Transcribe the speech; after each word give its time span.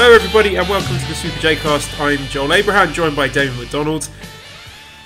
Hello, 0.00 0.12
everybody, 0.14 0.54
and 0.54 0.68
welcome 0.68 0.96
to 0.96 1.06
the 1.08 1.14
Super 1.14 1.40
J 1.40 1.56
Cast. 1.56 2.00
I'm 2.00 2.18
Joel 2.26 2.52
Abraham, 2.52 2.92
joined 2.92 3.16
by 3.16 3.26
David 3.26 3.58
McDonald. 3.58 4.08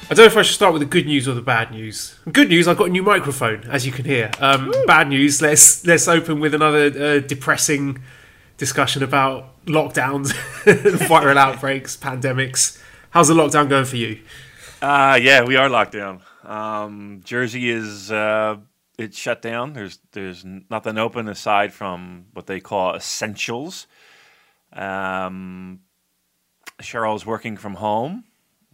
I 0.02 0.08
don't 0.12 0.18
know 0.18 0.24
if 0.24 0.36
I 0.36 0.42
should 0.42 0.54
start 0.54 0.74
with 0.74 0.82
the 0.82 0.86
good 0.86 1.06
news 1.06 1.26
or 1.26 1.32
the 1.32 1.40
bad 1.40 1.70
news. 1.70 2.14
Good 2.30 2.50
news, 2.50 2.68
I've 2.68 2.76
got 2.76 2.88
a 2.88 2.90
new 2.90 3.02
microphone, 3.02 3.64
as 3.70 3.86
you 3.86 3.90
can 3.90 4.04
hear. 4.04 4.30
Um, 4.38 4.70
bad 4.86 5.08
news, 5.08 5.40
let's 5.40 5.86
let's 5.86 6.08
open 6.08 6.40
with 6.40 6.52
another 6.52 6.88
uh, 6.88 7.20
depressing 7.20 8.02
discussion 8.58 9.02
about 9.02 9.64
lockdowns, 9.64 10.34
viral 10.64 11.38
outbreaks, 11.38 11.96
pandemics. 11.96 12.78
How's 13.08 13.28
the 13.28 13.34
lockdown 13.34 13.70
going 13.70 13.86
for 13.86 13.96
you? 13.96 14.20
Uh, 14.82 15.18
yeah, 15.22 15.42
we 15.42 15.56
are 15.56 15.70
locked 15.70 15.92
down. 15.92 16.20
Um, 16.44 17.22
Jersey 17.24 17.70
is 17.70 18.12
uh, 18.12 18.58
it's 18.98 19.16
shut 19.16 19.40
down. 19.40 19.72
There's 19.72 20.00
there's 20.12 20.44
nothing 20.44 20.98
open 20.98 21.28
aside 21.28 21.72
from 21.72 22.26
what 22.34 22.46
they 22.46 22.60
call 22.60 22.94
essentials. 22.94 23.86
Um, 24.72 25.80
Cheryl 26.80 27.16
is 27.16 27.26
working 27.26 27.56
from 27.56 27.74
home. 27.74 28.24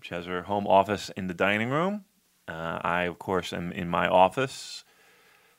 She 0.02 0.14
has 0.14 0.27
her 0.27 0.42
home 0.42 0.66
office 0.66 1.10
in 1.16 1.27
the 1.27 1.34
dining 1.34 1.70
room. 1.70 2.05
Uh, 2.46 2.78
I, 2.82 3.02
of 3.02 3.18
course, 3.18 3.52
am 3.52 3.72
in 3.72 3.88
my 3.88 4.08
office 4.08 4.84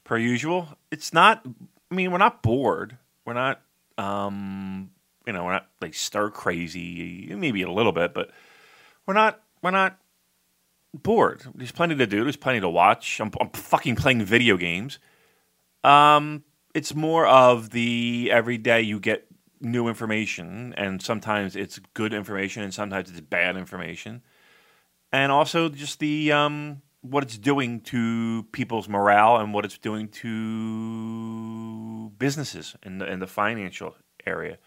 per 0.04 0.18
usual. 0.18 0.70
It's 0.92 1.14
not. 1.14 1.46
I 1.92 1.96
mean, 1.96 2.12
we're 2.12 2.18
not 2.18 2.42
bored. 2.42 2.98
We're 3.26 3.34
not. 3.34 3.62
Um, 3.98 4.92
you 5.28 5.34
know, 5.34 5.44
we're 5.46 5.54
not 5.54 5.68
like 5.82 5.94
stir 5.94 6.32
crazy. 6.32 7.32
Maybe 7.36 7.62
a 7.62 7.72
little 7.72 7.92
bit, 7.92 8.14
but 8.14 8.32
we're 9.06 9.14
not. 9.14 9.42
We're 9.62 9.72
not 9.72 10.00
bored. 10.94 11.44
There's 11.54 11.72
plenty 11.72 11.96
to 11.96 12.08
do. 12.08 12.24
There's 12.24 12.38
plenty 12.38 12.62
to 12.62 12.70
watch. 12.70 13.20
I'm, 13.20 13.32
I'm 13.40 13.50
fucking 13.50 13.96
playing 13.96 14.24
video 14.24 14.58
games. 14.58 15.00
Um, 15.84 16.44
it's 16.74 16.96
more 16.96 17.28
of 17.28 17.70
the 17.72 18.30
everyday 18.32 18.82
you 18.82 19.00
get 19.00 19.29
new 19.62 19.88
information, 19.88 20.74
and 20.78 21.02
sometimes 21.02 21.56
it's 21.56 21.80
good 21.94 22.14
information, 22.14 22.64
and 22.64 22.74
sometimes 22.74 23.10
it's 23.10 23.22
bad 23.22 23.58
information, 23.58 24.22
and 25.12 25.32
also 25.32 25.70
just 25.70 26.00
the 26.00 26.32
um, 26.32 26.82
what 27.02 27.24
it's 27.24 27.38
doing 27.38 27.82
to 27.82 28.44
people's 28.52 28.90
morale 28.90 29.38
and 29.38 29.54
what 29.54 29.66
it's 29.66 29.78
doing 29.78 30.08
to 30.10 32.10
businesses 32.18 32.76
in 32.84 32.98
the 32.98 33.12
in 33.12 33.20
the 33.20 33.28
financial 33.28 33.96
area. 34.26 34.58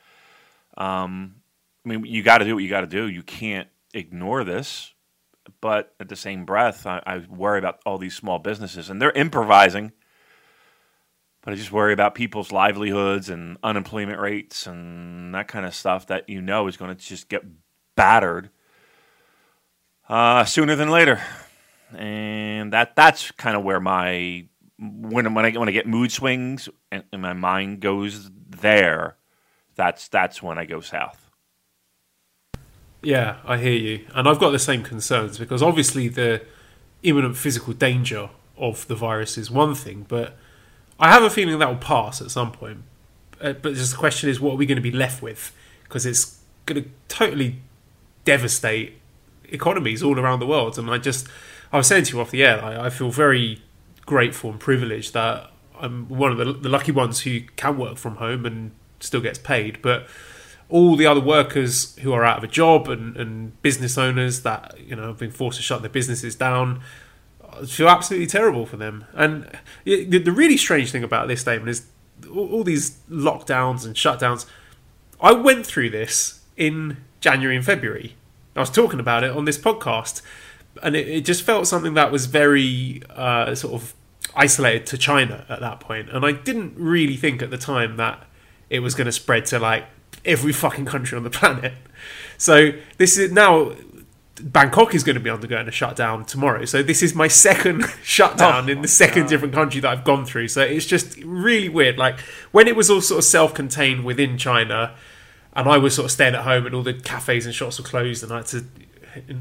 Um, 0.77 1.37
I 1.85 1.89
mean, 1.89 2.05
you 2.05 2.23
got 2.23 2.39
to 2.39 2.45
do 2.45 2.55
what 2.55 2.63
you 2.63 2.71
got 2.71 2.83
to 2.83 2.87
do. 2.87 3.09
You 3.09 3.23
can't 3.23 3.69
ignore 3.93 4.45
this, 4.45 4.95
but 5.61 5.95
at 6.01 6.09
the 6.09 6.17
same 6.17 6.45
breath, 6.45 6.87
I, 6.87 7.03
I 7.05 7.19
worry 7.29 7.59
about 7.59 7.81
all 7.85 7.99
these 7.99 8.15
small 8.15 8.39
businesses, 8.39 8.89
and 8.89 9.01
they're 9.01 9.13
improvising 9.13 9.93
but 11.43 11.53
I 11.53 11.57
just 11.57 11.73
worry 11.73 11.93
about 11.93 12.15
people's 12.15 12.53
livelihoods 12.53 13.29
and 13.29 13.59
unemployment 13.63 14.21
rates 14.21 14.67
and 14.67 15.35
that 15.35 15.49
kind 15.49 15.67
of 15.67 15.75
stuff 15.75 16.07
that 16.07 16.29
you 16.29 16.41
know 16.41 16.69
is 16.69 16.77
going 16.77 16.95
to 16.95 17.03
just 17.03 17.29
get 17.29 17.43
battered 17.97 18.51
uh, 20.09 20.45
sooner 20.45 20.77
than 20.77 20.91
later. 20.91 21.21
And 21.97 22.73
that 22.73 22.97
that's 22.97 23.33
kind 23.33 23.57
of 23.57 23.65
where 23.65 23.81
my 23.81 24.47
when 24.79 25.35
when 25.35 25.45
I 25.45 25.51
when 25.51 25.69
I 25.69 25.73
get 25.73 25.87
mood 25.87 26.11
swings 26.11 26.69
and, 26.91 27.05
and 27.13 27.21
my 27.21 27.35
mind 27.35 27.81
goes 27.81 28.31
there, 28.49 29.17
that's 29.75 30.09
that's 30.09 30.43
when 30.43 30.59
I 30.59 30.65
go 30.65 30.81
south. 30.81 31.31
Yeah, 33.03 33.39
I 33.45 33.59
hear 33.59 33.73
you, 33.73 34.07
and 34.15 34.29
I've 34.29 34.39
got 34.39 34.51
the 34.51 34.61
same 34.61 34.85
concerns 34.85 35.37
because 35.37 35.61
obviously 35.61 36.09
the 36.09 36.43
imminent 37.03 37.37
physical 37.37 37.73
danger 37.73 38.31
of 38.57 38.87
the 38.87 38.95
virus 38.95 39.37
is 39.37 39.51
one 39.51 39.75
thing, 39.75 40.07
but 40.09 40.39
I 41.03 41.09
have 41.09 41.25
a 41.25 41.31
feeling 41.31 41.59
that 41.59 41.69
will 41.69 41.77
pass 41.77 42.23
at 42.23 42.31
some 42.31 42.53
point. 42.53 42.85
Uh, 43.41 43.55
but 43.55 43.75
just 43.75 43.91
the 43.91 43.99
question 43.99 44.31
is, 44.31 44.41
what 44.41 44.53
are 44.53 44.57
we 44.57 44.67
going 44.67 44.77
to 44.77 44.83
be 44.83 44.93
left 44.93 45.21
with? 45.21 45.53
Because 45.83 46.07
it's 46.07 46.39
going 46.65 46.85
to 46.85 46.89
totally 47.09 47.57
devastate 48.25 49.01
economies 49.49 50.01
all 50.01 50.17
around 50.17 50.39
the 50.39 50.47
world. 50.47 50.79
And 50.79 50.89
I 50.89 50.99
just, 50.99 51.27
I 51.73 51.77
was 51.77 51.89
saying 51.89 52.05
to 52.05 52.15
you 52.15 52.21
off 52.21 52.31
the 52.31 52.45
air, 52.45 52.65
I, 52.65 52.87
I 52.87 52.91
feel 52.91 53.11
very 53.11 53.61
grateful 54.07 54.51
and 54.53 54.61
privileged 54.61 55.13
that 55.15 55.51
I'm 55.81 56.09
one 56.09 56.31
of 56.31 56.39
the, 56.39 56.53
the 56.53 56.69
lucky 56.69 56.93
ones 56.93 57.23
who 57.23 57.41
can 57.57 57.77
work 57.77 57.97
from 57.99 58.17
home 58.17 58.47
and 58.47 58.71
still 59.01 59.21
gets 59.21 59.41
paid. 59.41 59.83
But 59.83 60.07
all 60.69 60.95
the 60.95 61.07
other 61.07 61.21
workers 61.21 61.97
who 61.97 62.13
are 62.13 62.25
out 62.25 62.39
of 62.39 62.45
a 62.45 62.49
job 62.49 62.89
and, 62.89 63.17
and 63.17 63.61
business 63.61 63.99
owners 63.99 64.43
that 64.43 64.79
you 64.79 64.95
know 64.95 65.09
have 65.09 65.19
been 65.19 65.33
forced 65.33 65.59
to 65.59 65.65
shut 65.65 65.83
their 65.83 65.91
businesses 65.91 66.37
down, 66.37 66.81
feel 67.67 67.89
absolutely 67.89 68.27
terrible 68.27 68.67
for 68.67 68.77
them. 68.77 69.05
And 69.13 69.51
the, 69.85 70.31
really 70.31 70.57
strange 70.57 70.91
thing 70.91 71.05
about 71.05 71.29
this 71.29 71.41
statement 71.41 71.71
is 71.71 71.87
all, 72.31 72.49
all, 72.53 72.65
these 72.65 72.99
lockdowns 73.11 73.85
and 73.85 73.95
shutdowns. 73.95 74.47
I 75.21 75.33
went 75.33 75.67
through 75.67 75.91
this 75.91 76.41
in 76.57 76.99
January 77.21 77.57
and 77.57 77.65
February. 77.65 78.17
I 78.57 78.61
was 78.61 78.71
talking 78.71 79.01
about 79.01 79.25
it 79.25 79.35
on 79.35 79.45
this 79.45 79.59
podcast, 79.59 80.23
and 80.83 80.95
it, 80.95 81.09
it 81.09 81.25
just 81.25 81.43
felt 81.43 81.67
something 81.67 81.95
that 81.95 82.13
was 82.13 82.27
very 82.27 83.03
uh, 83.11 83.55
sort 83.55 83.75
of 83.75 83.95
isolated 84.35 84.87
to 84.87 84.99
China 84.99 85.47
at 85.49 85.61
that 85.61 85.81
point. 85.81 86.11
And 86.11 86.25
I 86.25 86.33
didn't 86.33 86.75
really 86.77 87.17
think 87.17 87.43
at 87.43 87.51
the 87.51 87.59
time 87.59 87.97
that 87.97 88.27
it 88.71 88.81
was 88.81 88.95
going 88.95 89.07
to 89.07 89.13
spread 89.13 89.47
to 89.47 89.59
like 89.59 89.85
every 90.25 90.53
fucking 90.53 90.87
country 90.87 91.17
on 91.17 91.25
the 91.25 91.31
planet. 91.41 91.75
So 92.39 92.73
this 92.99 93.17
is 93.17 93.33
now 93.33 93.73
Bangkok 94.41 94.95
is 94.95 95.05
going 95.05 95.15
to 95.15 95.21
be 95.21 95.29
undergoing 95.29 95.69
a 95.69 95.73
shutdown 95.73 96.25
tomorrow. 96.25 96.65
So 96.65 96.83
this 96.83 97.03
is 97.03 97.15
my 97.15 97.29
second 97.29 97.85
shutdown 98.03 98.69
oh, 98.69 98.73
in 98.73 98.83
the 98.83 98.89
second 98.89 99.23
God. 99.23 99.29
different 99.29 99.55
country 99.55 99.81
that 99.81 99.91
I've 99.91 100.05
gone 100.05 100.25
through. 100.25 100.49
So 100.49 100.63
it's 100.63 100.87
just 100.87 101.19
really 101.19 101.69
weird. 101.69 101.99
Like 101.99 102.19
when 102.51 102.67
it 102.67 102.75
was 102.75 102.91
all 102.91 103.03
sort 103.03 103.19
of 103.19 103.25
self-contained 103.25 104.05
within 104.05 104.39
China, 104.39 104.95
and 105.55 105.69
I 105.69 105.77
was 105.77 105.95
sort 105.95 106.07
of 106.07 106.11
staying 106.11 106.35
at 106.35 106.45
home, 106.45 106.65
and 106.65 106.75
all 106.75 106.83
the 106.83 106.95
cafes 106.95 107.45
and 107.45 107.55
shops 107.55 107.79
were 107.79 107.85
closed, 107.85 108.23
and 108.23 108.33
I 108.33 108.39
had 108.39 108.47
to 108.47 108.65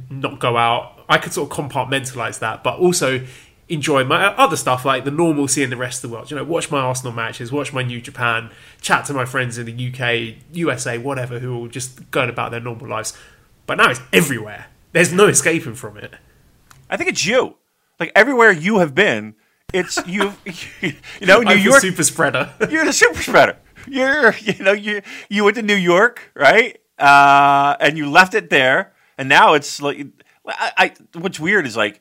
not 0.09 0.39
go 0.39 0.57
out. 0.57 1.05
I 1.07 1.17
could 1.17 1.31
sort 1.31 1.49
of 1.49 1.57
compartmentalize 1.57 2.39
that, 2.39 2.61
but 2.63 2.77
also 2.77 3.25
enjoy 3.69 4.03
my 4.03 4.25
other 4.35 4.57
stuff 4.57 4.83
like 4.83 5.05
the 5.05 5.11
normalcy 5.11 5.63
in 5.63 5.69
the 5.69 5.77
rest 5.77 6.03
of 6.03 6.09
the 6.09 6.13
world. 6.13 6.29
You 6.29 6.35
know, 6.35 6.43
watch 6.43 6.69
my 6.69 6.79
Arsenal 6.79 7.13
matches, 7.13 7.49
watch 7.49 7.71
my 7.71 7.81
New 7.81 8.01
Japan, 8.01 8.51
chat 8.81 9.05
to 9.05 9.13
my 9.13 9.23
friends 9.23 9.57
in 9.57 9.65
the 9.65 9.87
UK, 9.87 10.35
USA, 10.51 10.97
whatever, 10.97 11.39
who 11.39 11.65
are 11.65 11.69
just 11.69 12.11
going 12.11 12.29
about 12.29 12.51
their 12.51 12.59
normal 12.59 12.89
lives. 12.89 13.17
But 13.65 13.75
now 13.75 13.91
it's 13.91 14.01
everywhere 14.11 14.65
there's 14.91 15.13
no 15.13 15.27
escaping 15.27 15.75
from 15.75 15.97
it. 15.97 16.13
I 16.89 16.97
think 16.97 17.09
it's 17.09 17.25
you. 17.25 17.55
Like 17.99 18.11
everywhere 18.15 18.51
you 18.51 18.79
have 18.79 18.93
been, 18.93 19.35
it's 19.73 19.97
you. 20.07 20.33
You 20.81 21.27
know, 21.27 21.41
New 21.41 21.51
I'm 21.51 21.59
York. 21.59 21.81
super 21.81 22.03
spreader. 22.03 22.53
you're 22.69 22.85
the 22.85 22.93
super 22.93 23.21
spreader. 23.21 23.57
You're, 23.87 24.35
you 24.37 24.63
know, 24.63 24.73
you 24.73 25.01
you 25.29 25.43
went 25.43 25.55
to 25.55 25.61
New 25.61 25.75
York, 25.75 26.31
right? 26.35 26.79
Uh, 26.99 27.75
and 27.79 27.97
you 27.97 28.09
left 28.09 28.33
it 28.35 28.49
there, 28.49 28.93
and 29.17 29.27
now 29.29 29.53
it's 29.53 29.81
like, 29.81 30.07
I, 30.45 30.71
I. 30.77 31.19
What's 31.19 31.39
weird 31.39 31.65
is 31.65 31.75
like, 31.77 31.99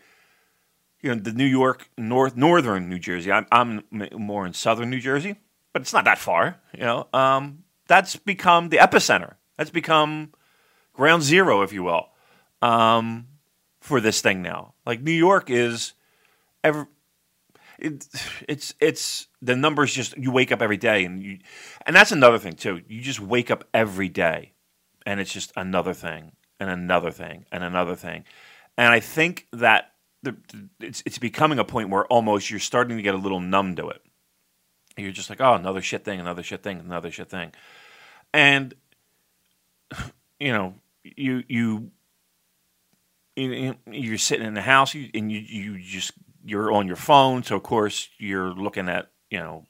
you 1.00 1.15
know, 1.15 1.21
the 1.21 1.33
New 1.33 1.47
York 1.47 1.89
north 1.97 2.37
northern 2.37 2.89
New 2.91 2.99
Jersey. 2.99 3.33
I'm 3.33 3.47
I'm 3.53 3.84
more 4.17 4.47
in 4.47 4.53
southern 4.53 4.91
New 4.91 5.00
Jersey, 5.00 5.37
but 5.73 5.83
it's 5.83 5.93
not 5.93 6.05
that 6.05 6.19
far. 6.19 6.61
You 6.75 6.81
know, 6.84 7.09
um, 7.15 7.65
that's 7.87 8.17
become 8.17 8.69
the 8.69 8.79
epicenter. 8.79 9.34
That's 9.56 9.71
become 9.71 10.32
ground 10.93 11.23
zero, 11.23 11.62
if 11.62 11.73
you 11.73 11.82
will 11.82 12.10
um, 12.62 13.27
for 13.81 14.01
this 14.01 14.21
thing 14.21 14.43
now. 14.43 14.75
Like 14.87 15.01
New 15.01 15.12
York 15.12 15.51
is 15.51 15.95
ever. 16.62 16.89
It, 17.79 18.07
it's 18.47 18.75
it's 18.79 19.27
the 19.41 19.57
numbers 19.57 19.95
just 19.95 20.17
you 20.19 20.31
wake 20.31 20.53
up 20.53 20.61
every 20.61 20.77
day 20.77 21.05
and 21.05 21.23
you 21.23 21.39
and 21.87 21.97
that's 21.97 22.12
another 22.12 22.39
thing 22.39 22.53
too 22.53 22.83
you 22.89 23.01
just 23.01 23.21
wake 23.21 23.51
up 23.51 23.65
every 23.73 24.11
day 24.11 24.53
and 25.07 25.19
it's 25.19 25.33
just 25.33 25.51
another 25.57 25.95
thing 25.95 26.33
and 26.59 26.69
another 26.69 27.11
thing 27.11 27.47
and 27.51 27.65
another 27.65 27.97
thing 27.97 28.25
and 28.77 28.93
I 28.93 29.01
think 29.01 29.47
that 29.55 29.93
the, 30.23 30.37
it's 30.79 31.03
it's 31.07 31.17
becoming 31.17 31.59
a 31.59 31.65
point 31.65 31.89
where 31.89 32.05
almost 32.07 32.51
you're 32.51 32.61
starting 32.61 32.99
to 32.99 33.03
get 33.03 33.15
a 33.15 33.19
little 33.19 33.41
numb 33.41 33.77
to 33.77 33.89
it 33.89 34.03
you're 34.99 35.11
just 35.11 35.31
like 35.31 35.41
oh 35.41 35.55
another 35.55 35.81
shit 35.81 36.05
thing 36.05 36.21
another 36.21 36.43
shit 36.43 36.62
thing 36.62 36.81
another 36.81 37.11
shit 37.11 37.31
thing 37.31 37.51
and 38.35 38.75
you 40.39 40.53
know 40.53 40.75
you 41.03 41.45
you 41.49 41.91
you're 43.37 44.19
sitting 44.19 44.47
in 44.47 44.55
the 44.55 44.62
house 44.62 44.94
and 44.94 45.32
you, 45.32 45.38
you 45.38 45.79
just 45.79 46.12
you're 46.44 46.73
on 46.73 46.87
your 46.87 46.97
phone 46.97 47.43
so 47.43 47.56
of 47.56 47.62
course 47.62 48.09
you're 48.19 48.50
looking 48.50 48.88
at 48.88 49.11
you 49.31 49.38
know 49.38 49.65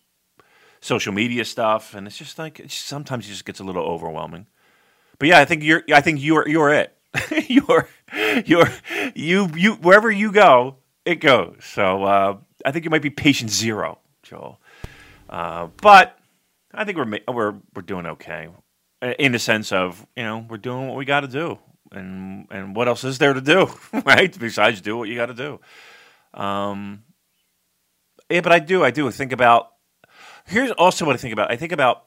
social 0.81 1.12
media 1.12 1.45
stuff, 1.45 1.95
and 1.95 2.07
it's 2.07 2.17
just 2.17 2.39
like 2.39 2.59
it's 2.59 2.75
sometimes 2.75 3.27
it 3.27 3.31
just 3.31 3.45
gets 3.45 3.61
a 3.61 3.65
little 3.65 3.85
overwhelming. 3.85 4.47
But 5.19 5.29
yeah, 5.29 5.39
I 5.41 5.45
think 5.45 5.62
you're. 5.62 5.83
I 5.93 6.01
think 6.01 6.23
you're. 6.23 6.49
You're 6.49 6.73
it. 6.73 6.97
you're. 7.49 7.89
You're. 8.45 8.69
You. 9.15 9.49
You. 9.55 9.75
Wherever 9.75 10.11
you 10.11 10.33
go, 10.33 10.77
it 11.05 11.17
goes. 11.17 11.59
So 11.61 12.05
uh, 12.05 12.37
I 12.65 12.73
think 12.73 12.85
you 12.85 12.91
might 12.91 13.03
be 13.03 13.11
patient 13.11 13.51
zero, 13.51 13.99
Joel. 14.23 14.61
Uh, 15.29 15.69
but 15.81 16.19
I 16.75 16.85
think 16.85 16.99
we're 16.99 17.19
we're 17.33 17.55
we're 17.75 17.83
doing 17.83 18.06
okay, 18.06 18.49
in 19.19 19.33
the 19.33 19.39
sense 19.39 19.73
of 19.73 20.06
you 20.17 20.23
know 20.23 20.47
we're 20.49 20.59
doing 20.59 20.89
what 20.89 20.97
we 20.97 21.05
got 21.05 21.21
to 21.21 21.29
do, 21.29 21.59
and 21.93 22.47
and 22.51 22.77
what 22.77 22.89
else 22.89 23.05
is 23.05 23.19
there 23.19 23.33
to 23.33 23.41
do, 23.41 23.69
right? 24.05 24.37
Besides 24.39 24.81
do 24.81 24.97
what 24.97 25.09
you 25.09 25.17
got 25.17 25.27
to 25.27 25.35
do. 25.35 25.61
Um, 26.35 27.05
yeah, 28.31 28.41
but 28.41 28.53
I 28.53 28.59
do. 28.59 28.85
I 28.85 28.91
do 28.91 29.11
think 29.11 29.33
about. 29.33 29.69
Here's 30.47 30.71
also 30.73 31.05
what 31.05 31.15
I 31.15 31.19
think 31.19 31.33
about. 31.33 31.51
I 31.51 31.57
think 31.57 31.73
about. 31.73 32.07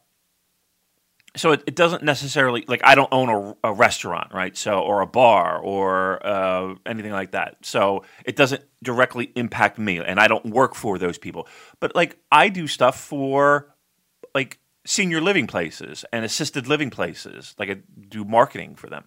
So 1.35 1.51
it, 1.51 1.63
it 1.65 1.75
doesn't 1.75 2.03
necessarily 2.03 2.63
like 2.67 2.81
I 2.83 2.93
don't 2.93 3.09
own 3.11 3.55
a, 3.63 3.69
a 3.69 3.73
restaurant, 3.73 4.33
right? 4.33 4.55
So 4.55 4.79
or 4.79 5.01
a 5.01 5.07
bar 5.07 5.59
or 5.59 6.25
uh, 6.25 6.75
anything 6.85 7.11
like 7.11 7.31
that. 7.31 7.57
So 7.63 8.03
it 8.23 8.35
doesn't 8.35 8.63
directly 8.83 9.31
impact 9.35 9.79
me, 9.79 9.97
and 9.97 10.19
I 10.19 10.27
don't 10.27 10.45
work 10.45 10.75
for 10.75 10.97
those 10.97 11.17
people. 11.17 11.47
But 11.79 11.95
like 11.95 12.17
I 12.31 12.49
do 12.49 12.67
stuff 12.67 12.99
for 12.99 13.73
like 14.35 14.59
senior 14.85 15.21
living 15.21 15.47
places 15.47 16.05
and 16.11 16.25
assisted 16.25 16.67
living 16.67 16.89
places. 16.89 17.55
Like 17.57 17.69
I 17.69 17.77
do 18.09 18.25
marketing 18.25 18.75
for 18.75 18.87
them, 18.87 19.05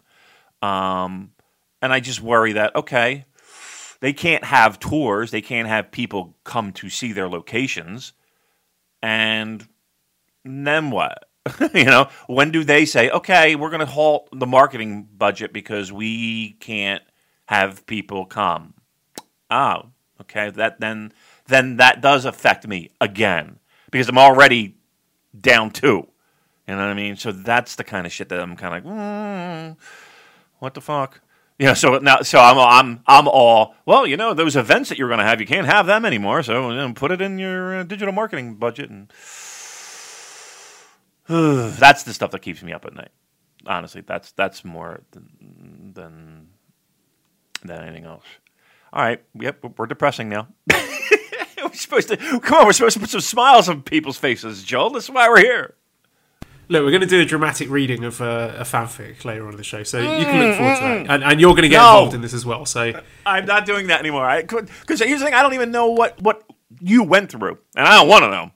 um, 0.67 1.33
and 1.81 1.93
I 1.93 2.01
just 2.01 2.21
worry 2.21 2.53
that 2.53 2.75
okay, 2.75 3.27
they 4.01 4.13
can't 4.13 4.45
have 4.45 4.79
tours, 4.79 5.31
they 5.31 5.43
can't 5.43 5.69
have 5.69 5.91
people 5.91 6.37
come 6.45 6.73
to 6.73 6.89
see 6.89 7.13
their 7.13 7.29
locations, 7.29 8.13
and 9.03 9.67
then 10.45 10.91
what? 10.91 11.29
you 11.75 11.85
know, 11.85 12.09
when 12.27 12.51
do 12.51 12.65
they 12.65 12.85
say, 12.85 13.09
okay, 13.11 13.55
we're 13.55 13.71
going 13.71 13.81
to 13.81 13.87
halt 13.87 14.29
the 14.33 14.47
marketing 14.47 15.09
budget 15.17 15.53
because 15.53 15.93
we 15.93 16.53
can't 16.55 17.05
have 17.47 17.87
people 17.87 18.27
come? 18.27 18.75
Oh, 19.49 19.91
okay, 20.23 20.51
that 20.51 20.81
then 20.81 21.13
then 21.47 21.77
that 21.77 22.01
does 22.01 22.25
affect 22.25 22.67
me 22.67 22.91
again 23.01 23.61
because 23.91 24.09
I'm 24.09 24.19
already 24.19 24.77
down 25.39 25.71
two. 25.71 26.09
You 26.67 26.75
know 26.75 26.81
what 26.81 26.91
I 26.91 26.95
mean? 26.95 27.17
So 27.17 27.31
that's 27.31 27.77
the 27.77 27.85
kind 27.85 28.07
of 28.07 28.13
shit 28.13 28.29
that 28.31 28.41
I'm 28.41 28.57
kind 28.57 28.75
of 28.75 28.85
like, 28.85 28.93
mm, 28.93 29.77
what 30.59 30.75
the 30.75 30.81
fuck? 30.81 31.21
Yeah, 31.59 31.73
so 31.73 31.99
now, 31.99 32.21
so 32.21 32.39
I'm, 32.39 32.59
I'm, 32.59 33.01
I'm 33.07 33.29
all 33.29 33.75
well. 33.87 34.07
You 34.07 34.19
know, 34.19 34.35
those 34.35 34.57
events 34.57 34.91
that 34.91 34.99
you're 34.99 35.09
going 35.09 35.21
to 35.21 35.25
have, 35.25 35.41
you 35.41 35.47
can't 35.47 35.67
have 35.67 35.87
them 35.87 36.05
anymore. 36.05 36.43
So 36.43 36.71
you 36.71 36.77
know, 36.77 36.93
put 36.93 37.13
it 37.13 37.23
in 37.23 37.39
your 37.39 37.79
uh, 37.79 37.83
digital 37.83 38.13
marketing 38.13 38.57
budget, 38.57 38.91
and 38.91 39.09
that's 41.79 42.03
the 42.03 42.13
stuff 42.13 42.31
that 42.33 42.43
keeps 42.43 42.63
me 42.63 42.73
up 42.73 42.85
at 42.85 42.95
night. 42.95 43.11
Honestly, 43.67 44.03
that's 44.03 44.33
that's 44.33 44.67
more 44.67 45.01
than 45.13 45.93
than, 45.95 46.49
than 47.65 47.83
anything 47.83 48.05
else. 48.05 48.25
All 48.93 49.03
right, 49.03 49.23
yep, 49.35 49.65
we're 49.79 49.87
depressing 49.87 50.29
now. 50.29 50.49
we're 50.71 51.73
supposed 51.73 52.09
to 52.09 52.19
come 52.19 52.61
on. 52.61 52.67
We're 52.67 52.73
supposed 52.73 52.95
to 52.95 53.01
put 53.01 53.11
some 53.11 53.23
smiles 53.23 53.71
on 53.71 53.81
people's 53.81 54.19
faces, 54.19 54.63
Joel. 54.63 54.91
That's 54.91 55.09
why 55.09 55.27
we're 55.29 55.41
here. 55.41 55.75
Look, 56.69 56.83
we're 56.85 56.91
going 56.91 57.03
to 57.03 57.07
do 57.07 57.21
a 57.21 57.25
dramatic 57.25 57.71
reading 57.71 58.03
of 58.05 58.21
uh, 58.21 58.55
a 58.57 58.63
fanfic 58.65 59.25
later 59.25 59.45
on 59.47 59.53
in 59.53 59.57
the 59.57 59.63
show, 59.63 59.83
so 59.85 59.99
you 59.99 60.25
can 60.25 60.49
look 60.49 60.57
forward 60.57 60.75
to 60.77 60.81
that. 60.83 61.11
And, 61.11 61.23
and 61.25 61.41
you're 61.41 61.53
going 61.53 61.63
to 61.63 61.69
get 61.69 61.79
No. 61.81 61.91
involved 61.91 62.15
in 62.15 62.23
this 62.23 62.35
as 62.35 62.45
well. 62.45 62.67
So 62.67 63.01
I'm 63.25 63.47
not 63.47 63.67
doing 63.67 63.87
that 63.87 64.01
anymore. 64.01 64.29
Because 64.43 65.01
here's 65.01 65.21
the 65.21 65.27
thing: 65.27 65.35
I 65.35 65.43
don't 65.43 65.55
even 65.55 65.71
know 65.71 65.89
what 65.89 66.21
what 66.21 66.43
you 66.81 67.05
went 67.05 67.31
through, 67.31 67.59
and 67.77 67.87
I 67.87 67.97
don't 67.99 68.09
want 68.09 68.25
to 68.25 68.31
know. 68.31 68.51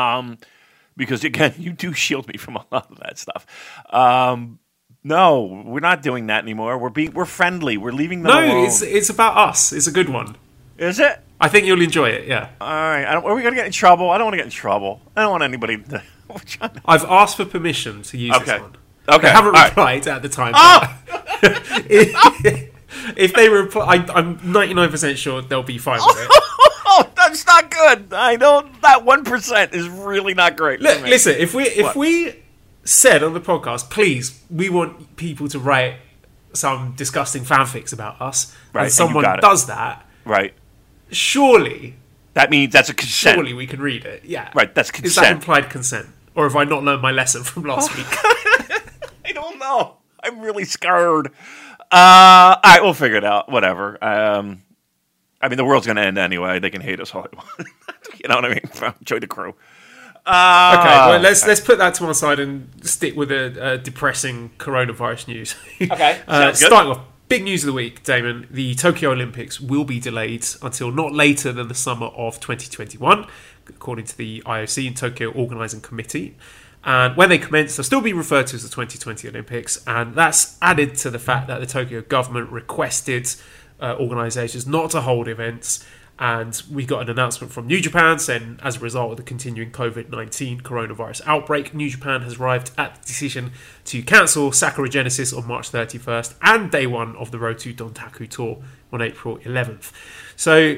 Um, 0.00 0.38
because 0.96 1.24
again, 1.24 1.54
you 1.58 1.72
do 1.72 1.92
shield 1.92 2.28
me 2.28 2.36
from 2.38 2.56
a 2.56 2.64
lot 2.70 2.90
of 2.90 2.98
that 3.00 3.18
stuff. 3.18 3.44
Um, 3.90 4.60
no, 5.02 5.62
we're 5.66 5.80
not 5.80 6.02
doing 6.02 6.26
that 6.28 6.42
anymore. 6.42 6.78
We're 6.78 6.90
being 6.90 7.12
we're 7.12 7.24
friendly. 7.24 7.76
We're 7.76 7.92
leaving 7.92 8.22
them 8.22 8.32
no, 8.32 8.44
alone. 8.54 8.66
it's 8.66 8.82
it's 8.82 9.10
about 9.10 9.36
us. 9.36 9.72
It's 9.72 9.86
a 9.88 9.92
good 9.92 10.08
one. 10.08 10.36
Is 10.78 11.00
it? 11.00 11.20
I 11.40 11.48
think 11.48 11.66
you'll 11.66 11.82
enjoy 11.82 12.10
it. 12.10 12.26
Yeah, 12.28 12.50
All 12.60 12.68
right. 12.68 13.04
I 13.04 13.12
don't, 13.12 13.24
are 13.24 13.34
we 13.34 13.42
gonna 13.42 13.56
get 13.56 13.66
in 13.66 13.72
trouble? 13.72 14.10
I 14.10 14.16
don't 14.18 14.26
want 14.26 14.34
to 14.34 14.38
get 14.38 14.46
in 14.46 14.50
trouble. 14.52 15.00
I 15.16 15.22
don't 15.22 15.30
want 15.32 15.42
anybody. 15.42 15.76
To, 15.76 15.82
we're 15.82 15.98
trying 15.98 16.00
to- 16.00 16.06
I've 16.86 17.04
asked 17.04 17.36
for 17.36 17.44
permission 17.44 18.02
to 18.02 18.18
use 18.18 18.34
Okay. 18.36 18.44
this 18.44 18.60
one. 18.60 18.76
Okay. 19.08 19.22
They 19.22 19.28
haven't 19.30 19.46
all 19.54 19.62
right. 19.62 19.68
replied 19.68 20.06
at 20.08 20.22
the 20.22 20.28
time. 20.28 20.52
Oh! 20.56 20.58
Ah! 20.58 21.02
if, 21.88 22.70
if 23.16 23.32
they 23.34 23.48
reply, 23.48 23.84
I, 23.86 24.12
I'm 24.12 24.38
99% 24.40 25.16
sure 25.16 25.42
they'll 25.42 25.62
be 25.62 25.78
fine 25.78 26.00
with 26.04 26.16
it. 26.18 26.28
Oh, 26.88 27.08
that's 27.16 27.46
not 27.46 27.70
good. 27.70 28.12
I 28.12 28.36
know 28.36 28.68
that 28.82 29.04
one 29.04 29.24
percent 29.24 29.74
is 29.74 29.88
really 29.88 30.34
not 30.34 30.56
great. 30.56 30.80
Look, 30.80 31.02
listen, 31.02 31.34
if 31.38 31.54
we 31.54 31.64
if 31.64 31.84
What? 31.84 31.96
we 31.96 32.42
said 32.84 33.22
on 33.22 33.34
the 33.34 33.40
podcast, 33.40 33.90
please, 33.90 34.42
we 34.50 34.68
want 34.70 35.16
people 35.16 35.48
to 35.48 35.58
write 35.58 35.96
some 36.52 36.94
disgusting 36.96 37.42
fanfics 37.44 37.92
about 37.92 38.20
us, 38.20 38.56
Right, 38.72 38.82
and 38.82 38.86
and 38.86 38.92
someone 38.92 39.24
it. 39.24 39.40
does 39.40 39.66
that, 39.66 40.04
Right. 40.24 40.54
surely, 41.10 41.96
That 42.34 42.50
means 42.50 42.72
that's 42.72 42.88
a 42.88 42.94
consent. 42.94 43.34
surely 43.36 43.52
we 43.52 43.66
can 43.66 43.80
read 43.80 44.04
it. 44.04 44.24
Yeah, 44.24 44.50
Right, 44.54 44.74
that's 44.74 44.90
consent. 44.90 45.06
Is 45.06 45.14
that 45.16 45.32
implied 45.32 45.68
consent, 45.68 46.06
or 46.36 46.44
have 46.44 46.54
I 46.56 46.64
not 46.64 46.84
learned 46.84 47.02
my 47.02 47.10
lesson 47.12 47.42
from 47.42 47.64
last 47.64 47.96
week? 47.96 48.06
I 49.24 49.32
don't 49.32 49.58
know. 49.58 49.96
I'm 50.22 50.40
really 50.40 50.64
scared. 50.64 51.28
Uh, 51.90 52.56
all 52.56 52.60
right, 52.64 52.82
we'll 52.82 52.94
figure 52.94 53.16
it 53.16 53.24
out. 53.24 53.50
Whatever. 53.50 54.02
Um, 54.02 54.62
I 55.40 55.48
mean, 55.48 55.56
the 55.56 55.64
world's 55.64 55.86
going 55.86 55.96
to 55.96 56.02
end 56.02 56.18
anyway. 56.18 56.58
They 56.58 56.70
can 56.70 56.80
hate 56.80 57.00
us 57.00 57.14
all 57.14 57.22
they 57.22 57.36
want. 57.36 57.48
you 58.22 58.28
know 58.28 58.36
what 58.36 58.44
I 58.44 58.48
mean? 58.50 58.94
Join 59.04 59.20
the 59.20 59.26
crew. 59.26 59.54
Uh, 60.24 60.76
Okay, 60.80 60.96
well 61.10 61.20
let's 61.20 61.46
let's 61.46 61.60
put 61.60 61.78
that 61.78 61.94
to 61.94 62.04
one 62.04 62.12
side 62.14 62.40
and 62.40 62.68
stick 62.84 63.14
with 63.14 63.28
the 63.28 63.62
uh, 63.62 63.76
depressing 63.76 64.50
coronavirus 64.58 65.28
news. 65.28 65.54
Okay, 65.80 66.20
uh, 66.26 66.52
starting 66.52 66.90
off, 66.90 67.00
big 67.28 67.44
news 67.44 67.62
of 67.62 67.68
the 67.68 67.72
week, 67.72 68.02
Damon. 68.02 68.48
The 68.50 68.74
Tokyo 68.74 69.12
Olympics 69.12 69.60
will 69.60 69.84
be 69.84 70.00
delayed 70.00 70.44
until 70.62 70.90
not 70.90 71.12
later 71.12 71.52
than 71.52 71.68
the 71.68 71.76
summer 71.76 72.06
of 72.06 72.40
2021, 72.40 73.24
according 73.68 74.06
to 74.06 74.16
the 74.16 74.42
IOC 74.46 74.86
and 74.86 74.96
Tokyo 74.96 75.30
Organising 75.30 75.80
Committee. 75.80 76.36
And 76.84 77.16
when 77.16 77.28
they 77.28 77.38
commence, 77.38 77.76
they'll 77.76 77.84
still 77.84 78.00
be 78.00 78.12
referred 78.12 78.46
to 78.48 78.56
as 78.56 78.62
the 78.62 78.68
2020 78.68 79.28
Olympics, 79.28 79.82
and 79.86 80.14
that's 80.14 80.56
added 80.62 80.94
to 80.96 81.10
the 81.10 81.18
fact 81.18 81.48
that 81.48 81.58
the 81.58 81.66
Tokyo 81.66 82.00
government 82.00 82.50
requested 82.50 83.28
uh, 83.80 83.96
organisations 83.98 84.66
not 84.66 84.90
to 84.92 85.00
hold 85.00 85.26
events 85.28 85.84
and 86.18 86.62
we 86.72 86.86
got 86.86 87.02
an 87.02 87.10
announcement 87.10 87.52
from 87.52 87.66
New 87.66 87.80
Japan 87.80 88.18
saying, 88.18 88.58
as 88.62 88.76
a 88.76 88.80
result 88.80 89.10
of 89.10 89.16
the 89.18 89.22
continuing 89.22 89.70
COVID 89.70 90.08
19 90.10 90.62
coronavirus 90.62 91.20
outbreak, 91.26 91.74
New 91.74 91.90
Japan 91.90 92.22
has 92.22 92.40
arrived 92.40 92.70
at 92.78 92.94
the 92.94 93.06
decision 93.06 93.52
to 93.84 94.02
cancel 94.02 94.50
Sakura 94.50 94.88
Genesis 94.88 95.32
on 95.32 95.46
March 95.46 95.70
31st 95.70 96.34
and 96.40 96.70
day 96.70 96.86
one 96.86 97.14
of 97.16 97.32
the 97.32 97.38
Road 97.38 97.58
to 97.58 97.74
Dontaku 97.74 98.28
Tour 98.28 98.62
on 98.92 99.02
April 99.02 99.36
11th. 99.38 99.92
So, 100.36 100.76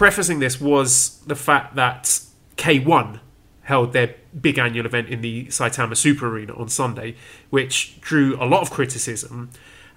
prefacing 0.00 0.38
this 0.38 0.58
was 0.58 1.20
the 1.26 1.36
fact 1.36 1.74
that 1.74 2.22
K1 2.56 3.20
held 3.64 3.92
their 3.92 4.14
big 4.40 4.56
annual 4.56 4.86
event 4.86 5.10
in 5.10 5.20
the 5.20 5.44
Saitama 5.48 5.94
Super 5.94 6.26
Arena 6.26 6.54
on 6.54 6.70
Sunday, 6.70 7.16
which 7.50 8.00
drew 8.00 8.34
a 8.42 8.46
lot 8.46 8.62
of 8.62 8.70
criticism. 8.70 9.50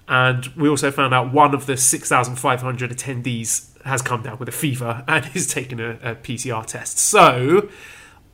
And 0.06 0.44
we 0.58 0.68
also 0.68 0.90
found 0.90 1.14
out 1.14 1.32
one 1.32 1.54
of 1.54 1.64
the 1.64 1.78
6,500 1.78 2.90
attendees 2.90 3.82
has 3.84 4.02
come 4.02 4.22
down 4.22 4.36
with 4.38 4.46
a 4.46 4.52
fever 4.52 5.04
and 5.08 5.30
is 5.32 5.46
taking 5.46 5.80
a, 5.80 5.92
a 6.02 6.14
PCR 6.16 6.66
test. 6.66 6.98
So, 6.98 7.70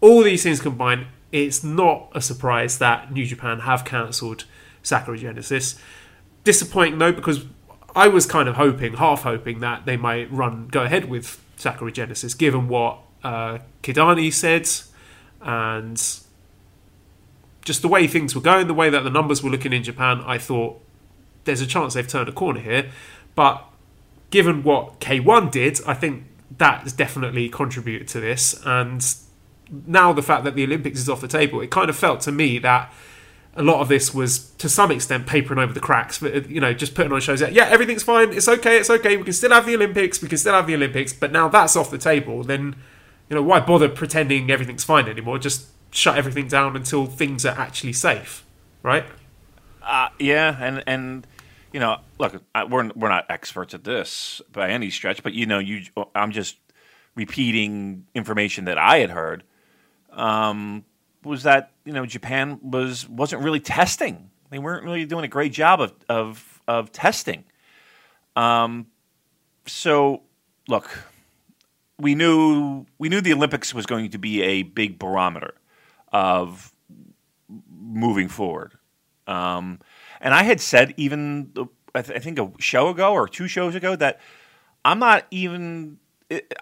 all 0.00 0.24
these 0.24 0.42
things 0.42 0.60
combined, 0.60 1.06
it's 1.30 1.62
not 1.62 2.10
a 2.16 2.20
surprise 2.20 2.78
that 2.78 3.12
New 3.12 3.26
Japan 3.26 3.60
have 3.60 3.84
cancelled 3.84 4.44
Sakura 4.82 5.18
Genesis. 5.18 5.80
Disappointing 6.42 6.98
though, 6.98 7.12
because 7.12 7.44
I 7.94 8.08
was 8.08 8.26
kind 8.26 8.48
of 8.48 8.56
hoping, 8.56 8.94
half 8.94 9.22
hoping, 9.22 9.60
that 9.60 9.86
they 9.86 9.96
might 9.96 10.32
run 10.32 10.66
go 10.66 10.82
ahead 10.82 11.08
with 11.08 11.39
Sakura 11.60 11.92
Genesis, 11.92 12.34
given 12.34 12.68
what 12.68 12.98
uh, 13.22 13.58
Kidani 13.82 14.32
said 14.32 14.68
and 15.40 15.96
just 17.64 17.82
the 17.82 17.88
way 17.88 18.06
things 18.06 18.34
were 18.34 18.40
going, 18.40 18.66
the 18.66 18.74
way 18.74 18.90
that 18.90 19.04
the 19.04 19.10
numbers 19.10 19.42
were 19.42 19.50
looking 19.50 19.72
in 19.72 19.82
Japan. 19.82 20.22
I 20.26 20.38
thought 20.38 20.80
there's 21.44 21.60
a 21.60 21.66
chance 21.66 21.94
they've 21.94 22.08
turned 22.08 22.28
a 22.28 22.32
corner 22.32 22.60
here, 22.60 22.90
but 23.34 23.64
given 24.30 24.62
what 24.62 25.00
K1 25.00 25.50
did, 25.50 25.80
I 25.86 25.94
think 25.94 26.24
that 26.58 26.82
has 26.82 26.92
definitely 26.92 27.48
contributed 27.48 28.08
to 28.08 28.20
this. 28.20 28.60
And 28.64 29.04
now 29.86 30.12
the 30.12 30.22
fact 30.22 30.44
that 30.44 30.54
the 30.54 30.64
Olympics 30.64 30.98
is 30.98 31.08
off 31.08 31.20
the 31.20 31.28
table, 31.28 31.60
it 31.60 31.70
kind 31.70 31.90
of 31.90 31.96
felt 31.96 32.20
to 32.22 32.32
me 32.32 32.58
that 32.58 32.92
a 33.56 33.62
lot 33.62 33.80
of 33.80 33.88
this 33.88 34.14
was 34.14 34.50
to 34.58 34.68
some 34.68 34.90
extent 34.92 35.26
papering 35.26 35.58
over 35.58 35.72
the 35.72 35.80
cracks, 35.80 36.18
but 36.18 36.48
you 36.48 36.60
know, 36.60 36.72
just 36.72 36.94
putting 36.94 37.12
on 37.12 37.20
shows 37.20 37.40
that 37.40 37.52
yeah, 37.52 37.64
everything's 37.66 38.02
fine, 38.02 38.32
it's 38.32 38.48
okay, 38.48 38.78
it's 38.78 38.90
okay, 38.90 39.16
we 39.16 39.24
can 39.24 39.32
still 39.32 39.50
have 39.50 39.66
the 39.66 39.74
Olympics, 39.74 40.22
we 40.22 40.28
can 40.28 40.38
still 40.38 40.54
have 40.54 40.66
the 40.66 40.74
Olympics, 40.74 41.12
but 41.12 41.32
now 41.32 41.48
that's 41.48 41.74
off 41.76 41.90
the 41.90 41.98
table, 41.98 42.44
then 42.44 42.76
you 43.28 43.36
know, 43.36 43.42
why 43.42 43.60
bother 43.60 43.88
pretending 43.88 44.50
everything's 44.50 44.84
fine 44.84 45.08
anymore? 45.08 45.38
Just 45.38 45.68
shut 45.92 46.16
everything 46.16 46.48
down 46.48 46.76
until 46.76 47.06
things 47.06 47.44
are 47.44 47.58
actually 47.58 47.92
safe, 47.92 48.44
right? 48.82 49.04
Uh, 49.82 50.08
yeah, 50.18 50.56
and 50.60 50.82
and 50.86 51.26
you 51.72 51.80
know, 51.80 51.98
look, 52.18 52.42
I, 52.54 52.64
we're 52.64 52.90
we're 52.94 53.08
not 53.08 53.26
experts 53.28 53.74
at 53.74 53.84
this 53.84 54.40
by 54.52 54.70
any 54.70 54.90
stretch, 54.90 55.22
but 55.22 55.32
you 55.32 55.46
know, 55.46 55.58
you 55.58 55.82
I'm 56.14 56.30
just 56.32 56.56
repeating 57.16 58.06
information 58.14 58.64
that 58.66 58.78
I 58.78 58.98
had 58.98 59.10
heard. 59.10 59.42
um, 60.12 60.84
was 61.24 61.42
that 61.42 61.72
you 61.84 61.92
know 61.92 62.06
Japan 62.06 62.58
was 62.62 63.08
wasn't 63.08 63.42
really 63.42 63.60
testing. 63.60 64.30
They 64.50 64.58
weren't 64.58 64.84
really 64.84 65.04
doing 65.04 65.24
a 65.24 65.28
great 65.28 65.52
job 65.52 65.80
of 65.80 65.92
of, 66.08 66.60
of 66.66 66.92
testing. 66.92 67.44
Um, 68.36 68.86
so 69.66 70.22
look, 70.68 70.90
we 71.98 72.14
knew 72.14 72.86
we 72.98 73.08
knew 73.08 73.20
the 73.20 73.32
Olympics 73.32 73.74
was 73.74 73.86
going 73.86 74.10
to 74.10 74.18
be 74.18 74.42
a 74.42 74.62
big 74.62 74.98
barometer 74.98 75.54
of 76.12 76.72
moving 77.70 78.28
forward. 78.28 78.72
Um, 79.26 79.80
and 80.20 80.34
I 80.34 80.42
had 80.42 80.60
said 80.60 80.94
even 80.96 81.52
I, 81.94 82.02
th- 82.02 82.16
I 82.16 82.20
think 82.20 82.38
a 82.38 82.50
show 82.58 82.88
ago 82.88 83.12
or 83.12 83.28
two 83.28 83.48
shows 83.48 83.74
ago 83.74 83.96
that 83.96 84.20
I'm 84.84 84.98
not 84.98 85.26
even 85.30 85.98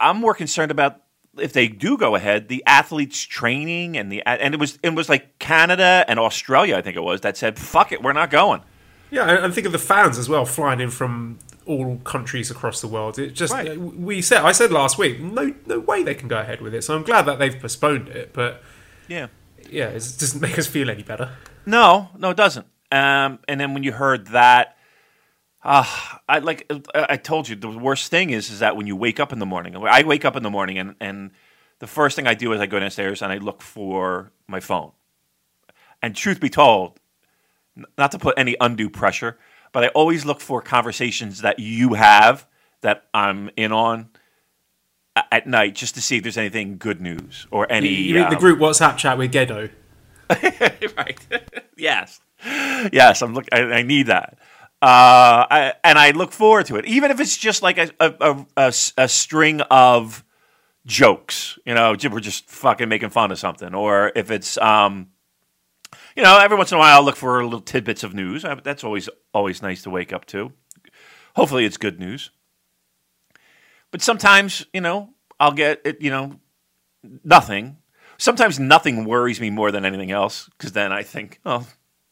I'm 0.01 0.17
more 0.17 0.35
concerned 0.35 0.71
about 0.71 1.03
if 1.41 1.53
they 1.53 1.69
do 1.69 1.97
go 1.97 2.15
ahead, 2.15 2.49
the 2.49 2.63
athletes 2.67 3.23
training 3.23 3.97
and 3.97 4.11
the 4.13 4.23
and 4.27 4.55
it 4.55 4.61
was 4.61 4.79
it 4.83 4.91
was 4.95 5.09
like 5.09 5.39
Canada 5.39 6.05
and 6.09 6.19
Australia, 6.19 6.77
I 6.77 6.83
think 6.83 6.97
it 6.97 7.03
was, 7.03 7.21
that 7.23 7.37
said, 7.37 7.59
"Fuck 7.59 7.93
it, 7.93 8.03
we're 8.03 8.13
not 8.13 8.31
going." 8.31 8.63
Yeah, 9.11 9.43
and 9.45 9.55
think 9.55 9.67
of 9.67 9.73
the 9.73 9.79
fans 9.79 10.19
as 10.19 10.29
well, 10.29 10.45
flying 10.45 10.81
in 10.81 10.91
from 10.91 11.39
all 11.65 11.97
countries 12.05 12.51
across 12.51 12.81
the 12.81 12.89
world. 12.89 13.19
It 13.19 13.31
just 13.35 13.53
Right. 13.53 13.79
we 13.79 14.21
said 14.23 14.43
I 14.43 14.53
said 14.53 14.71
last 14.73 14.99
week, 14.99 15.21
no 15.21 15.55
no 15.67 15.79
way 15.81 16.03
they 16.03 16.15
can 16.15 16.29
go 16.29 16.39
ahead 16.39 16.61
with 16.61 16.75
it. 16.75 16.83
So 16.85 16.95
I'm 16.95 17.03
glad 17.05 17.23
that 17.27 17.39
they've 17.39 17.59
postponed 17.59 18.09
it, 18.09 18.33
but 18.33 18.63
Yeah. 19.07 19.27
yeah, 19.71 19.89
it 19.89 19.95
doesn't 20.19 20.41
make 20.47 20.59
us 20.59 20.67
feel 20.67 20.89
any 20.91 21.03
better. 21.03 21.31
No, 21.67 22.09
no, 22.19 22.31
it 22.31 22.37
doesn't. 22.37 22.67
Um, 22.91 23.39
and 23.47 23.61
then 23.61 23.75
when 23.75 23.83
you 23.83 23.93
heard 23.93 24.29
that, 24.29 24.78
uh, 25.69 25.85
I 26.27 26.39
like 26.39 26.71
I 26.95 27.19
told 27.19 27.47
you 27.49 27.55
the 27.55 27.69
worst 27.69 28.11
thing 28.11 28.31
is 28.31 28.51
is 28.51 28.61
that 28.61 28.75
when 28.75 28.87
you 28.87 28.97
wake 28.97 29.21
up 29.21 29.35
in 29.35 29.39
the 29.39 29.47
morning, 29.47 29.77
I 29.77 30.03
wake 30.03 30.25
up 30.25 30.35
in 30.35 30.43
the 30.43 30.51
morning 30.51 30.79
and 30.79 30.95
and 30.99 31.31
the 31.79 31.87
first 31.87 32.17
thing 32.17 32.27
I 32.27 32.33
do 32.33 32.53
is 32.55 32.61
I 32.61 32.67
go 32.67 32.81
downstairs 32.81 33.21
and 33.21 33.31
I 33.31 33.37
look 33.37 33.61
for 33.61 34.33
my 34.47 34.61
phone. 34.61 34.93
And 36.03 36.17
truth 36.17 36.41
be 36.41 36.49
told, 36.49 36.99
not 37.99 38.13
to 38.13 38.19
put 38.19 38.39
any 38.39 38.57
undue 38.61 38.89
pressure, 38.89 39.39
but 39.73 39.85
I 39.85 39.89
always 39.89 40.25
look 40.25 40.41
for 40.41 40.63
conversations 40.63 41.43
that 41.43 41.59
you 41.59 41.95
have 41.95 42.47
that 42.81 43.05
I'm 43.13 43.51
in 43.57 43.71
on 43.71 44.09
at 45.31 45.47
night 45.47 45.75
just 45.75 45.95
to 45.97 46.01
see 46.01 46.17
if 46.17 46.23
there's 46.23 46.39
anything 46.39 46.79
good 46.79 47.03
news 47.03 47.47
or 47.51 47.71
any. 47.71 47.89
You 47.89 48.15
mean 48.15 48.31
the 48.31 48.37
um, 48.37 48.41
group 48.41 48.59
WhatsApp 48.59 48.97
chat 48.97 49.19
with 49.19 49.33
Gedo? 49.33 49.71
right. 50.97 51.19
yes. 51.77 52.21
Yes, 52.45 53.23
I'm 53.23 53.35
look. 53.35 53.47
I, 53.53 53.61
I 53.63 53.83
need 53.83 54.07
that, 54.07 54.39
uh, 54.81 55.47
I, 55.51 55.75
and 55.83 55.99
I 55.99 56.13
look 56.13 56.33
forward 56.33 56.67
to 56.67 56.77
it, 56.77 56.87
even 56.87 57.11
if 57.11 57.21
it's 57.21 57.37
just 57.37 57.63
like 57.63 57.79
a 57.79 57.91
a 58.57 58.73
a 58.97 59.09
string 59.09 59.61
of 59.63 60.25
jokes. 60.87 61.59
You 61.65 61.75
know, 61.75 61.97
we're 62.11 62.21
just 62.21 62.49
fucking 62.49 62.89
making 62.89 63.11
fun 63.11 63.31
of 63.31 63.39
something, 63.39 63.75
or 63.75 64.13
if 64.15 64.31
it's, 64.31 64.57
um, 64.59 65.09
you 66.17 66.23
know, 66.23 66.39
every 66.39 66.57
once 66.57 66.71
in 66.73 66.77
a 66.77 66.79
while 66.79 66.97
I'll 66.97 67.05
look 67.05 67.17
for 67.17 67.43
little 67.45 67.61
tidbits 67.61 68.05
of 68.05 68.15
news. 68.15 68.45
That's 68.63 68.85
always 68.85 69.09
always 69.35 69.63
nice 69.63 69.83
to 69.83 69.91
wake 69.91 70.13
up 70.13 70.27
to. 70.27 70.53
Hopefully, 71.35 71.65
it's 71.65 71.77
good 71.77 71.99
news. 71.99 72.31
But 73.91 74.03
sometimes, 74.03 74.67
you 74.73 74.81
know, 74.81 75.15
I'll 75.41 75.53
get 75.53 75.81
it. 75.85 76.01
You 76.01 76.11
know, 76.11 76.41
nothing 77.25 77.79
sometimes 78.19 78.59
nothing 78.59 79.05
worries 79.05 79.41
me 79.41 79.49
more 79.49 79.71
than 79.71 79.85
anything 79.85 80.11
else 80.11 80.51
because 80.59 80.73
then 80.73 80.93
I 80.93 81.03
think, 81.03 81.41
oh, 81.47 81.67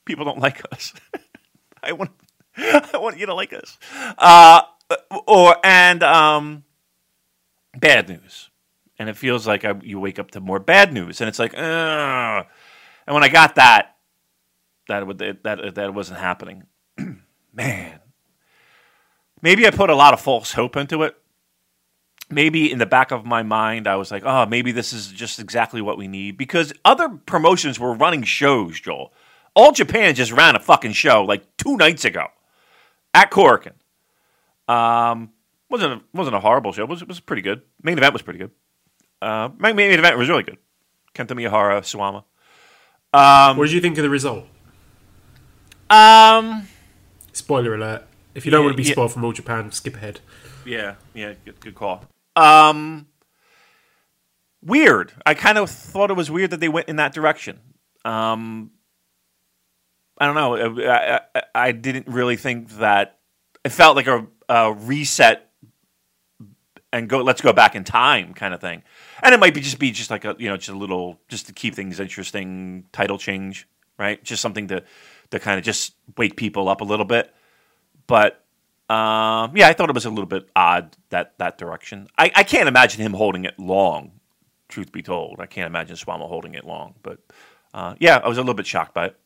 people 0.04 0.25
don't 0.25 0.38
like 0.38 0.62
us. 0.73 0.94
I 1.82 1.92
want, 1.92 2.12
I 2.92 2.98
want 2.98 3.18
you 3.18 3.26
to 3.26 3.34
like 3.34 3.52
us. 3.52 3.78
Uh, 4.18 4.62
or 5.26 5.56
and 5.64 6.02
um, 6.02 6.64
bad 7.78 8.08
news, 8.08 8.50
and 8.98 9.08
it 9.08 9.16
feels 9.16 9.46
like 9.46 9.64
I, 9.64 9.75
you 9.82 10.00
wake 10.00 10.18
up 10.18 10.30
to 10.32 10.40
more 10.40 10.58
bad 10.58 10.92
news, 10.92 11.20
and 11.20 11.28
it's 11.28 11.38
like, 11.38 11.54
Ugh. 11.54 12.46
and 13.06 13.14
when 13.14 13.25
I 13.25 13.28
got 13.28 13.56
that, 13.56 13.96
that 14.88 15.06
would 15.06 15.18
that 15.18 15.42
that, 15.42 15.75
that 15.75 15.94
wasn't 15.94 16.20
happening. 16.20 16.64
Man, 17.52 18.00
maybe 19.42 19.66
I 19.66 19.70
put 19.70 19.90
a 19.90 19.96
lot 19.96 20.14
of 20.14 20.20
false 20.20 20.52
hope 20.52 20.76
into 20.76 21.02
it 21.02 21.16
maybe 22.30 22.70
in 22.70 22.78
the 22.78 22.86
back 22.86 23.10
of 23.10 23.25
my 23.25 23.42
mind, 23.42 23.86
I 23.86 23.96
was 23.96 24.10
like, 24.10 24.25
oh, 24.25 24.46
maybe 24.46 24.72
this 24.72 24.92
is 24.92 25.08
just 25.08 25.38
exactly 25.38 25.80
what 25.80 25.98
we 25.98 26.08
need. 26.08 26.36
Because 26.36 26.72
other 26.84 27.08
promotions 27.08 27.78
were 27.78 27.94
running 27.94 28.22
shows, 28.22 28.80
Joel. 28.80 29.12
All 29.54 29.72
Japan 29.72 30.14
just 30.14 30.32
ran 30.32 30.56
a 30.56 30.60
fucking 30.60 30.92
show 30.92 31.25
like 31.25 31.56
two 31.56 31.76
nights 31.76 32.04
ago 32.04 32.26
at 33.16 33.30
Korakuen. 33.30 33.73
Um, 34.68 35.30
wasn't 35.70 35.94
a, 35.94 36.00
wasn't 36.12 36.37
a 36.37 36.40
horrible 36.40 36.73
show. 36.73 36.82
It 36.82 36.88
was, 36.88 37.02
it 37.02 37.08
was 37.08 37.18
pretty 37.20 37.42
good. 37.42 37.62
Main 37.82 37.96
event 37.99 38.12
was 38.12 38.23
pretty 38.23 38.38
good. 38.38 38.50
Uh, 39.23 39.49
main, 39.58 39.75
main 39.75 39.90
event 39.99 40.18
was 40.18 40.28
really 40.28 40.42
good. 40.42 40.58
Kento 41.14 41.28
Miyahara, 41.30 41.80
Suwama. 41.80 42.25
what 43.56 43.64
did 43.64 43.73
you 43.73 43.80
think 43.80 43.96
of 43.99 44.02
the 44.02 44.11
result? 44.11 44.44
Um, 45.88 46.68
Spoiler 47.32 47.75
alert. 47.75 48.04
If 48.35 48.44
you 48.44 48.50
don't 48.50 48.61
Yeah, 48.61 48.66
want 48.66 48.76
to 48.76 48.82
be 48.82 48.88
yeah. 48.88 48.92
spoiled 48.92 49.12
from 49.12 49.25
All 49.25 49.32
Japan, 49.32 49.73
skip 49.73 49.94
ahead. 49.96 50.20
Yeah, 50.66 50.96
yeah, 51.14 51.35
good, 51.44 51.58
good 51.61 51.75
call. 51.75 52.04
Um, 52.35 53.06
weird. 54.62 55.12
I 55.25 55.32
kind 55.35 55.56
of 55.58 55.70
thought 55.70 56.11
it 56.11 56.14
was 56.14 56.30
weird 56.30 56.50
that 56.50 56.61
they 56.61 56.68
went 56.68 56.88
in 56.88 56.96
that 56.96 57.14
direction. 57.14 57.61
Um, 58.04 58.73
I 60.18 60.26
don't 60.26 60.35
know. 60.35 60.56
I, 60.56 61.20
I, 61.35 61.42
I 61.54 61.73
didn't 61.73 62.08
really 62.08 62.37
think 62.37 62.70
that. 62.78 63.18
It 63.64 63.70
felt 63.70 63.96
like 63.96 64.06
a, 64.06 64.26
a 64.49 64.73
reset 64.73 65.50
and 66.92 67.08
go. 67.08 67.20
Let's 67.20 67.40
go 67.40 67.52
back 67.52 67.75
in 67.75 67.85
time, 67.85 68.32
kind 68.32 68.54
of 68.54 68.61
thing. 68.61 68.82
And 69.23 69.35
it 69.35 69.40
might 69.40 69.54
be 69.54 69.61
just 69.61 69.78
be 69.78 69.90
just 69.90 70.11
like 70.11 70.25
a 70.25 70.37
you 70.38 70.49
know 70.49 70.56
just 70.56 70.68
a 70.68 70.76
little 70.76 71.18
just 71.28 71.46
to 71.49 71.52
keep 71.52 71.75
things 71.75 71.99
interesting. 71.99 72.85
Title 72.92 73.18
change, 73.18 73.68
right? 73.99 74.23
Just 74.23 74.40
something 74.40 74.68
to 74.68 74.85
to 75.30 75.40
kind 75.40 75.58
of 75.58 75.64
just 75.64 75.94
wake 76.16 76.37
people 76.37 76.68
up 76.68 76.80
a 76.80 76.85
little 76.85 77.04
bit. 77.04 77.35
But 78.06 78.44
um, 78.88 79.56
yeah, 79.56 79.68
I 79.68 79.73
thought 79.73 79.88
it 79.88 79.94
was 79.94 80.04
a 80.04 80.11
little 80.11 80.26
bit 80.26 80.49
odd 80.54 80.96
that 81.11 81.37
that 81.38 81.58
direction. 81.58 82.06
I, 82.16 82.30
I 82.35 82.42
can't 82.44 82.68
imagine 82.68 83.02
him 83.02 83.14
holding 83.14 83.44
it 83.44 83.58
long. 83.58 84.12
Truth 84.68 84.92
be 84.92 85.02
told, 85.02 85.40
I 85.40 85.46
can't 85.46 85.66
imagine 85.66 85.96
Suwama 85.96 86.28
holding 86.28 86.54
it 86.54 86.64
long. 86.64 86.94
But 87.02 87.18
uh, 87.75 87.94
yeah, 87.99 88.18
I 88.18 88.28
was 88.28 88.38
a 88.38 88.42
little 88.42 88.54
bit 88.54 88.66
shocked 88.66 88.94
by 88.94 89.06
it. 89.06 89.16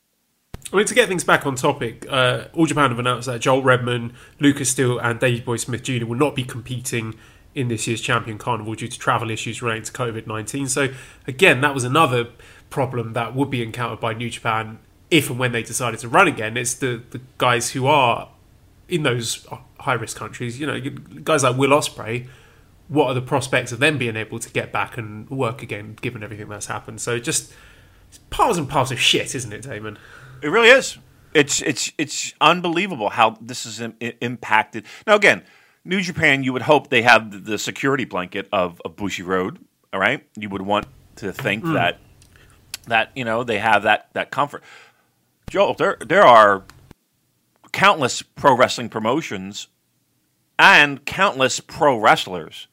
I 0.72 0.76
mean, 0.76 0.86
to 0.86 0.94
get 0.94 1.08
things 1.08 1.24
back 1.24 1.46
on 1.46 1.56
topic, 1.56 2.06
uh, 2.08 2.44
All 2.52 2.66
Japan 2.66 2.90
have 2.90 2.98
announced 2.98 3.26
that 3.26 3.40
Joel 3.40 3.62
Redman, 3.62 4.12
Lucas 4.38 4.70
Steele, 4.70 4.98
and 4.98 5.18
Davey 5.18 5.40
Boy 5.40 5.56
Smith 5.56 5.82
Jr. 5.82 6.06
will 6.06 6.16
not 6.16 6.36
be 6.36 6.44
competing 6.44 7.16
in 7.54 7.68
this 7.68 7.86
year's 7.86 8.00
Champion 8.00 8.38
Carnival 8.38 8.74
due 8.74 8.88
to 8.88 8.98
travel 8.98 9.30
issues 9.30 9.60
relating 9.62 9.82
to 9.84 9.92
COVID 9.92 10.26
19. 10.26 10.68
So, 10.68 10.88
again, 11.26 11.60
that 11.62 11.74
was 11.74 11.84
another 11.84 12.28
problem 12.70 13.14
that 13.14 13.34
would 13.34 13.50
be 13.50 13.62
encountered 13.62 14.00
by 14.00 14.14
New 14.14 14.30
Japan 14.30 14.78
if 15.10 15.28
and 15.28 15.38
when 15.38 15.50
they 15.50 15.62
decided 15.62 15.98
to 16.00 16.08
run 16.08 16.28
again. 16.28 16.56
It's 16.56 16.74
the, 16.74 17.02
the 17.10 17.20
guys 17.38 17.70
who 17.70 17.86
are 17.86 18.28
in 18.88 19.02
those 19.02 19.46
high 19.80 19.94
risk 19.94 20.16
countries, 20.16 20.60
you 20.60 20.66
know, 20.66 20.80
guys 21.24 21.42
like 21.42 21.56
Will 21.56 21.70
Ospreay. 21.70 22.28
What 22.86 23.06
are 23.06 23.14
the 23.14 23.22
prospects 23.22 23.70
of 23.72 23.78
them 23.78 23.98
being 23.98 24.16
able 24.16 24.38
to 24.40 24.50
get 24.50 24.72
back 24.72 24.98
and 24.98 25.28
work 25.30 25.62
again, 25.62 25.96
given 26.00 26.22
everything 26.22 26.48
that's 26.48 26.66
happened? 26.66 27.00
So, 27.00 27.18
just 27.18 27.52
it's 28.08 28.18
piles 28.30 28.58
and 28.58 28.68
piles 28.68 28.90
of 28.92 28.98
shit, 29.00 29.34
isn't 29.34 29.52
it, 29.52 29.62
Damon? 29.62 29.98
It 30.42 30.48
really 30.48 30.68
is. 30.68 30.98
It's 31.32 31.62
it's 31.62 31.92
it's 31.96 32.34
unbelievable 32.40 33.10
how 33.10 33.36
this 33.40 33.66
is 33.66 33.80
Im- 33.80 33.94
impacted. 34.20 34.84
Now 35.06 35.14
again, 35.14 35.42
New 35.84 36.00
Japan, 36.00 36.42
you 36.42 36.52
would 36.52 36.62
hope 36.62 36.90
they 36.90 37.02
have 37.02 37.44
the- 37.44 37.58
security 37.58 38.04
blanket 38.04 38.48
of, 38.52 38.80
of 38.84 38.96
Bushiroad. 38.96 39.58
All 39.92 40.00
right, 40.00 40.26
you 40.36 40.48
would 40.48 40.62
want 40.62 40.86
to 41.16 41.32
think 41.32 41.64
mm. 41.64 41.74
that 41.74 41.98
that 42.86 43.10
you 43.14 43.24
know 43.24 43.44
they 43.44 43.58
have 43.58 43.84
that 43.84 44.08
that 44.14 44.30
comfort. 44.30 44.62
Joel, 45.48 45.74
there 45.74 45.96
there 46.00 46.24
are 46.24 46.64
countless 47.72 48.22
pro 48.22 48.56
wrestling 48.56 48.88
promotions 48.88 49.68
and 50.58 51.04
countless 51.04 51.60
pro 51.60 51.96
wrestlers. 51.96 52.66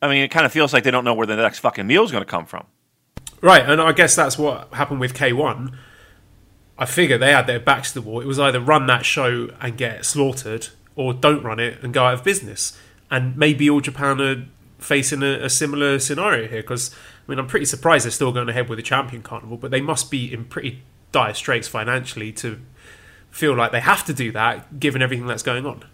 I 0.00 0.08
mean, 0.08 0.22
it 0.22 0.30
kind 0.30 0.44
of 0.44 0.52
feels 0.52 0.72
like 0.72 0.82
they 0.82 0.90
don't 0.90 1.04
know 1.04 1.14
where 1.14 1.26
the 1.26 1.36
next 1.36 1.60
fucking 1.60 1.86
meal 1.86 2.02
is 2.02 2.10
going 2.10 2.24
to 2.24 2.30
come 2.30 2.44
from. 2.44 2.66
Right, 3.40 3.64
and 3.68 3.80
I 3.80 3.92
guess 3.92 4.16
that's 4.16 4.36
what 4.36 4.72
happened 4.74 5.00
with 5.00 5.14
K1. 5.14 5.74
I 6.78 6.86
figure 6.86 7.18
they 7.18 7.32
had 7.32 7.46
their 7.46 7.60
backs 7.60 7.92
to 7.92 8.00
the 8.00 8.08
wall. 8.08 8.20
It 8.20 8.26
was 8.26 8.38
either 8.38 8.60
run 8.60 8.86
that 8.86 9.04
show 9.04 9.50
and 9.60 9.76
get 9.76 10.04
slaughtered, 10.04 10.68
or 10.96 11.14
don't 11.14 11.42
run 11.42 11.60
it 11.60 11.82
and 11.82 11.92
go 11.92 12.04
out 12.04 12.14
of 12.14 12.24
business. 12.24 12.78
And 13.10 13.36
maybe 13.36 13.68
All 13.68 13.80
Japan 13.80 14.20
are 14.20 14.46
facing 14.78 15.22
a, 15.22 15.44
a 15.44 15.50
similar 15.50 15.98
scenario 15.98 16.48
here 16.48 16.62
because, 16.62 16.94
I 17.26 17.30
mean, 17.30 17.38
I'm 17.38 17.46
pretty 17.46 17.66
surprised 17.66 18.04
they're 18.04 18.10
still 18.10 18.32
going 18.32 18.48
ahead 18.48 18.68
with 18.68 18.78
the 18.78 18.82
Champion 18.82 19.22
Carnival, 19.22 19.56
but 19.56 19.70
they 19.70 19.80
must 19.80 20.10
be 20.10 20.32
in 20.32 20.44
pretty 20.44 20.82
dire 21.12 21.34
straits 21.34 21.68
financially 21.68 22.32
to 22.32 22.60
feel 23.30 23.54
like 23.54 23.72
they 23.72 23.80
have 23.80 24.04
to 24.06 24.14
do 24.14 24.32
that 24.32 24.80
given 24.80 25.02
everything 25.02 25.26
that's 25.26 25.42
going 25.42 25.66
on. 25.66 25.84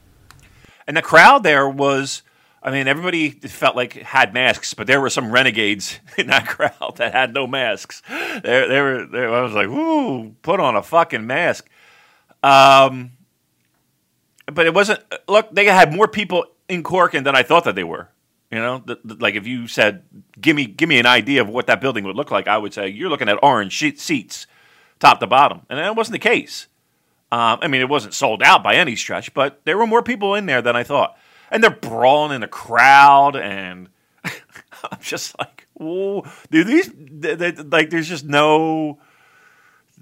And 0.86 0.96
the 0.96 1.02
crowd 1.02 1.42
there 1.42 1.68
was, 1.68 2.22
I 2.62 2.70
mean, 2.70 2.88
everybody 2.88 3.30
felt 3.30 3.76
like 3.76 3.92
had 3.94 4.34
masks, 4.34 4.74
but 4.74 4.86
there 4.86 5.00
were 5.00 5.10
some 5.10 5.30
renegades 5.30 6.00
in 6.18 6.26
that 6.26 6.46
crowd 6.46 6.96
that 6.96 7.12
had 7.12 7.32
no 7.32 7.46
masks. 7.46 8.02
There, 8.08 8.68
there 8.68 8.84
were. 8.84 9.06
There, 9.06 9.34
I 9.34 9.42
was 9.42 9.52
like, 9.52 9.68
"Ooh, 9.68 10.34
put 10.42 10.60
on 10.60 10.76
a 10.76 10.82
fucking 10.82 11.26
mask." 11.26 11.68
Um, 12.42 13.12
but 14.46 14.66
it 14.66 14.74
wasn't. 14.74 15.00
Look, 15.28 15.54
they 15.54 15.66
had 15.66 15.94
more 15.94 16.08
people 16.08 16.46
in 16.68 16.82
Korakuen 16.82 17.24
than 17.24 17.36
I 17.36 17.42
thought 17.42 17.64
that 17.64 17.74
they 17.74 17.84
were. 17.84 18.08
You 18.50 18.58
know, 18.58 18.82
the, 18.84 18.98
the, 19.04 19.14
like 19.14 19.34
if 19.34 19.46
you 19.46 19.68
said, 19.68 20.02
"Give 20.40 20.56
me, 20.56 20.66
give 20.66 20.88
me 20.88 20.98
an 20.98 21.06
idea 21.06 21.42
of 21.42 21.48
what 21.48 21.66
that 21.68 21.80
building 21.80 22.04
would 22.04 22.16
look 22.16 22.30
like," 22.30 22.48
I 22.48 22.58
would 22.58 22.74
say 22.74 22.88
you're 22.88 23.10
looking 23.10 23.28
at 23.28 23.38
orange 23.42 23.72
sheet 23.72 24.00
seats, 24.00 24.46
top 24.98 25.20
to 25.20 25.26
bottom, 25.26 25.62
and 25.68 25.78
that 25.78 25.94
wasn't 25.94 26.14
the 26.14 26.18
case. 26.18 26.66
Um, 27.30 27.58
I 27.60 27.68
mean, 27.68 27.82
it 27.82 27.90
wasn't 27.90 28.14
sold 28.14 28.42
out 28.42 28.62
by 28.62 28.74
any 28.74 28.96
stretch, 28.96 29.34
but 29.34 29.60
there 29.64 29.76
were 29.76 29.86
more 29.86 30.02
people 30.02 30.34
in 30.34 30.46
there 30.46 30.62
than 30.62 30.74
I 30.76 30.82
thought, 30.82 31.18
and 31.50 31.62
they're 31.62 31.70
brawling 31.70 32.34
in 32.34 32.40
the 32.40 32.48
crowd, 32.48 33.36
and 33.36 33.88
I'm 34.24 35.00
just 35.00 35.38
like, 35.38 35.66
"Whoa, 35.74 36.24
dude, 36.50 36.66
these 36.66 36.90
they, 36.94 37.34
they, 37.34 37.52
like, 37.52 37.90
there's 37.90 38.08
just 38.08 38.24
no, 38.24 38.98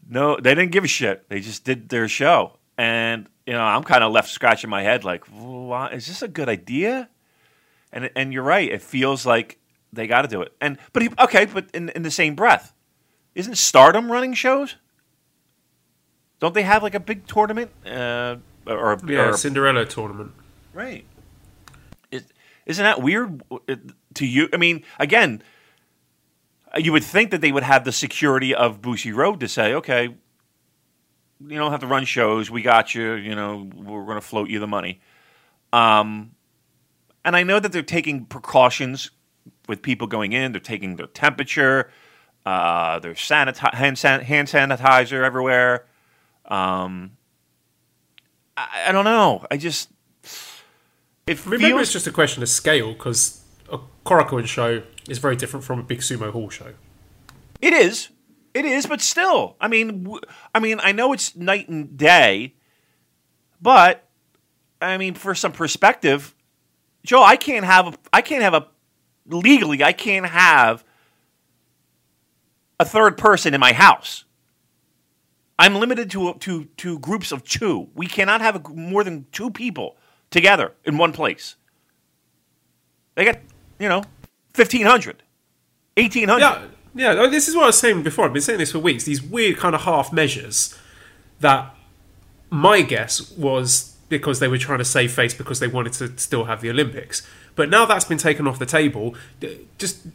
no, 0.09 0.37
they 0.37 0.55
didn't 0.55 0.73
give 0.73 0.85
a 0.85 0.89
shit. 0.89 1.29
They 1.29 1.41
just 1.41 1.65
did 1.65 1.89
their 1.89 2.09
show, 2.09 2.59
and 2.79 3.27
you 3.47 3.53
know, 3.53 3.63
I'm 3.63 3.83
kind 3.85 4.03
of 4.05 4.13
left 4.13 4.29
scratching 4.31 4.71
my 4.71 4.83
head, 4.83 5.05
like, 5.05 5.25
"Why- 5.27 5.91
is 5.91 6.07
this 6.07 6.23
a 6.23 6.29
good 6.29 6.49
idea?" 6.49 7.09
And 7.93 8.11
and 8.17 8.33
you're 8.33 8.43
right. 8.43 8.71
It 8.71 8.83
feels 8.83 9.25
like 9.25 9.59
they 9.93 10.07
got 10.07 10.23
to 10.23 10.29
do 10.29 10.43
it. 10.43 10.53
And 10.61 10.77
but 10.93 11.03
he, 11.03 11.11
okay, 11.21 11.47
but 11.47 11.69
in 11.73 11.89
in 11.91 12.03
the 12.03 12.11
same 12.11 12.35
breath, 12.35 12.75
isn't 13.35 13.57
Stardom 13.57 14.11
running 14.11 14.35
shows? 14.35 14.77
Don't 16.41 16.53
they 16.53 16.63
have 16.65 16.83
like 16.83 16.95
a 16.95 17.01
big 17.01 17.27
tournament? 17.27 17.71
Uh, 17.87 18.37
or, 18.67 18.99
Yeah, 19.07 19.29
or 19.31 19.37
Cinderella 19.37 19.87
tournament. 19.87 20.33
right? 20.75 21.05
Is, 22.67 22.77
isn't 22.77 22.85
that 22.85 23.01
weird 23.01 23.43
uh, 23.51 23.77
to 24.15 24.27
you? 24.27 24.49
I 24.53 24.57
mean, 24.57 24.85
again, 24.99 25.43
you 26.77 26.93
would 26.93 27.05
think 27.05 27.31
that 27.31 27.41
they 27.41 27.53
would 27.53 27.63
have 27.63 27.85
the 27.85 27.93
security 27.93 28.55
of 28.55 28.83
Bushiroad 28.83 29.41
to 29.41 29.49
say, 29.49 29.75
okay, 29.75 30.15
you 31.41 31.59
don't 31.59 31.71
have 31.71 31.81
to 31.81 31.87
run 31.87 32.05
shows. 32.05 32.51
We 32.51 32.63
got 32.63 32.95
you. 32.95 33.13
You 33.13 33.35
know, 33.35 33.69
we're 33.75 34.05
going 34.05 34.17
to 34.17 34.27
float 34.27 34.49
you 34.49 34.59
the 34.59 34.67
money. 34.67 35.01
Um, 35.73 36.33
and 37.25 37.37
I 37.37 37.43
know 37.43 37.61
that 37.61 37.73
they're 37.73 37.83
taking 37.83 38.25
precautions 38.25 39.11
with 39.69 39.83
people 39.83 40.07
going 40.07 40.33
in. 40.33 40.53
They're 40.53 40.61
taking 40.61 40.97
their 40.97 41.07
temperature. 41.07 41.91
Uh, 42.45 43.01
there's 43.01 43.29
hand, 43.29 43.57
san- 43.99 44.21
hand 44.23 44.49
sanitizer 44.49 45.25
everywhere. 45.25 45.87
Um, 46.45 47.17
I, 48.57 48.87
I 48.87 48.93
don't 48.93 49.05
know. 49.05 49.45
I 49.51 49.57
just 49.57 49.91
it 51.27 51.45
maybe 51.45 51.65
feels 51.65 51.83
it's 51.83 51.93
just 51.93 52.07
a 52.07 52.13
question 52.13 52.43
of 52.43 52.49
scale 52.49 52.93
because 52.93 53.41
a 53.71 53.79
Korakuen 54.05 54.47
show 54.47 54.83
is 55.09 55.19
very 55.19 55.35
different 55.35 55.65
from 55.65 55.81
a 55.81 55.83
big 55.83 55.99
sumo 55.99 56.31
hall 56.31 56.49
show. 56.51 56.75
It 57.61 57.73
is. 57.73 58.11
It 58.55 58.65
is, 58.65 58.87
but 58.87 59.03
still, 59.03 59.57
I 59.61 59.69
mean, 59.69 60.05
w- 60.05 60.23
I 60.55 60.61
mean, 60.61 60.81
I 60.83 60.93
know 60.93 61.13
it's 61.13 61.37
night 61.37 61.69
and 61.69 61.95
day, 61.99 62.55
but 63.61 64.09
I 64.81 64.97
mean, 64.97 65.15
for 65.15 65.35
some 65.35 65.53
perspective, 65.53 66.35
Joe, 67.05 67.23
I 67.23 67.37
can't 67.37 67.67
have, 67.67 67.89
a, 67.89 67.95
I 68.15 68.23
can't 68.23 68.43
have 68.43 68.55
a 68.55 68.69
legally, 69.27 69.85
I 69.85 69.93
can't 69.93 70.25
have 70.25 70.85
a 72.81 72.85
third 72.87 73.19
person 73.19 73.53
in 73.53 73.61
my 73.61 73.75
house. 73.75 74.25
I'm 75.59 75.75
limited 75.75 76.11
to 76.13 76.35
to 76.35 76.65
to 76.65 76.99
groups 76.99 77.33
of 77.33 77.45
two. 77.45 77.89
We 77.95 78.07
cannot 78.07 78.41
have 78.41 78.57
a, 78.57 78.69
more 78.71 79.05
than 79.05 79.27
two 79.33 79.51
people 79.51 79.97
together 80.37 80.73
in 80.85 80.99
one 80.99 81.13
place. 81.13 81.57
They 83.17 83.25
got, 83.25 83.39
you 83.81 83.89
know, 83.89 84.05
1,500, 84.55 85.23
1,800. 85.97 86.41
Yeah, 86.95 87.15
yeah. 87.15 87.27
This 87.27 87.49
is 87.49 87.57
what 87.57 87.65
I 87.65 87.67
was 87.67 87.79
saying 87.79 88.03
before. 88.03 88.27
I've 88.27 88.33
been 88.33 88.43
saying 88.43 88.59
this 88.59 88.73
for 88.73 88.79
weeks. 88.79 89.05
These 89.05 89.23
weird 89.23 89.57
kind 89.57 89.75
of 89.75 89.83
half 89.83 90.13
measures 90.13 90.79
that 91.41 91.75
my 92.51 92.83
guess 92.83 93.33
was 93.33 93.97
because 94.09 94.39
they 94.39 94.49
were 94.49 94.59
trying 94.59 94.79
to 94.79 94.85
save 94.85 95.13
face 95.13 95.35
because 95.35 95.59
they 95.59 95.67
wanted 95.67 95.95
to 95.95 96.17
still 96.19 96.45
have 96.45 96.61
the 96.61 96.71
Olympics. 96.71 97.27
But 97.55 97.71
now 97.71 97.87
that's 97.87 98.05
been 98.05 98.19
taken 98.19 98.47
off 98.47 98.59
the 98.59 98.67
table. 98.67 99.15
Just 99.79 100.07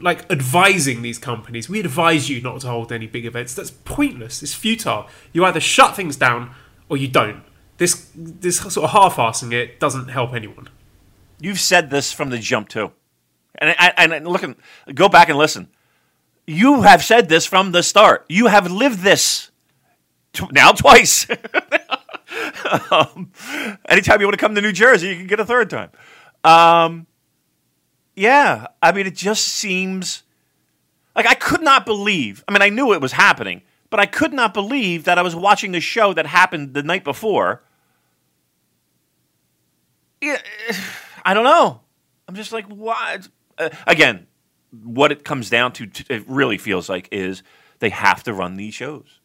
like 0.00 0.30
advising 0.30 1.02
these 1.02 1.18
companies, 1.18 1.68
we 1.68 1.80
advise 1.80 2.30
you 2.30 2.40
not 2.40 2.60
to 2.62 2.68
hold 2.68 2.90
any 2.90 3.06
big 3.06 3.26
events. 3.26 3.54
That's 3.54 3.70
pointless. 3.70 4.42
It's 4.42 4.54
futile. 4.54 5.08
You 5.32 5.44
either 5.44 5.60
shut 5.60 5.94
things 5.94 6.16
down 6.16 6.54
or 6.88 6.96
you 6.96 7.08
don't. 7.08 7.42
This 7.76 8.10
this 8.14 8.58
sort 8.58 8.84
of 8.84 8.90
half-assing 8.90 9.52
it 9.52 9.80
doesn't 9.80 10.08
help 10.08 10.32
anyone. 10.32 10.68
You've 11.40 11.60
said 11.60 11.90
this 11.90 12.12
from 12.12 12.30
the 12.30 12.38
jump 12.38 12.68
too, 12.68 12.92
and 13.56 13.74
I, 13.78 13.92
and 13.96 14.26
look, 14.26 14.42
and 14.42 14.56
go 14.94 15.08
back 15.08 15.28
and 15.28 15.36
listen. 15.36 15.68
You 16.46 16.82
have 16.82 17.02
said 17.02 17.28
this 17.28 17.46
from 17.46 17.72
the 17.72 17.82
start. 17.82 18.26
You 18.28 18.46
have 18.46 18.70
lived 18.70 19.00
this 19.00 19.50
tw- 20.32 20.52
now 20.52 20.72
twice. 20.72 21.26
um, 22.90 23.32
anytime 23.88 24.20
you 24.20 24.26
want 24.26 24.38
to 24.38 24.44
come 24.44 24.54
to 24.54 24.60
New 24.60 24.72
Jersey, 24.72 25.08
you 25.08 25.16
can 25.16 25.26
get 25.26 25.40
a 25.40 25.44
third 25.44 25.70
time. 25.70 25.90
Um, 26.44 27.06
yeah, 28.14 28.68
I 28.82 28.92
mean, 28.92 29.06
it 29.06 29.16
just 29.16 29.46
seems 29.46 30.22
like 31.16 31.26
I 31.26 31.34
could 31.34 31.62
not 31.62 31.86
believe. 31.86 32.44
I 32.46 32.52
mean, 32.52 32.62
I 32.62 32.68
knew 32.68 32.92
it 32.92 33.00
was 33.00 33.12
happening, 33.12 33.62
but 33.94 34.00
I 34.00 34.06
could 34.06 34.32
not 34.32 34.52
believe 34.52 35.04
that 35.04 35.18
I 35.18 35.22
was 35.22 35.36
watching 35.36 35.70
the 35.70 35.78
show 35.78 36.12
that 36.14 36.26
happened 36.26 36.74
the 36.74 36.82
night 36.82 37.04
before. 37.04 37.62
I 40.20 41.32
don't 41.32 41.44
know. 41.44 41.80
I'm 42.26 42.34
just 42.34 42.50
like, 42.50 42.66
what? 42.66 43.28
Uh, 43.56 43.68
again, 43.86 44.26
what 44.82 45.12
it 45.12 45.22
comes 45.22 45.48
down 45.48 45.74
to, 45.74 45.88
it 46.10 46.28
really 46.28 46.58
feels 46.58 46.88
like, 46.88 47.08
is 47.12 47.44
they 47.78 47.90
have 47.90 48.24
to 48.24 48.34
run 48.34 48.56
these 48.56 48.74
shows. 48.74 49.20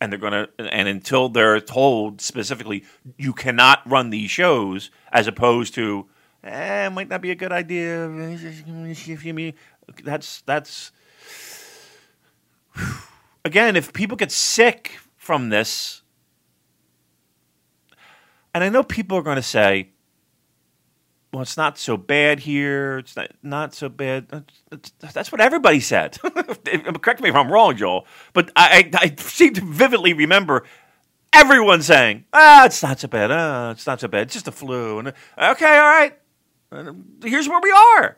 And 0.00 0.10
they're 0.10 0.18
going 0.18 0.32
to, 0.32 0.48
and 0.60 0.88
until 0.88 1.28
they're 1.28 1.60
told 1.60 2.22
specifically, 2.22 2.86
you 3.18 3.34
cannot 3.34 3.82
run 3.84 4.08
these 4.08 4.30
shows, 4.30 4.90
as 5.12 5.26
opposed 5.26 5.74
to, 5.74 6.06
eh, 6.42 6.86
it 6.86 6.90
might 6.90 7.10
not 7.10 7.20
be 7.20 7.32
a 7.32 7.34
good 7.34 7.52
idea. 7.52 8.08
That's, 10.02 10.40
that's, 10.40 10.90
again, 13.46 13.76
if 13.76 13.92
people 13.92 14.16
get 14.16 14.30
sick 14.30 14.98
from 15.16 15.48
this, 15.48 16.02
and 18.52 18.62
I 18.64 18.68
know 18.68 18.82
people 18.82 19.16
are 19.16 19.22
going 19.22 19.36
to 19.36 19.42
say, 19.42 19.90
well, 21.32 21.42
it's 21.42 21.56
not 21.56 21.78
so 21.78 21.96
bad 21.96 22.40
here. 22.40 22.98
It's 22.98 23.16
not, 23.16 23.30
not 23.42 23.74
so 23.74 23.88
bad. 23.88 24.28
That's- 25.00 25.30
what 25.30 25.40
everybody 25.40 25.80
said. 25.80 26.18
Correct 26.22 27.20
me 27.20 27.28
if 27.28 27.34
I'm 27.34 27.50
wrong, 27.52 27.76
Joel, 27.76 28.06
but 28.32 28.50
I, 28.56 28.90
I, 28.94 29.04
I 29.04 29.14
seem 29.18 29.54
to 29.54 29.60
vividly 29.60 30.12
remember 30.12 30.64
everyone 31.32 31.82
saying, 31.82 32.24
ah, 32.32 32.64
it's 32.64 32.82
not 32.82 33.00
so 33.00 33.08
bad. 33.08 33.30
Ah, 33.30 33.70
it's 33.70 33.86
not 33.86 34.00
so 34.00 34.08
bad. 34.08 34.22
It's 34.22 34.34
just 34.34 34.48
a 34.48 34.52
flu. 34.52 34.98
And 34.98 35.08
okay, 35.38 35.78
all 35.78 35.90
right. 35.90 36.18
Here's 37.22 37.48
where 37.48 37.60
we 37.62 37.70
are 37.70 38.16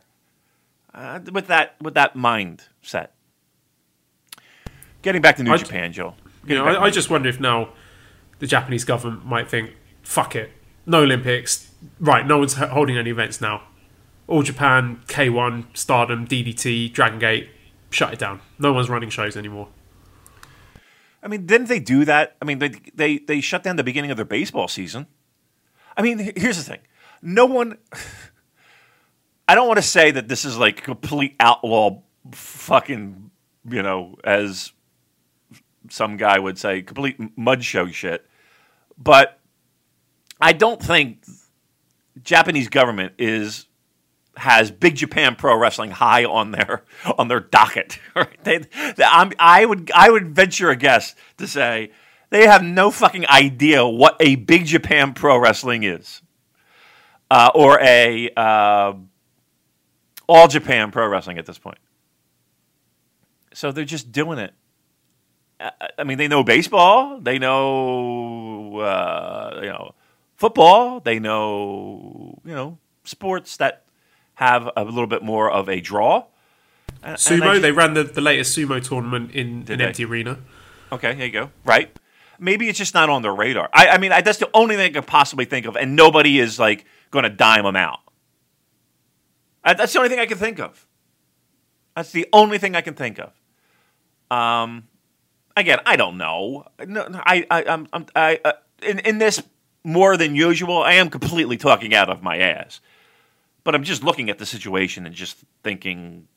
uh, 0.94 1.20
with 1.32 1.48
that 1.48 1.76
with 1.80 1.94
that 1.94 2.14
mindset. 2.14 3.08
Getting 5.08 5.22
back 5.22 5.36
to 5.36 5.42
New 5.42 5.54
I- 5.54 5.56
Japan, 5.56 5.90
Joel. 5.90 6.18
You 6.44 6.54
know, 6.54 6.66
I, 6.66 6.84
I 6.84 6.90
just 6.90 7.08
wonder 7.08 7.30
if 7.30 7.40
now 7.40 7.70
the 8.40 8.46
Japanese 8.46 8.84
government 8.84 9.24
might 9.24 9.48
think, 9.48 9.74
"Fuck 10.02 10.36
it, 10.36 10.52
no 10.84 11.02
Olympics." 11.02 11.72
Right, 11.98 12.26
no 12.26 12.36
one's 12.36 12.52
holding 12.52 12.98
any 12.98 13.08
events 13.08 13.40
now. 13.40 13.62
All 14.26 14.42
Japan, 14.42 15.00
K1, 15.06 15.74
Stardom, 15.74 16.28
DDT, 16.28 16.92
Dragon 16.92 17.18
Gate, 17.18 17.48
shut 17.88 18.12
it 18.12 18.18
down. 18.18 18.42
No 18.58 18.74
one's 18.74 18.90
running 18.90 19.08
shows 19.08 19.34
anymore. 19.34 19.68
I 21.22 21.28
mean, 21.28 21.46
didn't 21.46 21.68
they 21.68 21.80
do 21.80 22.04
that? 22.04 22.36
I 22.42 22.44
mean, 22.44 22.58
they 22.58 22.72
they 22.94 23.16
they 23.16 23.40
shut 23.40 23.62
down 23.62 23.76
the 23.76 23.84
beginning 23.84 24.10
of 24.10 24.18
their 24.18 24.26
baseball 24.26 24.68
season. 24.68 25.06
I 25.96 26.02
mean, 26.02 26.18
here's 26.36 26.58
the 26.58 26.64
thing: 26.64 26.80
no 27.22 27.46
one. 27.46 27.78
I 29.48 29.54
don't 29.54 29.68
want 29.68 29.78
to 29.78 29.82
say 29.82 30.10
that 30.10 30.28
this 30.28 30.44
is 30.44 30.58
like 30.58 30.82
complete 30.82 31.34
outlaw, 31.40 32.02
fucking, 32.30 33.30
you 33.70 33.82
know, 33.82 34.18
as 34.22 34.72
some 35.90 36.16
guy 36.16 36.38
would 36.38 36.58
say, 36.58 36.82
complete 36.82 37.18
mud 37.36 37.64
show 37.64 37.88
shit. 37.88 38.26
But 38.96 39.38
I 40.40 40.52
don't 40.52 40.82
think 40.82 41.24
Japanese 42.22 42.68
government 42.68 43.14
is 43.18 43.66
has 44.36 44.70
Big 44.70 44.94
Japan 44.94 45.34
Pro 45.34 45.56
Wrestling 45.56 45.90
high 45.90 46.24
on 46.24 46.52
their 46.52 46.84
on 47.18 47.28
their 47.28 47.40
docket. 47.40 47.98
Right? 48.14 48.42
They, 48.42 48.58
they, 48.58 49.04
I 49.04 49.64
would 49.64 49.92
I 49.94 50.10
would 50.10 50.34
venture 50.34 50.70
a 50.70 50.76
guess 50.76 51.14
to 51.36 51.46
say 51.46 51.92
they 52.30 52.46
have 52.46 52.64
no 52.64 52.90
fucking 52.90 53.26
idea 53.28 53.86
what 53.86 54.16
a 54.18 54.34
Big 54.34 54.66
Japan 54.66 55.14
Pro 55.14 55.38
Wrestling 55.38 55.84
is, 55.84 56.20
uh, 57.30 57.50
or 57.54 57.78
a 57.80 58.30
uh, 58.36 58.94
All 60.26 60.48
Japan 60.48 60.90
Pro 60.90 61.06
Wrestling 61.06 61.38
at 61.38 61.46
this 61.46 61.58
point. 61.58 61.78
So 63.54 63.70
they're 63.70 63.84
just 63.84 64.10
doing 64.10 64.38
it. 64.38 64.52
I- 65.60 65.72
I 65.98 66.04
mean, 66.04 66.18
they 66.18 66.28
know 66.28 66.42
baseball. 66.44 67.18
They 67.20 67.38
know 67.38 68.78
uh, 68.78 69.60
you 69.62 69.68
know 69.68 69.94
football. 70.36 71.00
They 71.00 71.18
know 71.18 72.38
you 72.44 72.54
know 72.54 72.78
sports 73.04 73.56
that 73.58 73.84
have 74.34 74.70
a 74.76 74.84
little 74.84 75.06
bit 75.06 75.22
more 75.22 75.50
of 75.50 75.68
a 75.68 75.80
draw. 75.80 76.24
And- 77.02 77.12
and 77.12 77.18
Sumo, 77.18 77.56
I- 77.56 77.58
they 77.58 77.72
ran 77.72 77.94
the, 77.94 78.04
the 78.04 78.20
latest 78.20 78.56
sumo 78.56 78.82
tournament 78.82 79.32
in 79.32 79.64
an 79.68 79.80
empty 79.80 80.04
arena. 80.04 80.38
Okay, 80.92 81.14
there 81.14 81.26
you 81.26 81.32
go. 81.32 81.50
Right. 81.64 81.94
Maybe 82.40 82.68
it's 82.68 82.78
just 82.78 82.94
not 82.94 83.10
on 83.10 83.22
their 83.22 83.34
radar. 83.34 83.68
I, 83.72 83.88
I 83.88 83.98
mean, 83.98 84.12
I, 84.12 84.20
that's 84.20 84.38
the 84.38 84.48
only 84.54 84.76
thing 84.76 84.86
I 84.86 85.00
could 85.00 85.06
possibly 85.08 85.44
think 85.44 85.66
of, 85.66 85.76
and 85.76 85.96
nobody 85.96 86.38
is 86.38 86.58
like 86.58 86.84
going 87.10 87.24
to 87.24 87.28
dime 87.30 87.64
them 87.64 87.74
out. 87.76 87.98
Uh, 89.64 89.74
That's 89.74 89.92
the 89.92 89.98
only 89.98 90.08
thing 90.08 90.20
I 90.20 90.26
can 90.26 90.38
think 90.38 90.60
of. 90.60 90.86
That's 91.96 92.12
the 92.12 92.26
only 92.32 92.58
thing 92.58 92.76
I 92.76 92.80
can 92.80 92.94
think 92.94 93.18
of. 93.18 93.32
Um, 94.36 94.87
again, 95.60 95.78
I 95.86 95.96
don't 95.96 96.18
know. 96.18 96.64
No, 96.86 97.08
I, 97.12 97.46
I, 97.50 97.64
I'm, 97.64 97.88
I'm, 97.92 98.06
I, 98.14 98.40
uh, 98.44 98.52
in, 98.82 98.98
in 99.00 99.18
this 99.18 99.42
more 99.84 100.16
than 100.16 100.34
usual, 100.34 100.82
I 100.82 100.94
am 100.94 101.10
completely 101.10 101.56
talking 101.56 101.94
out 101.94 102.08
of 102.08 102.22
my 102.22 102.38
ass. 102.38 102.80
But 103.64 103.74
I'm 103.74 103.84
just 103.84 104.02
looking 104.02 104.30
at 104.30 104.38
the 104.38 104.46
situation 104.46 105.06
and 105.06 105.14
just 105.14 105.38
thinking, 105.62 106.28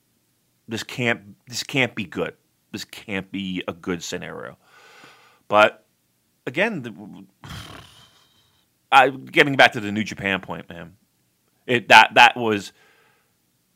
this 0.68 0.84
can't, 0.84 1.36
this 1.48 1.64
can't 1.64 1.96
be 1.96 2.04
good. 2.04 2.36
This 2.72 2.86
can't 2.86 3.32
be 3.32 3.64
a 3.68 3.74
good 3.74 4.04
scenario. 4.04 4.58
But 5.48 5.86
again, 6.46 6.82
the, 6.82 7.26
I, 8.92 9.10
getting 9.10 9.56
back 9.56 9.74
to 9.74 9.80
the 9.80 9.92
New 9.92 10.04
Japan 10.04 10.42
point, 10.42 10.70
man, 10.70 10.96
it 11.66 11.88
that 11.90 12.16
that 12.16 12.36
was 12.36 12.74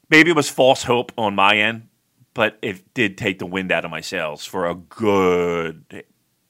maybe 0.09 0.31
it 0.31 0.35
was 0.35 0.49
false 0.49 0.83
hope 0.83 1.11
on 1.17 1.35
my 1.35 1.57
end, 1.57 1.87
but 2.35 2.59
it 2.61 2.93
did 2.93 3.17
take 3.17 3.39
the 3.39 3.47
wind 3.47 3.71
out 3.71 3.83
of 3.85 3.89
my 3.89 4.01
sails 4.01 4.45
for 4.45 4.67
a 4.67 4.75
good 4.75 6.03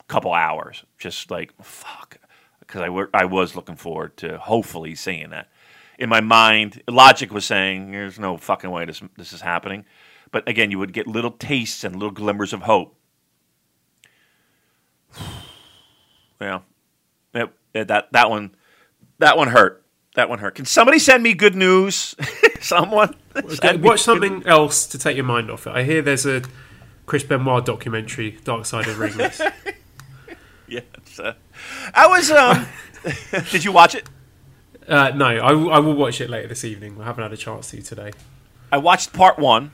couple 0.09 0.33
hours. 0.33 0.83
Just 0.97 1.31
like 1.31 1.53
fuck, 1.63 2.17
because 2.59 2.81
I 2.81 2.87
I 3.17 3.23
was 3.25 3.55
looking 3.55 3.77
forward 3.77 4.17
to 4.17 4.37
hopefully 4.37 4.95
seeing 4.95 5.29
that. 5.29 5.49
In 5.97 6.09
my 6.09 6.19
mind, 6.19 6.83
logic 6.89 7.31
was 7.31 7.45
saying 7.45 7.91
there's 7.93 8.19
no 8.19 8.35
fucking 8.35 8.69
way 8.69 8.83
this 8.83 9.01
this 9.15 9.31
is 9.31 9.39
happening, 9.41 9.85
but 10.31 10.47
again, 10.49 10.71
you 10.71 10.79
would 10.79 10.91
get 10.91 11.07
little 11.07 11.31
tastes 11.31 11.85
and 11.85 11.95
little 11.95 12.11
glimmers 12.11 12.51
of 12.51 12.63
hope. 12.63 12.97
Yeah, 16.41 16.59
it, 17.33 17.49
it- 17.73 17.87
that 17.87 18.11
that 18.11 18.29
one, 18.29 18.55
that 19.19 19.37
one 19.37 19.47
hurt. 19.47 19.84
That 20.15 20.29
one 20.29 20.39
hurt. 20.39 20.55
Can 20.55 20.65
somebody 20.65 20.97
send 20.99 21.23
me 21.23 21.33
good 21.33 21.55
news? 21.55 22.15
Someone 22.61 23.15
Okay, 23.35 23.75
watch 23.77 23.81
good- 23.81 23.99
something 23.99 24.43
else 24.47 24.87
to 24.87 24.97
take 24.97 25.15
your 25.17 25.25
mind 25.25 25.51
off 25.51 25.67
it. 25.67 25.71
I 25.71 25.83
hear 25.83 26.01
there's 26.01 26.25
a 26.25 26.41
Chris 27.05 27.23
Benoit 27.23 27.65
documentary, 27.65 28.37
Dark 28.43 28.65
Side 28.65 28.87
of 28.87 28.97
Ring. 28.99 29.15
Rust. 29.17 29.41
Yeah, 30.67 30.79
uh, 31.19 31.33
I 31.93 32.07
was. 32.07 32.31
Um, 32.31 32.65
did 33.51 33.63
you 33.63 33.71
watch 33.71 33.93
it? 33.93 34.09
uh, 34.87 35.11
no, 35.15 35.27
I, 35.27 35.51
will- 35.51 35.69
will 35.83 35.93
watch 35.93 36.19
it 36.21 36.27
later 36.27 36.47
this 36.47 36.63
evening. 36.63 36.99
I 36.99 37.03
haven't 37.05 37.21
had 37.21 37.31
a 37.31 37.37
chance 37.37 37.69
to 37.69 37.83
today. 37.83 38.13
I 38.71 38.77
watched 38.79 39.13
part 39.13 39.37
one. 39.37 39.73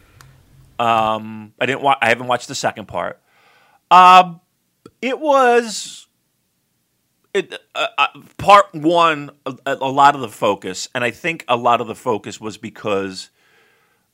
Um, 0.79 1.53
I 1.61 1.65
didn't. 1.65 1.81
Wa- 1.81 1.95
I 2.01 2.09
haven't 2.09 2.27
watched 2.27 2.49
the 2.49 2.55
second 2.55 2.89
part. 2.89 3.21
Um, 3.89 4.41
it 5.01 5.17
was. 5.17 6.07
It 7.33 7.53
uh, 7.75 7.87
uh, 7.97 8.07
part 8.37 8.73
one. 8.73 9.31
A, 9.45 9.55
a 9.65 9.89
lot 9.89 10.15
of 10.15 10.21
the 10.21 10.29
focus, 10.29 10.89
and 10.93 11.03
I 11.03 11.11
think 11.11 11.45
a 11.47 11.55
lot 11.55 11.81
of 11.81 11.87
the 11.87 11.95
focus 11.95 12.41
was 12.41 12.57
because 12.57 13.29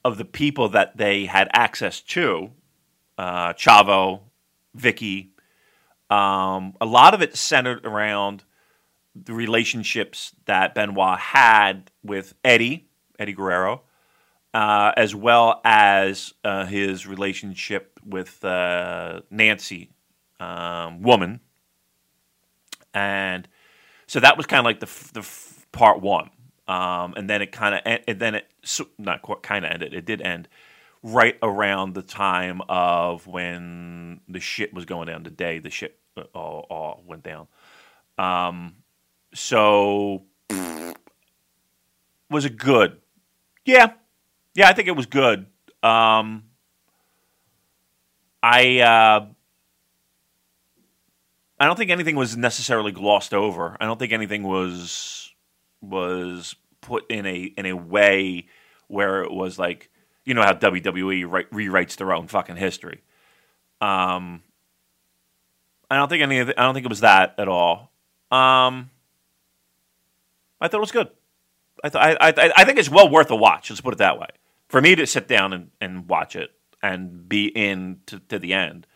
of 0.06 0.18
the 0.18 0.26
people 0.26 0.70
that 0.70 0.98
they 0.98 1.26
had 1.26 1.50
access 1.54 2.02
to. 2.02 2.52
Uh, 3.18 3.54
Chavo, 3.54 4.22
Vicky. 4.76 5.32
Um, 6.10 6.76
a 6.80 6.86
lot 6.86 7.14
of 7.14 7.22
it 7.22 7.36
centered 7.36 7.86
around 7.86 8.44
the 9.16 9.34
relationships 9.34 10.34
that 10.46 10.76
Benoit 10.76 11.20
had 11.20 11.92
with 12.04 12.36
Eddie, 12.44 12.88
Eddie 13.20 13.34
Guerrero, 13.34 13.82
uh, 14.54 14.92
as 14.96 15.14
well 15.14 15.60
as 15.66 16.34
uh, 16.44 16.66
his 16.66 17.08
relationship 17.08 18.00
with 18.06 18.44
uh, 18.46 19.22
Nancy, 19.30 19.90
um, 20.40 21.02
woman, 21.02 21.42
and 22.98 23.48
so 24.08 24.20
that 24.20 24.38
was 24.38 24.46
kind 24.46 24.60
of 24.60 24.66
like 24.66 24.80
the 24.80 24.90
the 25.14 25.28
part 25.72 26.02
one, 26.02 26.30
um, 26.68 27.14
and 27.16 27.30
then 27.30 27.42
it 27.42 27.52
kind 27.52 27.76
of 27.76 27.82
and 28.08 28.20
then 28.20 28.36
it 28.36 28.48
not 28.98 29.22
kind 29.44 29.66
of 29.66 29.72
ended. 29.72 29.94
It 29.94 30.06
did 30.06 30.22
end 30.22 30.48
right 31.04 31.38
around 31.44 31.94
the 31.94 32.02
time 32.02 32.62
of 32.68 33.28
when 33.28 34.22
the 34.28 34.40
shit 34.40 34.74
was 34.74 34.86
going 34.86 35.08
down. 35.08 35.24
The 35.24 35.30
day 35.30 35.60
the 35.60 35.70
shit 35.70 36.00
uh, 36.18 36.24
all, 36.34 36.66
all 36.70 37.04
went 37.06 37.24
down. 37.24 37.48
Um, 38.18 38.78
so 39.34 40.24
was 42.32 42.46
it 42.46 42.58
good? 42.58 43.00
Yeah, 43.64 43.94
yeah, 44.56 44.70
I 44.70 44.74
think 44.74 44.88
it 44.88 44.96
was 44.96 45.06
good. 45.06 45.46
Um, 45.84 46.46
I 48.42 48.80
uh, 48.80 49.26
I 51.60 51.66
don't 51.66 51.76
think 51.76 51.92
anything 51.92 52.16
was 52.16 52.38
necessarily 52.38 52.92
glossed 52.92 53.34
over. 53.34 53.78
I 53.80 53.86
don't 53.86 53.98
think 53.98 54.14
anything 54.14 54.44
was 54.44 55.34
was 55.82 56.56
put 56.82 57.10
in 57.10 57.26
a 57.26 57.44
in 57.58 57.66
a 57.66 57.76
way 57.76 58.48
where 58.88 59.24
it 59.24 59.32
was 59.32 59.58
like 59.58 59.90
you 60.26 60.34
know 60.34 60.44
how 60.44 60.54
WWE 60.54 61.30
write, 61.30 61.52
rewrites 61.52 61.98
their 61.98 62.14
own 62.14 62.28
fucking 62.28 62.58
history. 62.58 63.02
Um, 63.82 64.44
I 65.90 65.96
don't 65.96 66.10
think 66.10 66.22
any 66.22 66.42
I 66.42 66.46
don't 66.46 66.74
think 66.74 66.86
it 66.86 66.90
was 66.90 67.02
that 67.02 67.36
at 67.38 67.48
all. 67.48 67.92
Um, 68.30 68.90
I 70.60 70.68
thought 70.68 70.78
it 70.78 70.82
was 70.82 70.92
good. 70.92 71.10
I, 71.84 71.90
th- 71.90 72.18
I, 72.20 72.30
I, 72.30 72.54
I 72.58 72.66
think 72.66 72.80
it's 72.80 72.90
well 72.90 73.10
worth 73.10 73.30
a 73.32 73.36
watch. 73.36 73.70
Let's 73.70 73.82
put 73.82 73.94
it 73.94 74.00
that 74.00 74.20
way. 74.20 74.28
For 74.68 74.82
me 74.82 74.96
to 74.96 75.06
sit 75.06 75.28
down 75.28 75.54
and, 75.54 75.72
and 75.80 76.10
watch 76.10 76.36
it 76.36 76.52
and 76.82 77.30
be 77.30 77.46
in 77.48 78.02
to, 78.08 78.20
to 78.30 78.40
the 78.40 78.54
end, 78.54 78.88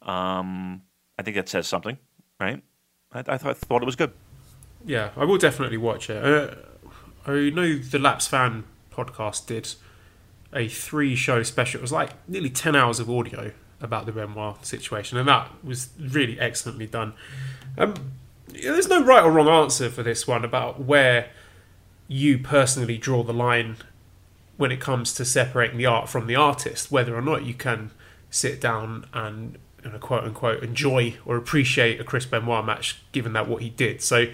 um, 0.00 0.82
I 1.22 1.24
think 1.24 1.36
that 1.36 1.48
says 1.48 1.68
something, 1.68 1.98
right? 2.40 2.60
I, 3.12 3.20
I 3.20 3.38
thought, 3.38 3.56
thought 3.56 3.80
it 3.80 3.86
was 3.86 3.94
good. 3.94 4.10
Yeah, 4.84 5.10
I 5.16 5.24
will 5.24 5.38
definitely 5.38 5.76
watch 5.76 6.10
it. 6.10 6.16
Uh, 6.16 6.56
I 7.24 7.50
know 7.50 7.78
the 7.78 8.00
Lapsed 8.00 8.28
Fan 8.28 8.64
podcast 8.90 9.46
did 9.46 9.72
a 10.52 10.66
three 10.66 11.14
show 11.14 11.44
special. 11.44 11.78
It 11.78 11.82
was 11.82 11.92
like 11.92 12.10
nearly 12.28 12.50
10 12.50 12.74
hours 12.74 12.98
of 12.98 13.08
audio 13.08 13.52
about 13.80 14.06
the 14.06 14.10
Benoit 14.10 14.66
situation, 14.66 15.16
and 15.16 15.28
that 15.28 15.48
was 15.62 15.90
really 15.96 16.40
excellently 16.40 16.88
done. 16.88 17.12
Um, 17.78 17.94
there's 18.48 18.88
no 18.88 19.04
right 19.04 19.22
or 19.22 19.30
wrong 19.30 19.46
answer 19.46 19.90
for 19.90 20.02
this 20.02 20.26
one 20.26 20.44
about 20.44 20.80
where 20.80 21.30
you 22.08 22.36
personally 22.36 22.98
draw 22.98 23.22
the 23.22 23.32
line 23.32 23.76
when 24.56 24.72
it 24.72 24.80
comes 24.80 25.14
to 25.14 25.24
separating 25.24 25.78
the 25.78 25.86
art 25.86 26.08
from 26.08 26.26
the 26.26 26.34
artist, 26.34 26.90
whether 26.90 27.16
or 27.16 27.22
not 27.22 27.44
you 27.44 27.54
can 27.54 27.92
sit 28.28 28.60
down 28.60 29.06
and 29.12 29.56
you 29.84 29.90
know, 29.90 29.98
quote 29.98 30.24
unquote 30.24 30.62
enjoy 30.62 31.16
or 31.24 31.36
appreciate 31.36 32.00
a 32.00 32.04
Chris 32.04 32.26
Benoit 32.26 32.64
match, 32.64 33.02
given 33.12 33.32
that 33.34 33.48
what 33.48 33.62
he 33.62 33.70
did. 33.70 34.02
So, 34.02 34.26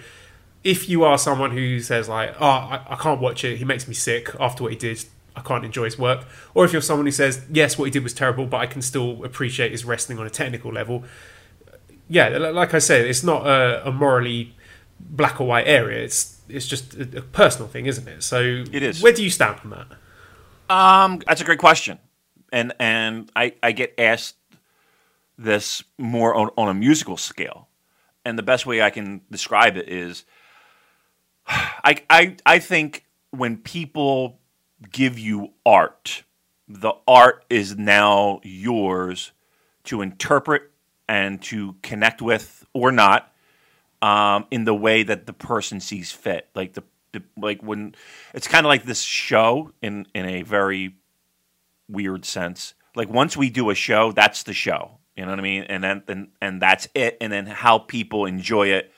if 0.63 0.89
you 0.89 1.03
are 1.03 1.17
someone 1.17 1.51
who 1.51 1.79
says 1.79 2.09
like, 2.09 2.35
"Oh, 2.39 2.45
I, 2.45 2.81
I 2.89 2.95
can't 2.95 3.19
watch 3.19 3.43
it. 3.43 3.57
He 3.57 3.65
makes 3.65 3.87
me 3.87 3.93
sick 3.93 4.29
after 4.39 4.63
what 4.63 4.71
he 4.71 4.77
did. 4.77 5.03
I 5.35 5.41
can't 5.41 5.63
enjoy 5.63 5.85
his 5.85 5.97
work," 5.97 6.25
or 6.53 6.65
if 6.65 6.73
you're 6.73 6.81
someone 6.81 7.05
who 7.05 7.11
says, 7.11 7.45
"Yes, 7.51 7.77
what 7.77 7.85
he 7.85 7.91
did 7.91 8.03
was 8.03 8.13
terrible, 8.13 8.45
but 8.45 8.57
I 8.57 8.65
can 8.65 8.81
still 8.81 9.23
appreciate 9.23 9.71
his 9.71 9.85
wrestling 9.85 10.19
on 10.19 10.27
a 10.27 10.29
technical 10.29 10.71
level," 10.71 11.03
yeah, 12.09 12.29
like 12.29 12.73
I 12.73 12.79
said, 12.79 13.05
it's 13.05 13.23
not 13.23 13.45
a, 13.45 13.87
a 13.87 13.91
morally 13.91 14.55
black 14.99 15.39
or 15.39 15.47
white 15.47 15.67
area. 15.67 16.03
It's 16.03 16.41
it's 16.49 16.67
just 16.67 16.95
a, 16.95 17.19
a 17.19 17.21
personal 17.21 17.67
thing, 17.67 17.85
isn't 17.85 18.07
it? 18.07 18.23
So 18.23 18.63
It 18.71 18.83
is. 18.83 19.01
Where 19.01 19.13
do 19.13 19.23
you 19.23 19.29
stand 19.29 19.59
on 19.63 19.69
that? 19.69 20.75
Um, 20.75 21.21
that's 21.25 21.39
a 21.39 21.45
great 21.45 21.59
question, 21.59 21.99
and 22.51 22.73
and 22.79 23.31
I, 23.35 23.53
I 23.61 23.71
get 23.71 23.93
asked 23.97 24.35
this 25.39 25.83
more 25.97 26.35
on, 26.35 26.49
on 26.57 26.69
a 26.69 26.73
musical 26.73 27.17
scale, 27.17 27.69
and 28.25 28.37
the 28.37 28.43
best 28.43 28.65
way 28.65 28.81
I 28.81 28.89
can 28.89 29.21
describe 29.31 29.77
it 29.77 29.89
is, 29.89 30.25
I 31.47 32.03
I 32.09 32.35
I 32.45 32.59
think 32.59 33.05
when 33.31 33.57
people 33.57 34.39
give 34.91 35.17
you 35.17 35.53
art, 35.65 36.23
the 36.67 36.93
art 37.07 37.45
is 37.49 37.77
now 37.77 38.41
yours 38.43 39.31
to 39.85 40.01
interpret 40.01 40.63
and 41.07 41.41
to 41.41 41.75
connect 41.81 42.21
with 42.21 42.65
or 42.73 42.91
not 42.91 43.33
um, 44.01 44.45
in 44.51 44.65
the 44.65 44.75
way 44.75 45.03
that 45.03 45.25
the 45.25 45.33
person 45.33 45.79
sees 45.79 46.11
fit. 46.11 46.47
Like 46.53 46.73
the, 46.73 46.83
the 47.11 47.23
like 47.37 47.61
when 47.61 47.95
it's 48.33 48.47
kind 48.47 48.65
of 48.65 48.69
like 48.69 48.83
this 48.83 49.01
show 49.01 49.71
in 49.81 50.05
in 50.13 50.25
a 50.25 50.43
very 50.43 50.95
weird 51.87 52.25
sense. 52.25 52.75
Like 52.95 53.09
once 53.09 53.35
we 53.35 53.49
do 53.49 53.69
a 53.69 53.75
show, 53.75 54.11
that's 54.11 54.43
the 54.43 54.53
show. 54.53 54.98
You 55.19 55.25
know 55.25 55.31
what 55.31 55.39
I 55.39 55.43
mean? 55.43 55.63
And 55.63 55.83
then 55.83 56.03
and, 56.07 56.27
and 56.41 56.61
that's 56.61 56.87
it. 56.95 57.17
And 57.19 57.29
then 57.29 57.45
how 57.45 57.77
people 57.77 58.23
enjoy 58.23 58.67
it, 58.67 58.93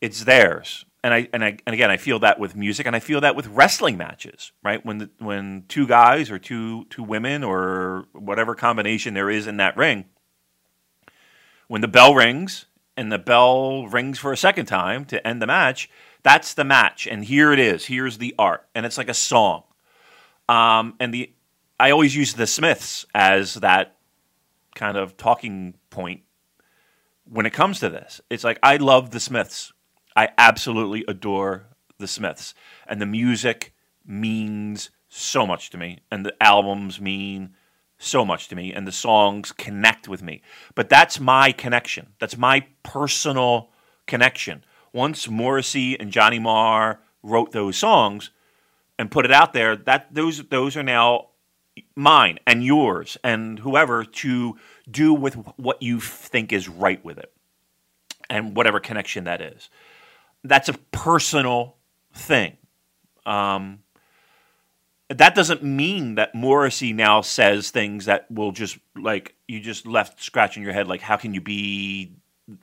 it's 0.00 0.24
theirs. 0.24 0.84
And 1.04 1.14
I 1.14 1.28
and 1.32 1.44
I 1.44 1.58
and 1.64 1.74
again, 1.74 1.92
I 1.92 1.96
feel 1.96 2.18
that 2.18 2.40
with 2.40 2.56
music, 2.56 2.84
and 2.84 2.96
I 2.96 2.98
feel 2.98 3.20
that 3.20 3.36
with 3.36 3.46
wrestling 3.46 3.96
matches. 3.96 4.50
Right 4.64 4.84
when 4.84 4.98
the, 4.98 5.10
when 5.20 5.66
two 5.68 5.86
guys 5.86 6.28
or 6.28 6.40
two 6.40 6.86
two 6.86 7.04
women 7.04 7.44
or 7.44 8.06
whatever 8.14 8.56
combination 8.56 9.14
there 9.14 9.30
is 9.30 9.46
in 9.46 9.58
that 9.58 9.76
ring, 9.76 10.06
when 11.68 11.80
the 11.80 11.86
bell 11.86 12.12
rings 12.12 12.66
and 12.96 13.12
the 13.12 13.18
bell 13.18 13.86
rings 13.86 14.18
for 14.18 14.32
a 14.32 14.36
second 14.36 14.66
time 14.66 15.04
to 15.04 15.24
end 15.24 15.40
the 15.40 15.46
match, 15.46 15.88
that's 16.24 16.52
the 16.52 16.64
match. 16.64 17.06
And 17.06 17.24
here 17.24 17.52
it 17.52 17.60
is. 17.60 17.86
Here's 17.86 18.18
the 18.18 18.34
art. 18.40 18.66
And 18.74 18.84
it's 18.84 18.98
like 18.98 19.08
a 19.08 19.14
song. 19.14 19.62
Um, 20.48 20.94
and 20.98 21.14
the 21.14 21.32
I 21.78 21.92
always 21.92 22.16
use 22.16 22.34
the 22.34 22.48
Smiths 22.48 23.06
as 23.14 23.54
that 23.54 23.93
kind 24.74 24.96
of 24.96 25.16
talking 25.16 25.74
point 25.90 26.22
when 27.24 27.46
it 27.46 27.52
comes 27.52 27.80
to 27.80 27.88
this. 27.88 28.20
It's 28.30 28.44
like 28.44 28.58
I 28.62 28.76
love 28.76 29.10
the 29.10 29.20
Smiths. 29.20 29.72
I 30.16 30.28
absolutely 30.38 31.04
adore 31.08 31.66
the 31.98 32.06
Smiths. 32.06 32.54
And 32.86 33.00
the 33.00 33.06
music 33.06 33.74
means 34.04 34.90
so 35.08 35.46
much 35.46 35.70
to 35.70 35.78
me, 35.78 36.00
and 36.10 36.26
the 36.26 36.34
albums 36.42 37.00
mean 37.00 37.54
so 37.98 38.24
much 38.24 38.48
to 38.48 38.56
me, 38.56 38.72
and 38.72 38.86
the 38.86 38.92
songs 38.92 39.52
connect 39.52 40.08
with 40.08 40.22
me. 40.22 40.42
But 40.74 40.88
that's 40.88 41.20
my 41.20 41.52
connection. 41.52 42.08
That's 42.18 42.36
my 42.36 42.66
personal 42.82 43.70
connection. 44.06 44.64
Once 44.92 45.28
Morrissey 45.28 45.98
and 45.98 46.10
Johnny 46.10 46.38
Marr 46.38 47.00
wrote 47.22 47.52
those 47.52 47.76
songs 47.76 48.30
and 48.98 49.10
put 49.10 49.24
it 49.24 49.32
out 49.32 49.52
there, 49.52 49.76
that 49.76 50.12
those 50.12 50.44
those 50.48 50.76
are 50.76 50.82
now 50.82 51.28
mine 51.96 52.38
and 52.46 52.64
yours 52.64 53.16
and 53.24 53.58
whoever 53.58 54.04
to 54.04 54.56
do 54.90 55.14
with 55.14 55.34
what 55.56 55.82
you 55.82 56.00
think 56.00 56.52
is 56.52 56.68
right 56.68 57.04
with 57.04 57.18
it 57.18 57.32
and 58.30 58.56
whatever 58.56 58.80
connection 58.80 59.24
that 59.24 59.40
is. 59.40 59.68
That's 60.42 60.68
a 60.68 60.74
personal 60.92 61.76
thing. 62.12 62.56
Um, 63.26 63.80
that 65.08 65.34
doesn't 65.34 65.62
mean 65.62 66.14
that 66.16 66.34
Morrissey 66.34 66.92
now 66.92 67.20
says 67.20 67.70
things 67.70 68.06
that 68.06 68.30
will 68.30 68.52
just 68.52 68.78
like 68.96 69.34
you 69.46 69.60
just 69.60 69.86
left 69.86 70.22
scratching 70.22 70.62
your 70.62 70.72
head 70.72 70.88
like 70.88 71.00
how 71.00 71.16
can 71.16 71.34
you 71.34 71.40
be 71.40 72.12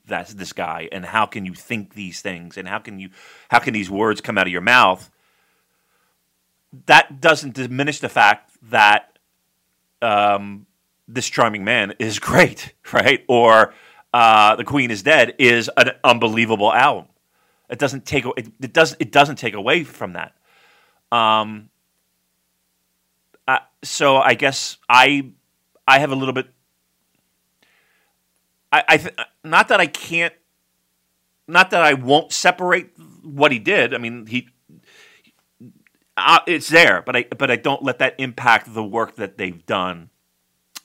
that's 0.05 0.33
this 0.33 0.53
guy 0.53 0.89
and 0.91 1.05
how 1.05 1.25
can 1.25 1.45
you 1.45 1.53
think 1.53 1.93
these 1.93 2.21
things 2.21 2.57
and 2.57 2.67
how 2.67 2.79
can 2.79 2.99
you 2.99 3.09
how 3.49 3.59
can 3.59 3.73
these 3.73 3.89
words 3.89 4.21
come 4.21 4.37
out 4.37 4.47
of 4.47 4.51
your 4.51 4.61
mouth 4.61 5.09
that 6.85 7.21
doesn't 7.21 7.53
diminish 7.53 7.99
the 7.99 8.09
fact 8.09 8.51
that 8.63 9.17
um, 10.01 10.65
this 11.07 11.29
charming 11.29 11.63
man 11.63 11.93
is 11.99 12.19
great 12.19 12.73
right 12.93 13.23
or 13.27 13.73
uh, 14.13 14.55
the 14.55 14.63
queen 14.63 14.91
is 14.91 15.03
dead 15.03 15.35
is 15.39 15.69
an 15.77 15.91
unbelievable 16.03 16.71
album 16.73 17.07
it 17.69 17.79
doesn't 17.79 18.05
take 18.05 18.25
it, 18.25 18.47
it 18.61 18.73
doesn't 18.73 19.01
it 19.01 19.11
doesn't 19.11 19.37
take 19.37 19.53
away 19.53 19.83
from 19.83 20.13
that 20.13 20.33
um, 21.11 21.69
uh, 23.47 23.59
so 23.83 24.17
I 24.17 24.33
guess 24.33 24.77
I 24.89 25.31
I 25.87 25.99
have 25.99 26.11
a 26.11 26.15
little 26.15 26.33
bit. 26.33 26.47
I, 28.71 28.83
I 28.87 28.97
th- 28.97 29.15
not 29.43 29.67
that 29.67 29.81
I 29.81 29.87
can't, 29.87 30.33
not 31.47 31.71
that 31.71 31.83
I 31.83 31.93
won't 31.93 32.31
separate 32.31 32.91
what 33.23 33.51
he 33.51 33.59
did. 33.59 33.93
I 33.93 33.97
mean, 33.97 34.25
he 34.27 34.47
uh, 36.17 36.39
it's 36.47 36.69
there, 36.69 37.01
but 37.01 37.15
I 37.15 37.25
but 37.37 37.49
I 37.49 37.55
don't 37.55 37.83
let 37.83 37.99
that 37.99 38.15
impact 38.17 38.73
the 38.73 38.83
work 38.83 39.15
that 39.15 39.37
they've 39.37 39.65
done 39.65 40.09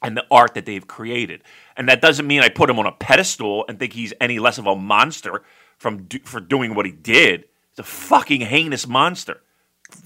and 0.02 0.16
the 0.16 0.26
art 0.30 0.54
that 0.54 0.66
they've 0.66 0.86
created. 0.86 1.42
And 1.76 1.88
that 1.88 2.00
doesn't 2.00 2.26
mean 2.26 2.42
I 2.42 2.48
put 2.48 2.70
him 2.70 2.78
on 2.78 2.86
a 2.86 2.92
pedestal 2.92 3.64
and 3.68 3.78
think 3.78 3.92
he's 3.92 4.12
any 4.20 4.38
less 4.38 4.58
of 4.58 4.66
a 4.66 4.76
monster 4.76 5.42
from 5.78 6.04
do, 6.04 6.18
for 6.24 6.40
doing 6.40 6.74
what 6.74 6.86
he 6.86 6.92
did. 6.92 7.46
He's 7.70 7.78
a 7.78 7.82
fucking 7.82 8.42
heinous 8.42 8.86
monster. 8.86 9.42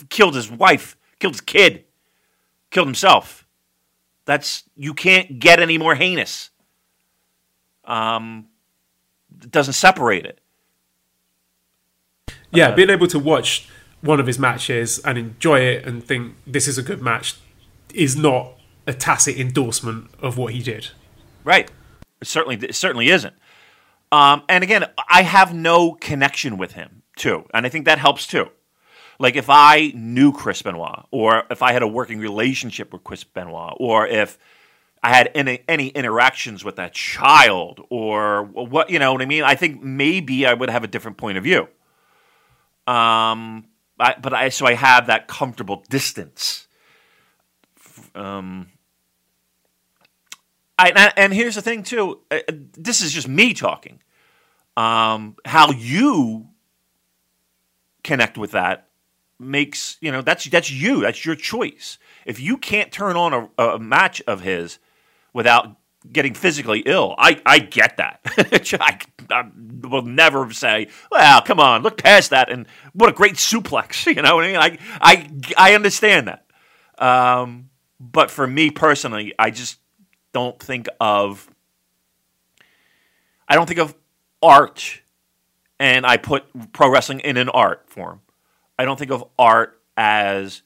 Killed 0.09 0.35
his 0.35 0.50
wife, 0.50 0.96
killed 1.18 1.35
his 1.35 1.40
kid 1.40 1.85
killed 2.70 2.87
himself. 2.87 3.46
That's 4.24 4.64
you 4.76 4.94
can't 4.94 5.38
get 5.38 5.61
any 5.61 5.76
more 5.78 5.94
heinous. 5.94 6.50
Um, 7.85 8.46
it 9.42 9.50
doesn't 9.50 9.74
separate 9.74 10.24
it. 10.24 10.40
Yeah, 12.52 12.68
uh, 12.68 12.74
being 12.74 12.90
able 12.90 13.06
to 13.09 13.18
watch 13.18 13.68
one 14.00 14.20
of 14.20 14.26
his 14.26 14.38
matches 14.38 14.98
and 15.00 15.18
enjoy 15.18 15.60
it 15.60 15.86
and 15.86 16.04
think 16.04 16.34
this 16.46 16.66
is 16.66 16.78
a 16.78 16.82
good 16.82 17.02
match 17.02 17.36
is 17.92 18.16
not 18.16 18.52
a 18.86 18.94
tacit 18.94 19.36
endorsement 19.36 20.10
of 20.20 20.38
what 20.38 20.54
he 20.54 20.62
did. 20.62 20.88
Right. 21.44 21.70
It 22.20 22.26
certainly, 22.26 22.56
it 22.56 22.74
certainly 22.74 23.08
isn't. 23.08 23.34
Um, 24.12 24.42
and 24.48 24.64
again, 24.64 24.86
I 25.08 25.22
have 25.22 25.54
no 25.54 25.92
connection 25.92 26.58
with 26.58 26.72
him 26.72 27.02
too, 27.16 27.44
and 27.54 27.64
I 27.64 27.68
think 27.68 27.84
that 27.84 27.98
helps 27.98 28.26
too. 28.26 28.48
Like 29.18 29.36
if 29.36 29.50
I 29.50 29.92
knew 29.94 30.32
Chris 30.32 30.62
Benoit, 30.62 31.06
or 31.10 31.44
if 31.50 31.62
I 31.62 31.72
had 31.72 31.82
a 31.82 31.86
working 31.86 32.18
relationship 32.18 32.92
with 32.92 33.04
Chris 33.04 33.22
Benoit, 33.22 33.74
or 33.76 34.06
if 34.06 34.38
I 35.02 35.14
had 35.14 35.30
any, 35.34 35.60
any 35.68 35.88
interactions 35.88 36.64
with 36.64 36.76
that 36.76 36.92
child, 36.92 37.86
or 37.90 38.42
what 38.42 38.90
you 38.90 38.98
know 38.98 39.12
what 39.12 39.22
I 39.22 39.26
mean, 39.26 39.44
I 39.44 39.54
think 39.54 39.82
maybe 39.82 40.46
I 40.46 40.54
would 40.54 40.70
have 40.70 40.84
a 40.84 40.88
different 40.88 41.18
point 41.18 41.38
of 41.38 41.44
view. 41.44 41.68
Um, 42.86 43.66
I, 44.00 44.16
but 44.20 44.32
I 44.32 44.48
so 44.48 44.66
I 44.66 44.74
have 44.74 45.06
that 45.06 45.28
comfortable 45.28 45.84
distance. 45.88 46.66
Um, 48.14 48.68
I, 50.78 51.12
and 51.16 51.32
here's 51.32 51.54
the 51.54 51.62
thing 51.62 51.82
too. 51.82 52.20
Uh, 52.30 52.38
this 52.48 53.02
is 53.02 53.12
just 53.12 53.28
me 53.28 53.52
talking. 53.52 54.00
Um, 54.76 55.36
how 55.44 55.70
you 55.72 56.48
connect 58.02 58.38
with 58.38 58.52
that 58.52 58.88
makes 59.38 59.96
you 60.00 60.12
know 60.12 60.20
that's 60.20 60.44
that's 60.46 60.70
you 60.70 61.00
that's 61.00 61.24
your 61.24 61.34
choice 61.34 61.98
if 62.26 62.38
you 62.38 62.58
can't 62.58 62.92
turn 62.92 63.16
on 63.16 63.50
a, 63.58 63.62
a 63.62 63.78
match 63.78 64.20
of 64.26 64.42
his 64.42 64.78
without 65.32 65.76
getting 66.10 66.34
physically 66.34 66.80
ill. 66.86 67.14
I 67.18 67.40
i 67.44 67.58
get 67.58 67.96
that. 67.98 68.20
I, 68.80 69.00
I, 69.30 69.50
will 69.82 70.02
never 70.02 70.52
say 70.52 70.88
well 71.10 71.40
come 71.42 71.60
on 71.60 71.82
look 71.82 72.02
past 72.02 72.30
that 72.30 72.50
and 72.50 72.66
what 72.92 73.08
a 73.08 73.12
great 73.12 73.34
suplex 73.34 74.06
you 74.14 74.22
know 74.22 74.36
what 74.36 74.44
i 74.44 74.48
mean? 74.48 74.56
I 74.56 74.78
i, 75.00 75.30
I 75.70 75.74
understand 75.74 76.28
that. 76.28 76.44
Um, 76.98 77.70
but 77.98 78.30
for 78.30 78.46
me 78.46 78.70
personally 78.70 79.32
i 79.38 79.50
just 79.50 79.78
don't 80.32 80.58
think 80.58 80.88
of 81.00 81.48
i 83.48 83.54
don't 83.54 83.66
think 83.66 83.80
of 83.80 83.94
art 84.42 85.00
and 85.78 86.04
i 86.06 86.16
put 86.16 86.44
pro 86.72 86.90
wrestling 86.90 87.20
in 87.20 87.36
an 87.36 87.48
art 87.48 87.88
form. 87.88 88.20
I 88.78 88.86
don't 88.86 88.98
think 88.98 89.10
of 89.10 89.24
art 89.38 89.78
as 89.98 90.62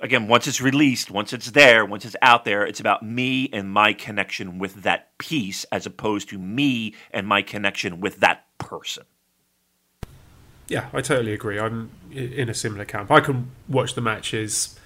again, 0.00 0.28
once 0.28 0.46
it's 0.46 0.60
released, 0.60 1.10
once 1.10 1.32
it's 1.32 1.50
there, 1.50 1.84
once 1.84 2.04
it's 2.04 2.16
out 2.22 2.44
there, 2.44 2.64
it's 2.64 2.80
about 2.80 3.02
me 3.02 3.48
and 3.52 3.70
my 3.70 3.92
connection 3.92 4.58
with 4.58 4.82
that 4.82 5.16
piece 5.18 5.64
as 5.64 5.86
opposed 5.86 6.28
to 6.30 6.38
me 6.38 6.94
and 7.10 7.26
my 7.26 7.42
connection 7.42 8.00
with 8.00 8.20
that 8.20 8.46
person. 8.58 9.04
Yeah, 10.68 10.88
I 10.92 11.00
totally 11.00 11.32
agree. 11.32 11.58
I'm 11.58 11.90
in 12.12 12.48
a 12.48 12.54
similar 12.54 12.84
camp. 12.84 13.10
I 13.10 13.20
can 13.20 13.50
watch 13.68 13.94
the 13.94 14.02
matches 14.02 14.78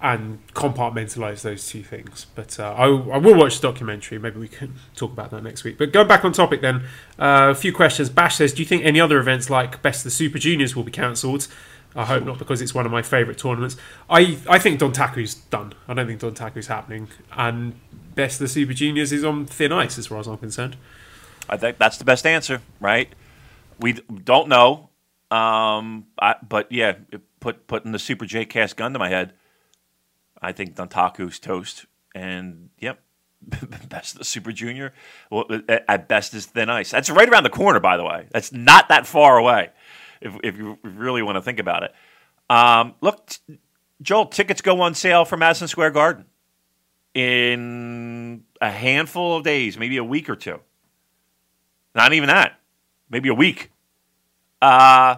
and 0.00 0.46
compartmentalize 0.52 1.42
those 1.42 1.66
two 1.68 1.82
things. 1.82 2.26
But 2.34 2.60
uh, 2.60 2.74
I, 2.74 2.84
I, 2.84 3.18
will 3.18 3.34
watch 3.34 3.60
the 3.60 3.68
documentary. 3.68 4.18
Maybe 4.18 4.38
we 4.38 4.48
can 4.48 4.74
talk 4.94 5.12
about 5.12 5.30
that 5.30 5.42
next 5.42 5.64
week. 5.64 5.78
But 5.78 5.92
going 5.92 6.06
back 6.06 6.24
on 6.24 6.32
topic 6.32 6.60
then, 6.60 6.82
uh, 7.18 7.48
a 7.50 7.54
few 7.54 7.72
questions. 7.72 8.10
Bash 8.10 8.36
says, 8.36 8.52
do 8.52 8.60
you 8.60 8.66
think 8.66 8.84
any 8.84 9.00
other 9.00 9.18
events 9.18 9.48
like 9.48 9.82
Best 9.82 10.00
of 10.00 10.04
the 10.04 10.10
Super 10.10 10.38
Juniors 10.38 10.76
will 10.76 10.82
be 10.82 10.92
cancelled? 10.92 11.48
I 11.96 12.04
hope 12.04 12.24
not 12.24 12.38
because 12.38 12.60
it's 12.60 12.74
one 12.74 12.86
of 12.86 12.92
my 12.92 13.02
favourite 13.02 13.38
tournaments. 13.38 13.76
I, 14.08 14.38
I 14.48 14.58
think 14.58 14.78
Dontaku's 14.80 15.34
done. 15.34 15.72
I 15.88 15.94
don't 15.94 16.06
think 16.06 16.20
Dontaku's 16.20 16.66
happening. 16.66 17.08
And 17.32 17.74
Best 18.14 18.36
of 18.36 18.46
the 18.46 18.48
Super 18.48 18.72
Juniors 18.72 19.12
is 19.12 19.24
on 19.24 19.46
thin 19.46 19.72
ice 19.72 19.98
as 19.98 20.06
far 20.06 20.18
as 20.18 20.26
I'm 20.26 20.38
concerned. 20.38 20.76
I 21.48 21.56
think 21.56 21.78
that's 21.78 21.98
the 21.98 22.04
best 22.04 22.26
answer, 22.26 22.60
right? 22.80 23.12
We 23.80 23.92
don't 23.92 24.48
know. 24.48 24.90
Um, 25.30 26.06
I, 26.20 26.36
but 26.46 26.70
yeah, 26.70 26.96
put 27.40 27.66
putting 27.66 27.92
the 27.92 27.98
Super 27.98 28.26
J 28.26 28.44
cast 28.44 28.76
gun 28.76 28.92
to 28.92 28.98
my 28.98 29.08
head 29.08 29.32
I 30.40 30.52
think 30.52 30.74
Dontaku's 30.74 31.38
toast. 31.38 31.86
And 32.14 32.70
yep, 32.78 33.00
best 33.88 34.14
of 34.14 34.18
the 34.18 34.24
Super 34.24 34.52
Junior. 34.52 34.92
Well, 35.30 35.46
at 35.68 36.08
best 36.08 36.34
is 36.34 36.46
thin 36.46 36.70
ice. 36.70 36.90
That's 36.90 37.10
right 37.10 37.28
around 37.28 37.44
the 37.44 37.50
corner, 37.50 37.80
by 37.80 37.96
the 37.96 38.04
way. 38.04 38.28
That's 38.30 38.52
not 38.52 38.88
that 38.88 39.06
far 39.06 39.38
away, 39.38 39.70
if, 40.20 40.36
if 40.42 40.56
you 40.56 40.78
really 40.82 41.22
want 41.22 41.36
to 41.36 41.42
think 41.42 41.58
about 41.58 41.82
it. 41.82 41.94
Um, 42.48 42.94
look, 43.00 43.30
Joel, 44.02 44.26
tickets 44.26 44.60
go 44.60 44.80
on 44.80 44.94
sale 44.94 45.24
for 45.24 45.36
Madison 45.36 45.68
Square 45.68 45.90
Garden 45.90 46.26
in 47.14 48.44
a 48.60 48.70
handful 48.70 49.36
of 49.36 49.44
days, 49.44 49.78
maybe 49.78 49.96
a 49.96 50.04
week 50.04 50.28
or 50.28 50.36
two. 50.36 50.60
Not 51.94 52.12
even 52.12 52.28
that, 52.28 52.60
maybe 53.08 53.30
a 53.30 53.34
week. 53.34 53.72
Uh, 54.60 55.16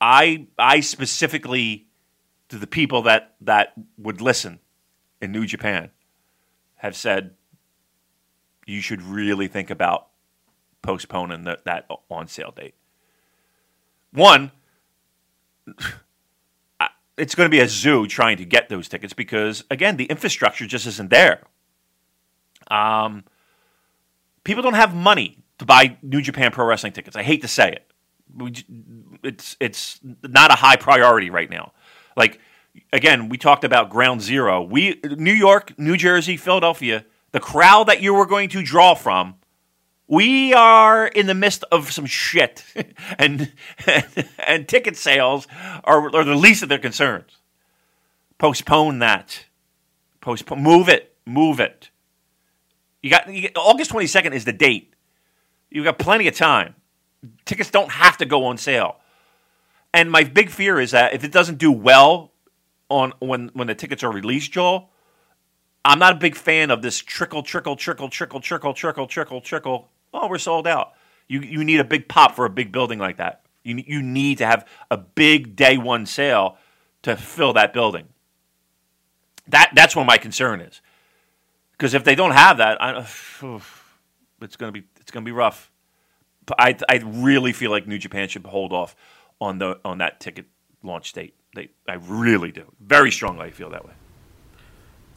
I 0.00 0.46
I 0.58 0.80
specifically 0.80 1.86
to 2.48 2.58
the 2.58 2.66
people 2.66 3.02
that 3.02 3.34
that 3.42 3.74
would 3.98 4.20
listen 4.20 4.60
in 5.20 5.32
New 5.32 5.44
Japan 5.44 5.90
have 6.76 6.96
said 6.96 7.34
you 8.66 8.80
should 8.80 9.02
really 9.02 9.48
think 9.48 9.70
about 9.70 10.08
postponing 10.82 11.44
the, 11.44 11.58
that 11.64 11.86
on 12.10 12.28
sale 12.28 12.52
date. 12.54 12.74
One, 14.12 14.52
it's 17.16 17.34
going 17.34 17.46
to 17.46 17.50
be 17.50 17.60
a 17.60 17.68
zoo 17.68 18.06
trying 18.06 18.36
to 18.38 18.44
get 18.44 18.68
those 18.68 18.88
tickets 18.88 19.12
because 19.12 19.64
again, 19.70 19.96
the 19.96 20.04
infrastructure 20.04 20.66
just 20.66 20.86
isn't 20.86 21.10
there. 21.10 21.42
Um, 22.68 23.24
people 24.44 24.62
don't 24.62 24.74
have 24.74 24.94
money 24.94 25.38
to 25.58 25.64
buy 25.64 25.96
New 26.02 26.22
Japan 26.22 26.52
Pro 26.52 26.64
Wrestling 26.64 26.92
tickets. 26.92 27.16
I 27.16 27.22
hate 27.22 27.42
to 27.42 27.48
say 27.48 27.72
it. 27.72 27.90
It's 29.22 29.56
it's 29.58 30.00
not 30.22 30.50
a 30.50 30.54
high 30.54 30.76
priority 30.76 31.30
right 31.30 31.50
now. 31.50 31.72
Like 32.16 32.40
again, 32.92 33.28
we 33.28 33.38
talked 33.38 33.64
about 33.64 33.90
ground 33.90 34.22
zero. 34.22 34.62
We 34.62 35.00
New 35.02 35.32
York, 35.32 35.78
New 35.78 35.96
Jersey, 35.96 36.36
Philadelphia, 36.36 37.04
the 37.32 37.40
crowd 37.40 37.88
that 37.88 38.02
you 38.02 38.14
were 38.14 38.26
going 38.26 38.48
to 38.50 38.62
draw 38.62 38.94
from 38.94 39.36
We 40.08 40.54
are 40.54 41.06
in 41.06 41.26
the 41.26 41.34
midst 41.34 41.64
of 41.70 41.92
some 41.92 42.06
shit, 42.06 42.64
and 43.18 43.52
and, 43.86 44.28
and 44.46 44.68
ticket 44.68 44.96
sales 44.96 45.46
are, 45.84 46.14
are 46.16 46.24
the 46.24 46.34
least 46.34 46.62
of 46.62 46.70
their 46.70 46.78
concerns. 46.78 47.36
Postpone 48.38 49.00
that. 49.00 49.44
Postpone. 50.20 50.62
Move 50.62 50.88
it. 50.88 51.14
Move 51.26 51.60
it. 51.60 51.90
You 53.02 53.10
got, 53.10 53.32
you 53.32 53.50
August 53.54 53.90
twenty 53.90 54.06
second 54.06 54.32
is 54.32 54.46
the 54.46 54.52
date. 54.52 54.94
You've 55.70 55.84
got 55.84 55.98
plenty 55.98 56.26
of 56.26 56.34
time. 56.34 56.74
Tickets 57.44 57.70
don't 57.70 57.90
have 57.90 58.16
to 58.18 58.24
go 58.24 58.46
on 58.46 58.56
sale. 58.56 58.96
And 59.92 60.10
my 60.10 60.24
big 60.24 60.48
fear 60.50 60.80
is 60.80 60.92
that 60.92 61.12
if 61.12 61.24
it 61.24 61.32
doesn't 61.32 61.58
do 61.58 61.70
well 61.70 62.32
on 62.88 63.12
when 63.18 63.48
when 63.52 63.66
the 63.66 63.74
tickets 63.74 64.02
are 64.02 64.10
released, 64.10 64.52
Joel, 64.52 64.88
I'm 65.84 65.98
not 65.98 66.14
a 66.14 66.18
big 66.18 66.34
fan 66.34 66.70
of 66.70 66.80
this 66.80 66.98
trickle, 66.98 67.42
trickle, 67.42 67.76
trickle, 67.76 68.08
trickle, 68.08 68.40
trickle, 68.40 68.72
trickle, 68.72 69.06
trickle, 69.06 69.40
trickle. 69.42 69.90
Oh, 70.12 70.28
we're 70.28 70.38
sold 70.38 70.66
out. 70.66 70.92
You 71.28 71.40
you 71.40 71.64
need 71.64 71.80
a 71.80 71.84
big 71.84 72.08
pop 72.08 72.34
for 72.34 72.44
a 72.44 72.50
big 72.50 72.72
building 72.72 72.98
like 72.98 73.18
that. 73.18 73.42
You 73.62 73.82
you 73.86 74.02
need 74.02 74.38
to 74.38 74.46
have 74.46 74.66
a 74.90 74.96
big 74.96 75.56
day 75.56 75.76
one 75.76 76.06
sale 76.06 76.56
to 77.02 77.16
fill 77.16 77.52
that 77.54 77.72
building. 77.72 78.08
That 79.46 79.72
that's 79.74 79.94
where 79.94 80.04
my 80.04 80.18
concern 80.18 80.60
is. 80.60 80.80
Because 81.72 81.94
if 81.94 82.04
they 82.04 82.14
don't 82.14 82.32
have 82.32 82.58
that, 82.58 82.82
I, 82.82 83.06
it's 84.42 84.56
gonna 84.56 84.72
be 84.72 84.84
it's 85.00 85.10
gonna 85.10 85.24
be 85.24 85.32
rough. 85.32 85.70
I 86.58 86.76
I 86.88 86.96
really 87.04 87.52
feel 87.52 87.70
like 87.70 87.86
New 87.86 87.98
Japan 87.98 88.28
should 88.28 88.44
hold 88.46 88.72
off 88.72 88.96
on 89.40 89.58
the 89.58 89.78
on 89.84 89.98
that 89.98 90.20
ticket 90.20 90.46
launch 90.82 91.12
date. 91.12 91.34
They 91.54 91.70
I 91.86 91.94
really 91.94 92.52
do. 92.52 92.72
Very 92.80 93.10
strongly 93.10 93.46
I 93.46 93.50
feel 93.50 93.70
that 93.70 93.84
way. 93.84 93.92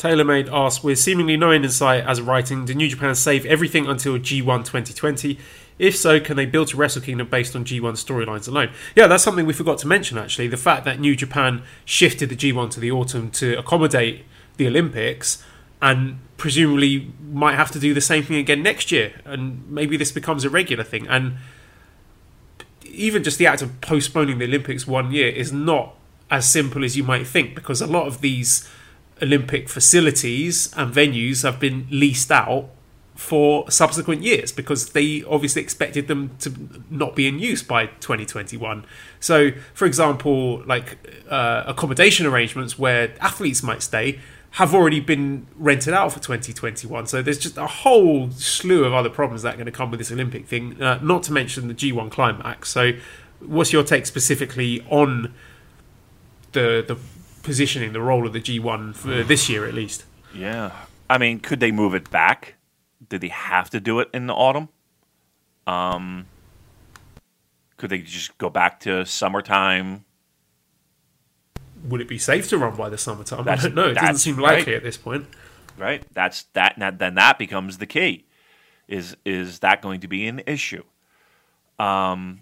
TaylorMade 0.01 0.51
asks, 0.51 0.83
with 0.83 0.97
seemingly 0.97 1.37
no 1.37 1.51
end 1.51 1.63
in 1.63 1.69
sight 1.69 2.03
as 2.07 2.19
writing, 2.19 2.65
do 2.65 2.73
New 2.73 2.89
Japan 2.89 3.13
save 3.13 3.45
everything 3.45 3.85
until 3.85 4.17
G1 4.17 4.65
2020? 4.65 5.37
If 5.77 5.95
so, 5.95 6.19
can 6.19 6.37
they 6.37 6.47
build 6.47 6.73
a 6.73 6.77
Wrestle 6.77 7.03
Kingdom 7.03 7.27
based 7.27 7.55
on 7.55 7.65
G1 7.65 7.93
storylines 7.93 8.47
alone? 8.47 8.71
Yeah, 8.95 9.05
that's 9.05 9.23
something 9.23 9.45
we 9.45 9.53
forgot 9.53 9.77
to 9.79 9.87
mention 9.87 10.17
actually. 10.17 10.47
The 10.47 10.57
fact 10.57 10.85
that 10.85 10.99
New 10.99 11.15
Japan 11.15 11.61
shifted 11.85 12.29
the 12.29 12.35
G1 12.35 12.71
to 12.71 12.79
the 12.79 12.89
autumn 12.89 13.29
to 13.31 13.59
accommodate 13.59 14.25
the 14.57 14.65
Olympics 14.65 15.43
and 15.83 16.17
presumably 16.35 17.13
might 17.31 17.53
have 17.53 17.69
to 17.69 17.79
do 17.79 17.93
the 17.93 18.01
same 18.01 18.23
thing 18.23 18.37
again 18.37 18.63
next 18.63 18.91
year. 18.91 19.21
And 19.23 19.69
maybe 19.69 19.97
this 19.97 20.11
becomes 20.11 20.43
a 20.43 20.49
regular 20.49 20.83
thing. 20.83 21.07
And 21.07 21.35
even 22.85 23.23
just 23.23 23.37
the 23.37 23.45
act 23.45 23.61
of 23.61 23.81
postponing 23.81 24.39
the 24.39 24.45
Olympics 24.45 24.87
one 24.87 25.11
year 25.11 25.27
is 25.27 25.53
not 25.53 25.93
as 26.31 26.51
simple 26.51 26.83
as 26.83 26.97
you 26.97 27.03
might 27.03 27.27
think 27.27 27.53
because 27.53 27.81
a 27.81 27.87
lot 27.87 28.07
of 28.07 28.21
these 28.21 28.67
Olympic 29.21 29.69
facilities 29.69 30.73
and 30.75 30.93
venues 30.93 31.43
have 31.43 31.59
been 31.59 31.87
leased 31.89 32.31
out 32.31 32.69
for 33.15 33.69
subsequent 33.69 34.23
years 34.23 34.51
because 34.51 34.89
they 34.89 35.23
obviously 35.25 35.61
expected 35.61 36.07
them 36.07 36.35
to 36.39 36.51
not 36.89 37.15
be 37.15 37.27
in 37.27 37.37
use 37.37 37.61
by 37.61 37.85
2021. 37.85 38.83
So, 39.19 39.51
for 39.75 39.85
example, 39.85 40.63
like 40.65 40.97
uh, 41.29 41.63
accommodation 41.67 42.25
arrangements 42.25 42.79
where 42.79 43.13
athletes 43.19 43.61
might 43.61 43.83
stay 43.83 44.19
have 44.55 44.73
already 44.73 44.99
been 44.99 45.45
rented 45.55 45.93
out 45.93 46.11
for 46.11 46.19
2021. 46.19 47.05
So 47.07 47.21
there's 47.21 47.37
just 47.37 47.57
a 47.57 47.67
whole 47.67 48.31
slew 48.31 48.83
of 48.83 48.93
other 48.93 49.09
problems 49.09 49.43
that 49.43 49.53
are 49.53 49.57
going 49.57 49.65
to 49.65 49.71
come 49.71 49.91
with 49.91 49.99
this 49.99 50.11
Olympic 50.11 50.47
thing, 50.47 50.81
uh, 50.81 50.99
not 51.01 51.23
to 51.23 51.31
mention 51.31 51.67
the 51.67 51.73
G1 51.73 52.11
climax. 52.11 52.69
So, 52.69 52.93
what's 53.39 53.71
your 53.71 53.83
take 53.83 54.05
specifically 54.05 54.85
on 54.89 55.33
the 56.51 56.83
the 56.85 56.97
positioning, 57.43 57.93
the 57.93 58.01
role 58.01 58.25
of 58.25 58.33
the 58.33 58.41
G1 58.41 58.95
for 58.95 59.23
this 59.23 59.49
year 59.49 59.65
at 59.65 59.73
least? 59.73 60.05
Yeah. 60.33 60.71
I 61.09 61.17
mean, 61.17 61.39
could 61.39 61.59
they 61.59 61.71
move 61.71 61.93
it 61.93 62.09
back? 62.09 62.55
Did 63.09 63.21
they 63.21 63.27
have 63.29 63.69
to 63.71 63.79
do 63.79 63.99
it 63.99 64.09
in 64.13 64.27
the 64.27 64.33
autumn? 64.33 64.69
Um, 65.67 66.27
could 67.77 67.89
they 67.89 67.99
just 67.99 68.37
go 68.37 68.49
back 68.49 68.79
to 68.81 69.05
summertime? 69.05 70.05
Would 71.85 72.01
it 72.01 72.07
be 72.07 72.17
safe 72.17 72.47
to 72.49 72.57
run 72.57 72.75
by 72.75 72.89
the 72.89 72.97
summertime? 72.97 73.43
That's- 73.43 73.65
I 73.65 73.67
don't 73.69 73.75
know. 73.75 73.89
It 73.89 73.95
doesn't 73.95 74.17
seem 74.17 74.37
likely 74.37 74.73
right. 74.73 74.77
at 74.77 74.83
this 74.83 74.97
point. 74.97 75.25
Right. 75.77 76.03
That's 76.13 76.43
that. 76.53 76.77
Now, 76.77 76.91
then 76.91 77.15
that 77.15 77.39
becomes 77.39 77.79
the 77.79 77.87
key. 77.87 78.25
Is 78.87 79.15
is 79.25 79.59
that 79.59 79.81
going 79.81 80.01
to 80.01 80.07
be 80.07 80.27
an 80.27 80.41
issue? 80.45 80.83
Um, 81.79 82.41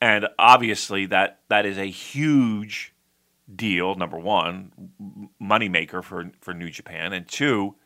and 0.00 0.26
obviously 0.38 1.06
that 1.06 1.40
that 1.48 1.66
is 1.66 1.78
a 1.78 1.84
huge 1.84 2.92
deal. 3.54 3.94
Number 3.94 4.18
one, 4.18 4.72
moneymaker 5.40 6.02
for 6.02 6.30
for 6.40 6.54
New 6.54 6.70
Japan, 6.70 7.12
and 7.12 7.26
two, 7.26 7.76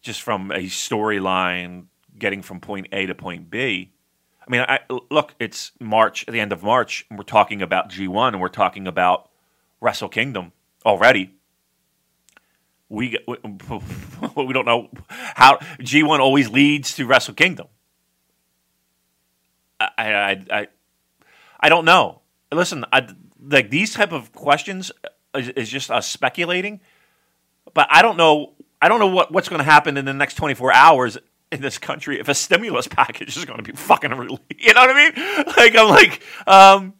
just 0.00 0.22
from 0.22 0.50
a 0.50 0.64
storyline 0.64 1.86
getting 2.18 2.42
from 2.42 2.60
point 2.60 2.88
A 2.92 3.06
to 3.06 3.14
point 3.14 3.50
B. 3.50 3.92
I 4.46 4.50
mean, 4.50 4.62
I, 4.62 4.80
look, 5.10 5.34
it's 5.38 5.72
March, 5.78 6.26
at 6.26 6.32
the 6.32 6.40
end 6.40 6.52
of 6.52 6.62
March, 6.62 7.06
and 7.08 7.18
we're 7.18 7.24
talking 7.24 7.62
about 7.62 7.90
G1 7.90 8.28
and 8.28 8.40
we're 8.40 8.48
talking 8.48 8.88
about 8.88 9.30
Wrestle 9.80 10.08
Kingdom 10.08 10.52
already. 10.84 11.34
We 12.88 13.16
we, 13.26 13.36
we 14.36 14.52
don't 14.52 14.66
know 14.66 14.90
how 15.08 15.56
G1 15.80 16.18
always 16.18 16.50
leads 16.50 16.94
to 16.96 17.06
Wrestle 17.06 17.34
Kingdom. 17.34 17.68
I 19.80 19.90
I 19.98 20.44
I, 20.50 20.68
I 21.60 21.68
don't 21.68 21.84
know. 21.84 22.20
Listen, 22.52 22.84
I, 22.92 23.08
like 23.44 23.70
these 23.70 23.94
type 23.94 24.12
of 24.12 24.32
questions 24.32 24.92
is, 25.34 25.48
is 25.50 25.68
just 25.68 25.90
us 25.90 26.06
speculating, 26.06 26.80
but 27.74 27.86
I 27.90 28.02
don't 28.02 28.16
know. 28.16 28.52
I 28.80 28.88
don't 28.88 28.98
know 28.98 29.08
what, 29.08 29.30
what's 29.30 29.48
going 29.48 29.60
to 29.60 29.64
happen 29.64 29.96
in 29.96 30.04
the 30.04 30.12
next 30.12 30.34
24 30.34 30.72
hours 30.72 31.16
in 31.52 31.60
this 31.60 31.78
country 31.78 32.18
if 32.18 32.28
a 32.28 32.34
stimulus 32.34 32.86
package 32.90 33.36
is 33.36 33.44
going 33.44 33.58
to 33.58 33.62
be 33.62 33.72
fucking 33.72 34.10
released. 34.10 34.42
You 34.58 34.74
know 34.74 34.80
what 34.80 34.90
I 34.90 35.10
mean? 35.10 35.46
Like 35.56 35.76
I'm 35.76 35.88
like, 35.88 36.22
um, 36.46 36.94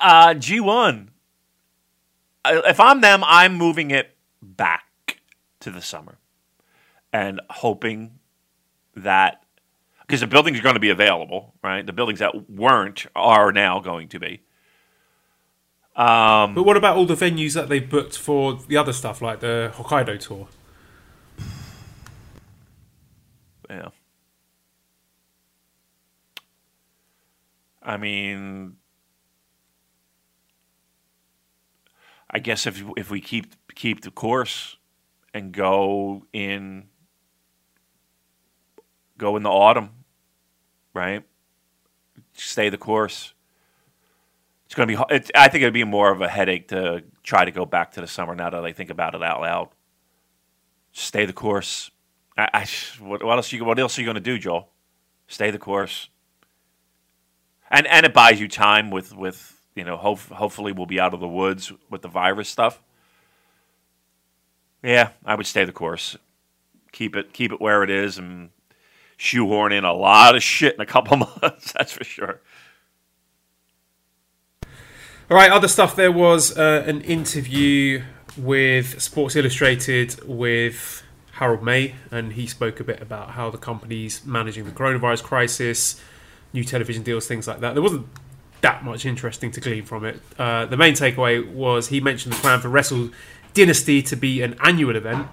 uh, 0.00 0.34
G1. 0.34 1.08
If 2.46 2.80
I'm 2.80 3.00
them, 3.00 3.22
I'm 3.24 3.54
moving 3.54 3.90
it 3.90 4.16
back 4.40 5.20
to 5.60 5.70
the 5.70 5.82
summer 5.82 6.18
and 7.12 7.40
hoping 7.50 8.18
that 8.94 9.42
because 10.06 10.20
the 10.20 10.26
buildings 10.26 10.58
are 10.58 10.62
going 10.62 10.74
to 10.74 10.80
be 10.80 10.90
available, 10.90 11.54
right? 11.62 11.84
The 11.84 11.92
buildings 11.92 12.20
that 12.20 12.50
weren't 12.50 13.06
are 13.14 13.52
now 13.52 13.80
going 13.80 14.08
to 14.08 14.18
be. 14.18 14.40
Um, 15.98 16.54
But 16.54 16.64
what 16.64 16.76
about 16.76 16.96
all 16.96 17.06
the 17.06 17.16
venues 17.16 17.54
that 17.54 17.68
they 17.68 17.80
booked 17.80 18.16
for 18.16 18.54
the 18.68 18.76
other 18.78 18.92
stuff, 18.94 19.20
like 19.20 19.40
the 19.40 19.72
Hokkaido 19.74 20.20
tour? 20.20 20.48
Yeah. 23.68 23.90
I 27.82 27.96
mean, 27.96 28.76
I 32.30 32.38
guess 32.38 32.66
if 32.66 32.82
if 32.96 33.10
we 33.10 33.20
keep 33.20 33.54
keep 33.74 34.02
the 34.02 34.10
course 34.10 34.76
and 35.34 35.52
go 35.52 36.26
in 36.32 36.88
go 39.18 39.36
in 39.36 39.42
the 39.42 39.50
autumn, 39.50 40.04
right? 40.94 41.24
Stay 42.34 42.68
the 42.68 42.78
course. 42.78 43.34
It's 44.68 44.74
going 44.74 44.86
to 44.86 44.96
be. 44.96 45.14
It, 45.14 45.30
I 45.34 45.48
think 45.48 45.62
it'd 45.62 45.72
be 45.72 45.84
more 45.84 46.12
of 46.12 46.20
a 46.20 46.28
headache 46.28 46.68
to 46.68 47.02
try 47.22 47.46
to 47.46 47.50
go 47.50 47.64
back 47.64 47.92
to 47.92 48.02
the 48.02 48.06
summer 48.06 48.34
now 48.34 48.50
that 48.50 48.62
I 48.62 48.72
think 48.72 48.90
about 48.90 49.14
it 49.14 49.22
out 49.22 49.40
loud. 49.40 49.70
Stay 50.92 51.24
the 51.24 51.32
course. 51.32 51.90
I, 52.36 52.50
I 52.52 52.66
what, 53.00 53.24
what 53.24 53.38
else 53.38 53.50
you 53.50 53.64
what 53.64 53.78
else 53.78 53.96
are 53.96 54.02
you 54.02 54.06
going 54.06 54.16
to 54.16 54.20
do, 54.20 54.38
Joel? 54.38 54.68
Stay 55.26 55.50
the 55.50 55.58
course. 55.58 56.10
And 57.70 57.86
and 57.86 58.04
it 58.04 58.12
buys 58.12 58.40
you 58.40 58.46
time 58.46 58.90
with 58.90 59.16
with 59.16 59.58
you 59.74 59.84
know 59.84 59.96
hope, 59.96 60.18
hopefully 60.18 60.72
we'll 60.72 60.84
be 60.84 61.00
out 61.00 61.14
of 61.14 61.20
the 61.20 61.28
woods 61.28 61.72
with 61.88 62.02
the 62.02 62.08
virus 62.08 62.50
stuff. 62.50 62.82
Yeah, 64.82 65.12
I 65.24 65.34
would 65.34 65.46
stay 65.46 65.64
the 65.64 65.72
course. 65.72 66.18
Keep 66.92 67.16
it 67.16 67.32
keep 67.32 67.52
it 67.52 67.60
where 67.60 67.82
it 67.82 67.88
is 67.88 68.18
and 68.18 68.50
shoehorn 69.16 69.72
in 69.72 69.84
a 69.84 69.94
lot 69.94 70.36
of 70.36 70.42
shit 70.42 70.74
in 70.74 70.82
a 70.82 70.86
couple 70.86 71.16
months. 71.42 71.72
That's 71.72 71.92
for 71.92 72.04
sure. 72.04 72.42
All 75.30 75.36
right, 75.36 75.50
other 75.50 75.68
stuff. 75.68 75.94
There 75.94 76.10
was 76.10 76.56
uh, 76.56 76.84
an 76.86 77.02
interview 77.02 78.02
with 78.38 78.98
Sports 79.02 79.36
Illustrated 79.36 80.18
with 80.26 81.02
Harold 81.32 81.60
Meij, 81.60 81.92
and 82.10 82.32
he 82.32 82.46
spoke 82.46 82.80
a 82.80 82.84
bit 82.84 83.02
about 83.02 83.32
how 83.32 83.50
the 83.50 83.58
company's 83.58 84.24
managing 84.24 84.64
the 84.64 84.70
coronavirus 84.70 85.22
crisis, 85.22 86.00
new 86.54 86.64
television 86.64 87.02
deals, 87.02 87.26
things 87.26 87.46
like 87.46 87.60
that. 87.60 87.74
There 87.74 87.82
wasn't 87.82 88.06
that 88.62 88.82
much 88.82 89.04
interesting 89.04 89.50
to 89.50 89.60
glean 89.60 89.84
from 89.84 90.06
it. 90.06 90.18
Uh, 90.38 90.64
the 90.64 90.78
main 90.78 90.94
takeaway 90.94 91.46
was 91.46 91.88
he 91.88 92.00
mentioned 92.00 92.32
the 92.32 92.38
plan 92.38 92.60
for 92.60 92.70
Wrestle 92.70 93.10
Dynasty 93.52 94.00
to 94.04 94.16
be 94.16 94.40
an 94.40 94.56
annual 94.64 94.96
event, 94.96 95.28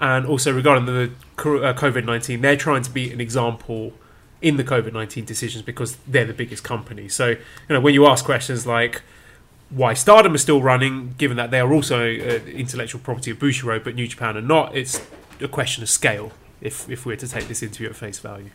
and 0.00 0.24
also 0.24 0.54
regarding 0.54 0.86
the 0.86 1.10
COVID 1.36 2.06
19, 2.06 2.40
they're 2.40 2.56
trying 2.56 2.80
to 2.80 2.90
be 2.90 3.12
an 3.12 3.20
example 3.20 3.92
in 4.40 4.56
the 4.56 4.64
COVID 4.64 4.94
19 4.94 5.26
decisions 5.26 5.62
because 5.62 5.96
they're 6.08 6.24
the 6.24 6.32
biggest 6.32 6.64
company. 6.64 7.10
So, 7.10 7.28
you 7.28 7.38
know, 7.68 7.80
when 7.80 7.92
you 7.92 8.06
ask 8.06 8.24
questions 8.24 8.66
like, 8.66 9.02
why 9.74 9.94
Stardom 9.94 10.34
is 10.34 10.42
still 10.42 10.62
running, 10.62 11.14
given 11.18 11.36
that 11.36 11.50
they 11.50 11.60
are 11.60 11.72
also 11.72 12.00
uh, 12.00 12.40
intellectual 12.46 13.00
property 13.00 13.32
of 13.32 13.38
Bushiroad, 13.38 13.84
but 13.84 13.94
New 13.94 14.06
Japan 14.06 14.36
are 14.36 14.42
not. 14.42 14.76
It's 14.76 15.00
a 15.40 15.48
question 15.48 15.82
of 15.82 15.90
scale, 15.90 16.32
if 16.60 16.88
if 16.88 17.04
we're 17.04 17.16
to 17.16 17.28
take 17.28 17.48
this 17.48 17.62
interview 17.62 17.88
at 17.88 17.96
face 17.96 18.18
value. 18.20 18.50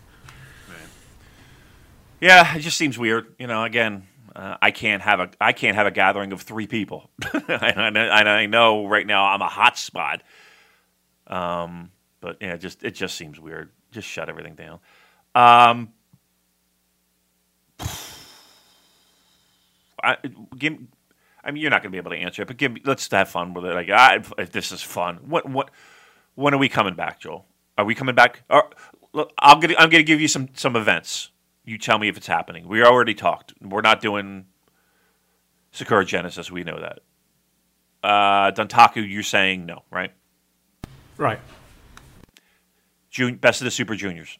Yeah, 2.22 2.56
it 2.56 2.60
just 2.60 2.78
seems 2.78 2.98
weird. 2.98 3.34
You 3.38 3.48
know, 3.48 3.64
again, 3.64 4.08
uh, 4.36 4.58
I 4.62 4.72
can't 4.72 5.02
have 5.02 5.20
a 5.20 5.30
I 5.40 5.54
can't 5.54 5.76
have 5.76 5.88
a 5.88 5.92
gathering 5.92 6.32
of 6.34 6.42
three 6.42 6.68
people, 6.68 7.10
and, 7.34 7.98
I, 7.98 8.20
and 8.20 8.30
I 8.30 8.46
know 8.46 8.88
right 8.88 9.08
now 9.08 9.26
I'm 9.26 9.42
a 9.42 9.48
hot 9.48 9.78
spot. 9.78 10.22
Um, 11.28 11.92
but 12.22 12.38
yeah, 12.42 12.54
it 12.54 12.60
just 12.60 12.84
it 12.84 12.92
just 12.92 13.16
seems 13.16 13.40
weird. 13.40 13.72
Just 13.92 14.08
shut 14.08 14.30
everything 14.30 14.56
down. 14.56 14.80
Um, 15.36 15.94
I, 20.04 20.18
give, 20.58 20.78
I 21.44 21.52
mean, 21.52 21.62
you're 21.62 21.72
not 21.72 21.82
going 21.82 21.92
to 21.92 21.96
be 21.96 21.98
able 21.98 22.12
to 22.12 22.18
answer 22.18 22.42
it, 22.42 22.48
but 22.48 22.58
give 22.58 22.72
me, 22.74 22.82
let's 22.86 23.10
have 23.12 23.30
fun 23.30 23.54
with 23.54 23.66
it. 23.66 23.74
Like, 23.74 23.90
I, 23.90 24.22
if 24.38 24.52
this 24.52 24.72
is 24.72 24.82
fun. 24.82 25.18
What 25.28 25.50
what 25.50 25.72
when 26.36 26.54
are 26.54 26.58
we 26.58 26.70
coming 26.70 26.96
back, 26.96 27.20
Joel? 27.22 27.46
Are 27.78 27.86
we 27.86 27.96
coming 27.96 28.16
back? 28.16 28.44
Or, 28.50 28.70
look, 29.14 29.32
I'll 29.40 29.60
get, 29.60 29.72
I'm 29.72 29.90
going 29.90 30.02
to 30.02 30.04
give 30.04 30.22
you 30.22 30.28
some 30.28 30.50
some 30.54 30.76
events. 30.76 31.32
You 31.66 31.78
tell 31.78 32.00
me 32.00 32.08
if 32.08 32.18
it's 32.18 32.28
happening. 32.28 32.68
We 32.68 32.84
already 32.84 33.14
talked. 33.14 33.54
We're 33.62 33.82
not 33.82 34.02
doing 34.02 34.46
Sakura 35.72 36.06
Genesis. 36.06 36.52
We 36.52 36.64
know 36.64 36.80
that. 36.80 37.00
Uh, 38.02 38.52
Dontaku, 38.52 39.08
you're 39.08 39.24
saying 39.24 39.66
no, 39.66 39.84
right? 39.92 40.12
Right. 41.18 41.40
Jun- 43.10 43.36
best 43.36 43.62
of 43.62 43.66
the 43.66 43.72
Super 43.72 43.96
Juniors. 43.96 44.40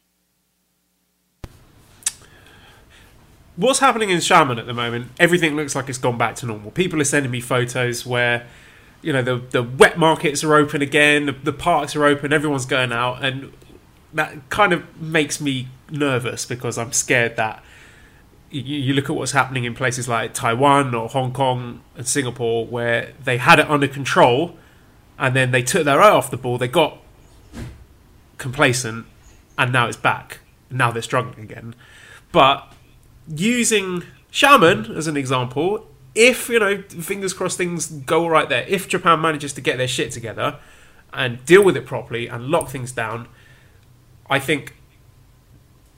What's 3.60 3.80
happening 3.80 4.08
in 4.08 4.20
Xiamen 4.20 4.58
at 4.58 4.64
the 4.64 4.72
moment? 4.72 5.10
Everything 5.20 5.54
looks 5.54 5.74
like 5.74 5.90
it's 5.90 5.98
gone 5.98 6.16
back 6.16 6.34
to 6.36 6.46
normal. 6.46 6.70
People 6.70 6.98
are 6.98 7.04
sending 7.04 7.30
me 7.30 7.42
photos 7.42 8.06
where, 8.06 8.46
you 9.02 9.12
know, 9.12 9.20
the 9.20 9.36
the 9.36 9.62
wet 9.62 9.98
markets 9.98 10.42
are 10.42 10.54
open 10.54 10.80
again, 10.80 11.26
the, 11.26 11.32
the 11.32 11.52
parks 11.52 11.94
are 11.94 12.06
open, 12.06 12.32
everyone's 12.32 12.64
going 12.64 12.90
out, 12.90 13.22
and 13.22 13.52
that 14.14 14.48
kind 14.48 14.72
of 14.72 14.98
makes 14.98 15.42
me 15.42 15.68
nervous 15.90 16.46
because 16.46 16.78
I'm 16.78 16.94
scared 16.94 17.36
that 17.36 17.62
you, 18.50 18.62
you 18.62 18.94
look 18.94 19.10
at 19.10 19.16
what's 19.16 19.32
happening 19.32 19.64
in 19.64 19.74
places 19.74 20.08
like 20.08 20.32
Taiwan 20.32 20.94
or 20.94 21.10
Hong 21.10 21.34
Kong 21.34 21.82
and 21.98 22.08
Singapore 22.08 22.66
where 22.66 23.12
they 23.22 23.36
had 23.36 23.58
it 23.58 23.68
under 23.68 23.88
control 23.88 24.56
and 25.18 25.36
then 25.36 25.50
they 25.50 25.62
took 25.62 25.84
their 25.84 26.00
eye 26.00 26.08
off 26.08 26.30
the 26.30 26.38
ball, 26.38 26.56
they 26.56 26.66
got 26.66 26.96
complacent, 28.38 29.04
and 29.58 29.70
now 29.70 29.86
it's 29.86 29.98
back. 29.98 30.38
Now 30.70 30.90
they're 30.90 31.02
struggling 31.02 31.44
again. 31.44 31.74
But 32.32 32.69
using 33.34 34.02
Xiamen 34.32 34.94
as 34.96 35.06
an 35.06 35.16
example, 35.16 35.86
if 36.14 36.48
you 36.48 36.58
know, 36.58 36.82
fingers 36.82 37.32
crossed, 37.32 37.58
things 37.58 37.86
go 37.86 38.24
all 38.24 38.30
right 38.30 38.48
there. 38.48 38.64
If 38.68 38.88
Japan 38.88 39.20
manages 39.20 39.52
to 39.54 39.60
get 39.60 39.78
their 39.78 39.88
shit 39.88 40.10
together 40.12 40.58
and 41.12 41.44
deal 41.44 41.64
with 41.64 41.76
it 41.76 41.86
properly 41.86 42.26
and 42.26 42.46
lock 42.46 42.68
things 42.68 42.92
down, 42.92 43.28
I 44.28 44.38
think 44.38 44.74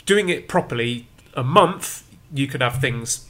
doing 0.06 0.28
it 0.28 0.48
properly, 0.48 1.08
a 1.34 1.42
month 1.42 2.08
you 2.32 2.46
could 2.46 2.60
have 2.62 2.80
things 2.80 3.28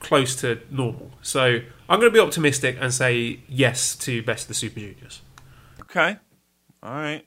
close 0.00 0.36
to 0.36 0.60
normal. 0.70 1.10
So 1.22 1.60
I'm 1.88 2.00
going 2.00 2.10
to 2.10 2.14
be 2.14 2.20
optimistic 2.20 2.76
and 2.80 2.92
say 2.92 3.40
yes 3.48 3.96
to 3.96 4.22
best 4.22 4.44
of 4.44 4.48
the 4.48 4.54
Super 4.54 4.80
Juniors. 4.80 5.22
Okay. 5.80 6.16
All 6.82 6.94
right. 6.94 7.24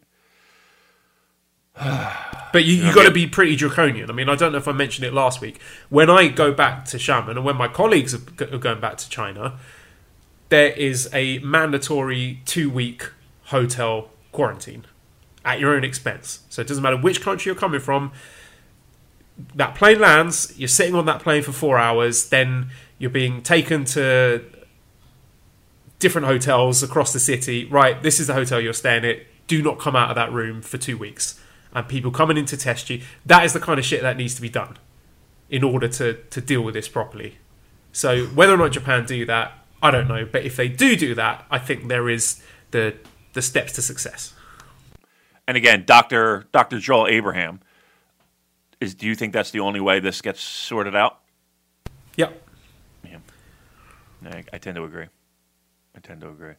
But 2.53 2.63
you, 2.63 2.75
you 2.75 2.93
got 2.93 3.03
to 3.03 3.11
be 3.11 3.28
pretty 3.28 3.55
draconian. 3.57 4.09
I 4.09 4.13
mean, 4.13 4.30
I 4.30 4.36
don't 4.36 4.53
know 4.53 4.57
if 4.57 4.69
I 4.69 4.71
mentioned 4.71 5.05
it 5.05 5.13
last 5.13 5.41
week. 5.41 5.59
When 5.89 6.09
I 6.09 6.30
go 6.30 6.53
back 6.53 6.86
to 6.86 6.97
Xiamen 6.97 7.32
and 7.32 7.43
when 7.43 7.57
my 7.57 7.67
colleagues 7.67 8.15
are 8.15 8.19
going 8.57 8.80
back 8.80 8.97
to 8.97 9.09
China, 9.09 9.59
there 10.49 10.71
is 10.71 11.09
a 11.13 11.39
mandatory 11.39 12.41
two 12.45 12.69
week 12.69 13.11
hotel 13.47 14.09
quarantine 14.32 14.86
at 15.43 15.59
your 15.59 15.75
own 15.75 15.84
expense. 15.84 16.39
So 16.49 16.61
it 16.61 16.67
doesn't 16.67 16.82
matter 16.82 16.97
which 16.97 17.21
country 17.21 17.49
you're 17.49 17.59
coming 17.59 17.80
from. 17.80 18.11
That 19.55 19.75
plane 19.75 19.99
lands, 19.99 20.53
you're 20.57 20.67
sitting 20.67 20.95
on 20.95 21.05
that 21.05 21.21
plane 21.21 21.43
for 21.43 21.51
four 21.51 21.78
hours, 21.78 22.30
then 22.30 22.69
you're 22.97 23.11
being 23.11 23.41
taken 23.41 23.86
to 23.86 24.43
different 25.99 26.28
hotels 26.28 26.82
across 26.82 27.13
the 27.13 27.19
city. 27.19 27.65
Right, 27.65 28.01
this 28.01 28.19
is 28.19 28.28
the 28.28 28.34
hotel 28.34 28.59
you're 28.59 28.73
staying 28.73 29.05
at. 29.05 29.19
Do 29.47 29.61
not 29.61 29.80
come 29.80 29.95
out 29.95 30.09
of 30.09 30.15
that 30.15 30.32
room 30.32 30.61
for 30.61 30.78
two 30.78 30.97
weeks. 30.97 31.39
And 31.78 31.88
people 31.88 32.09
coming 32.09 32.38
in 32.38 32.45
to 32.45 32.57
test 32.57 32.89
you. 32.89 33.03
That 33.23 33.45
is 33.45 33.53
the 33.53 33.59
kind 33.59 33.78
of 33.78 33.86
shit 33.86 34.01
that 34.01 34.17
needs 34.17 34.34
to 34.34 34.41
be 34.41 34.49
done 34.49 34.80
in 35.47 35.63
order 35.63 35.88
to, 35.88 36.15
to 36.15 36.41
deal 36.41 36.63
with 36.63 36.73
this 36.73 36.88
properly. 36.88 37.38
So 37.91 38.25
whether 38.25 38.55
or 38.55 38.57
not 38.57 38.71
Japan 38.71 39.05
do 39.05 39.28
that, 39.28 39.53
I 39.80 39.91
don't 39.91 40.07
know. 40.07 40.25
But 40.25 40.43
if 40.43 40.55
they 40.55 40.69
do 40.69 40.95
do 40.95 41.13
that, 41.13 41.45
I 41.51 41.59
think 41.59 41.88
there 41.88 42.09
is 42.09 42.41
the 42.71 42.95
the 43.34 43.43
steps 43.43 43.73
to 43.73 43.84
success. 43.84 44.34
And 45.47 45.55
again, 45.55 45.84
Doctor 45.86 46.47
Doctor 46.51 46.80
Joel 46.80 47.07
Abraham. 47.09 47.59
Is 48.80 48.95
do 48.95 49.05
you 49.05 49.13
think 49.13 49.34
that's 49.34 49.51
the 49.51 49.59
only 49.59 49.80
way 49.80 49.99
this 49.99 50.19
gets 50.21 50.41
sorted 50.41 50.95
out? 50.95 51.19
Yep. 52.15 52.41
I, 54.25 54.43
I 54.51 54.57
tend 54.57 54.75
to 54.78 54.84
agree. 54.84 55.05
I 55.95 55.99
tend 55.99 56.21
to 56.21 56.30
agree. 56.30 56.53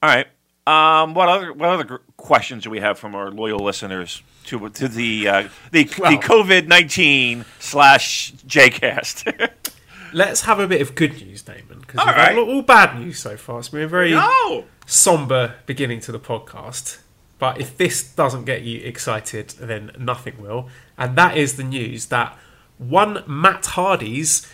All 0.00 0.08
right. 0.08 0.28
Um, 0.66 1.12
what 1.12 1.28
other 1.28 1.52
what 1.52 1.68
other 1.68 2.00
questions 2.16 2.64
do 2.64 2.70
we 2.70 2.80
have 2.80 2.98
from 2.98 3.14
our 3.14 3.30
loyal 3.30 3.58
listeners 3.58 4.22
to 4.46 4.70
to 4.70 4.88
the 4.88 5.28
uh, 5.28 5.48
the 5.72 5.84
the 5.84 6.18
COVID 6.22 6.66
nineteen 6.66 7.44
slash 7.58 8.32
JCast? 8.46 9.50
Let's 10.14 10.42
have 10.42 10.60
a 10.60 10.68
bit 10.68 10.80
of 10.80 10.94
good 10.94 11.20
news, 11.20 11.42
Damon, 11.42 11.80
because 11.80 12.00
All 12.00 12.06
we've 12.06 12.14
had 12.14 12.38
all 12.38 12.62
bad 12.62 12.98
news 12.98 13.18
so 13.18 13.36
far. 13.36 13.58
It's 13.58 13.68
been 13.68 13.82
a 13.82 13.88
very 13.88 14.12
no. 14.12 14.64
somber 14.86 15.56
beginning 15.66 16.00
to 16.00 16.12
the 16.12 16.20
podcast. 16.20 16.98
But 17.38 17.60
if 17.60 17.76
this 17.76 18.14
doesn't 18.14 18.44
get 18.44 18.62
you 18.62 18.80
excited, 18.82 19.50
then 19.58 19.90
nothing 19.98 20.40
will. 20.40 20.68
And 20.96 21.16
that 21.16 21.36
is 21.36 21.56
the 21.56 21.64
news 21.64 22.06
that 22.06 22.38
one 22.78 23.24
Matt 23.26 23.66
Hardy's 23.66 24.50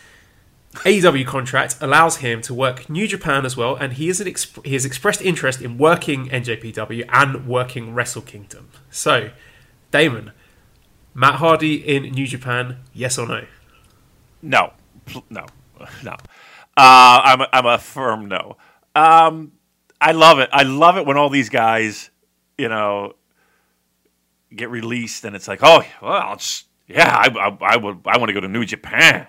AEW 0.74 1.26
contract 1.26 1.76
allows 1.80 2.18
him 2.18 2.40
to 2.42 2.54
work 2.54 2.88
New 2.88 3.08
Japan 3.08 3.44
as 3.44 3.56
well, 3.56 3.74
and 3.74 3.94
he 3.94 4.08
is 4.08 4.20
an 4.20 4.28
exp- 4.28 4.64
he 4.64 4.74
has 4.74 4.84
expressed 4.84 5.20
interest 5.20 5.60
in 5.60 5.78
working 5.78 6.28
NJPW 6.28 7.06
and 7.12 7.46
working 7.46 7.92
Wrestle 7.92 8.22
Kingdom. 8.22 8.68
So, 8.88 9.30
Damon, 9.90 10.30
Matt 11.12 11.34
Hardy 11.36 11.74
in 11.74 12.04
New 12.12 12.26
Japan, 12.26 12.78
yes 12.94 13.18
or 13.18 13.26
no? 13.26 13.46
No, 14.42 14.72
no, 15.28 15.46
no. 16.04 16.12
Uh, 16.76 17.20
I'm 17.24 17.40
a, 17.40 17.48
I'm 17.52 17.66
a 17.66 17.78
firm 17.78 18.28
no. 18.28 18.56
Um, 18.94 19.52
I 20.00 20.12
love 20.12 20.38
it. 20.38 20.50
I 20.52 20.62
love 20.62 20.96
it 20.96 21.04
when 21.04 21.16
all 21.16 21.30
these 21.30 21.48
guys, 21.48 22.10
you 22.56 22.68
know, 22.68 23.14
get 24.54 24.70
released, 24.70 25.24
and 25.24 25.34
it's 25.34 25.48
like, 25.48 25.60
oh, 25.62 25.82
well, 26.00 26.36
just, 26.36 26.66
yeah, 26.86 27.12
I, 27.12 27.28
I, 27.28 27.74
I 27.74 27.76
would, 27.76 28.00
I 28.06 28.18
want 28.18 28.28
to 28.28 28.34
go 28.34 28.40
to 28.40 28.48
New 28.48 28.64
Japan. 28.64 29.26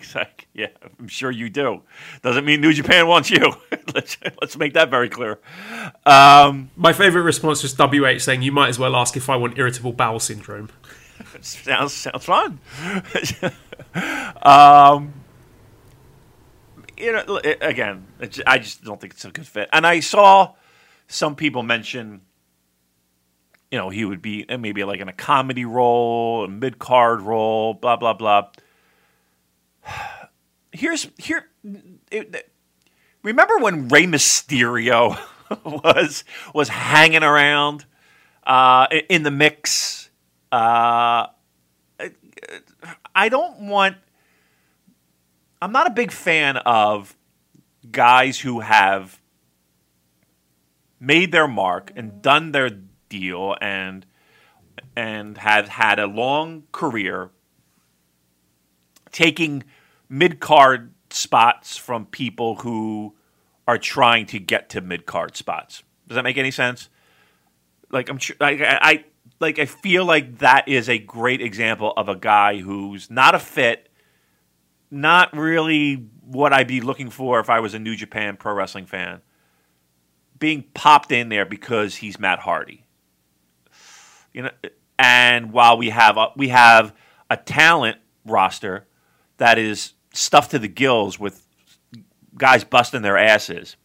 It's 0.00 0.14
like, 0.14 0.48
yeah, 0.54 0.68
I'm 0.98 1.08
sure 1.08 1.30
you 1.30 1.50
do. 1.50 1.82
Doesn't 2.22 2.44
mean 2.44 2.60
New 2.60 2.72
Japan 2.72 3.06
wants 3.06 3.30
you. 3.30 3.52
let's 3.94 4.16
let's 4.40 4.56
make 4.56 4.74
that 4.74 4.90
very 4.90 5.08
clear. 5.08 5.38
Um, 6.06 6.70
My 6.76 6.92
favourite 6.92 7.24
response 7.24 7.62
was 7.62 7.74
WH 7.74 8.20
saying, 8.20 8.42
"You 8.42 8.52
might 8.52 8.68
as 8.68 8.78
well 8.78 8.96
ask 8.96 9.16
if 9.16 9.28
I 9.28 9.36
want 9.36 9.58
irritable 9.58 9.92
bowel 9.92 10.20
syndrome." 10.20 10.70
sounds 11.40 11.92
sounds 11.92 12.24
fun. 12.24 12.58
um, 14.42 15.12
you 16.96 17.12
know, 17.12 17.40
again, 17.60 18.06
I 18.46 18.58
just 18.58 18.84
don't 18.84 19.00
think 19.00 19.14
it's 19.14 19.24
a 19.24 19.30
good 19.30 19.46
fit. 19.46 19.68
And 19.72 19.86
I 19.86 20.00
saw 20.00 20.54
some 21.08 21.34
people 21.34 21.62
mention, 21.62 22.20
you 23.70 23.78
know, 23.78 23.88
he 23.88 24.04
would 24.04 24.20
be 24.20 24.48
uh, 24.48 24.58
maybe 24.58 24.84
like 24.84 25.00
in 25.00 25.08
a 25.08 25.12
comedy 25.12 25.64
role, 25.64 26.44
a 26.44 26.48
mid 26.48 26.78
card 26.78 27.22
role, 27.22 27.74
blah 27.74 27.96
blah 27.96 28.14
blah. 28.14 28.48
Here's 30.72 31.08
here. 31.18 31.46
It, 32.10 32.50
remember 33.22 33.58
when 33.58 33.88
Rey 33.88 34.04
Mysterio 34.04 35.18
was 35.64 36.24
was 36.54 36.68
hanging 36.68 37.22
around 37.22 37.84
uh, 38.44 38.86
in 39.08 39.22
the 39.22 39.30
mix? 39.30 40.10
Uh, 40.52 41.26
I 43.14 43.28
don't 43.28 43.68
want. 43.68 43.96
I'm 45.62 45.72
not 45.72 45.86
a 45.86 45.90
big 45.90 46.10
fan 46.10 46.56
of 46.58 47.16
guys 47.90 48.40
who 48.40 48.60
have 48.60 49.20
made 50.98 51.32
their 51.32 51.48
mark 51.48 51.92
and 51.96 52.22
done 52.22 52.52
their 52.52 52.70
deal 53.08 53.56
and 53.60 54.06
and 54.94 55.38
have 55.38 55.68
had 55.68 55.98
a 55.98 56.06
long 56.06 56.64
career 56.72 57.30
taking 59.12 59.64
mid 60.10 60.40
card 60.40 60.92
spots 61.08 61.78
from 61.78 62.04
people 62.04 62.56
who 62.56 63.14
are 63.66 63.78
trying 63.78 64.26
to 64.26 64.38
get 64.38 64.68
to 64.70 64.82
mid 64.82 65.06
card 65.06 65.36
spots. 65.36 65.82
Does 66.06 66.16
that 66.16 66.24
make 66.24 66.36
any 66.36 66.50
sense? 66.50 66.90
Like 67.90 68.10
I'm 68.10 68.18
sure, 68.18 68.36
like 68.40 68.60
I, 68.60 68.78
I 68.82 69.04
like 69.38 69.58
I 69.58 69.64
feel 69.64 70.04
like 70.04 70.38
that 70.38 70.68
is 70.68 70.88
a 70.88 70.98
great 70.98 71.40
example 71.40 71.92
of 71.96 72.08
a 72.08 72.16
guy 72.16 72.58
who's 72.58 73.10
not 73.10 73.34
a 73.34 73.38
fit, 73.38 73.88
not 74.90 75.34
really 75.34 76.08
what 76.24 76.52
I'd 76.52 76.68
be 76.68 76.80
looking 76.80 77.10
for 77.10 77.40
if 77.40 77.48
I 77.48 77.60
was 77.60 77.74
a 77.74 77.78
New 77.78 77.96
Japan 77.96 78.36
Pro 78.36 78.52
Wrestling 78.54 78.86
fan, 78.86 79.20
being 80.38 80.64
popped 80.74 81.12
in 81.12 81.28
there 81.28 81.46
because 81.46 81.96
he's 81.96 82.18
Matt 82.18 82.40
Hardy. 82.40 82.84
You 84.32 84.42
know, 84.42 84.50
and 84.98 85.52
while 85.52 85.76
we 85.76 85.90
have 85.90 86.16
a, 86.16 86.28
we 86.36 86.48
have 86.48 86.94
a 87.28 87.36
talent 87.36 87.98
roster 88.24 88.86
that 89.38 89.58
is 89.58 89.94
stuffed 90.12 90.50
to 90.52 90.58
the 90.58 90.68
gills 90.68 91.18
with 91.18 91.46
guys 92.36 92.64
busting 92.64 93.02
their 93.02 93.18
asses, 93.18 93.76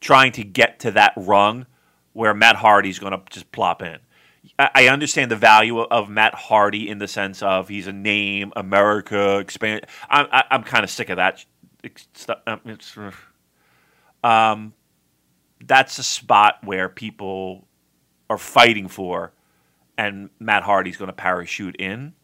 trying 0.00 0.32
to 0.32 0.44
get 0.44 0.80
to 0.80 0.90
that 0.92 1.12
rung 1.16 1.66
where 2.12 2.34
Matt 2.34 2.56
Hardy's 2.56 2.98
going 2.98 3.12
to 3.12 3.22
just 3.30 3.50
plop 3.52 3.82
in. 3.82 3.98
I 4.58 4.88
understand 4.88 5.30
the 5.30 5.36
value 5.36 5.80
of 5.80 6.08
Matt 6.08 6.34
Hardy 6.34 6.88
in 6.88 6.98
the 6.98 7.06
sense 7.06 7.42
of 7.42 7.68
he's 7.68 7.86
a 7.86 7.92
name, 7.92 8.52
America, 8.56 9.38
expand. 9.38 9.86
I'm, 10.10 10.26
I'm 10.30 10.62
kind 10.64 10.82
of 10.82 10.90
sick 10.90 11.10
of 11.10 11.16
that 11.16 11.44
stuff. 12.14 12.38
Um, 12.46 13.12
um, 14.24 14.72
that's 15.64 15.98
a 15.98 16.02
spot 16.02 16.56
where 16.64 16.88
people 16.88 17.66
are 18.28 18.38
fighting 18.38 18.88
for, 18.88 19.32
and 19.96 20.28
Matt 20.40 20.64
Hardy's 20.64 20.96
going 20.96 21.08
to 21.08 21.14
parachute 21.14 21.76
in. 21.76 22.14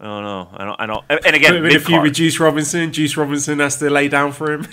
I 0.00 0.04
don't 0.04 0.24
know. 0.24 0.48
I 0.54 0.64
don't. 0.64 0.80
I 0.80 0.86
don't. 0.86 1.04
And 1.26 1.36
again, 1.36 1.66
if 1.66 1.90
you 1.90 2.00
reduce 2.00 2.40
Robinson, 2.40 2.90
Juice 2.90 3.18
Robinson 3.18 3.58
has 3.58 3.76
to 3.78 3.90
lay 3.90 4.08
down 4.08 4.32
for 4.32 4.50
him. 4.50 4.66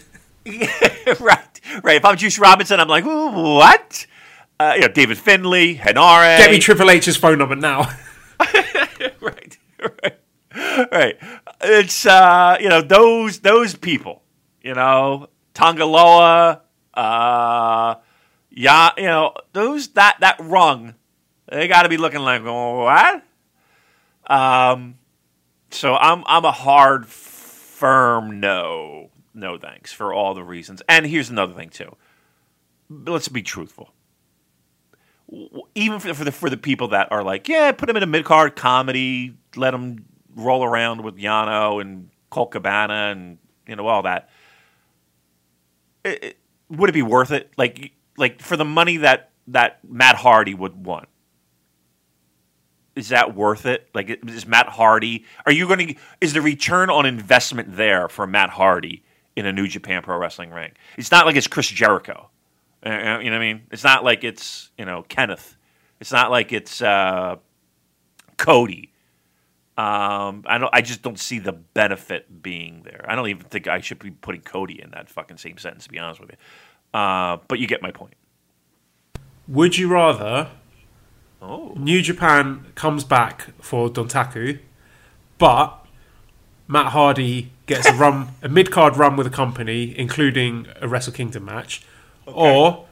yeah, 0.45 0.71
right, 1.19 1.61
right. 1.83 1.97
If 1.97 2.05
I'm 2.05 2.15
Juice 2.15 2.39
Robinson, 2.39 2.79
I'm 2.79 2.87
like, 2.87 3.03
what? 3.05 4.07
Uh, 4.57 4.73
you 4.75 4.81
know, 4.81 4.87
David 4.87 5.17
Finlay, 5.17 5.75
Henare. 5.75 6.37
Get 6.37 6.51
me 6.51 6.59
Triple 6.59 6.89
H's 6.89 7.17
phone 7.17 7.39
number 7.39 7.57
now. 7.57 7.91
right, 8.39 9.57
right, 9.81 10.19
right. 10.91 11.17
It's 11.61 12.05
uh, 12.05 12.57
you 12.61 12.69
know 12.69 12.81
those 12.81 13.39
those 13.39 13.75
people. 13.75 14.23
You 14.61 14.75
know, 14.75 15.27
Tanga 15.53 15.85
Loa, 15.85 16.61
uh, 16.93 17.95
yeah, 18.49 18.91
you 18.95 19.03
know 19.03 19.33
those 19.51 19.89
that 19.89 20.21
that 20.21 20.37
rung. 20.39 20.95
They 21.49 21.67
got 21.67 21.83
to 21.83 21.89
be 21.89 21.97
looking 21.97 22.21
like 22.21 22.43
oh, 22.43 22.85
what? 22.85 23.23
Um, 24.25 24.96
so 25.77 25.95
I'm 25.95 26.23
I'm 26.27 26.45
a 26.45 26.51
hard, 26.51 27.07
firm 27.07 28.39
no, 28.39 29.09
no 29.33 29.57
thanks 29.57 29.93
for 29.93 30.13
all 30.13 30.33
the 30.33 30.43
reasons. 30.43 30.81
And 30.89 31.05
here's 31.05 31.29
another 31.29 31.53
thing 31.53 31.69
too. 31.69 31.95
Let's 32.89 33.27
be 33.27 33.41
truthful 33.41 33.91
even 35.75 35.99
for, 35.99 36.13
for 36.13 36.23
the 36.23 36.31
for 36.31 36.49
the 36.49 36.57
people 36.57 36.89
that 36.89 37.11
are 37.11 37.23
like, 37.23 37.47
yeah, 37.49 37.71
put 37.71 37.89
him 37.89 37.97
in 37.97 38.03
a 38.03 38.07
mid 38.07 38.23
card 38.25 38.55
comedy, 38.55 39.35
let 39.55 39.73
him 39.73 40.05
roll 40.35 40.63
around 40.63 41.01
with 41.03 41.17
Yano 41.17 41.81
and 41.81 42.09
Colt 42.29 42.51
Cabana 42.51 43.11
and 43.11 43.37
you 43.67 43.75
know 43.75 43.87
all 43.87 44.03
that. 44.03 44.29
It, 46.03 46.23
it- 46.23 46.37
would 46.69 46.89
it 46.89 46.93
be 46.93 47.01
worth 47.01 47.31
it? 47.31 47.49
Like 47.57 47.93
like 48.17 48.41
for 48.41 48.57
the 48.57 48.65
money 48.65 48.97
that 48.97 49.29
that 49.47 49.79
Matt 49.87 50.15
Hardy 50.17 50.53
would 50.53 50.85
want. 50.85 51.07
Is 52.97 53.09
that 53.09 53.35
worth 53.35 53.67
it? 53.67 53.87
Like, 53.93 54.09
is 54.27 54.47
Matt 54.47 54.67
Hardy? 54.67 55.25
Are 55.45 55.51
you 55.51 55.67
going 55.67 55.89
to? 55.89 55.95
Is 56.19 56.33
the 56.33 56.41
return 56.41 56.89
on 56.89 57.05
investment 57.05 57.77
there 57.77 58.09
for 58.09 58.25
Matt 58.25 58.49
Hardy 58.49 59.03
in 59.35 59.45
a 59.45 59.53
New 59.53 59.67
Japan 59.67 60.01
Pro 60.01 60.17
Wrestling 60.17 60.49
ring? 60.49 60.71
It's 60.97 61.11
not 61.11 61.27
like 61.27 61.35
it's 61.35 61.47
Chris 61.47 61.67
Jericho. 61.67 62.29
Uh, 62.83 62.89
You 62.89 62.95
know 63.03 63.17
what 63.17 63.33
I 63.33 63.39
mean? 63.39 63.63
It's 63.71 63.83
not 63.83 64.03
like 64.03 64.23
it's 64.23 64.71
you 64.77 64.85
know 64.85 65.03
Kenneth. 65.03 65.55
It's 65.99 66.11
not 66.11 66.31
like 66.31 66.51
it's 66.51 66.81
uh, 66.81 67.35
Cody. 68.37 68.91
Um, 69.77 70.43
I 70.47 70.57
don't. 70.57 70.73
I 70.73 70.81
just 70.81 71.03
don't 71.03 71.19
see 71.19 71.37
the 71.37 71.53
benefit 71.53 72.41
being 72.41 72.81
there. 72.83 73.05
I 73.07 73.13
don't 73.13 73.27
even 73.29 73.43
think 73.43 73.67
I 73.67 73.79
should 73.79 73.99
be 73.99 74.09
putting 74.09 74.41
Cody 74.41 74.81
in 74.81 74.89
that 74.91 75.07
fucking 75.07 75.37
same 75.37 75.59
sentence. 75.59 75.83
To 75.83 75.91
be 75.91 75.99
honest 75.99 76.19
with 76.19 76.31
you, 76.31 76.99
uh, 76.99 77.37
but 77.47 77.59
you 77.59 77.67
get 77.67 77.83
my 77.83 77.91
point. 77.91 78.15
Would 79.47 79.77
you 79.77 79.87
rather 79.87 80.49
Oh, 81.41 81.73
New 81.77 82.01
Japan 82.01 82.65
comes 82.75 83.03
back 83.03 83.53
for 83.61 83.89
Dontaku, 83.89 84.59
but 85.37 85.85
Matt 86.67 86.87
Hardy 86.87 87.51
gets 87.67 87.87
a 87.87 87.93
run, 87.93 88.29
a 88.41 88.49
mid 88.49 88.71
card 88.71 88.97
run 88.97 89.15
with 89.15 89.27
a 89.27 89.31
company, 89.31 89.97
including 89.97 90.67
a 90.81 90.87
Wrestle 90.87 91.13
Kingdom 91.13 91.45
match, 91.45 91.83
or 92.25 92.85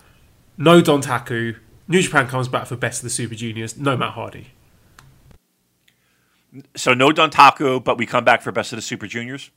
no 0.57 0.81
Dontaku. 0.81 1.57
New 1.87 2.01
Japan 2.01 2.27
comes 2.27 2.47
back 2.47 2.67
for 2.67 2.75
Best 2.75 2.99
of 2.99 3.03
the 3.03 3.09
Super 3.09 3.35
Juniors. 3.35 3.77
No 3.77 3.95
Matt 3.97 4.13
Hardy. 4.13 4.47
so 6.75 6.93
no 6.93 7.09
Dontaku, 7.09 7.83
but 7.83 7.97
we 7.97 8.05
come 8.05 8.23
back 8.23 8.41
for 8.41 8.51
Best 8.51 8.71
of 8.73 8.77
the 8.77 8.81
Super 8.81 9.07
Juniors. 9.07 9.51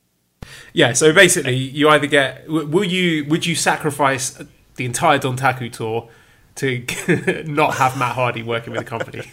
Yeah. 0.73 0.93
So 0.93 1.13
basically, 1.13 1.55
you 1.55 1.89
either 1.89 2.07
get 2.07 2.47
will 2.47 2.83
you 2.83 3.25
would 3.25 3.45
you 3.45 3.55
sacrifice 3.55 4.41
the 4.75 4.85
entire 4.85 5.19
Dontaku 5.19 5.71
tour 5.71 6.09
to 6.55 7.43
not 7.47 7.75
have 7.75 7.97
Matt 7.97 8.15
Hardy 8.15 8.43
working 8.43 8.71
with 8.73 8.79
the 8.79 8.89
company? 8.89 9.23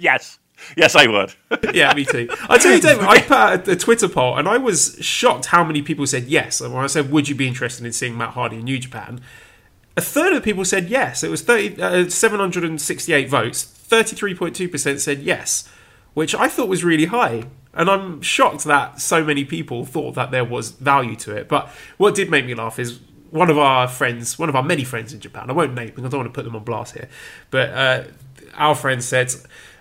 Yes, 0.00 0.38
yes, 0.76 0.94
I 0.94 1.08
would. 1.08 1.34
yeah, 1.74 1.92
me 1.92 2.04
too. 2.04 2.28
I 2.48 2.58
tell 2.58 2.72
you, 2.72 2.80
David, 2.80 3.04
I 3.04 3.20
put 3.20 3.30
out 3.32 3.66
a 3.66 3.74
Twitter 3.74 4.08
poll, 4.08 4.36
and 4.38 4.46
I 4.46 4.58
was 4.58 4.96
shocked 5.00 5.46
how 5.46 5.64
many 5.64 5.82
people 5.82 6.06
said 6.06 6.24
yes. 6.26 6.60
And 6.60 6.72
when 6.72 6.84
I 6.84 6.86
said, 6.86 7.10
"Would 7.10 7.28
you 7.28 7.34
be 7.34 7.48
interested 7.48 7.84
in 7.84 7.92
seeing 7.92 8.16
Matt 8.16 8.34
Hardy 8.34 8.58
in 8.58 8.64
New 8.64 8.78
Japan?" 8.78 9.20
A 9.96 10.00
third 10.00 10.32
of 10.32 10.40
the 10.40 10.44
people 10.44 10.64
said 10.64 10.88
yes. 10.88 11.24
It 11.24 11.30
was 11.30 11.42
30, 11.42 11.82
uh, 11.82 12.08
768 12.08 13.28
votes. 13.28 13.64
Thirty-three 13.64 14.36
point 14.36 14.54
two 14.54 14.68
percent 14.68 15.00
said 15.00 15.22
yes, 15.22 15.68
which 16.14 16.32
I 16.36 16.46
thought 16.48 16.68
was 16.68 16.84
really 16.84 17.06
high. 17.06 17.44
And 17.74 17.90
I'm 17.90 18.22
shocked 18.22 18.62
that 18.64 19.00
so 19.00 19.24
many 19.24 19.44
people 19.44 19.84
thought 19.84 20.14
that 20.14 20.30
there 20.30 20.44
was 20.44 20.70
value 20.70 21.16
to 21.16 21.36
it. 21.36 21.48
But 21.48 21.68
what 21.96 22.14
did 22.14 22.30
make 22.30 22.46
me 22.46 22.54
laugh 22.54 22.78
is 22.78 23.00
one 23.30 23.50
of 23.50 23.58
our 23.58 23.88
friends, 23.88 24.38
one 24.38 24.48
of 24.48 24.56
our 24.56 24.62
many 24.62 24.84
friends 24.84 25.12
in 25.12 25.20
Japan. 25.20 25.50
I 25.50 25.52
won't 25.52 25.74
name 25.74 25.86
because 25.86 26.04
I 26.04 26.08
don't 26.08 26.20
want 26.20 26.32
to 26.32 26.36
put 26.36 26.44
them 26.44 26.56
on 26.56 26.64
blast 26.64 26.94
here. 26.94 27.08
But 27.50 27.70
uh, 27.70 28.04
our 28.54 28.74
friend 28.74 29.02
said, 29.02 29.32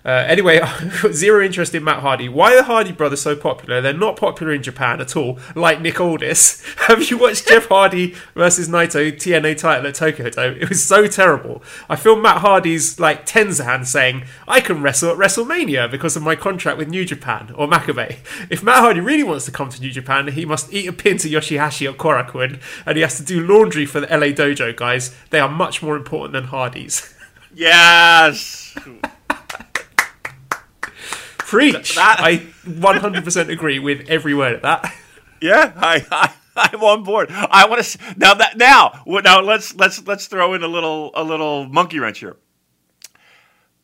uh, 0.08 0.24
anyway, 0.26 0.62
zero 1.12 1.43
interest 1.43 1.76
in 1.76 1.84
Matt 1.84 1.99
Hardy. 1.99 2.30
Why 2.30 2.53
are 2.53 2.55
the 2.55 2.64
Hardy 2.64 2.93
brothers 2.93 3.22
so 3.22 3.36
popular? 3.36 3.82
They're 3.82 3.91
not 3.91 4.16
popular 4.16 4.53
in 4.53 4.64
Japan 4.64 5.01
at 5.01 5.18
all, 5.18 5.38
like 5.53 5.82
Nick 5.82 5.99
Aldis. 5.99 6.64
Have 6.88 7.10
you 7.10 7.18
watched 7.18 7.49
Jeff 7.49 7.68
Hardy 7.68 8.16
versus 8.34 8.70
Naito 8.70 9.12
TNA 9.12 9.58
title 9.58 9.86
at 9.86 9.95
Tokyo 9.95 10.30
Dome? 10.30 10.58
It 10.62 10.70
was 10.70 10.82
so 10.82 11.08
terrible. 11.08 11.62
I 11.89 11.97
feel 11.97 12.16
Matt 12.16 12.38
Hardy's 12.38 13.01
like 13.01 13.26
Tenzan 13.26 13.86
saying, 13.86 14.24
I 14.47 14.62
can 14.62 14.82
wrestle 14.82 15.12
at 15.12 15.18
WrestleMania 15.18 15.91
because 15.91 16.16
of 16.16 16.24
my 16.24 16.38
contract 16.38 16.78
with 16.78 16.88
New 16.88 17.03
Japan 17.03 17.53
or 17.55 17.68
Makabe. 17.68 18.18
If 18.49 18.64
Matt 18.64 18.78
Hardy 18.78 19.01
really 19.01 19.24
wants 19.24 19.43
to 19.45 19.51
come 19.51 19.68
to 19.70 19.82
New 19.82 19.91
Japan, 19.91 20.30
he 20.30 20.45
must 20.45 20.72
eat 20.72 20.88
a 20.88 20.93
pin 20.93 21.18
to 21.18 21.28
Yoshihashi 21.28 21.89
or 21.89 21.93
Korakuen, 21.93 22.62
and 22.86 22.95
he 22.95 23.01
has 23.01 23.18
to 23.18 23.24
do 23.24 23.45
laundry 23.45 23.86
for 23.86 23.99
the 23.99 24.08
LA 24.08 24.28
Dojo 24.28 24.74
guys. 24.74 25.14
They 25.32 25.39
are 25.39 25.49
much 25.49 25.84
more 25.84 25.97
important 25.97 26.32
than 26.32 26.45
Hardys. 26.45 27.14
yes. 27.53 28.74
Preach! 31.47 31.95
That- 31.95 32.19
I 32.19 32.39
100% 32.65 33.49
agree 33.49 33.79
with 33.79 34.09
every 34.09 34.33
word 34.33 34.55
of 34.55 34.61
that. 34.63 34.93
Yeah, 35.41 35.71
I, 35.77 36.05
I 36.11 36.33
I'm 36.57 36.83
on 36.83 37.03
board. 37.03 37.29
I 37.31 37.67
want 37.67 37.83
to 37.83 37.99
now 38.17 38.33
that 38.33 38.57
now 38.57 39.03
now 39.07 39.41
let's 39.41 39.75
let's 39.75 40.05
let's 40.07 40.25
throw 40.25 40.55
in 40.55 40.63
a 40.63 40.67
little 40.67 41.11
a 41.13 41.23
little 41.23 41.67
monkey 41.67 41.99
wrench 41.99 42.19
here. 42.19 42.35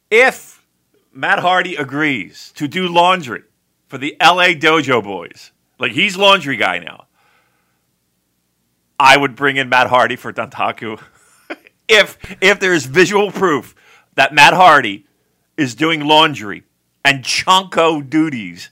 If 0.09 0.65
Matt 1.13 1.39
Hardy 1.39 1.75
agrees 1.75 2.51
to 2.55 2.67
do 2.67 2.87
laundry 2.87 3.43
for 3.87 3.97
the 3.97 4.17
LA 4.19 4.49
Dojo 4.55 5.03
Boys, 5.03 5.51
like 5.79 5.91
he's 5.91 6.17
laundry 6.17 6.57
guy 6.57 6.79
now, 6.79 7.05
I 8.99 9.15
would 9.15 9.35
bring 9.35 9.57
in 9.57 9.69
Matt 9.69 9.87
Hardy 9.87 10.15
for 10.15 10.33
Dantaku. 10.33 10.99
if 11.87 12.17
if 12.41 12.59
there's 12.59 12.85
visual 12.85 13.31
proof 13.31 13.75
that 14.15 14.33
Matt 14.33 14.53
Hardy 14.53 15.05
is 15.55 15.75
doing 15.75 16.05
laundry 16.05 16.63
and 17.05 17.23
chanko 17.23 18.07
duties, 18.07 18.69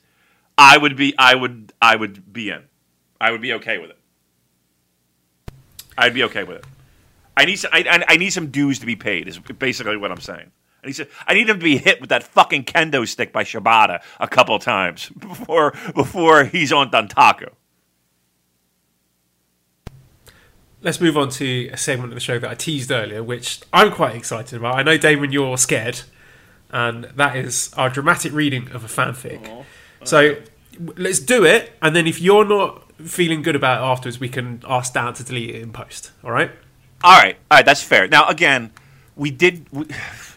I 0.57 0.77
would 0.77 0.95
be 0.95 1.13
I 1.17 1.35
would 1.35 1.73
I 1.81 1.95
would 1.95 2.31
be 2.33 2.49
in. 2.49 2.63
I 3.19 3.31
would 3.31 3.41
be 3.41 3.53
okay 3.53 3.77
with 3.77 3.91
it. 3.91 3.97
I'd 5.97 6.13
be 6.13 6.23
okay 6.23 6.43
with 6.43 6.57
it. 6.57 6.65
I 7.37 7.45
need 7.45 7.57
some, 7.57 7.69
I, 7.73 8.03
I- 8.07 8.17
need 8.17 8.31
some 8.31 8.47
dues 8.47 8.79
to 8.79 8.85
be 8.85 8.95
paid. 8.95 9.27
Is 9.27 9.37
basically 9.39 9.97
what 9.97 10.11
I'm 10.11 10.19
saying. 10.21 10.51
I 10.83 10.87
need, 10.87 10.93
to, 10.95 11.07
I 11.27 11.33
need 11.35 11.47
him 11.47 11.59
to 11.59 11.63
be 11.63 11.77
hit 11.77 12.01
with 12.01 12.09
that 12.09 12.23
fucking 12.23 12.63
kendo 12.63 13.07
stick 13.07 13.31
by 13.31 13.43
Shibata 13.43 14.01
a 14.19 14.27
couple 14.27 14.57
times 14.57 15.09
before 15.19 15.73
before 15.93 16.45
he's 16.45 16.71
on 16.71 16.89
Dantaku. 16.89 17.49
Let's 20.81 20.99
move 20.99 21.15
on 21.15 21.29
to 21.31 21.67
a 21.67 21.77
segment 21.77 22.11
of 22.11 22.15
the 22.15 22.19
show 22.19 22.39
that 22.39 22.49
I 22.49 22.55
teased 22.55 22.91
earlier, 22.91 23.23
which 23.23 23.61
I'm 23.71 23.91
quite 23.91 24.15
excited 24.15 24.57
about. 24.57 24.75
I 24.79 24.81
know, 24.81 24.97
Damon, 24.97 25.31
you're 25.31 25.55
scared, 25.59 26.01
and 26.71 27.05
that 27.15 27.35
is 27.35 27.71
our 27.75 27.89
dramatic 27.89 28.33
reading 28.33 28.71
of 28.71 28.83
a 28.83 28.87
fanfic. 28.87 29.65
So 30.03 30.37
let's 30.97 31.19
do 31.19 31.45
it, 31.45 31.73
and 31.81 31.95
then 31.95 32.07
if 32.07 32.19
you're 32.19 32.45
not 32.45 32.83
feeling 33.01 33.41
good 33.41 33.55
about 33.55 33.81
it 33.81 33.85
afterwards, 33.85 34.19
we 34.19 34.29
can 34.29 34.63
ask 34.67 34.93
Dan 34.93 35.13
to 35.13 35.23
delete 35.23 35.51
it 35.51 35.61
in 35.61 35.71
post. 35.71 36.11
All 36.23 36.31
right? 36.31 36.51
All 37.03 37.17
right, 37.17 37.35
all 37.49 37.57
right, 37.57 37.65
that's 37.65 37.83
fair. 37.83 38.07
Now 38.07 38.27
again, 38.27 38.71
we 39.15 39.31
did. 39.31 39.65
We, 39.71 39.85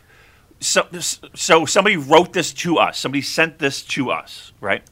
so 0.60 0.86
so 1.34 1.66
somebody 1.66 1.96
wrote 1.96 2.32
this 2.32 2.52
to 2.54 2.78
us. 2.78 2.98
Somebody 2.98 3.22
sent 3.22 3.58
this 3.58 3.82
to 3.82 4.10
us, 4.10 4.52
right? 4.60 4.82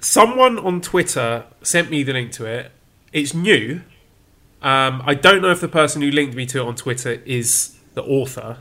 Someone 0.00 0.58
on 0.58 0.80
Twitter 0.80 1.44
sent 1.62 1.88
me 1.88 2.02
the 2.02 2.12
link 2.12 2.32
to 2.32 2.44
it. 2.44 2.72
It's 3.12 3.32
new. 3.32 3.82
Um, 4.60 5.02
I 5.06 5.14
don't 5.14 5.40
know 5.40 5.50
if 5.50 5.60
the 5.60 5.68
person 5.68 6.02
who 6.02 6.10
linked 6.10 6.34
me 6.34 6.46
to 6.46 6.60
it 6.60 6.66
on 6.66 6.74
Twitter 6.74 7.22
is 7.24 7.78
the 7.94 8.02
author. 8.02 8.58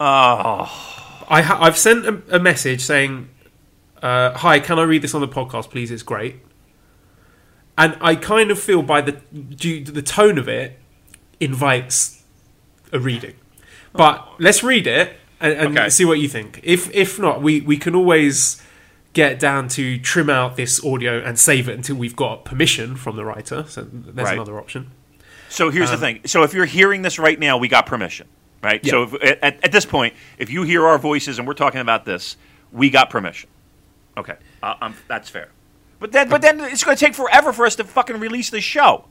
Oh, 0.00 1.24
I 1.28 1.42
ha- 1.42 1.58
I've 1.60 1.78
sent 1.78 2.06
a, 2.06 2.22
a 2.36 2.38
message 2.38 2.80
saying, 2.82 3.28
uh, 4.02 4.32
"Hi, 4.38 4.58
can 4.60 4.78
I 4.78 4.82
read 4.82 5.02
this 5.02 5.14
on 5.14 5.20
the 5.20 5.28
podcast, 5.28 5.70
please? 5.70 5.90
It's 5.90 6.02
great." 6.02 6.36
And 7.76 7.96
I 8.00 8.14
kind 8.14 8.50
of 8.50 8.58
feel 8.58 8.82
by 8.82 9.00
the 9.00 9.12
due 9.12 9.84
to 9.84 9.92
the 9.92 10.02
tone 10.02 10.38
of 10.38 10.48
it 10.48 10.78
invites 11.40 12.22
a 12.92 12.98
reading. 13.00 13.34
But 13.92 14.26
let's 14.38 14.62
read 14.62 14.86
it 14.86 15.16
and, 15.40 15.52
and 15.52 15.78
Okay. 15.78 15.88
see 15.88 16.04
what 16.04 16.18
you 16.18 16.28
think. 16.28 16.60
If 16.62 16.92
if 16.94 17.18
not, 17.18 17.42
we 17.42 17.60
we 17.60 17.76
can 17.76 17.94
always 17.94 18.60
get 19.12 19.38
Dan 19.38 19.68
to 19.68 19.98
trim 19.98 20.28
out 20.28 20.56
this 20.56 20.84
audio 20.84 21.20
and 21.20 21.38
save 21.38 21.68
it 21.68 21.74
until 21.76 21.94
we've 21.96 22.16
got 22.16 22.44
permission 22.44 22.96
from 22.96 23.14
the 23.16 23.24
writer. 23.24 23.64
So 23.68 23.86
there's 23.90 24.26
Right. 24.26 24.34
another 24.34 24.58
option. 24.58 24.90
so 25.48 25.70
here's 25.70 25.90
the 25.92 25.96
thing. 25.96 26.20
So 26.26 26.42
if 26.42 26.52
you're 26.52 26.64
hearing 26.66 27.02
this 27.02 27.16
right 27.18 27.38
now, 27.38 27.56
we 27.56 27.68
got 27.68 27.86
permission, 27.86 28.26
right? 28.64 28.80
Yeah. 28.82 28.90
So 28.90 29.02
if, 29.02 29.38
at, 29.42 29.64
at 29.64 29.72
this 29.72 29.84
point, 29.84 30.14
if 30.38 30.50
you 30.50 30.62
hear 30.62 30.86
our 30.86 30.98
voices 30.98 31.38
and 31.38 31.46
we're 31.46 31.54
talking 31.54 31.80
about 31.80 32.04
this, 32.04 32.36
we 32.72 32.90
got 32.90 33.10
permission. 33.10 33.48
Okay, 34.16 34.36
uh, 34.62 34.74
um, 34.80 34.94
that's 35.08 35.28
fair. 35.28 35.50
But 36.00 36.12
then, 36.12 36.28
but 36.28 36.42
then 36.42 36.60
it's 36.60 36.84
going 36.84 36.96
to 36.96 37.04
take 37.04 37.14
forever 37.14 37.52
for 37.52 37.66
us 37.66 37.76
to 37.76 37.84
fucking 37.84 38.18
release 38.18 38.50
the 38.50 38.60
show. 38.60 39.06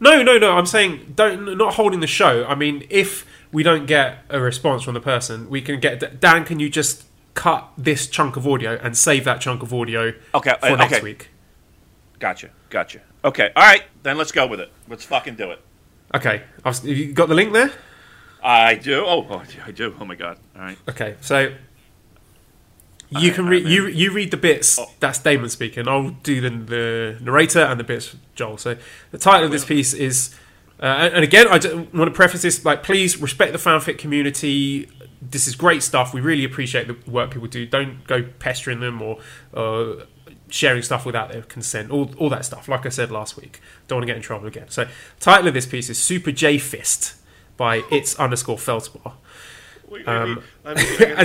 No, 0.00 0.22
no, 0.22 0.38
no. 0.38 0.52
I'm 0.52 0.66
saying 0.66 1.14
don't 1.16 1.56
not 1.58 1.74
holding 1.74 2.00
the 2.00 2.06
show. 2.06 2.44
I 2.46 2.54
mean, 2.54 2.86
if 2.90 3.26
we 3.52 3.62
don't 3.62 3.86
get 3.86 4.18
a 4.28 4.40
response 4.40 4.82
from 4.82 4.94
the 4.94 5.00
person, 5.00 5.48
we 5.48 5.60
can 5.60 5.80
get 5.80 6.20
Dan. 6.20 6.44
Can 6.44 6.60
you 6.60 6.68
just 6.68 7.04
cut 7.34 7.68
this 7.76 8.06
chunk 8.06 8.36
of 8.36 8.46
audio 8.46 8.78
and 8.82 8.96
save 8.96 9.24
that 9.24 9.40
chunk 9.40 9.62
of 9.62 9.72
audio 9.72 10.12
Okay, 10.34 10.54
for 10.60 10.66
uh, 10.66 10.76
next 10.76 10.94
okay. 10.94 11.02
week? 11.02 11.30
Gotcha, 12.18 12.50
gotcha. 12.70 13.00
Okay, 13.24 13.50
all 13.54 13.62
right, 13.62 13.84
then 14.02 14.16
let's 14.16 14.32
go 14.32 14.46
with 14.46 14.60
it. 14.60 14.72
Let's 14.88 15.04
fucking 15.04 15.36
do 15.36 15.50
it. 15.50 15.60
Okay, 16.14 16.42
I've, 16.64 16.84
you 16.84 17.12
got 17.12 17.28
the 17.28 17.34
link 17.34 17.52
there? 17.52 17.72
I 18.42 18.74
do. 18.74 19.04
Oh, 19.04 19.26
oh 19.28 19.42
I 19.66 19.70
do. 19.70 19.94
Oh 20.00 20.04
my 20.04 20.14
god. 20.14 20.38
All 20.54 20.62
right. 20.62 20.78
Okay, 20.88 21.16
so 21.20 21.52
you 23.10 23.32
can 23.32 23.46
read 23.46 23.66
you 23.66 23.86
you 23.86 24.12
read 24.12 24.30
the 24.30 24.36
bits. 24.36 24.78
That's 25.00 25.18
Damon 25.18 25.48
speaking. 25.48 25.88
I'll 25.88 26.10
do 26.10 26.40
the, 26.40 26.50
the 26.50 27.18
narrator 27.20 27.60
and 27.60 27.80
the 27.80 27.84
bits 27.84 28.14
Joel. 28.34 28.58
So 28.58 28.76
the 29.10 29.18
title 29.18 29.46
of 29.46 29.50
this 29.50 29.64
piece 29.64 29.94
is, 29.94 30.34
uh, 30.80 30.86
and 30.86 31.14
and 31.14 31.24
again, 31.24 31.46
I 31.48 31.58
want 31.96 32.08
to 32.08 32.10
preface 32.10 32.42
this 32.42 32.64
like, 32.64 32.82
please 32.82 33.20
respect 33.20 33.52
the 33.52 33.58
fanfic 33.58 33.98
community. 33.98 34.88
This 35.20 35.48
is 35.48 35.54
great 35.54 35.82
stuff. 35.82 36.12
We 36.14 36.20
really 36.20 36.44
appreciate 36.44 36.86
the 36.86 37.10
work 37.10 37.30
people 37.30 37.48
do. 37.48 37.66
Don't 37.66 38.06
go 38.06 38.22
pestering 38.38 38.80
them 38.80 39.02
or. 39.02 39.18
Uh, 39.52 40.04
Sharing 40.50 40.80
stuff 40.80 41.04
without 41.04 41.30
their 41.30 41.42
consent, 41.42 41.90
all, 41.90 42.10
all 42.16 42.30
that 42.30 42.42
stuff. 42.42 42.68
Like 42.68 42.86
I 42.86 42.88
said 42.88 43.10
last 43.10 43.36
week, 43.36 43.60
don't 43.86 43.98
want 43.98 44.04
to 44.04 44.06
get 44.06 44.16
in 44.16 44.22
trouble 44.22 44.46
again. 44.46 44.70
So, 44.70 44.88
title 45.20 45.46
of 45.48 45.52
this 45.52 45.66
piece 45.66 45.90
is 45.90 45.98
"Super 45.98 46.32
J 46.32 46.56
Fist" 46.56 47.16
by 47.58 47.82
its 47.90 48.14
underscore 48.18 48.56
Feldspar. 48.56 49.12
Wait, 49.90 50.08
Um, 50.08 50.42
I, 50.64 50.74
mean, 50.74 50.84
I, 50.86 50.94
gotta, 51.04 51.20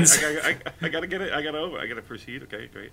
I, 0.48 0.54
gotta, 0.54 0.74
I, 0.82 0.90
gotta 0.90 1.08
get 1.08 1.22
it. 1.22 1.32
I 1.34 1.42
gotta 1.42 1.60
over. 1.60 1.78
I 1.78 1.86
gotta 1.88 2.02
proceed. 2.02 2.44
Okay, 2.44 2.68
great. 2.74 2.92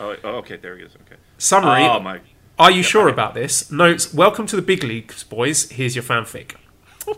Oh, 0.00 0.14
oh, 0.24 0.30
okay. 0.38 0.56
There 0.56 0.76
he 0.76 0.82
is. 0.84 0.92
Okay. 1.06 1.16
Summary: 1.38 1.84
Oh 1.84 2.00
my. 2.00 2.20
Are 2.58 2.70
you 2.70 2.82
sure 2.82 3.08
about 3.08 3.32
this? 3.34 3.70
Notes: 3.70 4.12
Welcome 4.12 4.46
to 4.48 4.56
the 4.56 4.62
big 4.62 4.82
leagues, 4.84 5.22
boys. 5.24 5.70
Here's 5.70 5.94
your 5.96 6.04
fanfic. 6.04 6.56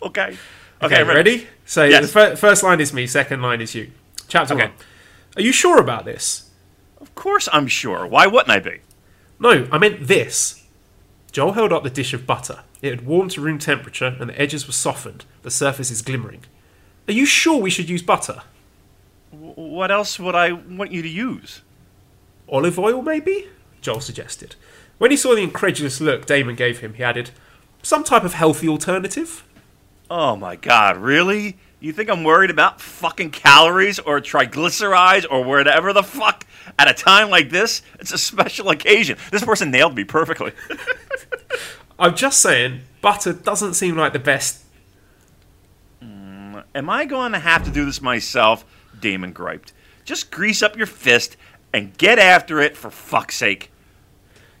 Okay. 0.00 0.36
Okay, 0.80 1.02
ready? 1.02 1.48
So 1.66 1.84
Yes. 1.84 2.02
the 2.02 2.08
fir- 2.08 2.36
first 2.36 2.62
line 2.62 2.80
is 2.80 2.92
me, 2.92 3.06
second 3.08 3.42
line 3.42 3.60
is 3.60 3.74
you. 3.74 3.90
Chapter 4.28 4.54
Okay. 4.54 4.66
one. 4.66 4.72
Are 5.36 5.42
you 5.42 5.50
sure 5.52 5.78
about 5.80 6.04
this? 6.04 6.50
Of 7.00 7.12
course, 7.16 7.48
I'm 7.52 7.66
sure. 7.66 8.06
Why 8.06 8.26
wouldn't 8.28 8.50
I 8.50 8.60
be? 8.60 8.78
No, 9.40 9.66
I 9.72 9.78
meant 9.78 10.06
this. 10.06 10.62
Joel 11.32 11.52
held 11.52 11.72
up 11.72 11.82
the 11.82 11.90
dish 11.90 12.14
of 12.14 12.26
butter. 12.28 12.60
It 12.82 12.90
had 12.90 13.06
warmed 13.06 13.32
to 13.32 13.40
room 13.40 13.58
temperature, 13.58 14.16
and 14.20 14.30
the 14.30 14.40
edges 14.40 14.66
were 14.66 14.72
softened. 14.72 15.24
The 15.42 15.50
surface 15.50 15.90
is 15.90 16.02
glimmering. 16.02 16.44
Are 17.08 17.12
you 17.12 17.26
sure 17.26 17.60
we 17.60 17.70
should 17.70 17.88
use 17.88 18.02
butter? 18.02 18.42
W- 19.32 19.52
What 19.54 19.90
else 19.90 20.18
would 20.18 20.34
I 20.34 20.52
want 20.52 20.92
you 20.92 21.02
to 21.02 21.08
use? 21.08 21.62
Olive 22.48 22.78
oil, 22.78 23.02
maybe? 23.02 23.48
Joel 23.80 24.00
suggested. 24.00 24.54
When 24.98 25.10
he 25.10 25.16
saw 25.16 25.34
the 25.34 25.42
incredulous 25.42 26.00
look 26.00 26.26
Damon 26.26 26.54
gave 26.56 26.80
him, 26.80 26.94
he 26.94 27.02
added, 27.02 27.30
Some 27.82 28.04
type 28.04 28.24
of 28.24 28.34
healthy 28.34 28.68
alternative? 28.68 29.44
Oh 30.10 30.36
my 30.36 30.56
god, 30.56 30.96
really? 30.96 31.58
You 31.80 31.92
think 31.92 32.08
I'm 32.10 32.24
worried 32.24 32.50
about 32.50 32.80
fucking 32.80 33.30
calories 33.30 33.98
or 34.00 34.20
triglycerides 34.20 35.26
or 35.30 35.44
whatever 35.44 35.92
the 35.92 36.02
fuck 36.02 36.44
at 36.78 36.90
a 36.90 36.94
time 36.94 37.30
like 37.30 37.50
this? 37.50 37.82
It's 38.00 38.12
a 38.12 38.18
special 38.18 38.70
occasion. 38.70 39.16
This 39.30 39.44
person 39.44 39.70
nailed 39.70 39.94
me 39.94 40.04
perfectly. 40.04 40.52
I'm 41.98 42.14
just 42.14 42.40
saying, 42.40 42.82
butter 43.00 43.32
doesn't 43.32 43.74
seem 43.74 43.96
like 43.96 44.12
the 44.12 44.18
best. 44.20 44.62
Mm, 46.02 46.62
am 46.74 46.88
I 46.88 47.04
going 47.04 47.32
to 47.32 47.40
have 47.40 47.64
to 47.64 47.70
do 47.70 47.84
this 47.84 48.00
myself? 48.00 48.64
Damon 48.98 49.32
griped. 49.32 49.72
Just 50.04 50.30
grease 50.30 50.62
up 50.62 50.76
your 50.76 50.86
fist 50.86 51.36
and 51.72 51.96
get 51.98 52.18
after 52.18 52.60
it 52.60 52.76
for 52.76 52.90
fuck's 52.90 53.36
sake. 53.36 53.72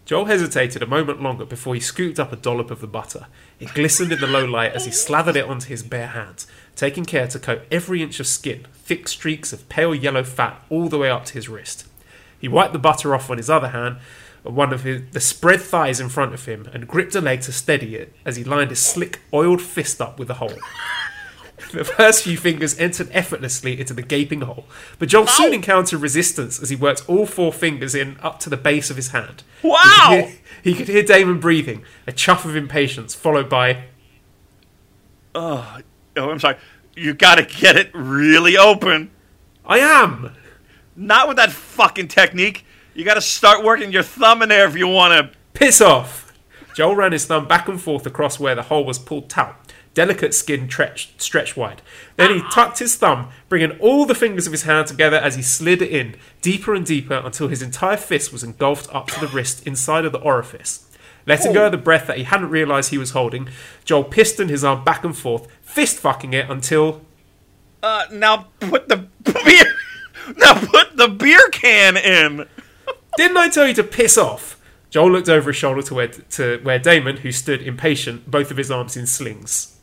Joel 0.04 0.24
hesitated 0.24 0.82
a 0.82 0.86
moment 0.86 1.22
longer 1.22 1.44
before 1.44 1.74
he 1.74 1.80
scooped 1.80 2.18
up 2.18 2.32
a 2.32 2.36
dollop 2.36 2.70
of 2.70 2.80
the 2.80 2.86
butter. 2.86 3.26
It 3.60 3.74
glistened 3.74 4.10
in 4.10 4.20
the 4.20 4.26
low 4.26 4.44
light 4.44 4.72
as 4.72 4.86
he 4.86 4.90
slathered 4.90 5.36
it 5.36 5.44
onto 5.44 5.68
his 5.68 5.82
bare 5.82 6.08
hands, 6.08 6.46
taking 6.74 7.04
care 7.04 7.28
to 7.28 7.38
coat 7.38 7.62
every 7.70 8.02
inch 8.02 8.18
of 8.18 8.26
skin, 8.26 8.66
thick 8.72 9.06
streaks 9.06 9.52
of 9.52 9.68
pale 9.68 9.94
yellow 9.94 10.24
fat 10.24 10.64
all 10.70 10.88
the 10.88 10.98
way 10.98 11.10
up 11.10 11.26
to 11.26 11.34
his 11.34 11.48
wrist. 11.48 11.86
He 12.40 12.48
wiped 12.48 12.72
the 12.72 12.78
butter 12.78 13.14
off 13.14 13.30
on 13.30 13.36
his 13.36 13.50
other 13.50 13.68
hand, 13.68 13.98
one 14.42 14.72
of 14.72 14.82
his, 14.82 15.02
the 15.12 15.20
spread 15.20 15.60
thighs 15.60 16.00
in 16.00 16.08
front 16.08 16.34
of 16.34 16.44
him, 16.46 16.68
and 16.72 16.86
gripped 16.88 17.14
a 17.14 17.20
leg 17.20 17.40
to 17.42 17.52
steady 17.52 17.96
it 17.96 18.14
as 18.24 18.36
he 18.36 18.44
lined 18.44 18.70
his 18.70 18.80
slick, 18.80 19.20
oiled 19.32 19.60
fist 19.62 20.00
up 20.00 20.18
with 20.18 20.28
the 20.28 20.34
hole. 20.34 20.52
The 21.72 21.84
first 21.84 22.22
few 22.22 22.38
fingers 22.38 22.78
entered 22.78 23.08
effortlessly 23.12 23.78
into 23.80 23.92
the 23.92 24.00
gaping 24.00 24.42
hole, 24.42 24.64
but 25.00 25.08
Joel 25.08 25.26
soon 25.26 25.52
encountered 25.52 26.00
resistance 26.00 26.62
as 26.62 26.70
he 26.70 26.76
worked 26.76 27.06
all 27.08 27.26
four 27.26 27.52
fingers 27.52 27.96
in 27.96 28.16
up 28.22 28.38
to 28.40 28.48
the 28.48 28.56
base 28.56 28.90
of 28.90 28.96
his 28.96 29.08
hand. 29.08 29.42
He 29.60 29.68
Wow! 29.68 30.06
could 30.08 30.18
hear, 30.24 30.32
he 30.62 30.74
could 30.74 30.88
hear 30.88 31.02
Damon 31.02 31.40
breathing, 31.40 31.82
a 32.06 32.12
chuff 32.12 32.44
of 32.44 32.54
impatience, 32.54 33.14
followed 33.14 33.48
by, 33.50 33.84
Oh, 35.34 35.78
Oh, 36.16 36.30
I'm 36.30 36.38
sorry. 36.38 36.56
You 36.94 37.12
gotta 37.12 37.42
get 37.42 37.76
it 37.76 37.90
really 37.92 38.56
open. 38.56 39.10
I 39.66 39.78
am! 39.80 40.34
Not 40.96 41.28
with 41.28 41.36
that 41.36 41.52
fucking 41.52 42.08
technique. 42.08 42.64
You 42.98 43.04
gotta 43.04 43.20
start 43.20 43.62
working 43.62 43.92
your 43.92 44.02
thumb 44.02 44.42
in 44.42 44.48
there 44.48 44.66
if 44.66 44.76
you 44.76 44.88
wanna. 44.88 45.30
Piss 45.54 45.80
off! 45.80 46.32
Joel 46.74 46.96
ran 46.96 47.12
his 47.12 47.26
thumb 47.26 47.46
back 47.46 47.68
and 47.68 47.80
forth 47.80 48.04
across 48.04 48.40
where 48.40 48.56
the 48.56 48.62
hole 48.62 48.84
was 48.84 48.98
pulled 48.98 49.30
taut, 49.30 49.72
delicate 49.94 50.34
skin 50.34 50.68
stretched, 50.68 51.22
stretched 51.22 51.56
wide. 51.56 51.80
Then 52.16 52.34
he 52.34 52.42
tucked 52.50 52.80
his 52.80 52.96
thumb, 52.96 53.28
bringing 53.48 53.78
all 53.78 54.04
the 54.04 54.16
fingers 54.16 54.48
of 54.48 54.52
his 54.52 54.64
hand 54.64 54.88
together 54.88 55.16
as 55.16 55.36
he 55.36 55.42
slid 55.42 55.80
it 55.80 55.92
in, 55.92 56.16
deeper 56.42 56.74
and 56.74 56.84
deeper 56.84 57.14
until 57.14 57.46
his 57.46 57.62
entire 57.62 57.96
fist 57.96 58.32
was 58.32 58.42
engulfed 58.42 58.92
up 58.92 59.06
to 59.06 59.20
the 59.20 59.28
wrist 59.28 59.64
inside 59.64 60.04
of 60.04 60.10
the 60.10 60.18
orifice. 60.18 60.90
Letting 61.24 61.52
go 61.52 61.66
of 61.66 61.70
the 61.70 61.78
breath 61.78 62.08
that 62.08 62.18
he 62.18 62.24
hadn't 62.24 62.50
realised 62.50 62.90
he 62.90 62.98
was 62.98 63.12
holding, 63.12 63.48
Joel 63.84 64.02
pistoned 64.02 64.50
his 64.50 64.64
arm 64.64 64.82
back 64.82 65.04
and 65.04 65.16
forth, 65.16 65.46
fist 65.62 65.98
fucking 65.98 66.32
it 66.32 66.50
until 66.50 67.02
Uh, 67.80 68.06
now 68.10 68.48
put 68.58 68.88
the 68.88 68.96
beer. 69.22 69.72
Now 70.36 70.58
put 70.58 70.96
the 70.96 71.06
beer 71.06 71.48
can 71.52 71.96
in. 71.96 72.48
Didn't 73.18 73.36
I 73.36 73.48
tell 73.48 73.66
you 73.66 73.74
to 73.74 73.82
piss 73.82 74.16
off? 74.16 74.60
Joel 74.90 75.10
looked 75.10 75.28
over 75.28 75.50
his 75.50 75.56
shoulder 75.56 75.82
to 75.82 75.92
where, 75.92 76.06
to 76.06 76.60
where 76.62 76.78
Damon, 76.78 77.16
who 77.16 77.32
stood 77.32 77.60
impatient, 77.60 78.30
both 78.30 78.52
of 78.52 78.56
his 78.56 78.70
arms 78.70 78.96
in 78.96 79.08
slings. 79.08 79.76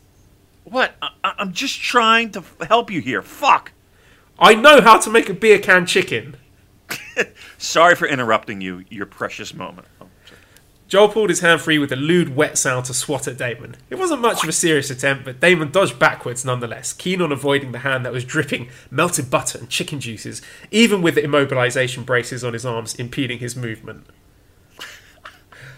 What? 0.64 0.94
I, 1.02 1.10
I'm 1.22 1.52
just 1.52 1.78
trying 1.78 2.30
to 2.30 2.38
f- 2.38 2.56
help 2.66 2.90
you 2.90 3.02
here. 3.02 3.20
Fuck. 3.20 3.72
I 4.38 4.54
know 4.54 4.80
how 4.80 4.98
to 5.00 5.10
make 5.10 5.28
a 5.28 5.34
beer 5.34 5.58
can 5.58 5.84
chicken. 5.84 6.38
Sorry 7.58 7.94
for 7.94 8.08
interrupting 8.08 8.62
you. 8.62 8.86
Your 8.88 9.04
precious 9.04 9.52
moment. 9.52 9.86
Joel 10.88 11.08
pulled 11.08 11.30
his 11.30 11.40
hand 11.40 11.60
free 11.60 11.78
with 11.78 11.90
a 11.90 11.96
lewd, 11.96 12.36
wet 12.36 12.56
sound 12.56 12.84
to 12.86 12.94
swat 12.94 13.26
at 13.26 13.36
Damon. 13.36 13.76
It 13.90 13.96
wasn't 13.96 14.20
much 14.20 14.44
of 14.44 14.48
a 14.48 14.52
serious 14.52 14.88
attempt, 14.88 15.24
but 15.24 15.40
Damon 15.40 15.72
dodged 15.72 15.98
backwards 15.98 16.44
nonetheless, 16.44 16.92
keen 16.92 17.20
on 17.20 17.32
avoiding 17.32 17.72
the 17.72 17.80
hand 17.80 18.06
that 18.06 18.12
was 18.12 18.24
dripping 18.24 18.68
melted 18.88 19.28
butter 19.28 19.58
and 19.58 19.68
chicken 19.68 19.98
juices, 19.98 20.42
even 20.70 21.02
with 21.02 21.16
the 21.16 21.22
immobilization 21.22 22.06
braces 22.06 22.44
on 22.44 22.52
his 22.52 22.64
arms 22.64 22.94
impeding 22.94 23.40
his 23.40 23.56
movement. 23.56 24.06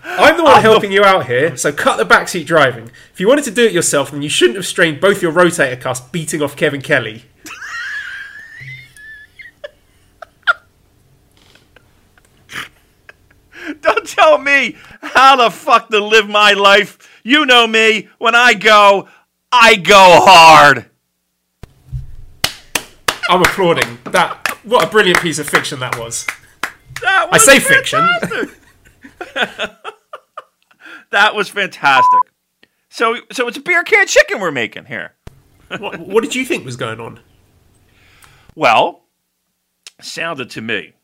I'm 0.05 0.37
the 0.37 0.45
one 0.45 0.61
helping 0.61 0.93
you 0.93 1.05
out 1.05 1.27
here, 1.27 1.57
so 1.57 1.73
cut 1.73 1.97
the 1.97 2.05
backseat 2.05 2.45
driving. 2.45 2.91
If 3.13 3.21
you 3.21 3.29
wanted 3.29 3.45
to 3.45 3.51
do 3.51 3.65
it 3.65 3.73
yourself, 3.73 4.11
then 4.11 4.21
you 4.23 4.29
shouldn't 4.29 4.57
have 4.57 4.67
strained 4.67 5.01
both 5.01 5.23
your 5.23 5.33
rotator 5.33 5.81
cuffs 5.81 6.01
beating 6.01 6.43
off 6.43 6.57
Kevin 6.57 6.83
Kelly. 6.83 7.25
Don't 13.81 14.08
tell 14.19 14.39
me 14.39 14.77
how 15.01 15.37
the 15.37 15.51
fuck 15.51 15.89
to 15.91 16.01
live 16.01 16.29
my 16.29 16.53
life. 16.53 17.21
You 17.23 17.47
know 17.47 17.67
me. 17.67 18.09
When 18.19 18.35
I 18.35 18.55
go, 18.55 19.09
I 19.53 19.77
go 19.77 19.95
hard. 19.95 20.87
I'm 23.31 23.43
applauding. 23.43 23.99
That 24.05 24.57
what 24.65 24.85
a 24.85 24.91
brilliant 24.91 25.21
piece 25.21 25.39
of 25.39 25.49
fiction 25.49 25.81
that 25.81 25.99
was. 25.99 26.27
That 27.03 27.29
I 27.31 27.33
was 27.33 27.45
say 27.45 27.61
fiction. 27.61 28.01
that 31.11 31.35
was 31.35 31.49
fantastic. 31.49 32.21
So, 32.89 33.17
so 33.31 33.47
it's 33.47 33.59
a 33.59 33.61
beer 33.61 33.85
can 33.85 34.07
chicken 34.07 34.41
we're 34.41 34.51
making 34.51 34.87
here. 34.87 35.15
what, 35.79 36.01
what 36.01 36.25
did 36.25 36.35
you 36.35 36.45
think 36.45 36.65
was 36.65 36.77
going 36.77 37.01
on? 37.01 37.21
Well, 38.55 39.05
sounded 40.01 40.51
to 40.51 40.63
me 40.63 40.95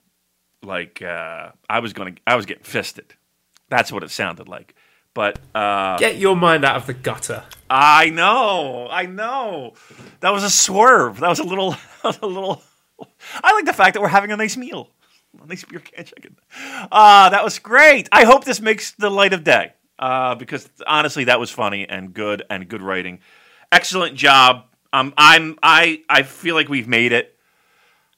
like 0.64 1.02
uh, 1.02 1.50
I 1.68 1.80
was 1.80 1.92
going 1.92 2.16
to, 2.16 2.22
I 2.26 2.36
was 2.36 2.46
getting 2.46 2.64
fisted. 2.64 3.14
That's 3.68 3.92
what 3.92 4.02
it 4.02 4.10
sounded 4.10 4.48
like. 4.48 4.74
But 5.14 5.38
uh, 5.54 5.96
Get 5.98 6.16
your 6.16 6.34
mind 6.34 6.64
out 6.64 6.76
of 6.76 6.86
the 6.86 6.94
gutter. 6.94 7.44
I 7.70 8.10
know, 8.10 8.88
I 8.90 9.06
know. 9.06 9.74
That 10.20 10.32
was 10.32 10.42
a 10.42 10.50
swerve. 10.50 11.20
That 11.20 11.28
was 11.28 11.38
a 11.38 11.44
little, 11.44 11.76
was 12.04 12.18
a 12.20 12.26
little. 12.26 12.62
I 13.42 13.52
like 13.54 13.64
the 13.64 13.72
fact 13.72 13.94
that 13.94 14.00
we're 14.00 14.08
having 14.08 14.32
a 14.32 14.36
nice 14.36 14.56
meal, 14.56 14.90
a 15.40 15.46
nice 15.46 15.64
beer 15.64 15.80
can 15.80 16.04
chicken. 16.04 16.36
Uh, 16.90 17.30
that 17.30 17.44
was 17.44 17.58
great. 17.58 18.08
I 18.10 18.24
hope 18.24 18.44
this 18.44 18.60
makes 18.60 18.92
the 18.92 19.10
light 19.10 19.32
of 19.32 19.44
day 19.44 19.72
uh, 19.98 20.34
because 20.34 20.68
honestly, 20.86 21.24
that 21.24 21.38
was 21.38 21.50
funny 21.50 21.88
and 21.88 22.12
good 22.12 22.42
and 22.50 22.68
good 22.68 22.82
writing. 22.82 23.20
Excellent 23.70 24.16
job. 24.16 24.64
Um, 24.92 25.14
I'm 25.16 25.58
I 25.62 26.02
I 26.08 26.22
feel 26.22 26.54
like 26.54 26.68
we've 26.68 26.88
made 26.88 27.12
it. 27.12 27.33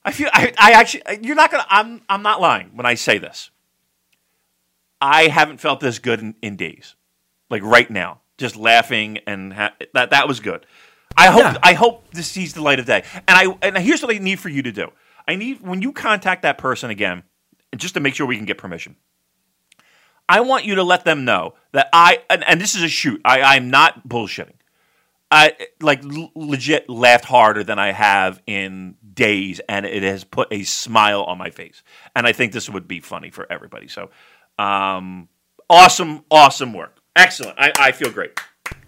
I 0.06 0.12
feel 0.12 0.30
I, 0.32 0.52
I 0.56 0.72
actually 0.72 1.02
you're 1.22 1.34
not 1.34 1.50
gonna 1.50 1.66
I'm 1.68 2.00
I'm 2.08 2.22
not 2.22 2.40
lying 2.40 2.70
when 2.74 2.86
I 2.86 2.94
say 2.94 3.18
this. 3.18 3.50
I 5.00 5.26
haven't 5.28 5.58
felt 5.58 5.80
this 5.80 5.98
good 5.98 6.20
in, 6.20 6.34
in 6.40 6.56
days, 6.56 6.94
like 7.50 7.62
right 7.62 7.90
now, 7.90 8.20
just 8.38 8.56
laughing 8.56 9.18
and 9.26 9.52
ha- 9.52 9.74
that 9.94 10.10
that 10.10 10.28
was 10.28 10.40
good. 10.40 10.64
I 11.16 11.26
hope 11.26 11.42
Yeah. 11.42 11.58
I 11.62 11.74
hope 11.74 12.10
this 12.12 12.28
sees 12.28 12.54
the 12.54 12.62
light 12.62 12.78
of 12.78 12.86
day. 12.86 13.02
And 13.14 13.24
I 13.28 13.58
and 13.62 13.76
here's 13.78 14.00
what 14.00 14.14
I 14.14 14.18
need 14.18 14.38
for 14.38 14.48
you 14.48 14.62
to 14.62 14.72
do. 14.72 14.92
I 15.26 15.34
need 15.34 15.60
when 15.60 15.82
you 15.82 15.92
contact 15.92 16.42
that 16.42 16.56
person 16.56 16.88
again, 16.88 17.24
just 17.76 17.94
to 17.94 18.00
make 18.00 18.14
sure 18.14 18.26
we 18.26 18.36
can 18.36 18.46
get 18.46 18.58
permission. 18.58 18.96
I 20.28 20.40
want 20.40 20.64
you 20.64 20.76
to 20.76 20.82
let 20.82 21.04
them 21.04 21.24
know 21.24 21.54
that 21.72 21.88
I 21.92 22.22
and, 22.30 22.44
and 22.48 22.60
this 22.60 22.76
is 22.76 22.82
a 22.82 22.88
shoot. 22.88 23.20
I 23.24 23.42
I'm 23.42 23.70
not 23.70 24.08
bullshitting. 24.08 24.54
I 25.30 25.56
like 25.80 26.04
l- 26.04 26.30
legit 26.34 26.88
laughed 26.88 27.24
harder 27.24 27.64
than 27.64 27.78
I 27.78 27.92
have 27.92 28.40
in 28.46 28.96
days, 29.12 29.60
and 29.68 29.84
it 29.86 30.02
has 30.02 30.24
put 30.24 30.48
a 30.52 30.62
smile 30.62 31.22
on 31.24 31.38
my 31.38 31.50
face. 31.50 31.82
And 32.14 32.26
I 32.26 32.32
think 32.32 32.52
this 32.52 32.70
would 32.70 32.86
be 32.86 33.00
funny 33.00 33.30
for 33.30 33.50
everybody. 33.50 33.88
So, 33.88 34.10
um, 34.58 35.28
awesome, 35.68 36.24
awesome 36.30 36.72
work, 36.72 36.98
excellent. 37.16 37.58
I, 37.58 37.72
I 37.78 37.92
feel 37.92 38.10
great. 38.10 38.38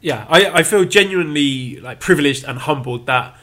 Yeah, 0.01 0.27
I, 0.29 0.51
I 0.51 0.63
feel 0.63 0.85
genuinely 0.85 1.81
like 1.81 2.01
privileged 2.01 2.45
and 2.45 2.59
humbled 2.59 3.07
that 3.07 3.37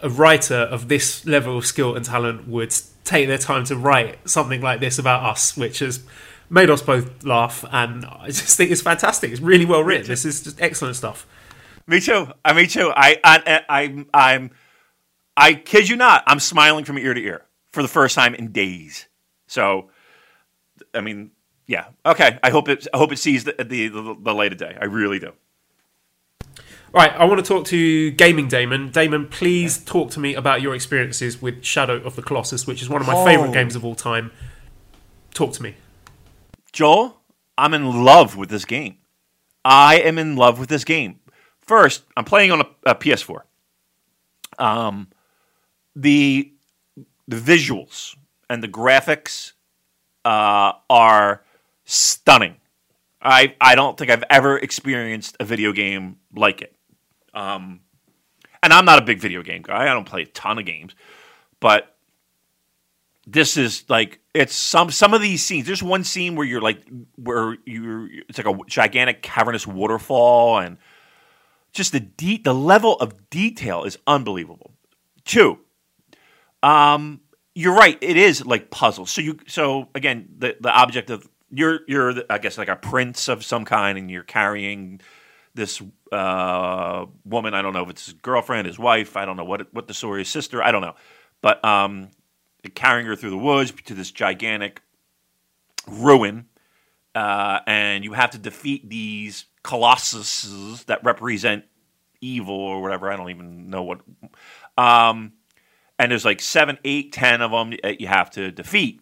a 0.00 0.08
writer 0.08 0.56
of 0.56 0.88
this 0.88 1.24
level 1.26 1.58
of 1.58 1.66
skill 1.66 1.94
and 1.94 2.04
talent 2.04 2.46
would 2.48 2.74
take 3.04 3.28
their 3.28 3.38
time 3.38 3.64
to 3.64 3.76
write 3.76 4.28
something 4.28 4.60
like 4.60 4.80
this 4.80 4.98
about 4.98 5.22
us, 5.24 5.56
which 5.56 5.78
has 5.80 6.00
made 6.50 6.70
us 6.70 6.82
both 6.82 7.24
laugh. 7.24 7.64
And 7.70 8.04
I 8.06 8.26
just 8.26 8.56
think 8.56 8.70
it's 8.70 8.82
fantastic. 8.82 9.30
It's 9.30 9.40
really 9.40 9.64
well 9.64 9.82
written. 9.82 10.06
This 10.06 10.24
is 10.24 10.42
just 10.42 10.60
excellent 10.60 10.96
stuff. 10.96 11.26
Me 11.86 12.00
too. 12.00 12.28
I 12.44 12.52
me 12.54 12.66
too. 12.66 12.90
I 12.94 13.18
I 13.22 13.62
I 13.68 14.04
I'm 14.14 14.50
I 15.36 15.54
kid 15.54 15.88
you 15.88 15.96
not. 15.96 16.24
I'm 16.26 16.40
smiling 16.40 16.84
from 16.84 16.98
ear 16.98 17.14
to 17.14 17.20
ear 17.20 17.44
for 17.72 17.82
the 17.82 17.88
first 17.88 18.14
time 18.14 18.34
in 18.34 18.52
days. 18.52 19.08
So, 19.46 19.90
I 20.94 21.00
mean, 21.00 21.32
yeah. 21.66 21.86
Okay. 22.06 22.38
I 22.42 22.50
hope 22.50 22.68
it. 22.68 22.86
I 22.94 22.98
hope 22.98 23.12
it 23.12 23.18
sees 23.18 23.44
the 23.44 23.54
the, 23.58 23.88
the, 23.88 24.16
the 24.22 24.34
light 24.34 24.52
of 24.52 24.58
day. 24.58 24.76
I 24.80 24.86
really 24.86 25.18
do. 25.18 25.32
Right, 26.92 27.10
I 27.12 27.24
want 27.24 27.44
to 27.44 27.48
talk 27.48 27.66
to 27.66 28.12
Gaming 28.12 28.46
Damon. 28.46 28.90
Damon, 28.92 29.26
please 29.26 29.78
talk 29.84 30.12
to 30.12 30.20
me 30.20 30.36
about 30.36 30.62
your 30.62 30.76
experiences 30.76 31.42
with 31.42 31.64
Shadow 31.64 31.96
of 31.96 32.14
the 32.14 32.22
Colossus, 32.22 32.68
which 32.68 32.82
is 32.82 32.88
one 32.88 33.00
of 33.00 33.08
my 33.08 33.14
Oh. 33.16 33.24
favourite 33.24 33.52
games 33.52 33.74
of 33.74 33.84
all 33.84 33.96
time. 33.96 34.30
Talk 35.34 35.52
to 35.54 35.62
me. 35.64 35.74
Joel, 36.72 37.20
I'm 37.58 37.74
in 37.74 38.04
love 38.04 38.36
with 38.36 38.48
this 38.48 38.64
game. 38.64 38.98
I 39.64 39.96
am 39.98 40.18
in 40.18 40.36
love 40.36 40.60
with 40.60 40.68
this 40.68 40.84
game. 40.84 41.18
First, 41.66 42.04
I'm 42.16 42.24
playing 42.24 42.52
on 42.52 42.60
a, 42.60 42.66
a 42.84 42.94
PS4. 42.94 43.42
Um, 44.58 45.08
the 45.96 46.52
the 47.26 47.36
visuals 47.36 48.16
and 48.50 48.62
the 48.62 48.68
graphics 48.68 49.52
uh, 50.24 50.72
are 50.90 51.42
stunning. 51.84 52.56
I 53.22 53.54
I 53.60 53.74
don't 53.74 53.96
think 53.96 54.10
I've 54.10 54.24
ever 54.30 54.58
experienced 54.58 55.36
a 55.40 55.44
video 55.44 55.72
game 55.72 56.16
like 56.34 56.62
it. 56.62 56.74
Um, 57.32 57.80
and 58.62 58.72
I'm 58.72 58.84
not 58.84 58.98
a 58.98 59.02
big 59.02 59.18
video 59.18 59.42
game 59.42 59.62
guy. 59.62 59.82
I 59.82 59.92
don't 59.94 60.06
play 60.06 60.22
a 60.22 60.26
ton 60.26 60.58
of 60.58 60.66
games, 60.66 60.94
but 61.60 61.94
this 63.26 63.56
is 63.56 63.84
like 63.88 64.20
it's 64.34 64.54
some 64.54 64.90
some 64.90 65.14
of 65.14 65.22
these 65.22 65.44
scenes. 65.44 65.66
There's 65.66 65.82
one 65.82 66.04
scene 66.04 66.36
where 66.36 66.46
you're 66.46 66.60
like 66.60 66.82
where 67.16 67.56
you're 67.64 68.08
it's 68.28 68.38
like 68.38 68.46
a 68.46 68.58
gigantic 68.66 69.22
cavernous 69.22 69.66
waterfall 69.66 70.58
and 70.58 70.76
just 71.74 71.92
the 71.92 72.00
de- 72.00 72.38
the 72.38 72.54
level 72.54 72.94
of 72.96 73.28
detail 73.28 73.84
is 73.84 73.98
unbelievable. 74.06 74.72
Two, 75.24 75.58
um, 76.62 77.20
you're 77.54 77.74
right. 77.74 77.98
It 78.00 78.16
is 78.16 78.46
like 78.46 78.70
puzzles. 78.70 79.10
So 79.10 79.20
you 79.20 79.38
so 79.46 79.88
again 79.94 80.28
the 80.38 80.56
the 80.60 80.70
object 80.70 81.10
of 81.10 81.28
you're 81.50 81.80
you're 81.86 82.14
I 82.30 82.38
guess 82.38 82.56
like 82.56 82.68
a 82.68 82.76
prince 82.76 83.28
of 83.28 83.44
some 83.44 83.64
kind, 83.64 83.98
and 83.98 84.10
you're 84.10 84.22
carrying 84.22 85.00
this 85.54 85.82
uh, 86.10 87.06
woman. 87.24 87.54
I 87.54 87.62
don't 87.62 87.72
know 87.72 87.82
if 87.82 87.90
it's 87.90 88.06
his 88.06 88.14
girlfriend, 88.14 88.66
his 88.66 88.78
wife. 88.78 89.16
I 89.16 89.24
don't 89.24 89.36
know 89.36 89.44
what 89.44 89.72
what 89.74 89.88
the 89.88 89.94
story 89.94 90.22
is. 90.22 90.28
Sister. 90.28 90.62
I 90.62 90.70
don't 90.70 90.82
know, 90.82 90.94
but 91.42 91.64
um, 91.64 92.10
carrying 92.74 93.06
her 93.06 93.16
through 93.16 93.30
the 93.30 93.38
woods 93.38 93.72
to 93.86 93.94
this 93.94 94.10
gigantic 94.10 94.80
ruin, 95.88 96.46
uh, 97.14 97.60
and 97.66 98.04
you 98.04 98.12
have 98.12 98.30
to 98.30 98.38
defeat 98.38 98.88
these 98.88 99.46
colossuses 99.64 100.84
that 100.84 101.02
represent 101.02 101.64
evil 102.20 102.54
or 102.54 102.80
whatever. 102.80 103.10
I 103.10 103.16
don't 103.16 103.30
even 103.30 103.70
know 103.70 103.82
what. 103.82 104.00
Um, 104.78 105.32
and 105.98 106.10
there's 106.10 106.24
like 106.24 106.40
seven, 106.40 106.78
eight, 106.84 107.12
ten 107.12 107.40
of 107.40 107.50
them 107.50 107.74
that 107.82 108.00
you 108.00 108.06
have 108.06 108.30
to 108.32 108.52
defeat, 108.52 109.00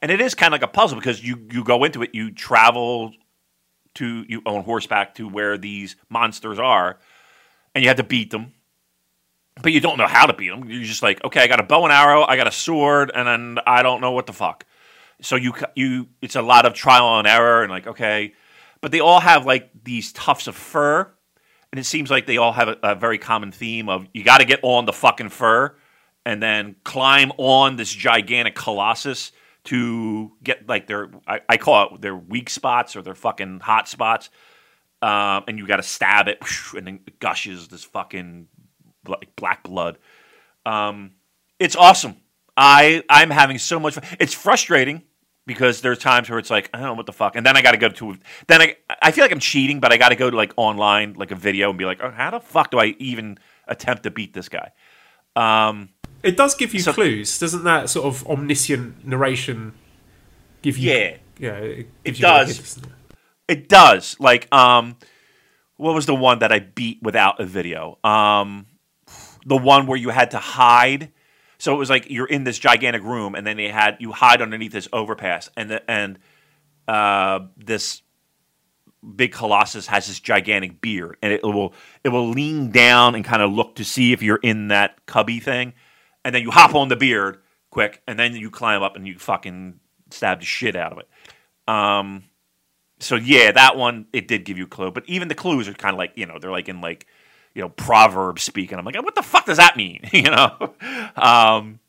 and 0.00 0.10
it 0.10 0.20
is 0.20 0.34
kind 0.34 0.52
of 0.52 0.60
like 0.60 0.68
a 0.68 0.72
puzzle 0.72 0.98
because 0.98 1.22
you 1.24 1.46
you 1.50 1.64
go 1.64 1.84
into 1.84 2.02
it, 2.02 2.10
you 2.14 2.30
travel 2.30 3.12
to 3.94 4.24
you 4.28 4.42
on 4.46 4.64
horseback 4.64 5.14
to 5.16 5.28
where 5.28 5.58
these 5.58 5.96
monsters 6.08 6.58
are, 6.58 6.98
and 7.74 7.82
you 7.82 7.88
have 7.88 7.98
to 7.98 8.04
beat 8.04 8.30
them. 8.30 8.52
But 9.62 9.72
you 9.72 9.80
don't 9.80 9.98
know 9.98 10.06
how 10.06 10.24
to 10.24 10.32
beat 10.32 10.48
them. 10.48 10.70
You're 10.70 10.82
just 10.82 11.02
like, 11.02 11.22
okay, 11.24 11.42
I 11.42 11.46
got 11.46 11.60
a 11.60 11.62
bow 11.62 11.84
and 11.84 11.92
arrow, 11.92 12.24
I 12.24 12.36
got 12.36 12.46
a 12.46 12.52
sword, 12.52 13.12
and 13.14 13.28
then 13.28 13.58
I 13.66 13.82
don't 13.82 14.00
know 14.00 14.12
what 14.12 14.26
the 14.26 14.32
fuck. 14.32 14.64
So 15.20 15.36
you 15.36 15.52
you 15.74 16.08
it's 16.22 16.36
a 16.36 16.42
lot 16.42 16.64
of 16.64 16.72
trial 16.72 17.18
and 17.18 17.28
error, 17.28 17.62
and 17.62 17.70
like 17.70 17.86
okay, 17.86 18.32
but 18.82 18.90
they 18.90 19.00
all 19.00 19.20
have 19.20 19.46
like 19.46 19.70
these 19.84 20.12
tufts 20.12 20.46
of 20.46 20.54
fur, 20.54 21.10
and 21.72 21.78
it 21.78 21.84
seems 21.84 22.10
like 22.10 22.26
they 22.26 22.36
all 22.36 22.52
have 22.52 22.68
a, 22.68 22.76
a 22.82 22.94
very 22.94 23.16
common 23.16 23.50
theme 23.50 23.88
of 23.88 24.06
you 24.12 24.22
got 24.22 24.38
to 24.38 24.44
get 24.44 24.60
on 24.62 24.84
the 24.84 24.92
fucking 24.92 25.30
fur, 25.30 25.74
and 26.26 26.42
then 26.42 26.76
climb 26.84 27.32
on 27.38 27.76
this 27.76 27.90
gigantic 27.90 28.54
colossus 28.54 29.32
to 29.64 30.32
get 30.42 30.68
like 30.68 30.86
their 30.88 31.10
I, 31.26 31.40
I 31.48 31.56
call 31.56 31.94
it 31.94 32.02
their 32.02 32.16
weak 32.16 32.50
spots 32.50 32.94
or 32.96 33.02
their 33.02 33.14
fucking 33.14 33.60
hot 33.60 33.88
spots, 33.88 34.28
um, 35.00 35.44
and 35.48 35.56
you 35.56 35.66
got 35.66 35.76
to 35.76 35.82
stab 35.82 36.28
it, 36.28 36.42
and 36.76 36.86
then 36.86 37.00
it 37.06 37.18
gushes 37.20 37.68
this 37.68 37.84
fucking 37.84 38.48
like 39.06 39.34
black 39.36 39.62
blood. 39.62 39.98
Um, 40.66 41.12
it's 41.58 41.76
awesome. 41.76 42.16
I 42.56 43.04
I'm 43.08 43.30
having 43.30 43.58
so 43.58 43.78
much 43.78 43.94
fun. 43.94 44.04
It's 44.18 44.34
frustrating 44.34 45.02
because 45.46 45.80
there's 45.80 45.98
times 45.98 46.30
where 46.30 46.38
it's 46.38 46.50
like 46.50 46.70
I 46.72 46.78
don't 46.78 46.86
know 46.88 46.94
what 46.94 47.06
the 47.06 47.12
fuck, 47.12 47.36
and 47.36 47.44
then 47.44 47.56
I 47.56 47.62
got 47.62 47.72
to 47.72 47.78
go 47.78 47.88
to 47.88 48.16
then 48.46 48.62
I 48.62 48.76
I 49.00 49.10
feel 49.10 49.24
like 49.24 49.32
I'm 49.32 49.40
cheating, 49.40 49.80
but 49.80 49.92
I 49.92 49.96
got 49.96 50.10
to 50.10 50.16
go 50.16 50.30
to 50.30 50.36
like 50.36 50.52
online 50.56 51.14
like 51.14 51.30
a 51.30 51.34
video 51.36 51.70
and 51.70 51.78
be 51.78 51.84
like, 51.84 52.00
oh, 52.02 52.10
how 52.10 52.30
the 52.30 52.40
fuck 52.40 52.70
do 52.70 52.78
I 52.78 52.94
even 52.98 53.38
attempt 53.66 54.04
to 54.04 54.10
beat 54.10 54.34
this 54.34 54.48
guy? 54.48 54.70
Um, 55.36 55.88
It 56.22 56.36
does 56.36 56.54
give 56.54 56.74
you 56.74 56.80
So- 56.80 56.92
clues, 56.92 57.38
doesn't 57.38 57.64
that 57.64 57.90
sort 57.90 58.06
of 58.06 58.26
omniscient 58.28 59.06
narration 59.06 59.72
give 60.62 60.78
you? 60.78 60.92
Yeah. 60.92 61.16
yeah, 61.38 61.54
it, 61.54 61.86
It 62.04 62.18
does. 62.18 62.78
It 63.48 63.68
does. 63.68 64.16
Like, 64.20 64.52
um, 64.54 64.96
what 65.76 65.94
was 65.94 66.06
the 66.06 66.14
one 66.14 66.38
that 66.40 66.52
I 66.52 66.60
beat 66.60 66.98
without 67.02 67.40
a 67.40 67.44
video? 67.44 67.98
Um, 68.04 68.66
the 69.44 69.56
one 69.56 69.86
where 69.86 69.98
you 69.98 70.10
had 70.10 70.30
to 70.30 70.38
hide. 70.38 71.10
So 71.62 71.72
it 71.72 71.76
was 71.78 71.88
like 71.88 72.10
you're 72.10 72.26
in 72.26 72.42
this 72.42 72.58
gigantic 72.58 73.04
room, 73.04 73.36
and 73.36 73.46
then 73.46 73.56
they 73.56 73.68
had 73.68 73.98
you 74.00 74.10
hide 74.10 74.42
underneath 74.42 74.72
this 74.72 74.88
overpass, 74.92 75.48
and 75.56 75.70
the, 75.70 75.88
and 75.88 76.18
uh, 76.88 77.38
this 77.56 78.02
big 79.14 79.30
colossus 79.30 79.86
has 79.86 80.08
this 80.08 80.18
gigantic 80.18 80.80
beard, 80.80 81.18
and 81.22 81.32
it 81.32 81.44
will 81.44 81.72
it 82.02 82.08
will 82.08 82.28
lean 82.28 82.72
down 82.72 83.14
and 83.14 83.24
kind 83.24 83.42
of 83.42 83.52
look 83.52 83.76
to 83.76 83.84
see 83.84 84.12
if 84.12 84.24
you're 84.24 84.40
in 84.42 84.68
that 84.68 85.06
cubby 85.06 85.38
thing, 85.38 85.74
and 86.24 86.34
then 86.34 86.42
you 86.42 86.50
hop 86.50 86.74
on 86.74 86.88
the 86.88 86.96
beard 86.96 87.38
quick, 87.70 88.02
and 88.08 88.18
then 88.18 88.34
you 88.34 88.50
climb 88.50 88.82
up 88.82 88.96
and 88.96 89.06
you 89.06 89.16
fucking 89.16 89.78
stab 90.10 90.40
the 90.40 90.44
shit 90.44 90.74
out 90.74 90.90
of 90.90 90.98
it. 90.98 91.08
Um, 91.72 92.24
so 92.98 93.14
yeah, 93.14 93.52
that 93.52 93.76
one 93.76 94.06
it 94.12 94.26
did 94.26 94.44
give 94.44 94.58
you 94.58 94.64
a 94.64 94.66
clue, 94.66 94.90
but 94.90 95.04
even 95.06 95.28
the 95.28 95.36
clues 95.36 95.68
are 95.68 95.74
kind 95.74 95.94
of 95.94 95.98
like 95.98 96.14
you 96.16 96.26
know 96.26 96.40
they're 96.40 96.50
like 96.50 96.68
in 96.68 96.80
like 96.80 97.06
you 97.54 97.62
know 97.62 97.68
proverb 97.68 98.38
speak, 98.38 98.72
and 98.72 98.78
I'm 98.78 98.84
like, 98.84 99.02
what 99.02 99.14
the 99.14 99.22
fuck 99.22 99.46
does 99.46 99.58
that 99.58 99.76
mean? 99.76 100.00
you 100.12 100.22
know, 100.22 100.74
um, 101.16 101.80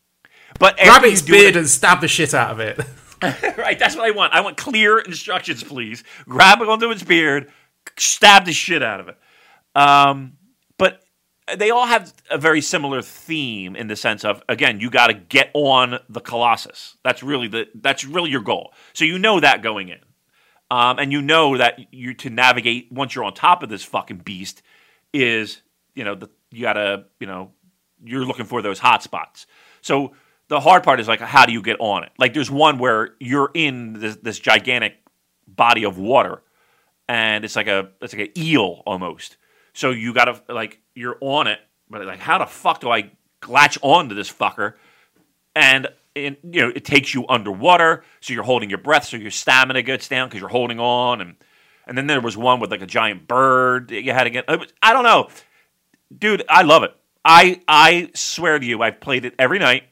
but 0.59 0.76
its 0.80 1.28
you 1.28 1.36
it- 1.36 1.39
beard 1.39 1.55
and 1.55 1.68
stab 1.68 2.01
the 2.01 2.07
shit 2.07 2.34
out 2.34 2.51
of 2.51 2.59
it. 2.59 2.80
right, 3.57 3.80
that's 3.80 3.95
what 3.95 4.05
I 4.05 4.11
want. 4.11 4.34
I 4.34 4.41
want 4.41 4.57
clear 4.57 4.99
instructions, 4.99 5.64
please. 5.64 6.03
Grab 6.28 6.61
it 6.61 6.68
onto 6.68 6.91
its 6.91 7.03
beard, 7.03 7.49
stab 7.97 8.45
the 8.45 8.51
shit 8.51 8.84
out 8.84 8.99
of 8.99 9.07
it. 9.07 9.18
Um, 9.76 10.38
but 10.78 11.03
they 11.57 11.72
all 11.72 11.86
have 11.86 12.14
a 12.30 12.38
very 12.38 12.61
similar 12.61 13.01
theme 13.01 13.76
in 13.76 13.88
the 13.88 13.95
sense 13.95 14.24
of 14.24 14.41
again 14.47 14.80
you 14.80 14.89
got 14.89 15.07
to 15.07 15.14
get 15.14 15.49
on 15.53 15.99
the 16.09 16.22
colossus 16.22 16.97
that's 17.03 17.22
really 17.22 17.47
the 17.47 17.68
that's 17.76 18.05
really 18.05 18.32
your 18.32 18.41
goal 18.41 18.74
so 18.93 19.03
you 19.03 19.20
know 19.20 19.39
that 19.39 19.61
going 19.61 19.89
in 19.89 19.99
um, 20.72 20.97
and 20.99 21.11
you 21.11 21.22
know 21.22 21.57
that 21.57 21.93
you 21.93 22.14
to 22.14 22.30
navigate 22.30 22.91
once 22.91 23.14
you're 23.14 23.26
on 23.26 23.34
top 23.34 23.61
of 23.61 23.70
this 23.70 23.84
fucking 23.84 24.18
beast 24.18 24.61
is 25.14 25.61
you 25.95 26.03
know 26.03 26.16
the, 26.16 26.30
you 26.51 26.61
gotta 26.61 27.05
you 27.20 27.28
know 27.28 27.51
you're 28.03 28.26
looking 28.26 28.45
for 28.45 28.61
those 28.61 28.80
hot 28.80 29.03
spots. 29.03 29.45
So 29.82 30.14
the 30.49 30.59
hard 30.59 30.84
part 30.84 30.99
is 30.99 31.07
like 31.07 31.22
how 31.22 31.45
do 31.45 31.53
you 31.53 31.61
get 31.61 31.78
on 31.80 32.03
it? 32.03 32.11
Like 32.18 32.34
there's 32.34 32.51
one 32.51 32.78
where 32.80 33.16
you're 33.20 33.51
in 33.53 33.93
this, 33.93 34.18
this 34.18 34.39
gigantic 34.39 34.95
body 35.47 35.86
of 35.86 35.97
water 35.97 36.41
and 37.07 37.45
it's 37.45 37.55
like 37.55 37.68
a 37.68 37.89
it's 38.01 38.14
like 38.14 38.30
an 38.30 38.38
eel 38.38 38.82
almost. 38.86 39.38
So 39.74 39.91
you 39.91 40.14
gotta 40.14 40.41
like 40.49 40.80
you're 40.95 41.18
on 41.22 41.47
it, 41.47 41.59
but 41.89 42.05
like 42.05 42.20
how 42.20 42.38
the 42.38 42.45
fuck 42.45 42.82
do 42.82 42.89
I 42.89 43.11
latch 43.47 43.78
onto 43.82 44.16
this 44.16 44.32
fucker? 44.32 44.74
And 45.55 45.88
you 46.16 46.38
know 46.43 46.72
it 46.76 46.86
takes 46.86 47.14
you 47.14 47.26
underwater, 47.28 48.03
so 48.22 48.34
you're 48.34 48.43
holding 48.43 48.70
your 48.70 48.80
breath, 48.80 49.05
so 49.05 49.18
your 49.18 49.32
stamina 49.32 49.82
gets 49.82 50.07
down 50.07 50.28
because 50.28 50.39
you're 50.39 50.49
holding 50.49 50.80
on, 50.80 51.22
and 51.22 51.36
and 51.88 51.97
then 51.97 52.07
there 52.07 52.21
was 52.21 52.38
one 52.38 52.59
with 52.59 52.71
like 52.71 52.81
a 52.81 52.88
giant 52.88 53.27
bird 53.27 53.89
that 53.89 54.03
you 54.03 54.13
had 54.13 54.29
get. 54.31 54.45
I 54.81 54.93
don't 54.93 55.03
know, 55.03 55.29
dude. 56.17 56.43
I 56.49 56.63
love 56.63 56.84
it. 56.84 56.95
I 57.25 57.61
I 57.67 58.11
swear 58.13 58.59
to 58.59 58.65
you, 58.65 58.81
I've 58.81 58.99
played 58.99 59.25
it 59.25 59.36
every 59.39 59.59
night. 59.59 59.84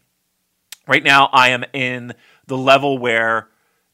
Right 0.87 1.03
now, 1.03 1.29
I 1.31 1.49
am 1.49 1.63
in 1.73 2.13
the 2.47 2.57
level 2.57 2.97
where 2.97 3.49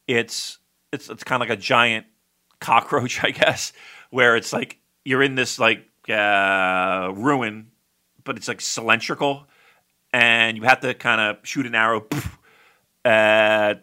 it's 0.08 0.58
it's 0.92 1.10
it's 1.10 1.24
kind 1.24 1.42
of 1.42 1.50
like 1.50 1.58
a 1.58 1.62
giant 1.62 2.06
cockroach, 2.60 3.24
I 3.24 3.32
guess, 3.32 3.74
where 4.10 4.36
it's 4.36 4.54
like 4.54 4.80
you're 5.06 5.24
in 5.24 5.36
this 5.36 5.60
like 5.60 5.86
uh, 6.10 7.12
ruin, 7.16 7.68
but 8.24 8.38
it's 8.38 8.48
like 8.48 8.62
cylindrical, 8.62 9.48
and 10.14 10.58
you 10.58 10.64
have 10.64 10.80
to 10.82 10.94
kind 10.94 11.22
of 11.22 11.38
shoot 11.48 11.66
an 11.66 11.76
arrow, 11.76 12.08
uh, 13.06 13.76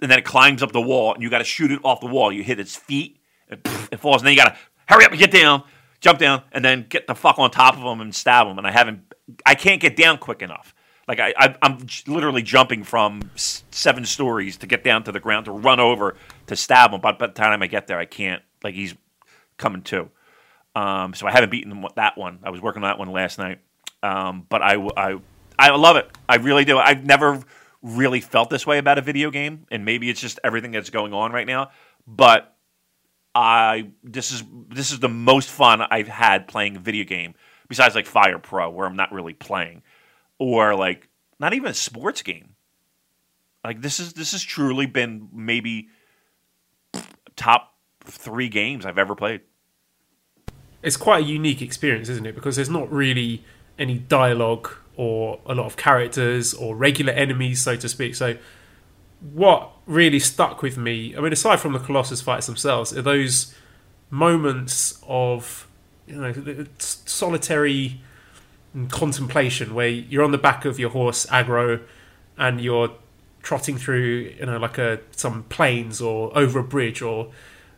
and 0.00 0.10
then 0.10 0.18
it 0.18 0.24
climbs 0.24 0.62
up 0.62 0.72
the 0.72 0.80
wall, 0.80 1.14
and 1.14 1.22
you 1.22 1.30
got 1.30 1.38
to 1.38 1.44
shoot 1.44 1.72
it 1.72 1.80
off 1.84 2.00
the 2.00 2.06
wall. 2.06 2.32
You 2.32 2.42
hit 2.42 2.60
its 2.60 2.76
feet, 2.76 3.18
it 3.52 4.00
falls, 4.00 4.22
and 4.22 4.26
then 4.26 4.34
you 4.34 4.40
got 4.42 4.54
to 4.54 4.58
hurry 4.86 5.04
up 5.04 5.10
and 5.10 5.20
get 5.20 5.30
down, 5.30 5.62
jump 6.00 6.18
down, 6.18 6.42
and 6.52 6.64
then 6.64 6.86
get 6.88 7.06
the 7.06 7.14
fuck 7.14 7.38
on 7.38 7.50
top 7.50 7.76
of 7.76 7.82
them 7.82 8.00
and 8.00 8.14
stab 8.14 8.46
them. 8.46 8.58
And 8.58 8.66
I 8.66 8.70
haven't, 8.70 9.12
I 9.44 9.54
can't 9.54 9.80
get 9.80 9.96
down 9.96 10.18
quick 10.18 10.42
enough. 10.42 10.74
Like 11.08 11.18
I, 11.18 11.34
I 11.36 11.56
am 11.62 11.86
literally 12.06 12.42
jumping 12.42 12.84
from 12.84 13.30
seven 13.36 14.04
stories 14.04 14.56
to 14.58 14.66
get 14.66 14.84
down 14.84 15.04
to 15.04 15.12
the 15.12 15.20
ground 15.20 15.46
to 15.46 15.52
run 15.52 15.80
over 15.80 16.16
to 16.46 16.56
stab 16.56 16.92
him. 16.92 17.00
But 17.00 17.18
by 17.18 17.26
the 17.26 17.32
time 17.32 17.62
I 17.62 17.66
get 17.66 17.86
there, 17.86 17.98
I 17.98 18.04
can't. 18.04 18.42
Like 18.62 18.74
he's 18.74 18.94
coming 19.56 19.82
to. 19.82 20.08
Um, 20.74 21.12
so 21.14 21.26
I 21.26 21.32
haven't 21.32 21.50
beaten 21.50 21.84
that 21.96 22.16
one. 22.16 22.38
I 22.44 22.50
was 22.50 22.60
working 22.60 22.82
on 22.82 22.88
that 22.88 22.98
one 22.98 23.10
last 23.10 23.38
night. 23.38 23.58
Um, 24.02 24.46
but 24.48 24.62
I, 24.62 24.74
I, 24.96 25.20
I 25.58 25.70
love 25.70 25.96
it. 25.96 26.10
I 26.28 26.36
really 26.36 26.64
do. 26.64 26.78
I've 26.78 27.04
never 27.04 27.42
really 27.82 28.20
felt 28.20 28.48
this 28.48 28.66
way 28.66 28.78
about 28.78 28.98
a 28.98 29.02
video 29.02 29.30
game, 29.30 29.66
and 29.70 29.84
maybe 29.84 30.08
it's 30.08 30.20
just 30.20 30.38
everything 30.44 30.70
that's 30.70 30.90
going 30.90 31.12
on 31.12 31.32
right 31.32 31.46
now. 31.46 31.70
But 32.06 32.51
I 33.34 33.90
this 34.04 34.30
is 34.30 34.42
this 34.68 34.92
is 34.92 35.00
the 35.00 35.08
most 35.08 35.48
fun 35.48 35.80
I've 35.82 36.08
had 36.08 36.48
playing 36.48 36.76
a 36.76 36.80
video 36.80 37.04
game 37.04 37.34
besides 37.68 37.94
like 37.94 38.06
Fire 38.06 38.38
Pro, 38.38 38.70
where 38.70 38.86
I'm 38.86 38.96
not 38.96 39.12
really 39.12 39.34
playing, 39.34 39.82
or 40.38 40.74
like 40.74 41.08
not 41.38 41.54
even 41.54 41.70
a 41.70 41.74
sports 41.74 42.22
game. 42.22 42.54
Like 43.64 43.80
this 43.80 44.00
is 44.00 44.12
this 44.12 44.32
has 44.32 44.42
truly 44.42 44.86
been 44.86 45.28
maybe 45.32 45.88
top 47.36 47.74
three 48.04 48.48
games 48.48 48.84
I've 48.84 48.98
ever 48.98 49.14
played 49.14 49.42
it's 50.82 50.96
quite 50.96 51.24
a 51.24 51.26
unique 51.26 51.62
experience, 51.62 52.08
isn't 52.08 52.26
it? 52.26 52.34
Because 52.34 52.56
there's 52.56 52.70
not 52.70 52.92
really 52.92 53.44
any 53.78 53.98
dialogue 53.98 54.70
or 54.96 55.40
a 55.46 55.54
lot 55.54 55.66
of 55.66 55.76
characters 55.76 56.52
or 56.52 56.76
regular 56.76 57.12
enemies, 57.12 57.62
so 57.62 57.76
to 57.76 57.88
speak. 57.88 58.14
So, 58.14 58.36
what 59.32 59.70
really 59.86 60.18
stuck 60.18 60.62
with 60.62 60.76
me, 60.76 61.16
I 61.16 61.20
mean, 61.20 61.32
aside 61.32 61.60
from 61.60 61.72
the 61.72 61.78
Colossus 61.78 62.20
fights 62.20 62.46
themselves, 62.46 62.96
are 62.96 63.02
those 63.02 63.54
moments 64.10 65.02
of 65.08 65.66
you 66.06 66.16
know 66.16 66.66
solitary 66.78 68.00
contemplation 68.90 69.74
where 69.74 69.88
you're 69.88 70.24
on 70.24 70.32
the 70.32 70.38
back 70.38 70.64
of 70.64 70.78
your 70.78 70.90
horse 70.90 71.26
Agro 71.30 71.80
and 72.36 72.60
you're 72.60 72.90
trotting 73.42 73.76
through 73.76 74.34
you 74.38 74.46
know 74.46 74.58
like 74.58 74.78
a 74.78 75.00
some 75.12 75.44
plains 75.44 76.00
or 76.00 76.36
over 76.36 76.58
a 76.58 76.64
bridge 76.64 77.00
or 77.00 77.30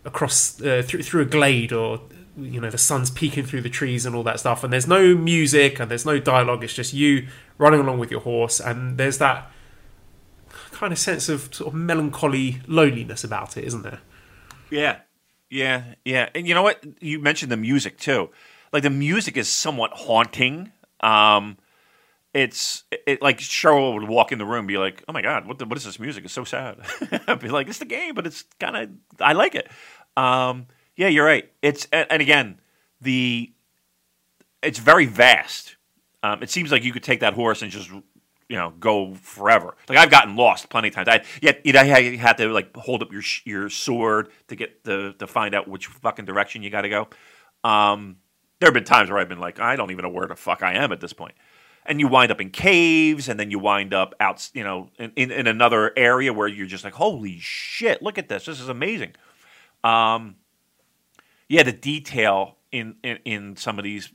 across 0.04 0.60
uh, 0.62 0.82
through 0.84 1.02
through 1.02 1.22
a 1.22 1.26
glade 1.26 1.72
or 1.72 2.00
you 2.36 2.60
know 2.60 2.70
the 2.70 2.78
sun's 2.78 3.10
peeking 3.10 3.44
through 3.44 3.60
the 3.60 3.70
trees 3.70 4.04
and 4.04 4.14
all 4.14 4.22
that 4.24 4.40
stuff. 4.40 4.64
And 4.64 4.72
there's 4.72 4.88
no 4.88 5.14
music 5.14 5.78
and 5.78 5.90
there's 5.90 6.06
no 6.06 6.18
dialogue. 6.18 6.64
It's 6.64 6.74
just 6.74 6.92
you 6.92 7.28
running 7.58 7.80
along 7.80 7.98
with 7.98 8.10
your 8.10 8.20
horse 8.20 8.60
and 8.60 8.98
there's 8.98 9.18
that 9.18 9.50
kind 10.74 10.92
of 10.92 10.98
sense 10.98 11.28
of 11.28 11.54
sort 11.54 11.68
of 11.68 11.74
melancholy 11.74 12.60
loneliness 12.66 13.24
about 13.24 13.56
it 13.56 13.64
isn't 13.64 13.82
there 13.82 14.00
yeah 14.70 14.98
yeah 15.50 15.94
yeah 16.04 16.28
and 16.34 16.46
you 16.46 16.54
know 16.54 16.62
what 16.62 16.84
you 17.00 17.18
mentioned 17.18 17.50
the 17.50 17.56
music 17.56 17.98
too 17.98 18.30
like 18.72 18.82
the 18.82 18.90
music 18.90 19.36
is 19.36 19.48
somewhat 19.48 19.92
haunting 19.92 20.72
um 21.00 21.56
it's 22.34 22.82
it, 22.90 23.22
like 23.22 23.38
Cheryl 23.38 23.94
would 23.94 24.08
walk 24.08 24.32
in 24.32 24.38
the 24.38 24.44
room 24.44 24.60
and 24.60 24.68
be 24.68 24.76
like, 24.76 25.04
"Oh 25.08 25.12
my 25.12 25.22
god, 25.22 25.46
what 25.46 25.60
the, 25.60 25.66
what 25.66 25.78
is 25.78 25.84
this 25.84 26.00
music? 26.00 26.24
It's 26.24 26.34
so 26.34 26.42
sad." 26.42 26.78
I'd 27.28 27.38
be 27.40 27.48
like, 27.48 27.68
"It's 27.68 27.78
the 27.78 27.84
game, 27.84 28.14
but 28.14 28.26
it's 28.26 28.42
kind 28.58 28.76
of 28.76 28.90
I 29.20 29.34
like 29.34 29.54
it." 29.54 29.70
Um, 30.16 30.66
yeah, 30.96 31.06
you're 31.06 31.24
right. 31.24 31.50
It's 31.62 31.86
and 31.92 32.20
again, 32.20 32.60
the 33.00 33.52
it's 34.62 34.80
very 34.80 35.06
vast. 35.06 35.76
Um, 36.24 36.42
it 36.42 36.50
seems 36.50 36.72
like 36.72 36.82
you 36.82 36.92
could 36.92 37.02
take 37.04 37.20
that 37.20 37.34
horse 37.34 37.62
and 37.62 37.70
just 37.70 37.90
you 38.48 38.56
know 38.56 38.72
go 38.78 39.14
forever. 39.14 39.76
Like 39.88 39.98
I've 39.98 40.10
gotten 40.10 40.36
lost 40.36 40.68
plenty 40.68 40.88
of 40.88 40.94
times. 40.94 41.08
I 41.08 41.24
yet 41.40 41.64
you 41.64 41.72
know 41.72 41.82
you 41.82 42.18
had 42.18 42.36
to 42.38 42.48
like 42.48 42.76
hold 42.76 43.02
up 43.02 43.12
your 43.12 43.22
your 43.44 43.70
sword 43.70 44.30
to 44.48 44.56
get 44.56 44.84
the 44.84 45.14
to 45.18 45.26
find 45.26 45.54
out 45.54 45.68
which 45.68 45.86
fucking 45.86 46.24
direction 46.24 46.62
you 46.62 46.70
got 46.70 46.82
to 46.82 46.88
go. 46.88 47.08
Um, 47.64 48.16
there 48.60 48.68
have 48.68 48.74
been 48.74 48.84
times 48.84 49.10
where 49.10 49.18
I've 49.18 49.28
been 49.28 49.40
like, 49.40 49.58
I 49.60 49.76
don't 49.76 49.90
even 49.90 50.04
know 50.04 50.10
where 50.10 50.26
the 50.26 50.36
fuck 50.36 50.62
I 50.62 50.74
am 50.74 50.92
at 50.92 51.00
this 51.00 51.12
point. 51.12 51.34
And 51.86 52.00
you 52.00 52.08
wind 52.08 52.30
up 52.32 52.40
in 52.40 52.48
caves, 52.50 53.28
and 53.28 53.38
then 53.38 53.50
you 53.50 53.58
wind 53.58 53.92
up 53.92 54.14
out, 54.18 54.48
you 54.54 54.64
know, 54.64 54.88
in, 54.98 55.12
in, 55.16 55.30
in 55.30 55.46
another 55.46 55.92
area 55.98 56.32
where 56.32 56.48
you're 56.48 56.66
just 56.66 56.82
like, 56.82 56.94
holy 56.94 57.38
shit, 57.40 58.00
look 58.00 58.16
at 58.16 58.28
this, 58.30 58.46
this 58.46 58.58
is 58.58 58.70
amazing. 58.70 59.12
Um, 59.82 60.36
yeah, 61.46 61.62
the 61.62 61.72
detail 61.72 62.56
in, 62.72 62.96
in, 63.02 63.18
in 63.26 63.56
some 63.56 63.78
of 63.78 63.84
these 63.84 64.10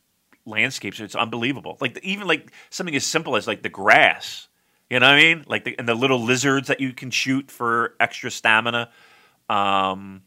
landscapes 0.50 1.00
it's 1.00 1.16
unbelievable. 1.16 1.78
Like 1.80 2.00
even 2.04 2.28
like 2.28 2.52
something 2.70 2.96
as 2.96 3.06
simple 3.06 3.36
as 3.36 3.48
like 3.48 3.62
the 3.62 3.70
grass. 3.70 4.48
You 4.90 5.00
know 5.00 5.06
what 5.06 5.16
I 5.16 5.22
mean? 5.22 5.46
Like 5.48 5.66
the, 5.66 5.78
and 5.78 5.88
the 5.88 5.94
little 5.94 6.20
lizards 6.20 6.68
that 6.68 6.80
you 6.80 6.94
can 6.94 7.12
shoot 7.12 7.52
for 7.52 7.94
extra 8.00 8.32
stamina. 8.32 8.90
Um, 9.48 10.24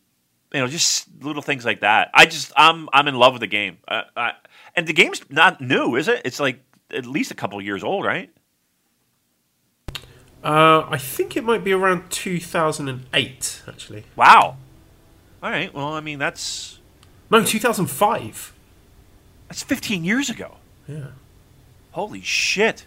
you 0.52 0.60
know, 0.60 0.66
just 0.68 1.08
little 1.20 1.42
things 1.42 1.64
like 1.64 1.80
that. 1.80 2.10
I 2.14 2.26
just 2.26 2.52
I'm 2.56 2.88
I'm 2.92 3.08
in 3.08 3.16
love 3.16 3.32
with 3.32 3.40
the 3.40 3.46
game. 3.46 3.78
Uh, 3.88 4.02
I, 4.16 4.32
and 4.76 4.86
the 4.86 4.92
game's 4.92 5.22
not 5.30 5.60
new, 5.60 5.96
is 5.96 6.08
it? 6.08 6.22
It's 6.24 6.38
like 6.38 6.60
at 6.92 7.06
least 7.06 7.30
a 7.30 7.34
couple 7.34 7.60
years 7.60 7.82
old, 7.82 8.04
right? 8.04 8.30
Uh, 10.44 10.86
I 10.90 10.98
think 10.98 11.36
it 11.36 11.44
might 11.44 11.62
be 11.62 11.72
around 11.72 12.10
2008, 12.10 13.62
actually. 13.68 14.04
Wow. 14.16 14.56
All 15.42 15.50
right. 15.50 15.72
Well, 15.72 15.94
I 15.94 16.00
mean, 16.00 16.18
that's 16.18 16.78
no, 17.30 17.42
2005. 17.42 18.51
That's 19.52 19.62
15 19.64 20.02
years 20.02 20.30
ago. 20.30 20.52
Yeah. 20.88 21.08
Holy 21.90 22.22
shit. 22.22 22.86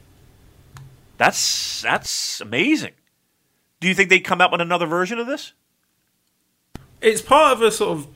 That's 1.20 1.84
that's 1.84 2.42
amazing. 2.42 2.94
Do 3.80 3.88
you 3.88 3.94
think 3.94 4.10
they'd 4.10 4.22
come 4.22 4.42
out 4.42 4.52
with 4.52 4.62
another 4.62 4.88
version 4.88 5.20
of 5.20 5.28
this? 5.28 5.54
It's 7.02 7.22
part 7.22 7.56
of 7.56 7.62
a 7.62 7.70
sort 7.70 8.00
of 8.00 8.08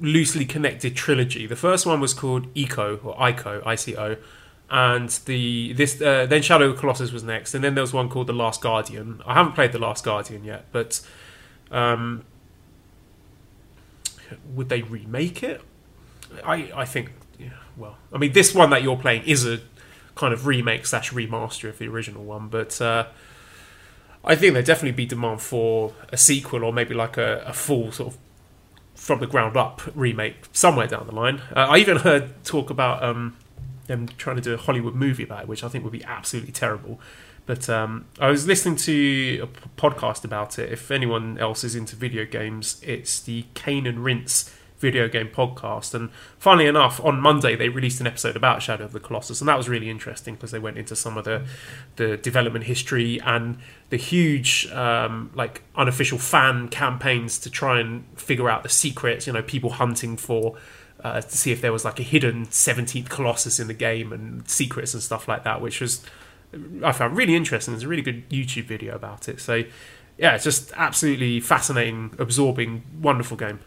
loosely 0.00 0.44
connected 0.44 0.96
trilogy. 0.96 1.46
The 1.46 1.54
first 1.54 1.86
one 1.86 2.00
was 2.00 2.12
called 2.12 2.52
Ico 2.54 3.04
or 3.04 3.14
Ico, 3.14 3.64
I 3.64 3.76
C 3.76 3.96
O, 3.96 4.16
and 4.68 5.08
the 5.26 5.72
this 5.72 6.02
uh, 6.02 6.26
then 6.26 6.42
Shadow 6.42 6.70
of 6.70 6.76
Colossus 6.76 7.12
was 7.12 7.22
next, 7.22 7.54
and 7.54 7.62
then 7.62 7.76
there 7.76 7.82
was 7.82 7.92
one 7.92 8.08
called 8.08 8.26
The 8.26 8.32
Last 8.32 8.60
Guardian. 8.60 9.22
I 9.24 9.34
haven't 9.34 9.52
played 9.52 9.70
The 9.70 9.78
Last 9.78 10.04
Guardian 10.04 10.42
yet, 10.42 10.64
but 10.72 11.00
um, 11.70 12.24
would 14.56 14.68
they 14.68 14.82
remake 14.82 15.44
it? 15.44 15.60
I 16.44 16.72
I 16.74 16.84
think 16.84 17.12
well, 17.80 17.96
I 18.12 18.18
mean 18.18 18.32
this 18.32 18.54
one 18.54 18.70
that 18.70 18.82
you're 18.82 18.96
playing 18.96 19.24
is 19.24 19.46
a 19.46 19.60
kind 20.14 20.32
of 20.32 20.46
remake 20.46 20.86
slash 20.86 21.12
remaster 21.12 21.68
of 21.68 21.78
the 21.78 21.88
original 21.88 22.22
one, 22.22 22.48
but 22.48 22.80
uh, 22.80 23.06
I 24.24 24.36
think 24.36 24.52
there'd 24.52 24.66
definitely 24.66 24.92
be 24.92 25.06
demand 25.06 25.40
for 25.40 25.92
a 26.10 26.16
sequel 26.16 26.62
or 26.62 26.72
maybe 26.72 26.94
like 26.94 27.16
a, 27.16 27.42
a 27.46 27.52
full 27.52 27.90
sort 27.90 28.12
of 28.14 28.18
from 28.94 29.20
the 29.20 29.26
ground 29.26 29.56
up 29.56 29.80
remake 29.94 30.44
somewhere 30.52 30.86
down 30.86 31.06
the 31.06 31.14
line. 31.14 31.40
Uh, 31.56 31.60
I 31.60 31.78
even 31.78 31.96
heard 31.96 32.44
talk 32.44 32.68
about 32.68 33.02
um, 33.02 33.36
them 33.86 34.08
trying 34.18 34.36
to 34.36 34.42
do 34.42 34.52
a 34.52 34.58
Hollywood 34.58 34.94
movie 34.94 35.24
about 35.24 35.42
it, 35.42 35.48
which 35.48 35.64
I 35.64 35.68
think 35.68 35.84
would 35.84 35.92
be 35.92 36.04
absolutely 36.04 36.52
terrible. 36.52 37.00
But 37.46 37.70
um, 37.70 38.04
I 38.18 38.28
was 38.28 38.46
listening 38.46 38.76
to 38.76 39.40
a 39.42 39.80
podcast 39.80 40.22
about 40.24 40.58
it. 40.58 40.70
If 40.70 40.90
anyone 40.90 41.38
else 41.38 41.64
is 41.64 41.74
into 41.74 41.96
video 41.96 42.26
games, 42.26 42.80
it's 42.84 43.20
the 43.20 43.46
Cane 43.54 43.86
and 43.86 44.04
Rinse 44.04 44.54
video 44.80 45.08
game 45.08 45.28
podcast. 45.28 45.94
And 45.94 46.10
funnily 46.38 46.66
enough, 46.66 47.02
on 47.04 47.20
Monday 47.20 47.54
they 47.54 47.68
released 47.68 48.00
an 48.00 48.06
episode 48.06 48.36
about 48.36 48.62
Shadow 48.62 48.84
of 48.84 48.92
the 48.92 49.00
Colossus, 49.00 49.40
and 49.40 49.48
that 49.48 49.56
was 49.56 49.68
really 49.68 49.88
interesting 49.88 50.34
because 50.34 50.50
they 50.50 50.58
went 50.58 50.78
into 50.78 50.96
some 50.96 51.16
of 51.16 51.24
the 51.24 51.46
the 51.96 52.16
development 52.16 52.64
history 52.64 53.20
and 53.20 53.58
the 53.90 53.96
huge 53.96 54.66
um, 54.72 55.30
like 55.34 55.62
unofficial 55.76 56.18
fan 56.18 56.68
campaigns 56.68 57.38
to 57.40 57.50
try 57.50 57.78
and 57.80 58.04
figure 58.16 58.48
out 58.48 58.62
the 58.62 58.68
secrets. 58.68 59.26
You 59.26 59.32
know, 59.34 59.42
people 59.42 59.70
hunting 59.70 60.16
for. 60.16 60.56
Uh, 61.02 61.18
to 61.18 61.38
see 61.38 61.50
if 61.50 61.62
there 61.62 61.72
was 61.72 61.82
like 61.82 61.98
a 61.98 62.02
hidden 62.02 62.44
17th 62.44 63.08
Colossus 63.08 63.58
in 63.58 63.68
the 63.68 63.72
game 63.72 64.12
and 64.12 64.46
secrets 64.46 64.92
and 64.92 65.02
stuff 65.02 65.26
like 65.26 65.44
that, 65.44 65.62
which 65.62 65.80
was 65.80 66.04
I 66.84 66.92
found 66.92 67.16
really 67.16 67.34
interesting. 67.34 67.74
There's 67.74 67.84
a 67.84 67.88
really 67.88 68.02
good 68.02 68.28
YouTube 68.28 68.64
video 68.64 68.94
about 68.94 69.28
it. 69.28 69.40
So, 69.40 69.64
yeah, 70.18 70.34
it's 70.34 70.44
just 70.44 70.72
absolutely 70.76 71.40
fascinating, 71.40 72.14
absorbing, 72.18 72.82
wonderful 73.00 73.36
game. 73.36 73.60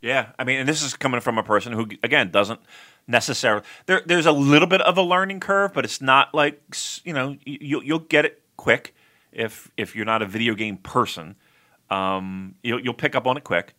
Yeah, 0.00 0.28
I 0.38 0.44
mean, 0.44 0.60
and 0.60 0.68
this 0.68 0.82
is 0.82 0.94
coming 0.94 1.20
from 1.20 1.38
a 1.38 1.42
person 1.42 1.72
who, 1.72 1.88
again, 2.02 2.30
doesn't 2.30 2.60
necessarily. 3.06 3.64
There, 3.86 4.02
there's 4.06 4.26
a 4.26 4.32
little 4.32 4.68
bit 4.68 4.80
of 4.82 4.96
a 4.96 5.02
learning 5.02 5.40
curve, 5.40 5.72
but 5.74 5.84
it's 5.84 6.00
not 6.00 6.32
like 6.32 6.62
you 7.04 7.12
know 7.12 7.36
you, 7.44 7.80
you'll 7.82 7.98
get 7.98 8.24
it 8.24 8.42
quick 8.56 8.94
if 9.32 9.70
if 9.76 9.96
you're 9.96 10.04
not 10.04 10.22
a 10.22 10.26
video 10.26 10.54
game 10.54 10.76
person. 10.76 11.34
Um, 11.90 12.54
you'll, 12.62 12.80
you'll 12.80 12.94
pick 12.94 13.14
up 13.16 13.26
on 13.26 13.36
it 13.36 13.44
quick. 13.44 13.74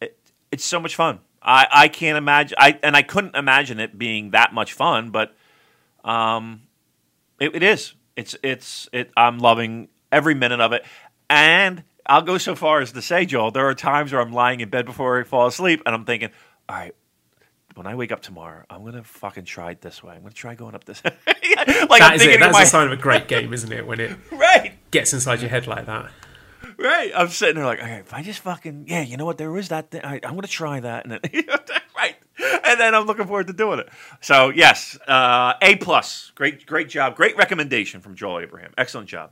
It, 0.00 0.16
it's 0.50 0.64
so 0.64 0.80
much 0.80 0.94
fun. 0.94 1.20
I, 1.42 1.66
I 1.70 1.88
can't 1.88 2.16
imagine. 2.16 2.56
I 2.58 2.78
and 2.82 2.96
I 2.96 3.02
couldn't 3.02 3.36
imagine 3.36 3.80
it 3.80 3.98
being 3.98 4.30
that 4.30 4.54
much 4.54 4.72
fun, 4.72 5.10
but 5.10 5.36
um, 6.04 6.62
it, 7.38 7.54
it 7.54 7.62
is. 7.62 7.94
It's 8.16 8.34
it's 8.42 8.88
it. 8.92 9.10
I'm 9.14 9.38
loving 9.38 9.88
every 10.10 10.34
minute 10.34 10.60
of 10.60 10.72
it, 10.72 10.86
and 11.28 11.82
I'll 12.06 12.22
go 12.22 12.38
so 12.38 12.54
far 12.54 12.80
as 12.80 12.92
to 12.92 13.02
say, 13.02 13.24
Joel, 13.24 13.50
there 13.50 13.66
are 13.68 13.74
times 13.74 14.12
where 14.12 14.20
I'm 14.20 14.32
lying 14.32 14.60
in 14.60 14.68
bed 14.68 14.84
before 14.86 15.18
I 15.20 15.24
fall 15.24 15.46
asleep, 15.46 15.82
and 15.86 15.94
I'm 15.94 16.04
thinking, 16.04 16.30
all 16.68 16.76
right, 16.76 16.94
when 17.74 17.86
I 17.86 17.94
wake 17.94 18.12
up 18.12 18.20
tomorrow, 18.22 18.64
I'm 18.70 18.84
gonna 18.84 19.02
fucking 19.02 19.44
try 19.46 19.72
it 19.72 19.80
this 19.80 20.02
way. 20.02 20.14
I'm 20.14 20.22
gonna 20.22 20.32
try 20.34 20.54
going 20.54 20.74
up 20.74 20.84
this. 20.84 21.02
like 21.04 21.14
that 21.26 21.88
I'm 22.02 22.14
is 22.16 22.22
it. 22.22 22.38
That's 22.40 22.52
my- 22.52 22.62
a 22.62 22.66
sign 22.66 22.86
of 22.86 22.92
a 22.92 22.96
great 22.96 23.26
game, 23.26 23.52
isn't 23.52 23.72
it? 23.72 23.86
When 23.86 23.98
it 24.00 24.16
right, 24.32 24.74
gets 24.90 25.12
inside 25.12 25.40
your 25.40 25.50
head 25.50 25.66
like 25.66 25.86
that. 25.86 26.10
right. 26.78 27.10
I'm 27.16 27.28
sitting 27.28 27.56
there 27.56 27.64
like, 27.66 27.80
okay, 27.80 27.96
if 27.96 28.12
I 28.14 28.22
just 28.22 28.40
fucking 28.40 28.84
yeah, 28.88 29.02
you 29.02 29.16
know 29.16 29.24
what? 29.24 29.38
There 29.38 29.56
is 29.56 29.68
that 29.70 29.90
thing. 29.90 30.02
Right, 30.04 30.24
I'm 30.24 30.34
gonna 30.34 30.46
try 30.46 30.78
that, 30.80 31.04
and 31.04 31.12
then 31.12 31.20
right, 31.96 32.14
and 32.64 32.78
then 32.80 32.94
I'm 32.94 33.06
looking 33.06 33.26
forward 33.26 33.48
to 33.48 33.52
doing 33.52 33.80
it. 33.80 33.88
So 34.20 34.50
yes, 34.50 34.96
uh, 35.08 35.54
a 35.60 35.74
plus, 35.76 36.30
great, 36.36 36.66
great 36.66 36.88
job, 36.88 37.16
great 37.16 37.36
recommendation 37.36 38.00
from 38.00 38.14
Joel 38.14 38.40
Abraham. 38.40 38.72
Excellent 38.78 39.08
job. 39.08 39.30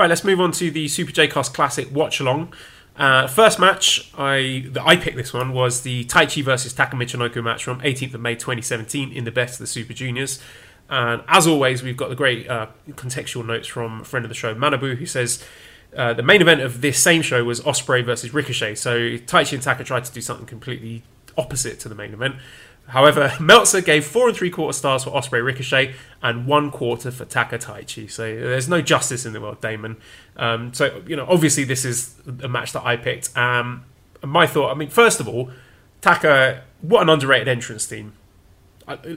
Right, 0.00 0.08
let's 0.08 0.24
move 0.24 0.40
on 0.40 0.50
to 0.52 0.70
the 0.70 0.88
Super 0.88 1.12
J-Cast 1.12 1.52
Classic 1.52 1.86
Watch 1.94 2.20
Along. 2.20 2.54
Uh, 2.96 3.26
first 3.26 3.58
match, 3.58 4.10
I 4.16 4.64
I 4.80 4.96
picked 4.96 5.18
this 5.18 5.34
one 5.34 5.52
was 5.52 5.82
the 5.82 6.06
Taichi 6.06 6.42
versus 6.42 6.72
Taka 6.72 6.96
Michinoku 6.96 7.44
match 7.44 7.64
from 7.64 7.82
18th 7.82 8.14
of 8.14 8.22
May 8.22 8.34
2017 8.34 9.12
in 9.12 9.24
the 9.24 9.30
Best 9.30 9.56
of 9.56 9.58
the 9.58 9.66
Super 9.66 9.92
Juniors. 9.92 10.40
And 10.88 11.22
as 11.28 11.46
always, 11.46 11.82
we've 11.82 11.98
got 11.98 12.08
the 12.08 12.14
great 12.14 12.48
uh, 12.48 12.68
contextual 12.92 13.44
notes 13.44 13.68
from 13.68 14.00
a 14.00 14.04
friend 14.04 14.24
of 14.24 14.30
the 14.30 14.34
show, 14.34 14.54
Manabu, 14.54 14.96
who 14.96 15.04
says 15.04 15.44
uh, 15.94 16.14
the 16.14 16.22
main 16.22 16.40
event 16.40 16.62
of 16.62 16.80
this 16.80 16.98
same 16.98 17.20
show 17.20 17.44
was 17.44 17.60
Ospreay 17.60 18.02
versus 18.02 18.32
Ricochet. 18.32 18.76
So 18.76 19.18
Taichi 19.18 19.52
and 19.52 19.62
Taka 19.62 19.84
tried 19.84 20.06
to 20.06 20.12
do 20.12 20.22
something 20.22 20.46
completely 20.46 21.02
opposite 21.36 21.78
to 21.80 21.90
the 21.90 21.94
main 21.94 22.14
event. 22.14 22.36
However, 22.90 23.32
Meltzer 23.40 23.80
gave 23.80 24.04
four 24.04 24.28
and 24.28 24.36
three 24.36 24.50
quarter 24.50 24.76
stars 24.76 25.04
for 25.04 25.10
Ospreay 25.10 25.44
Ricochet 25.44 25.94
and 26.22 26.46
one 26.46 26.70
quarter 26.70 27.10
for 27.10 27.24
Taka 27.24 27.58
Taichi. 27.58 28.10
So 28.10 28.22
there's 28.22 28.68
no 28.68 28.82
justice 28.82 29.24
in 29.24 29.32
the 29.32 29.40
world, 29.40 29.60
Damon. 29.60 29.96
Um, 30.36 30.74
so 30.74 31.02
you 31.06 31.16
know, 31.16 31.26
obviously 31.28 31.64
this 31.64 31.84
is 31.84 32.14
a 32.42 32.48
match 32.48 32.72
that 32.72 32.84
I 32.84 32.96
picked. 32.96 33.36
Um, 33.36 33.84
my 34.24 34.46
thought, 34.46 34.70
I 34.70 34.74
mean, 34.74 34.90
first 34.90 35.20
of 35.20 35.28
all, 35.28 35.50
Taka, 36.00 36.62
what 36.82 37.02
an 37.02 37.08
underrated 37.08 37.48
entrance 37.48 37.86
theme. 37.86 38.14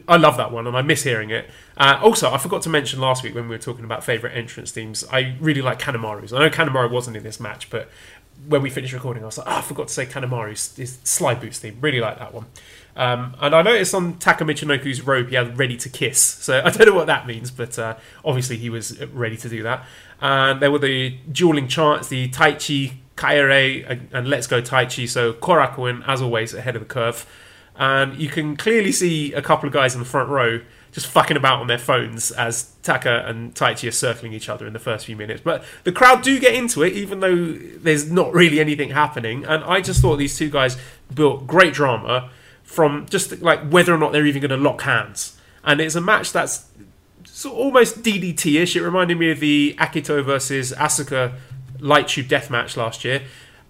I, 0.07 0.17
love 0.17 0.38
that 0.38 0.51
one 0.51 0.67
and 0.67 0.78
I 0.78 0.84
miss 0.84 1.01
hearing 1.01 1.32
it. 1.32 1.49
Uh, 1.78 1.99
also, 1.99 2.32
I 2.32 2.38
forgot 2.38 2.61
to 2.63 2.69
mention 2.69 2.99
last 2.99 3.24
week 3.24 3.34
when 3.34 3.45
we 3.45 3.55
were 3.55 3.61
talking 3.61 3.84
about 3.84 4.03
favourite 4.03 4.36
entrance 4.36 4.71
themes, 4.71 5.03
I 5.11 5.36
really 5.39 5.63
like 5.63 5.80
Kanemaru's. 5.80 6.32
I 6.32 6.39
know 6.39 6.49
Kanemaru 6.51 6.91
wasn't 6.91 7.17
in 7.17 7.24
this 7.24 7.39
match, 7.39 7.71
but 7.71 7.89
when 8.47 8.61
we 8.61 8.69
finished 8.69 8.93
recording, 8.93 9.24
I 9.24 9.26
was 9.26 9.39
like, 9.39 9.47
oh, 9.47 9.57
I 9.57 9.61
forgot 9.61 9.88
to 9.88 9.93
say 9.93 10.05
Kanemaru's 10.05 10.99
slide 11.03 11.41
boots 11.41 11.57
theme. 11.57 11.78
Really 11.82 11.99
like 11.99 12.19
that 12.19 12.36
one. 12.36 12.45
Um, 12.96 13.36
and 13.41 13.56
I 13.56 13.62
noticed 13.62 13.94
on 13.94 14.18
Taka 14.18 14.44
Michinoku's 14.44 15.30
he 15.30 15.36
had 15.36 15.58
ready 15.58 15.78
to 15.78 15.89
kiss. 15.89 16.20
So 16.20 16.62
I 16.66 16.70
don't 16.70 16.88
know 16.88 16.94
what 16.94 17.08
that 17.08 17.28
means, 17.28 17.52
but 17.52 17.78
uh, 17.80 17.96
obviously 18.24 18.58
he 18.58 18.70
was 18.70 19.00
ready 19.08 19.38
to 19.38 19.50
do 19.50 19.64
that. 19.64 19.86
And 20.22 20.62
there 20.62 20.72
were 20.72 20.80
the 20.80 21.18
dueling 21.32 21.68
chants, 21.68 22.08
the 22.08 22.30
Taichi, 22.30 22.94
Kaire, 23.16 23.86
and, 23.88 24.10
and 24.12 24.28
Let's 24.28 24.48
Go 24.48 24.62
Taichi. 24.62 25.10
So 25.10 25.34
Korakuen, 25.34 26.04
as 26.08 26.22
always, 26.22 26.54
ahead 26.54 26.76
of 26.76 26.82
the 26.82 26.88
curve. 26.88 27.26
And 27.76 28.16
you 28.18 28.30
can 28.30 28.56
clearly 28.56 28.91
see 28.91 29.34
a 29.34 29.41
couple 29.41 29.68
of 29.68 29.74
guys 29.74 29.96
in 29.96 30.00
the 30.00 30.06
front 30.06 30.30
row 30.30 30.62
just 30.91 31.08
fucking 31.08 31.36
about 31.36 31.60
on 31.60 31.66
their 31.66 31.80
phones 31.80 32.30
as 32.32 32.72
Taka 32.84 33.26
and 33.26 33.56
Taichi 33.56 33.88
are 33.88 33.91
circling 33.91 34.32
each 34.32 34.48
other 34.48 34.68
in 34.68 34.74
the 34.74 34.80
first 34.80 35.08
few 35.08 35.16
minutes. 35.16 35.41
But 35.44 35.66
the 35.84 35.91
crowd 35.91 36.22
do 36.22 36.39
get 36.39 36.54
into 36.54 36.84
it, 36.84 36.94
even 36.94 37.20
though 37.20 37.54
there's 37.54 38.12
not 38.12 38.32
really 38.32 38.60
anything 38.60 38.91
happening. 38.91 39.44
And 39.44 39.64
I 39.64 39.82
just 39.82 40.02
thought 40.02 40.18
these 40.18 40.38
two 40.38 40.52
guys 40.52 40.78
built 41.12 41.48
great 41.48 41.74
drama 41.74 42.30
from 42.74 43.05
just 43.07 43.41
like 43.41 43.69
whether 43.69 43.93
or 43.93 43.97
not 43.97 44.11
they're 44.11 44.26
even 44.26 44.41
going 44.41 44.49
to 44.49 44.57
lock 44.57 44.82
hands. 44.82 45.38
And 45.63 45.80
it's 45.80 45.95
a 45.95 46.01
match 46.01 46.34
that's 46.34 46.65
sort 47.26 47.53
of 47.53 47.59
almost 47.59 48.01
DDT 48.01 48.59
ish. 48.61 48.76
It 48.76 48.82
reminded 48.82 49.19
me 49.19 49.30
of 49.32 49.39
the 49.39 49.76
Akito 49.80 50.24
versus 50.26 50.74
Asuka 50.74 51.36
light 51.80 52.07
tube 52.07 52.28
death 52.28 52.49
match 52.49 52.76
last 52.76 53.05
year. 53.05 53.21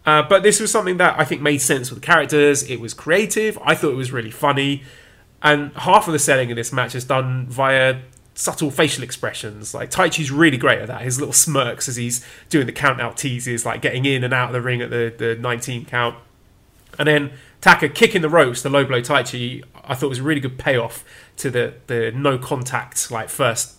Uh, 0.05 0.23
but 0.23 0.41
this 0.43 0.59
was 0.59 0.71
something 0.71 0.97
that 0.97 1.19
I 1.19 1.25
think 1.25 1.41
made 1.41 1.59
sense 1.59 1.89
with 1.89 2.01
the 2.01 2.05
characters. 2.05 2.63
It 2.69 2.79
was 2.79 2.93
creative. 2.93 3.59
I 3.63 3.75
thought 3.75 3.91
it 3.91 3.97
was 3.97 4.11
really 4.11 4.31
funny. 4.31 4.83
And 5.41 5.73
half 5.73 6.07
of 6.07 6.13
the 6.13 6.19
selling 6.19 6.49
in 6.49 6.55
this 6.55 6.71
match 6.71 6.95
is 6.95 7.03
done 7.03 7.47
via 7.47 7.99
subtle 8.35 8.71
facial 8.71 9.03
expressions. 9.03 9.73
Like 9.73 9.91
Taichi's 9.91 10.31
really 10.31 10.57
great 10.57 10.79
at 10.79 10.87
that. 10.87 11.01
His 11.01 11.19
little 11.19 11.33
smirks 11.33 11.89
as 11.89 11.97
he's 11.97 12.25
doing 12.49 12.65
the 12.65 12.71
count 12.71 13.01
out 13.01 13.17
teases, 13.17 13.65
like 13.65 13.81
getting 13.81 14.05
in 14.05 14.23
and 14.23 14.33
out 14.33 14.47
of 14.47 14.53
the 14.53 14.61
ring 14.61 14.81
at 14.81 14.89
the, 14.89 15.13
the 15.17 15.35
19 15.35 15.85
count. 15.85 16.15
And 16.97 17.07
then 17.07 17.31
Taka 17.63 17.87
kicking 17.87 18.21
the 18.21 18.27
ropes, 18.27 18.61
the 18.61 18.69
low 18.69 18.83
blow 18.83 18.99
Taichi, 18.99 19.63
I 19.85 19.95
thought 19.95 20.09
was 20.09 20.19
a 20.19 20.23
really 20.23 20.41
good 20.41 20.59
payoff 20.59 21.05
to 21.37 21.49
the, 21.49 21.75
the 21.87 22.11
no 22.11 22.37
contact, 22.37 23.09
like 23.09 23.29
first 23.29 23.77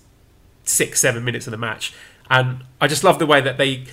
six, 0.65 1.01
seven 1.01 1.23
minutes 1.23 1.47
of 1.47 1.51
the 1.51 1.59
match. 1.59 1.93
And 2.31 2.65
I 2.81 2.87
just 2.87 3.05
love 3.05 3.19
the 3.19 3.27
way 3.27 3.43
that 3.43 3.59
they 3.59 3.85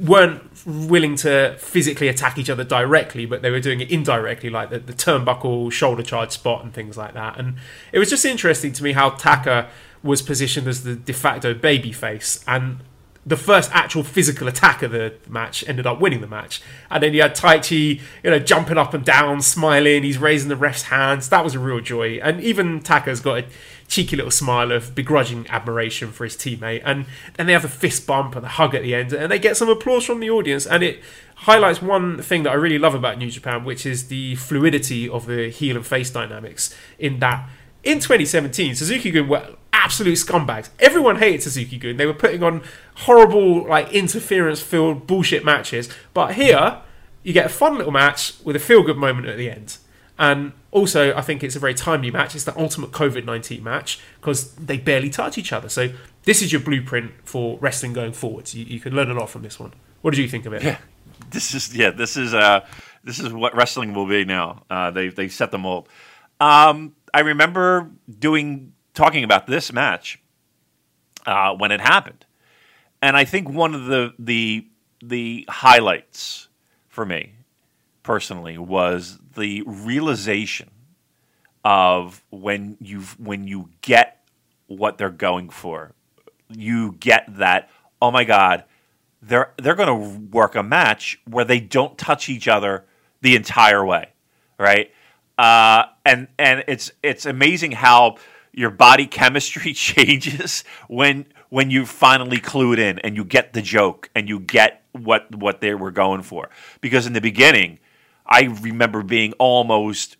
weren't 0.00 0.42
willing 0.64 1.14
to 1.16 1.56
physically 1.58 2.08
attack 2.08 2.38
each 2.38 2.48
other 2.48 2.64
directly, 2.64 3.26
but 3.26 3.42
they 3.42 3.50
were 3.50 3.60
doing 3.60 3.82
it 3.82 3.90
indirectly, 3.90 4.48
like 4.48 4.70
the, 4.70 4.78
the 4.78 4.94
turnbuckle, 4.94 5.70
shoulder 5.70 6.02
charge 6.02 6.30
spot, 6.30 6.64
and 6.64 6.72
things 6.72 6.96
like 6.96 7.12
that. 7.12 7.38
And 7.38 7.56
it 7.92 7.98
was 7.98 8.08
just 8.08 8.24
interesting 8.24 8.72
to 8.72 8.82
me 8.82 8.92
how 8.92 9.10
Taka 9.10 9.68
was 10.02 10.22
positioned 10.22 10.66
as 10.66 10.84
the 10.84 10.94
de 10.94 11.12
facto 11.12 11.52
babyface, 11.52 12.42
and 12.48 12.78
the 13.26 13.36
first 13.36 13.70
actual 13.72 14.02
physical 14.02 14.48
attack 14.48 14.82
of 14.82 14.90
the 14.90 15.14
match 15.28 15.66
ended 15.66 15.86
up 15.86 16.00
winning 16.00 16.20
the 16.20 16.26
match. 16.26 16.60
And 16.90 17.02
then 17.02 17.14
you 17.14 17.22
had 17.22 17.34
Taichi, 17.34 18.00
you 18.22 18.30
know, 18.30 18.38
jumping 18.38 18.76
up 18.76 18.92
and 18.92 19.04
down, 19.04 19.40
smiling. 19.40 20.02
He's 20.02 20.18
raising 20.18 20.50
the 20.50 20.56
ref's 20.56 20.82
hands. 20.84 21.30
That 21.30 21.42
was 21.42 21.54
a 21.54 21.58
real 21.58 21.80
joy. 21.80 22.18
And 22.22 22.40
even 22.42 22.80
Taka's 22.80 23.20
got 23.20 23.38
a 23.38 23.44
cheeky 23.88 24.16
little 24.16 24.30
smile 24.30 24.72
of 24.72 24.94
begrudging 24.94 25.46
admiration 25.48 26.10
for 26.10 26.24
his 26.24 26.36
teammate. 26.36 26.82
And 26.84 27.06
then 27.34 27.46
they 27.46 27.54
have 27.54 27.64
a 27.64 27.68
fist 27.68 28.06
bump 28.06 28.36
and 28.36 28.44
a 28.44 28.48
hug 28.48 28.74
at 28.74 28.82
the 28.82 28.94
end, 28.94 29.12
and 29.12 29.32
they 29.32 29.38
get 29.38 29.56
some 29.56 29.68
applause 29.70 30.04
from 30.04 30.20
the 30.20 30.30
audience. 30.30 30.66
And 30.66 30.82
it 30.82 31.02
highlights 31.36 31.80
one 31.80 32.20
thing 32.20 32.42
that 32.42 32.50
I 32.50 32.54
really 32.54 32.78
love 32.78 32.94
about 32.94 33.18
New 33.18 33.30
Japan, 33.30 33.64
which 33.64 33.86
is 33.86 34.08
the 34.08 34.34
fluidity 34.36 35.08
of 35.08 35.26
the 35.26 35.48
heel 35.48 35.76
and 35.76 35.86
face 35.86 36.10
dynamics. 36.10 36.74
In 36.98 37.20
that, 37.20 37.48
in 37.82 38.00
2017, 38.00 38.74
Suzuki 38.74 39.10
Gun 39.10 39.56
absolute 39.74 40.16
scumbags. 40.16 40.70
Everyone 40.78 41.16
hated 41.16 41.42
Suzuki 41.42 41.76
Gun. 41.76 41.96
They 41.96 42.06
were 42.06 42.14
putting 42.14 42.42
on 42.42 42.62
horrible, 42.94 43.68
like 43.68 43.92
interference-filled 43.92 45.06
bullshit 45.06 45.44
matches. 45.44 45.90
But 46.14 46.34
here, 46.36 46.80
you 47.22 47.32
get 47.32 47.46
a 47.46 47.50
fun 47.50 47.76
little 47.76 47.92
match 47.92 48.34
with 48.44 48.56
a 48.56 48.60
feel-good 48.60 48.96
moment 48.96 49.26
at 49.26 49.36
the 49.36 49.50
end. 49.50 49.76
And 50.16 50.52
also, 50.70 51.14
I 51.14 51.22
think 51.22 51.42
it's 51.42 51.56
a 51.56 51.58
very 51.58 51.74
timely 51.74 52.10
match. 52.10 52.36
It's 52.36 52.44
the 52.44 52.58
ultimate 52.58 52.92
COVID 52.92 53.24
19 53.24 53.62
match 53.64 53.98
because 54.20 54.54
they 54.54 54.78
barely 54.78 55.10
touch 55.10 55.36
each 55.36 55.52
other. 55.52 55.68
So, 55.68 55.92
this 56.22 56.40
is 56.40 56.52
your 56.52 56.60
blueprint 56.60 57.12
for 57.24 57.58
wrestling 57.58 57.92
going 57.92 58.12
forwards. 58.12 58.54
You, 58.54 58.64
you 58.64 58.78
can 58.78 58.94
learn 58.94 59.10
a 59.10 59.14
lot 59.14 59.28
from 59.28 59.42
this 59.42 59.58
one. 59.58 59.72
What 60.02 60.12
did 60.12 60.20
you 60.20 60.28
think 60.28 60.46
of 60.46 60.52
it? 60.52 60.62
Yeah, 60.62 60.78
this 61.30 61.52
is 61.52 61.74
yeah, 61.74 61.90
this 61.90 62.16
is 62.16 62.32
uh, 62.32 62.64
this 63.02 63.18
is 63.18 63.32
what 63.32 63.56
wrestling 63.56 63.92
will 63.92 64.06
be 64.06 64.24
now. 64.24 64.62
Uh, 64.70 64.92
they 64.92 65.08
they 65.08 65.28
set 65.28 65.50
the 65.50 65.58
mold. 65.58 65.88
Um, 66.38 66.94
I 67.12 67.20
remember 67.20 67.90
doing 68.18 68.73
talking 68.94 69.24
about 69.24 69.46
this 69.46 69.72
match 69.72 70.20
uh, 71.26 71.54
when 71.54 71.72
it 71.72 71.80
happened, 71.80 72.24
and 73.02 73.16
I 73.16 73.24
think 73.24 73.48
one 73.50 73.74
of 73.74 73.86
the 73.86 74.14
the 74.18 74.66
the 75.02 75.46
highlights 75.48 76.48
for 76.88 77.04
me 77.06 77.32
personally 78.02 78.58
was 78.58 79.18
the 79.36 79.62
realization 79.66 80.70
of 81.64 82.22
when 82.30 82.76
you 82.80 83.00
when 83.18 83.46
you 83.46 83.70
get 83.82 84.26
what 84.66 84.98
they're 84.98 85.10
going 85.10 85.50
for, 85.50 85.92
you 86.50 86.92
get 86.92 87.24
that 87.38 87.70
oh 88.02 88.10
my 88.10 88.24
god, 88.24 88.64
they're 89.22 89.52
they're 89.58 89.74
going 89.74 89.88
to 89.88 90.18
work 90.30 90.54
a 90.54 90.62
match 90.62 91.20
where 91.28 91.44
they 91.44 91.60
don't 91.60 91.96
touch 91.98 92.28
each 92.28 92.48
other 92.48 92.84
the 93.22 93.36
entire 93.36 93.84
way. 93.84 94.08
right? 94.58 94.90
Uh, 95.38 95.84
and 96.04 96.28
and 96.38 96.64
it's 96.68 96.92
it's 97.02 97.26
amazing 97.26 97.72
how 97.72 98.16
your 98.56 98.70
body 98.70 99.06
chemistry 99.06 99.72
changes 99.74 100.64
when 100.88 101.26
when 101.48 101.70
you 101.70 101.86
finally 101.86 102.38
clued 102.38 102.78
in 102.78 102.98
and 103.00 103.16
you 103.16 103.24
get 103.24 103.52
the 103.52 103.62
joke 103.62 104.10
and 104.14 104.28
you 104.28 104.40
get 104.40 104.82
what 104.92 105.34
what 105.34 105.60
they 105.60 105.74
were 105.74 105.90
going 105.90 106.22
for. 106.22 106.48
Because 106.80 107.06
in 107.06 107.12
the 107.12 107.20
beginning, 107.20 107.78
I 108.26 108.44
remember 108.44 109.02
being 109.02 109.32
almost 109.34 110.16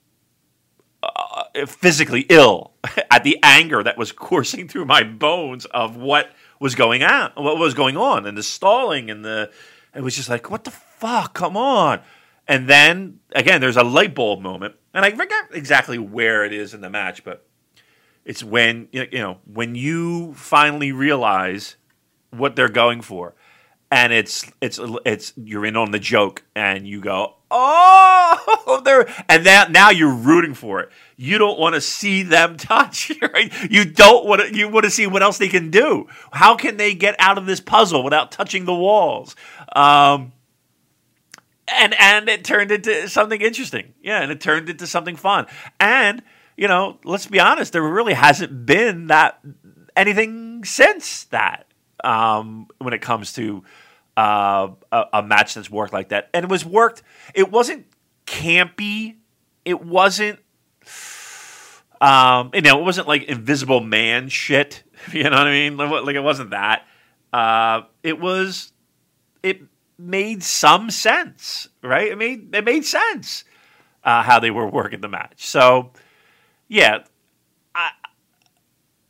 uh, 1.02 1.44
physically 1.66 2.26
ill 2.28 2.72
at 3.10 3.24
the 3.24 3.38
anger 3.42 3.82
that 3.82 3.96
was 3.98 4.12
coursing 4.12 4.68
through 4.68 4.84
my 4.84 5.02
bones 5.02 5.64
of 5.66 5.96
what 5.96 6.30
was 6.60 6.74
going 6.74 7.02
on, 7.02 7.32
what 7.36 7.58
was 7.58 7.74
going 7.74 7.96
on, 7.96 8.26
and 8.26 8.36
the 8.36 8.42
stalling 8.42 9.10
and 9.10 9.24
the. 9.24 9.50
It 9.94 10.02
was 10.02 10.16
just 10.16 10.28
like, 10.28 10.50
what 10.50 10.64
the 10.64 10.72
fuck? 10.72 11.34
Come 11.34 11.56
on! 11.56 12.00
And 12.48 12.68
then 12.68 13.20
again, 13.34 13.60
there's 13.60 13.76
a 13.76 13.84
light 13.84 14.14
bulb 14.14 14.40
moment, 14.40 14.74
and 14.92 15.04
I 15.04 15.10
forget 15.10 15.44
exactly 15.52 15.98
where 15.98 16.44
it 16.44 16.52
is 16.52 16.74
in 16.74 16.80
the 16.80 16.90
match, 16.90 17.22
but 17.22 17.46
it's 18.24 18.42
when 18.42 18.88
you 18.92 19.06
know 19.12 19.38
when 19.44 19.74
you 19.74 20.34
finally 20.34 20.92
realize 20.92 21.76
what 22.30 22.56
they're 22.56 22.68
going 22.68 23.00
for, 23.02 23.34
and 23.90 24.12
it's 24.12 24.50
it's 24.60 24.80
it's 25.04 25.32
you're 25.36 25.66
in 25.66 25.76
on 25.76 25.90
the 25.90 25.98
joke, 25.98 26.42
and 26.54 26.86
you 26.86 27.00
go, 27.00 27.36
oh, 27.50 28.80
they're 28.84 29.08
and 29.28 29.46
that 29.46 29.70
now 29.70 29.90
you're 29.90 30.14
rooting 30.14 30.54
for 30.54 30.80
it. 30.80 30.90
You 31.16 31.38
don't 31.38 31.58
want 31.58 31.74
to 31.74 31.80
see 31.80 32.22
them 32.22 32.56
touch, 32.58 33.12
right? 33.20 33.52
You 33.70 33.84
don't 33.84 34.26
want 34.26 34.42
to. 34.42 34.54
You 34.54 34.68
want 34.68 34.84
to 34.84 34.90
see 34.90 35.06
what 35.06 35.22
else 35.22 35.38
they 35.38 35.48
can 35.48 35.70
do. 35.70 36.08
How 36.32 36.56
can 36.56 36.76
they 36.76 36.94
get 36.94 37.16
out 37.18 37.38
of 37.38 37.46
this 37.46 37.60
puzzle 37.60 38.02
without 38.02 38.32
touching 38.32 38.64
the 38.64 38.74
walls? 38.74 39.36
Um, 39.74 40.32
and 41.68 41.94
and 41.98 42.28
it 42.28 42.44
turned 42.44 42.70
into 42.70 43.08
something 43.08 43.40
interesting. 43.40 43.94
Yeah, 44.02 44.22
and 44.22 44.32
it 44.32 44.40
turned 44.40 44.68
into 44.68 44.86
something 44.86 45.16
fun. 45.16 45.46
And 45.78 46.22
you 46.56 46.68
know, 46.68 46.98
let's 47.04 47.26
be 47.26 47.40
honest, 47.40 47.72
there 47.72 47.82
really 47.82 48.14
hasn't 48.14 48.66
been 48.66 49.08
that 49.08 49.40
anything 49.96 50.64
since 50.64 51.24
that 51.24 51.66
um, 52.02 52.68
when 52.78 52.94
it 52.94 53.00
comes 53.00 53.32
to 53.34 53.64
uh, 54.16 54.68
a, 54.92 55.04
a, 55.14 55.22
match 55.22 55.54
that's 55.54 55.70
worked 55.70 55.92
like 55.92 56.10
that. 56.10 56.30
And 56.32 56.44
it 56.44 56.50
was 56.50 56.64
worked. 56.64 57.02
It 57.34 57.50
wasn't 57.50 57.86
campy. 58.26 59.16
It 59.64 59.82
wasn't. 59.82 60.38
Um, 62.00 62.50
you 62.52 62.60
know, 62.60 62.78
it 62.80 62.84
wasn't 62.84 63.08
like 63.08 63.24
Invisible 63.24 63.80
Man 63.80 64.28
shit. 64.28 64.82
You 65.12 65.24
know 65.24 65.36
what 65.36 65.48
I 65.48 65.50
mean? 65.50 65.76
Like 65.76 66.16
it 66.16 66.22
wasn't 66.22 66.50
that. 66.50 66.86
Uh, 67.30 67.82
it 68.02 68.18
was. 68.18 68.72
It 69.42 69.60
made 69.98 70.42
some 70.42 70.90
sense, 70.90 71.68
right? 71.82 72.08
It 72.08 72.16
made 72.16 72.54
it 72.54 72.64
made 72.64 72.86
sense 72.86 73.44
uh, 74.02 74.22
how 74.22 74.40
they 74.40 74.50
were 74.50 74.66
working 74.66 75.00
the 75.02 75.08
match. 75.08 75.46
So, 75.46 75.92
yeah, 76.74 77.04
I, 77.72 77.90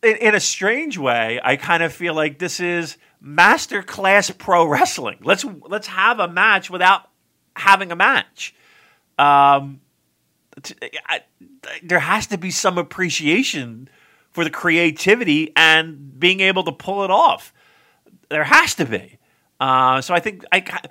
in, 0.02 0.16
in 0.16 0.34
a 0.34 0.40
strange 0.40 0.98
way, 0.98 1.40
I 1.42 1.56
kind 1.56 1.82
of 1.82 1.94
feel 1.94 2.12
like 2.12 2.38
this 2.38 2.60
is 2.60 2.98
masterclass 3.24 4.36
pro 4.36 4.66
wrestling. 4.66 5.16
Let's 5.22 5.46
let's 5.62 5.86
have 5.86 6.20
a 6.20 6.28
match 6.28 6.68
without 6.68 7.08
having 7.56 7.90
a 7.90 7.96
match. 7.96 8.54
Um, 9.18 9.80
there 11.82 12.00
has 12.00 12.26
to 12.26 12.36
be 12.36 12.50
some 12.50 12.76
appreciation 12.76 13.88
for 14.30 14.44
the 14.44 14.50
creativity 14.50 15.50
and 15.56 16.20
being 16.20 16.40
able 16.40 16.64
to 16.64 16.72
pull 16.72 17.02
it 17.02 17.10
off. 17.10 17.54
There 18.28 18.44
has 18.44 18.74
to 18.74 18.84
be. 18.84 19.18
Uh, 19.58 20.02
so 20.02 20.12
I 20.12 20.20
think 20.20 20.44
I, 20.52 20.82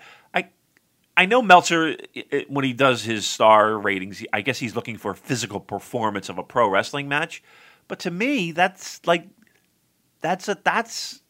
I, 1.15 1.25
know 1.25 1.41
Meltzer 1.41 1.95
when 2.47 2.65
he 2.65 2.73
does 2.73 3.03
his 3.03 3.25
star 3.25 3.77
ratings. 3.77 4.23
I 4.33 4.41
guess 4.41 4.59
he's 4.59 4.75
looking 4.75 4.97
for 4.97 5.13
physical 5.13 5.59
performance 5.59 6.29
of 6.29 6.37
a 6.37 6.43
pro 6.43 6.69
wrestling 6.69 7.07
match. 7.07 7.43
But 7.87 7.99
to 7.99 8.11
me, 8.11 8.51
that's 8.51 9.05
like 9.05 9.27
that's 10.21 10.47
a 10.47 10.57
that's 10.63 11.21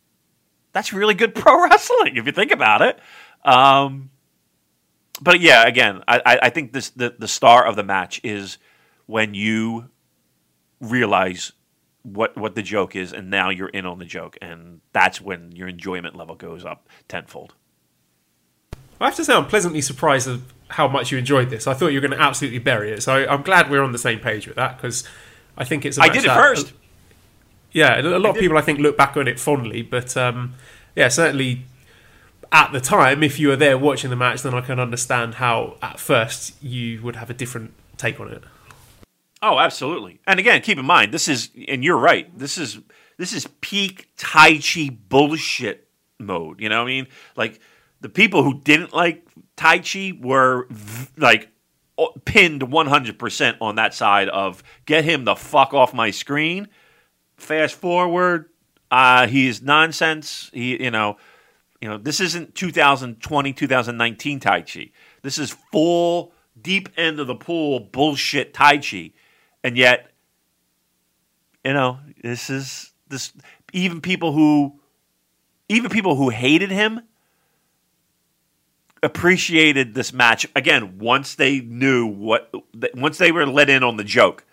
that's 0.71 0.93
really 0.93 1.13
good 1.13 1.35
pro 1.35 1.63
wrestling 1.63 2.15
if 2.15 2.25
you 2.25 2.31
think 2.31 2.51
about 2.51 2.81
it. 2.81 2.99
Um, 3.43 4.09
but 5.21 5.39
yeah, 5.39 5.67
again, 5.67 6.03
I, 6.07 6.39
I 6.43 6.49
think 6.49 6.73
this 6.73 6.89
the, 6.91 7.15
the 7.17 7.27
star 7.27 7.65
of 7.65 7.75
the 7.75 7.83
match 7.83 8.19
is 8.23 8.57
when 9.05 9.33
you 9.33 9.89
realize 10.79 11.53
what 12.03 12.37
what 12.37 12.55
the 12.55 12.61
joke 12.61 12.95
is, 12.95 13.13
and 13.13 13.29
now 13.29 13.49
you're 13.49 13.69
in 13.69 13.85
on 13.85 13.99
the 13.99 14.05
joke, 14.05 14.37
and 14.41 14.81
that's 14.91 15.21
when 15.21 15.51
your 15.53 15.67
enjoyment 15.67 16.15
level 16.15 16.35
goes 16.35 16.65
up 16.65 16.89
tenfold. 17.07 17.55
I 18.99 19.05
have 19.05 19.15
to 19.15 19.25
say, 19.25 19.33
I'm 19.33 19.47
pleasantly 19.47 19.81
surprised 19.81 20.27
of 20.27 20.53
how 20.69 20.87
much 20.87 21.11
you 21.11 21.17
enjoyed 21.17 21.49
this. 21.49 21.67
I 21.67 21.73
thought 21.73 21.87
you 21.87 22.01
were 22.01 22.07
going 22.07 22.17
to 22.17 22.23
absolutely 22.23 22.59
bury 22.59 22.91
it, 22.91 23.03
so 23.03 23.27
I'm 23.27 23.41
glad 23.41 23.69
we're 23.69 23.83
on 23.83 23.91
the 23.91 23.97
same 23.97 24.19
page 24.19 24.47
with 24.47 24.55
that 24.55 24.77
because 24.77 25.03
I 25.57 25.63
think 25.63 25.85
it's. 25.85 25.99
I 25.99 26.09
did 26.09 26.23
it 26.23 26.27
that, 26.27 26.37
first. 26.37 26.73
yeah, 27.71 27.99
a 27.99 28.01
lot 28.01 28.31
of 28.31 28.37
people 28.37 28.57
I 28.57 28.61
think 28.61 28.79
look 28.79 28.97
back 28.97 29.17
on 29.17 29.27
it 29.27 29.39
fondly, 29.39 29.81
but 29.81 30.15
um, 30.17 30.55
yeah, 30.95 31.09
certainly 31.09 31.65
at 32.51 32.71
the 32.71 32.79
time, 32.79 33.23
if 33.23 33.39
you 33.39 33.47
were 33.49 33.55
there 33.55 33.77
watching 33.77 34.11
the 34.11 34.15
match, 34.15 34.43
then 34.43 34.53
I 34.53 34.61
can 34.61 34.79
understand 34.79 35.35
how 35.35 35.77
at 35.81 35.99
first 35.99 36.61
you 36.63 37.01
would 37.01 37.15
have 37.15 37.29
a 37.29 37.33
different 37.33 37.73
take 37.97 38.19
on 38.19 38.29
it. 38.29 38.43
Oh, 39.41 39.59
absolutely. 39.59 40.21
And 40.25 40.39
again, 40.39 40.61
keep 40.61 40.77
in 40.77 40.85
mind, 40.85 41.13
this 41.13 41.27
is, 41.27 41.49
and 41.67 41.83
you're 41.83 41.97
right. 41.97 42.35
This 42.37 42.57
is 42.57 42.79
this 43.17 43.33
is 43.33 43.47
peak 43.61 44.09
Taichi 44.17 44.95
bullshit 45.09 45.87
mode. 46.19 46.61
You 46.61 46.69
know 46.69 46.77
what 46.77 46.85
I 46.89 46.93
mean? 46.93 47.07
Like 47.35 47.59
the 48.03 48.09
people 48.09 48.43
who 48.43 48.59
didn't 48.59 48.93
like 48.93 49.25
Taichi 49.57 50.21
were 50.21 50.67
like 51.17 51.49
pinned 52.25 52.61
100% 52.61 53.57
on 53.61 53.75
that 53.75 53.93
side 53.93 54.29
of 54.29 54.61
get 54.85 55.05
him 55.05 55.25
the 55.25 55.35
fuck 55.35 55.73
off 55.73 55.93
my 55.93 56.11
screen. 56.11 56.67
Fast 57.37 57.75
forward, 57.75 58.49
uh, 58.91 59.25
he 59.27 59.47
is 59.47 59.61
nonsense. 59.61 60.51
He, 60.53 60.83
you 60.83 60.91
know, 60.91 61.17
you 61.81 61.89
know, 61.89 61.97
this 61.97 62.19
isn't 62.19 62.53
2020, 62.53 63.53
2019 63.53 64.39
Taichi. 64.39 64.91
This 65.21 65.37
is 65.39 65.55
full 65.71 66.33
deep 66.61 66.89
end 66.97 67.19
of 67.19 67.27
the 67.27 67.35
pool 67.35 67.79
bullshit 67.79 68.53
Taichi 68.53 69.13
and 69.63 69.77
yet 69.77 70.11
you 71.63 71.73
know 71.73 71.99
this 72.21 72.49
is 72.49 72.91
this 73.07 73.33
even 73.71 74.01
people 74.01 74.33
who 74.33 74.79
even 75.69 75.89
people 75.89 76.15
who 76.15 76.29
hated 76.29 76.69
him 76.69 77.01
appreciated 79.03 79.93
this 79.93 80.13
match. 80.13 80.47
Again 80.55 80.97
once 80.99 81.35
they 81.35 81.59
knew 81.59 82.05
what 82.05 82.53
once 82.95 83.17
they 83.17 83.31
were 83.31 83.45
let 83.45 83.69
in 83.69 83.83
on 83.83 83.97
the 83.97 84.03
joke 84.03 84.45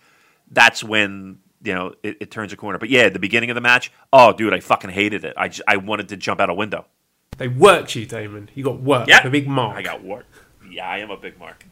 that's 0.51 0.83
when 0.83 1.39
you 1.63 1.75
know 1.75 1.95
it, 2.03 2.17
it 2.21 2.31
turns 2.31 2.53
a 2.53 2.57
corner. 2.57 2.79
But 2.79 2.91
yeah 2.91 3.09
the 3.09 3.19
beginning 3.19 3.51
of 3.51 3.55
the 3.55 3.61
match 3.61 3.93
oh 4.13 4.33
dude 4.33 4.53
i 4.53 4.61
fucking 4.61 4.91
hated 4.91 5.25
it. 5.25 5.35
I, 5.37 5.49
just, 5.49 5.63
I 5.67 5.77
wanted 5.77 6.09
to 6.09 6.17
jump 6.17 6.41
out 6.41 6.51
a 6.51 6.55
window. 6.55 6.87
They 7.39 7.49
worked 7.49 7.95
you 7.95 8.07
damon. 8.07 8.51
You 8.55 8.65
got 8.65 8.81
work 8.81 9.09
yeah. 9.09 9.27
A 9.27 9.31
big 9.31 9.49
mark. 9.49 9.77
I 9.77 9.83
got 9.83 10.03
work 10.05 10.27
yeah 10.71 10.89
i 10.89 10.99
am 10.99 11.11
a 11.11 11.17
big 11.17 11.39
mark. 11.39 11.65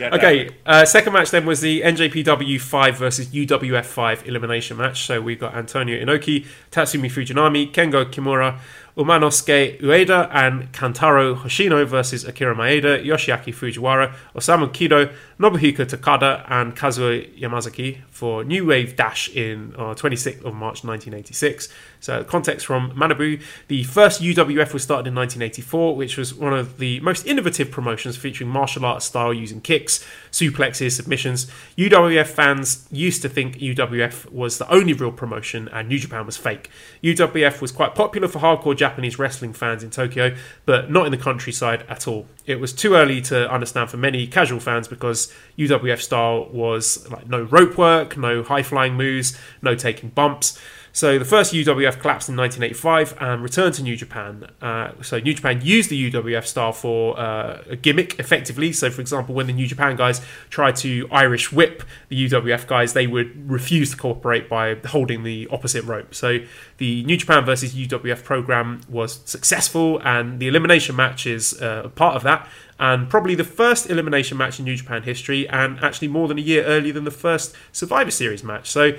Okay, 0.00 0.50
uh, 0.64 0.84
second 0.84 1.12
match 1.12 1.30
then 1.30 1.46
was 1.46 1.60
the 1.60 1.80
NJPW 1.80 2.60
5 2.60 2.96
versus 2.96 3.28
UWF 3.28 3.84
5 3.84 4.28
elimination 4.28 4.76
match. 4.76 5.06
So 5.06 5.20
we've 5.20 5.40
got 5.40 5.54
Antonio 5.54 5.98
Inoki, 5.98 6.46
Tatsumi 6.70 7.10
Fujinami, 7.10 7.72
Kengo 7.72 8.04
Kimura, 8.04 8.58
Umanosuke 8.96 9.78
Ueda 9.82 10.30
and 10.32 10.72
Kantaro 10.72 11.36
Hoshino 11.36 11.86
versus 11.86 12.24
Akira 12.24 12.54
Maeda, 12.54 13.04
Yoshiaki 13.04 13.54
Fujiwara, 13.54 14.14
Osamu 14.34 14.68
Kido, 14.68 15.12
Nobuhiko 15.38 15.84
Takada, 15.84 16.50
and 16.50 16.74
Kazuo 16.74 17.38
Yamazaki 17.38 17.98
for 18.08 18.42
New 18.42 18.64
Wave 18.64 18.96
Dash 18.96 19.28
in 19.28 19.74
uh, 19.76 19.94
26th 19.94 20.38
of 20.44 20.54
March 20.54 20.82
1986. 20.82 21.68
So, 22.00 22.24
context 22.24 22.64
from 22.64 22.92
Manabu 22.92 23.42
the 23.68 23.82
first 23.84 24.22
UWF 24.22 24.72
was 24.72 24.82
started 24.82 25.08
in 25.08 25.14
1984, 25.14 25.94
which 25.94 26.16
was 26.16 26.32
one 26.32 26.54
of 26.54 26.78
the 26.78 26.98
most 27.00 27.26
innovative 27.26 27.70
promotions 27.70 28.16
featuring 28.16 28.48
martial 28.48 28.86
arts 28.86 29.04
style 29.04 29.34
using 29.34 29.60
kicks, 29.60 30.02
suplexes, 30.32 30.92
submissions. 30.92 31.50
UWF 31.76 32.28
fans 32.28 32.86
used 32.90 33.20
to 33.20 33.28
think 33.28 33.58
UWF 33.58 34.32
was 34.32 34.56
the 34.56 34.70
only 34.72 34.94
real 34.94 35.12
promotion 35.12 35.68
and 35.68 35.88
New 35.88 35.98
Japan 35.98 36.24
was 36.24 36.38
fake. 36.38 36.70
UWF 37.02 37.60
was 37.60 37.72
quite 37.72 37.94
popular 37.94 38.28
for 38.28 38.38
hardcore 38.38 38.74
Japanese 38.86 39.18
wrestling 39.18 39.52
fans 39.52 39.82
in 39.82 39.90
Tokyo, 39.90 40.36
but 40.64 40.90
not 40.90 41.06
in 41.06 41.10
the 41.10 41.18
countryside 41.18 41.84
at 41.88 42.06
all. 42.06 42.26
It 42.46 42.60
was 42.60 42.72
too 42.72 42.94
early 42.94 43.20
to 43.22 43.50
understand 43.52 43.90
for 43.90 43.96
many 43.96 44.28
casual 44.28 44.60
fans 44.60 44.86
because 44.86 45.32
UWF 45.58 46.00
style 46.00 46.48
was 46.52 47.10
like 47.10 47.28
no 47.28 47.42
rope 47.42 47.76
work, 47.76 48.16
no 48.16 48.44
high 48.44 48.62
flying 48.62 48.94
moves, 48.94 49.36
no 49.60 49.74
taking 49.74 50.10
bumps. 50.10 50.58
So 50.96 51.18
the 51.18 51.26
first 51.26 51.52
UWF 51.52 52.00
collapsed 52.00 52.30
in 52.30 52.38
1985 52.38 53.18
and 53.20 53.42
returned 53.42 53.74
to 53.74 53.82
New 53.82 53.98
Japan. 53.98 54.48
Uh, 54.62 54.92
so 55.02 55.18
New 55.18 55.34
Japan 55.34 55.60
used 55.62 55.90
the 55.90 56.10
UWF 56.10 56.46
style 56.46 56.72
for 56.72 57.20
uh, 57.20 57.62
a 57.68 57.76
gimmick 57.76 58.18
effectively. 58.18 58.72
So, 58.72 58.88
for 58.88 59.02
example, 59.02 59.34
when 59.34 59.46
the 59.46 59.52
New 59.52 59.66
Japan 59.66 59.96
guys 59.96 60.22
tried 60.48 60.74
to 60.76 61.06
Irish 61.10 61.52
whip 61.52 61.82
the 62.08 62.30
UWF 62.30 62.66
guys, 62.66 62.94
they 62.94 63.06
would 63.06 63.50
refuse 63.50 63.90
to 63.90 63.98
cooperate 63.98 64.48
by 64.48 64.74
holding 64.86 65.22
the 65.22 65.46
opposite 65.50 65.84
rope. 65.84 66.14
So 66.14 66.38
the 66.78 67.04
New 67.04 67.18
Japan 67.18 67.44
versus 67.44 67.74
UWF 67.74 68.24
program 68.24 68.80
was 68.88 69.20
successful, 69.26 70.00
and 70.02 70.40
the 70.40 70.48
elimination 70.48 70.96
match 70.96 71.26
is 71.26 71.60
uh, 71.60 71.90
part 71.94 72.16
of 72.16 72.22
that. 72.22 72.48
and 72.78 73.08
probably 73.08 73.34
the 73.34 73.44
first 73.44 73.88
elimination 73.88 74.36
match 74.36 74.58
in 74.58 74.64
New 74.64 74.76
Japan 74.76 75.02
history, 75.02 75.46
and 75.48 75.78
actually 75.80 76.08
more 76.08 76.26
than 76.26 76.38
a 76.38 76.42
year 76.42 76.64
earlier 76.64 76.92
than 76.92 77.04
the 77.04 77.10
first 77.10 77.54
Survivor 77.72 78.10
Series 78.10 78.42
match. 78.42 78.70
So, 78.70 78.92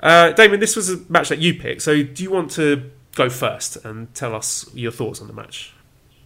uh, 0.00 0.32
Damon, 0.32 0.60
this 0.60 0.76
was 0.76 0.90
a 0.90 0.98
match 1.08 1.28
that 1.28 1.38
you 1.38 1.54
picked. 1.54 1.82
So, 1.82 2.02
do 2.02 2.22
you 2.22 2.30
want 2.30 2.50
to 2.52 2.90
go 3.14 3.28
first 3.28 3.76
and 3.84 4.12
tell 4.14 4.34
us 4.34 4.68
your 4.74 4.92
thoughts 4.92 5.20
on 5.20 5.26
the 5.26 5.32
match? 5.32 5.74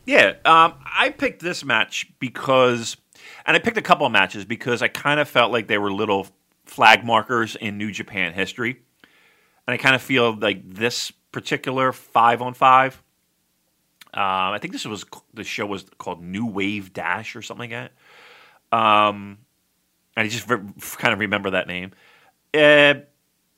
Yeah, 0.04 0.34
um, 0.44 0.74
I 0.84 1.10
picked 1.16 1.42
this 1.42 1.64
match 1.64 2.10
because, 2.18 2.96
and 3.46 3.56
I 3.56 3.60
picked 3.60 3.76
a 3.76 3.82
couple 3.82 4.04
of 4.04 4.12
matches 4.12 4.44
because 4.44 4.82
I 4.82 4.88
kind 4.88 5.20
of 5.20 5.28
felt 5.28 5.52
like 5.52 5.68
they 5.68 5.78
were 5.78 5.92
little 5.92 6.26
flag 6.64 7.04
markers 7.04 7.56
in 7.56 7.78
New 7.78 7.92
Japan 7.92 8.32
history, 8.32 8.80
and 9.66 9.74
I 9.74 9.76
kind 9.76 9.94
of 9.94 10.02
feel 10.02 10.34
like 10.34 10.68
this 10.68 11.12
particular 11.30 11.92
five 11.92 12.42
on 12.42 12.54
five. 12.54 13.02
Um, 14.14 14.52
I 14.52 14.58
think 14.60 14.72
this 14.72 14.84
was 14.84 15.06
the 15.32 15.44
show 15.44 15.64
was 15.64 15.86
called 15.98 16.22
New 16.22 16.46
Wave 16.46 16.92
Dash 16.92 17.34
or 17.34 17.40
something 17.40 17.70
like 17.70 17.90
that. 18.70 18.76
Um, 18.76 19.38
I 20.16 20.26
just 20.28 20.48
re- 20.48 20.60
kind 20.98 21.14
of 21.14 21.20
remember 21.20 21.50
that 21.50 21.66
name. 21.66 21.92
Uh, 22.52 22.94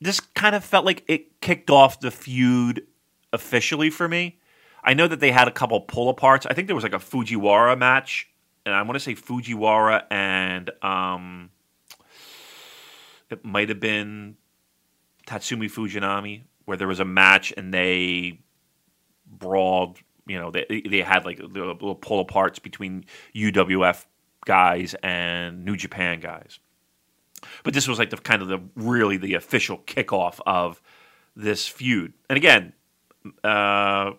this 0.04 0.20
kind 0.20 0.54
of 0.54 0.64
felt 0.64 0.84
like 0.84 1.02
it 1.08 1.40
kicked 1.40 1.70
off 1.70 2.00
the 2.00 2.10
feud 2.10 2.86
officially 3.32 3.90
for 3.90 4.06
me. 4.06 4.38
I 4.82 4.92
know 4.92 5.08
that 5.08 5.20
they 5.20 5.30
had 5.30 5.48
a 5.48 5.50
couple 5.50 5.80
pull 5.80 6.14
aparts. 6.14 6.46
I 6.48 6.52
think 6.52 6.68
there 6.68 6.74
was 6.74 6.84
like 6.84 6.92
a 6.92 6.98
Fujiwara 6.98 7.78
match, 7.78 8.28
and 8.66 8.74
I 8.74 8.82
want 8.82 8.94
to 8.94 9.00
say 9.00 9.14
Fujiwara 9.14 10.04
and 10.10 10.70
um, 10.82 11.50
it 13.30 13.44
might 13.44 13.70
have 13.70 13.80
been 13.80 14.36
Tatsumi 15.26 15.70
Fujinami, 15.70 16.42
where 16.66 16.76
there 16.76 16.88
was 16.88 17.00
a 17.00 17.04
match 17.04 17.52
and 17.56 17.72
they 17.72 18.40
brawled. 19.26 19.98
You 20.26 20.38
know, 20.38 20.50
they 20.50 20.82
they 20.86 21.00
had 21.00 21.24
like 21.24 21.38
little 21.38 21.94
pull 21.94 22.24
aparts 22.24 22.62
between 22.62 23.06
UWF 23.34 24.04
guys 24.44 24.94
and 25.02 25.64
New 25.64 25.76
Japan 25.76 26.20
guys. 26.20 26.58
But 27.62 27.74
this 27.74 27.88
was 27.88 27.98
like 27.98 28.10
the 28.10 28.16
kind 28.16 28.42
of 28.42 28.48
the 28.48 28.60
really 28.76 29.16
the 29.16 29.34
official 29.34 29.78
kickoff 29.78 30.40
of 30.46 30.80
this 31.36 31.66
feud. 31.66 32.12
And 32.28 32.36
again, 32.36 32.72
uh, 33.42 34.12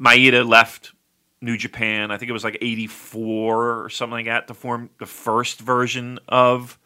Maeda 0.00 0.46
left 0.46 0.92
New 1.40 1.56
Japan. 1.56 2.10
I 2.10 2.18
think 2.18 2.28
it 2.28 2.32
was 2.32 2.44
like 2.44 2.58
'84 2.60 3.82
or 3.82 3.90
something 3.90 4.12
like 4.12 4.26
that 4.26 4.48
to 4.48 4.54
form 4.54 4.90
the 4.98 5.06
first 5.06 5.60
version 5.60 6.18
of 6.28 6.78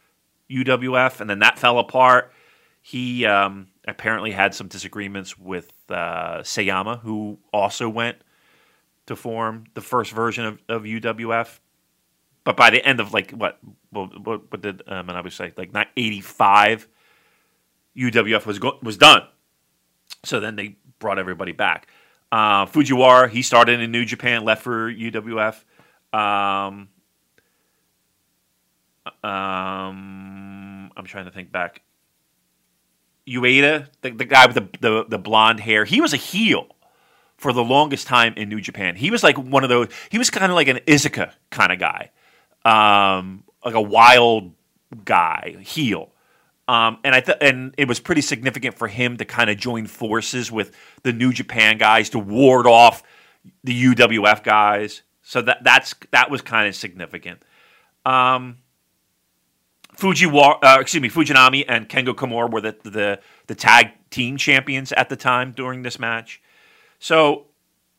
UWF, 0.51 1.21
and 1.21 1.29
then 1.29 1.41
that 1.41 1.59
fell 1.59 1.79
apart. 1.79 2.33
He 2.83 3.25
um, 3.25 3.69
apparently 3.89 4.31
had 4.31 4.55
some 4.55 4.69
disagreements 4.69 5.39
with 5.39 5.73
uh, 5.89 6.41
Sayama, 6.41 7.01
who 7.01 7.39
also 7.53 7.89
went 7.89 8.19
to 9.07 9.17
form 9.17 9.65
the 9.75 9.81
first 9.81 10.13
version 10.13 10.45
of, 10.45 10.63
of 10.69 10.83
UWF. 10.83 11.61
But 12.45 12.57
by 12.57 12.71
the 12.71 12.85
end 12.85 13.01
of 13.01 13.13
like 13.13 13.31
what 13.31 13.59
what, 13.91 14.51
what 14.51 14.61
did 14.61 14.83
um, 14.87 15.11
I 15.11 15.21
would 15.21 15.33
say 15.33 15.53
like 15.57 15.73
not 15.73 15.89
'85, 15.97 16.89
UWF 17.97 18.47
was 18.47 18.59
go- 18.59 18.79
was 18.83 18.97
done. 18.97 19.23
So 20.25 20.41
then 20.41 20.57
they 20.57 20.77
brought 20.99 21.19
everybody 21.19 21.53
back. 21.53 21.89
Uh, 22.31 22.67
Fujiwara, 22.67 23.31
he 23.31 23.43
started 23.43 23.81
in 23.81 23.93
New 23.93 24.05
Japan, 24.05 24.45
left 24.45 24.63
for 24.63 24.93
UWF. 24.93 25.63
Um, 26.13 26.89
um, 29.23 30.91
I'm 30.97 31.05
trying 31.05 31.27
to 31.27 31.31
think 31.31 31.53
back. 31.53 31.83
Ueda, 33.27 33.89
the, 34.03 34.11
the 34.11 34.25
guy 34.25 34.47
with 34.47 34.57
the, 34.57 34.69
the, 34.81 35.05
the 35.09 35.19
blonde 35.19 35.61
hair, 35.61 35.85
he 35.85 36.01
was 36.01 36.13
a 36.13 36.19
heel 36.19 36.69
for 37.37 37.53
the 37.53 37.65
longest 37.65 38.07
time 38.07 38.35
in 38.37 38.49
New 38.49 38.61
Japan. 38.61 38.97
He 38.97 39.11
was 39.11 39.23
like 39.23 39.39
one 39.39 39.63
of 39.63 39.71
those. 39.71 39.89
He 40.11 40.19
was 40.19 40.31
kind 40.31 40.51
of 40.51 40.57
like 40.57 40.69
an 40.69 40.79
Iizuka 40.87 41.33
kind 41.51 41.73
of 41.73 41.79
guy, 41.79 42.11
um, 42.65 43.45
like 43.65 43.75
a 43.75 43.81
wild 43.81 44.53
guy, 45.05 45.57
heel. 45.61 46.11
Um, 46.67 46.99
and 47.05 47.15
I 47.15 47.21
th- 47.21 47.39
and 47.41 47.75
it 47.77 47.89
was 47.89 48.01
pretty 48.01 48.23
significant 48.23 48.77
for 48.77 48.89
him 48.89 49.19
to 49.19 49.25
kind 49.25 49.51
of 49.51 49.59
join 49.59 49.87
forces 49.87 50.51
with 50.51 50.75
the 51.03 51.13
New 51.13 51.33
Japan 51.33 51.77
guys 51.77 52.11
to 52.11 52.19
ward 52.19 52.67
off 52.67 53.03
the 53.63 53.85
UWF 53.85 54.43
guys. 54.43 55.03
So 55.23 55.43
that 55.43 55.63
that's 55.63 55.95
that 56.11 56.31
was 56.31 56.41
kind 56.41 56.67
of 56.69 56.75
significant. 56.75 57.43
Um, 58.07 58.59
Fujiwara, 59.97 60.59
uh, 60.63 60.79
excuse 60.81 61.03
me, 61.03 61.09
Fujinami 61.09 61.65
and 61.69 61.89
Kengo 61.89 62.15
Kimura 62.15 62.51
were 62.51 62.61
the, 62.61 62.77
the 62.83 63.21
the 63.47 63.55
tag 63.55 63.91
team 64.11 64.37
champions 64.37 64.93
at 64.93 65.09
the 65.09 65.17
time 65.17 65.53
during 65.53 65.83
this 65.83 65.99
match. 65.99 66.41
So 66.99 67.47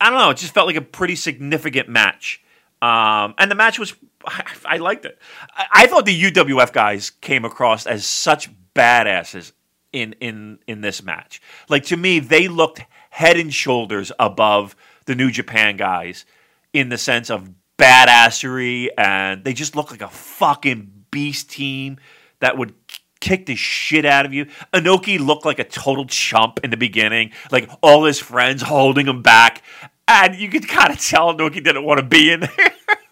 I 0.02 0.10
don't 0.10 0.20
know, 0.20 0.32
it 0.32 0.38
just 0.38 0.54
felt 0.54 0.68
like 0.68 0.76
a 0.76 0.82
pretty 0.82 1.16
significant 1.16 1.88
match. 1.88 2.42
Um, 2.82 3.34
and 3.38 3.50
the 3.50 3.56
match 3.56 3.80
was 3.80 3.96
I, 4.26 4.44
I 4.66 4.78
liked 4.78 5.06
it. 5.06 5.20
I, 5.56 5.66
I, 5.72 5.88
thought 5.88 6.06
the 6.06 6.32
UWF 6.32 6.74
guys 6.74 7.10
came 7.10 7.46
across 7.46 7.88
as 7.88 8.06
such 8.06 8.50
badasses 8.74 9.54
in 9.92 10.14
in 10.20 10.60
in 10.68 10.82
this 10.82 11.02
match. 11.02 11.42
Like 11.70 11.86
to 11.86 11.98
me, 11.98 12.20
they 12.20 12.48
looked 12.48 12.82
head 13.10 13.38
and 13.38 13.54
shoulders 13.54 14.12
above 14.20 14.76
the 15.06 15.16
New 15.16 15.32
Japan 15.32 15.78
guys 15.78 16.26
in 16.74 16.90
the 16.90 16.98
sense 16.98 17.30
of 17.30 17.50
badassery, 17.78 18.90
and 18.98 19.44
they 19.44 19.54
just 19.54 19.76
looked 19.76 19.92
like 19.92 20.02
a 20.02 20.10
fucking 20.10 21.06
beast 21.12 21.50
team 21.50 21.98
that 22.40 22.58
would 22.58 22.74
kick 23.22 23.46
the 23.46 23.56
shit 23.56 24.06
out 24.06 24.26
of 24.26 24.34
you. 24.34 24.46
Inoki 24.74 25.20
looked 25.20 25.46
like 25.46 25.60
a 25.60 25.64
total 25.64 26.06
chump 26.06 26.60
in 26.64 26.70
the 26.70 26.78
beginning, 26.78 27.32
like 27.52 27.70
all 27.82 28.04
his 28.04 28.20
friends 28.20 28.62
holding 28.62 29.08
him 29.08 29.22
back. 29.22 29.64
And 30.08 30.36
you 30.36 30.50
could 30.50 30.68
kind 30.68 30.92
of 30.92 31.00
tell 31.00 31.34
Inoki 31.34 31.64
didn't 31.64 31.84
want 31.84 32.00
to 32.00 32.06
be 32.06 32.32
in 32.32 32.42
there. 32.42 32.50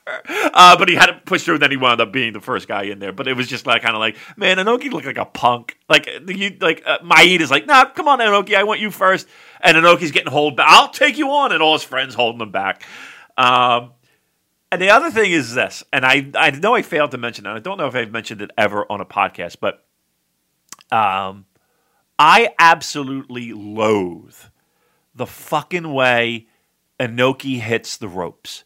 uh, 0.54 0.78
but 0.78 0.90
he 0.90 0.96
had 0.96 1.08
to 1.08 1.20
push 1.26 1.44
through, 1.44 1.56
and 1.56 1.64
then 1.64 1.72
he 1.72 1.78
wound 1.78 2.02
up 2.02 2.12
being 2.12 2.34
the 2.34 2.42
first 2.42 2.68
guy 2.68 2.84
in 2.84 3.00
there. 3.00 3.12
But 3.12 3.28
it 3.28 3.36
was 3.36 3.48
just 3.48 3.66
like 3.66 3.82
kind 3.82 3.96
of 3.96 4.00
like, 4.00 4.18
man, 4.38 4.58
Inoki 4.58 4.92
looked 4.92 5.06
like 5.06 5.18
a 5.18 5.26
punk. 5.26 5.78
Like 5.90 6.08
you, 6.28 6.58
like 6.62 6.84
uh, 6.86 7.00
is 7.12 7.52
like, 7.52 7.66
nah, 7.66 7.86
come 7.86 8.08
on, 8.08 8.20
Inoki, 8.20 8.56
I 8.56 8.64
want 8.64 8.80
you 8.80 8.92
first. 8.92 9.28
And 9.62 9.78
Inoki's 9.78 10.12
getting 10.12 10.32
hold 10.32 10.58
back. 10.58 10.68
I'll 10.70 10.90
take 10.90 11.18
you 11.18 11.32
on, 11.32 11.52
and 11.52 11.62
all 11.64 11.74
his 11.74 11.84
friends 11.84 12.16
holding 12.16 12.42
him 12.42 12.52
back. 12.52 12.84
Um, 13.38 13.92
and 14.72 14.82
the 14.82 14.90
other 14.90 15.12
thing 15.12 15.32
is 15.32 15.54
this, 15.54 15.84
and 15.94 16.06
I 16.06 16.32
I 16.36 16.52
know 16.52 16.76
I 16.76 16.82
failed 16.82 17.12
to 17.12 17.18
mention 17.18 17.46
that. 17.46 17.56
I 17.56 17.60
don't 17.60 17.78
know 17.78 17.88
if 17.88 17.96
I've 17.96 18.12
mentioned 18.12 18.42
it 18.42 18.52
ever 18.58 18.92
on 18.92 19.02
a 19.02 19.06
podcast, 19.06 19.58
but 19.60 19.86
um, 20.92 21.46
I 22.18 22.50
absolutely 22.60 23.54
loathe 23.54 24.36
the 25.16 25.26
fucking 25.26 25.94
way 25.94 26.48
Inoki 27.04 27.60
hits 27.60 27.98
the 27.98 28.08
ropes. 28.08 28.64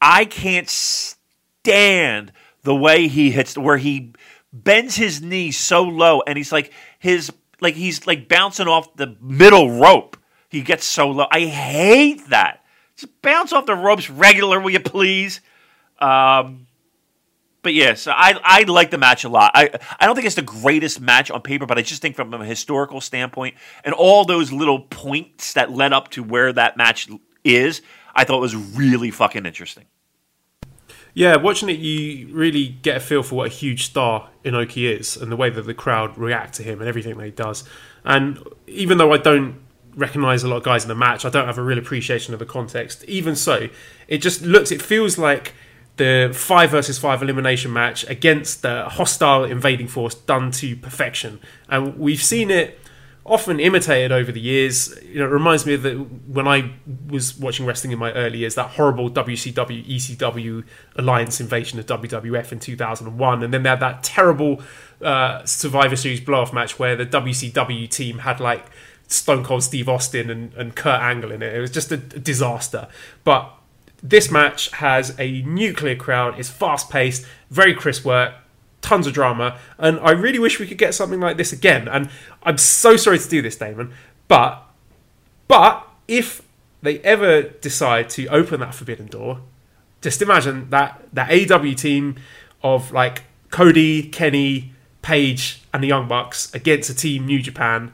I 0.00 0.24
can't 0.24 0.68
stand 0.68 2.32
the 2.62 2.74
way 2.74 3.08
he 3.08 3.30
hits, 3.30 3.56
where 3.56 3.78
he 3.78 4.12
bends 4.52 4.96
his 4.96 5.22
knee 5.22 5.50
so 5.50 5.82
low, 5.82 6.22
and 6.26 6.36
he's 6.36 6.52
like 6.52 6.72
his 6.98 7.32
like 7.60 7.74
he's 7.74 8.06
like 8.06 8.28
bouncing 8.28 8.68
off 8.68 8.96
the 8.96 9.16
middle 9.20 9.78
rope. 9.78 10.16
He 10.48 10.62
gets 10.62 10.84
so 10.84 11.10
low. 11.10 11.26
I 11.30 11.40
hate 11.40 12.28
that. 12.28 12.64
Just 12.96 13.20
bounce 13.22 13.52
off 13.52 13.66
the 13.66 13.74
ropes 13.74 14.10
regular, 14.10 14.60
will 14.60 14.70
you 14.70 14.80
please? 14.80 15.40
Um, 15.98 16.66
but 17.62 17.74
yes, 17.74 18.06
I 18.06 18.38
I 18.42 18.62
like 18.62 18.90
the 18.90 18.98
match 18.98 19.24
a 19.24 19.28
lot. 19.28 19.52
I 19.54 19.70
I 20.00 20.06
don't 20.06 20.14
think 20.14 20.26
it's 20.26 20.36
the 20.36 20.42
greatest 20.42 21.00
match 21.00 21.30
on 21.30 21.42
paper, 21.42 21.66
but 21.66 21.78
I 21.78 21.82
just 21.82 22.00
think 22.00 22.16
from 22.16 22.32
a 22.32 22.44
historical 22.44 23.00
standpoint 23.00 23.56
and 23.84 23.94
all 23.94 24.24
those 24.24 24.52
little 24.52 24.80
points 24.80 25.52
that 25.54 25.70
led 25.70 25.92
up 25.92 26.08
to 26.10 26.22
where 26.22 26.52
that 26.52 26.76
match 26.76 27.08
is, 27.44 27.82
I 28.14 28.24
thought 28.24 28.40
was 28.40 28.56
really 28.56 29.10
fucking 29.10 29.46
interesting. 29.46 29.84
Yeah, 31.14 31.36
watching 31.36 31.68
it, 31.68 31.78
you 31.78 32.28
really 32.32 32.68
get 32.82 32.96
a 32.96 33.00
feel 33.00 33.22
for 33.22 33.36
what 33.36 33.46
a 33.46 33.50
huge 33.52 33.84
star 33.84 34.28
Inoki 34.44 34.84
is 34.98 35.16
and 35.16 35.32
the 35.32 35.36
way 35.36 35.50
that 35.50 35.62
the 35.62 35.74
crowd 35.74 36.16
react 36.16 36.54
to 36.54 36.62
him 36.62 36.80
and 36.80 36.88
everything 36.88 37.16
that 37.16 37.24
he 37.24 37.30
does. 37.30 37.64
And 38.04 38.38
even 38.66 38.98
though 38.98 39.12
I 39.12 39.18
don't 39.18 39.60
recognize 39.96 40.44
a 40.44 40.48
lot 40.48 40.58
of 40.58 40.62
guys 40.62 40.84
in 40.84 40.88
the 40.88 40.94
match, 40.94 41.24
I 41.24 41.30
don't 41.30 41.46
have 41.46 41.58
a 41.58 41.62
real 41.62 41.78
appreciation 41.78 42.34
of 42.34 42.38
the 42.38 42.46
context. 42.46 43.04
Even 43.04 43.34
so, 43.34 43.68
it 44.06 44.18
just 44.18 44.42
looks, 44.42 44.70
it 44.70 44.80
feels 44.80 45.18
like 45.18 45.54
the 45.96 46.30
five 46.32 46.70
versus 46.70 46.98
five 46.98 47.22
elimination 47.22 47.72
match 47.72 48.08
against 48.08 48.62
the 48.62 48.84
hostile 48.84 49.44
invading 49.44 49.88
force 49.88 50.14
done 50.14 50.52
to 50.52 50.76
perfection. 50.76 51.40
And 51.68 51.98
we've 51.98 52.22
seen 52.22 52.50
it 52.50 52.78
often 53.30 53.60
imitated 53.60 54.12
over 54.12 54.32
the 54.32 54.40
years. 54.40 54.94
You 55.02 55.20
know, 55.20 55.26
it 55.26 55.30
reminds 55.30 55.66
me 55.66 55.74
of 55.74 55.82
the, 55.82 55.94
when 55.94 56.48
I 56.48 56.72
was 57.08 57.38
watching 57.38 57.66
wrestling 57.66 57.92
in 57.92 57.98
my 57.98 58.12
early 58.12 58.38
years, 58.38 58.54
that 58.56 58.70
horrible 58.70 59.10
WCW 59.10 59.86
ECW 59.86 60.64
alliance 60.96 61.40
invasion 61.40 61.78
of 61.78 61.86
WWF 61.86 62.52
in 62.52 62.60
2001, 62.60 63.42
and 63.42 63.54
then 63.54 63.62
they 63.62 63.68
had 63.68 63.80
that 63.80 64.02
terrible 64.02 64.62
uh, 65.02 65.44
Survivor 65.44 65.96
Series 65.96 66.20
blow 66.20 66.40
off 66.42 66.52
match 66.52 66.78
where 66.78 66.96
the 66.96 67.06
WCW 67.06 67.88
team 67.88 68.18
had 68.18 68.40
like 68.40 68.66
Stone 69.06 69.44
Cold 69.44 69.62
Steve 69.62 69.88
Austin 69.88 70.30
and, 70.30 70.52
and 70.54 70.74
Kurt 70.74 71.00
Angle 71.00 71.32
in 71.32 71.42
it. 71.42 71.54
It 71.54 71.60
was 71.60 71.70
just 71.70 71.90
a, 71.92 71.94
a 71.94 71.98
disaster. 71.98 72.88
But 73.24 73.50
this 74.02 74.30
match 74.30 74.70
has 74.72 75.14
a 75.18 75.42
nuclear 75.42 75.96
crowd. 75.96 76.38
It's 76.38 76.50
fast 76.50 76.90
paced, 76.90 77.24
very 77.50 77.74
crisp 77.74 78.04
work 78.04 78.34
tons 78.80 79.06
of 79.06 79.12
drama, 79.12 79.58
and 79.78 79.98
I 80.00 80.10
really 80.12 80.38
wish 80.38 80.58
we 80.58 80.66
could 80.66 80.78
get 80.78 80.94
something 80.94 81.20
like 81.20 81.36
this 81.36 81.52
again. 81.52 81.88
And 81.88 82.10
I'm 82.42 82.58
so 82.58 82.96
sorry 82.96 83.18
to 83.18 83.28
do 83.28 83.42
this, 83.42 83.56
Damon, 83.56 83.92
but 84.28 84.62
but 85.46 85.86
if 86.06 86.42
they 86.82 87.00
ever 87.00 87.42
decide 87.42 88.08
to 88.10 88.26
open 88.28 88.60
that 88.60 88.74
forbidden 88.74 89.06
door, 89.06 89.40
just 90.00 90.22
imagine 90.22 90.70
that 90.70 91.02
that 91.12 91.52
AW 91.52 91.74
team 91.74 92.16
of 92.62 92.92
like 92.92 93.24
Cody, 93.50 94.08
Kenny, 94.08 94.72
Page, 95.02 95.62
and 95.72 95.82
the 95.82 95.88
Young 95.88 96.08
Bucks 96.08 96.54
against 96.54 96.90
a 96.90 96.94
team 96.94 97.26
New 97.26 97.40
Japan 97.40 97.92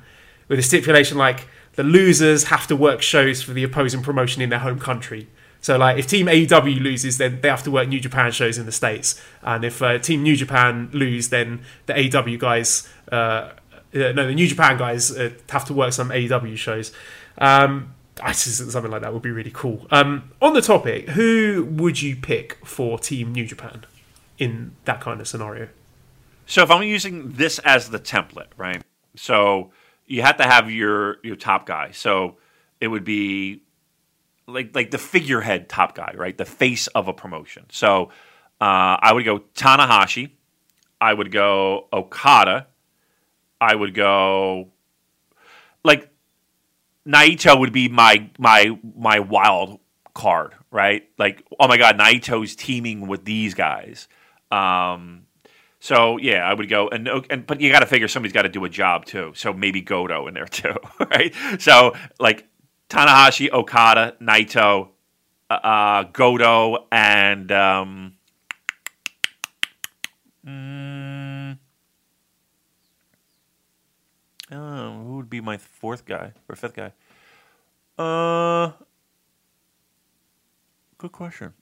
with 0.49 0.59
a 0.59 0.63
stipulation 0.63 1.17
like 1.17 1.49
the 1.75 1.83
losers 1.83 2.45
have 2.45 2.67
to 2.69 2.77
work 2.77 3.03
shows 3.03 3.43
for 3.43 3.53
the 3.53 3.65
opposing 3.65 4.03
promotion 4.03 4.43
in 4.43 4.51
their 4.51 4.61
home 4.61 4.79
country. 4.79 5.29
So 5.65 5.79
like 5.79 5.97
if 5.99 6.07
Team 6.07 6.27
AEW 6.27 6.79
loses, 6.83 7.17
then 7.17 7.41
they 7.41 7.49
have 7.49 7.63
to 7.63 7.71
work 7.71 7.89
New 7.89 7.99
Japan 7.99 8.31
shows 8.33 8.59
in 8.59 8.67
the 8.67 8.71
states, 8.73 9.19
and 9.41 9.65
if 9.65 9.81
uh, 9.81 9.99
Team 9.99 10.23
New 10.23 10.37
Japan 10.37 10.91
lose, 10.93 11.31
then 11.31 11.63
the 11.87 11.95
AEW 11.95 12.39
guys, 12.39 12.87
uh, 13.11 13.15
uh, 13.15 13.53
no, 13.95 14.27
the 14.27 14.35
New 14.35 14.47
Japan 14.47 14.77
guys 14.77 15.11
uh, 15.11 15.31
have 15.49 15.65
to 15.65 15.73
work 15.73 15.95
some 15.95 16.11
AEW 16.11 16.59
shows. 16.59 16.93
Um, 17.39 17.95
I 18.23 18.33
just 18.33 18.71
something 18.73 18.91
like 18.91 19.01
that 19.01 19.15
would 19.15 19.23
be 19.23 19.31
really 19.31 19.53
cool. 19.55 19.87
Um, 19.91 20.33
on 20.43 20.53
the 20.53 20.61
topic, 20.61 21.09
who 21.09 21.67
would 21.71 22.03
you 22.03 22.15
pick 22.15 22.59
for 22.67 22.99
Team 22.99 23.33
New 23.33 23.47
Japan 23.47 23.87
in 24.37 24.77
that 24.85 25.01
kind 25.01 25.19
of 25.19 25.27
scenario? 25.27 25.71
So 26.45 26.63
if 26.63 26.71
I'm 26.71 26.83
using 26.83 27.33
this 27.33 27.59
as 27.61 27.89
the 27.89 27.99
template, 27.99 28.49
right? 28.59 28.83
So 29.17 29.71
you 30.05 30.21
have 30.21 30.37
to 30.37 30.45
have 30.45 30.71
your 30.71 31.21
your 31.23 31.37
top 31.37 31.65
guy. 31.65 31.93
So 31.93 32.37
it 32.83 32.89
would 32.89 33.05
be 33.05 33.63
like 34.47 34.75
like 34.75 34.91
the 34.91 34.99
figurehead 34.99 35.69
top 35.69 35.95
guy, 35.95 36.13
right? 36.17 36.37
The 36.37 36.45
face 36.45 36.87
of 36.89 37.09
a 37.09 37.13
promotion. 37.13 37.67
So 37.71 38.11
uh, 38.61 38.97
I 39.01 39.13
would 39.13 39.25
go 39.25 39.41
Tanahashi. 39.55 40.31
I 41.01 41.13
would 41.13 41.31
go 41.31 41.89
Okada. 41.93 42.67
I 43.61 43.75
would 43.75 43.95
go 43.95 44.73
like 45.83 46.11
Naito 47.07 47.59
would 47.59 47.73
be 47.73 47.89
my 47.89 48.31
my 48.39 48.79
my 48.97 49.21
wild 49.21 49.81
card, 50.15 50.55
right? 50.71 51.09
Like 51.19 51.45
oh 51.59 51.69
my 51.69 51.77
god, 51.77 51.99
Naito's 51.99 52.57
teaming 52.57 53.07
with 53.07 53.25
these 53.25 53.55
guys. 53.55 54.09
Um, 54.51 55.27
so 55.81 56.17
yeah, 56.19 56.49
I 56.49 56.55
would 56.55 56.69
go 56.69 56.89
and 56.89 57.09
and 57.29 57.47
but 57.47 57.61
you 57.61 57.71
got 57.71 57.81
to 57.81 57.87
figure 57.87 58.09
somebody's 58.09 58.33
got 58.33 58.43
to 58.43 58.49
do 58.49 58.65
a 58.65 58.69
job 58.69 59.05
too. 59.05 59.33
So 59.35 59.53
maybe 59.53 59.83
Goto 59.83 60.27
in 60.27 60.35
there 60.35 60.47
too, 60.47 60.77
right? 60.99 61.35
So 61.59 61.95
like 62.19 62.47
Tanahashi, 62.95 63.51
Okada, 63.51 64.15
Naito, 64.21 64.91
uh, 65.51 65.55
uh, 65.55 66.03
Goto, 66.13 66.87
and 66.93 67.51
um, 67.51 68.15
mm, 70.47 71.59
oh, 74.53 75.03
who 75.03 75.17
would 75.17 75.29
be 75.29 75.41
my 75.41 75.57
fourth 75.57 76.07
guy 76.07 76.35
or 76.49 76.55
fifth 76.55 76.75
guy? 76.77 76.93
Uh, 77.99 78.71
good 80.97 81.11
question. 81.11 81.53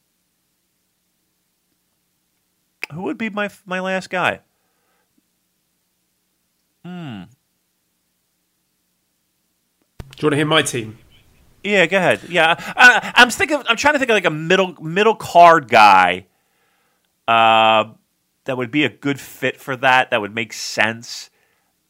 Who 2.92 3.04
would 3.04 3.16
be 3.16 3.30
my 3.30 3.48
my 3.64 3.80
last 3.80 4.10
guy? 4.10 4.40
Hmm. 6.84 7.22
Do 10.14 10.26
you 10.26 10.26
want 10.26 10.32
to 10.32 10.36
hear 10.36 10.44
my 10.44 10.60
team? 10.60 10.98
Yeah, 11.64 11.86
go 11.86 11.96
ahead. 11.96 12.20
Yeah, 12.28 12.54
I, 12.58 13.12
I'm 13.16 13.30
thinking. 13.30 13.62
I'm 13.68 13.76
trying 13.76 13.94
to 13.94 13.98
think 13.98 14.10
of 14.10 14.14
like 14.14 14.24
a 14.24 14.30
middle 14.30 14.74
middle 14.82 15.14
card 15.14 15.68
guy. 15.68 16.26
Uh, 17.28 17.92
that 18.44 18.56
would 18.56 18.70
be 18.70 18.84
a 18.84 18.88
good 18.88 19.20
fit 19.20 19.60
for 19.60 19.76
that. 19.76 20.10
That 20.10 20.20
would 20.20 20.34
make 20.34 20.52
sense. 20.52 21.30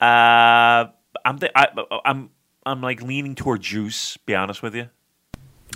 Uh, 0.01 0.87
I'm 1.25 1.39
th- 1.39 1.53
I, 1.55 1.69
I'm 2.05 2.31
I'm 2.67 2.81
like 2.81 3.03
leaning 3.03 3.35
toward 3.35 3.63
Juice. 3.63 4.17
Be 4.19 4.35
honest 4.35 4.63
with 4.63 4.75
you, 4.75 4.89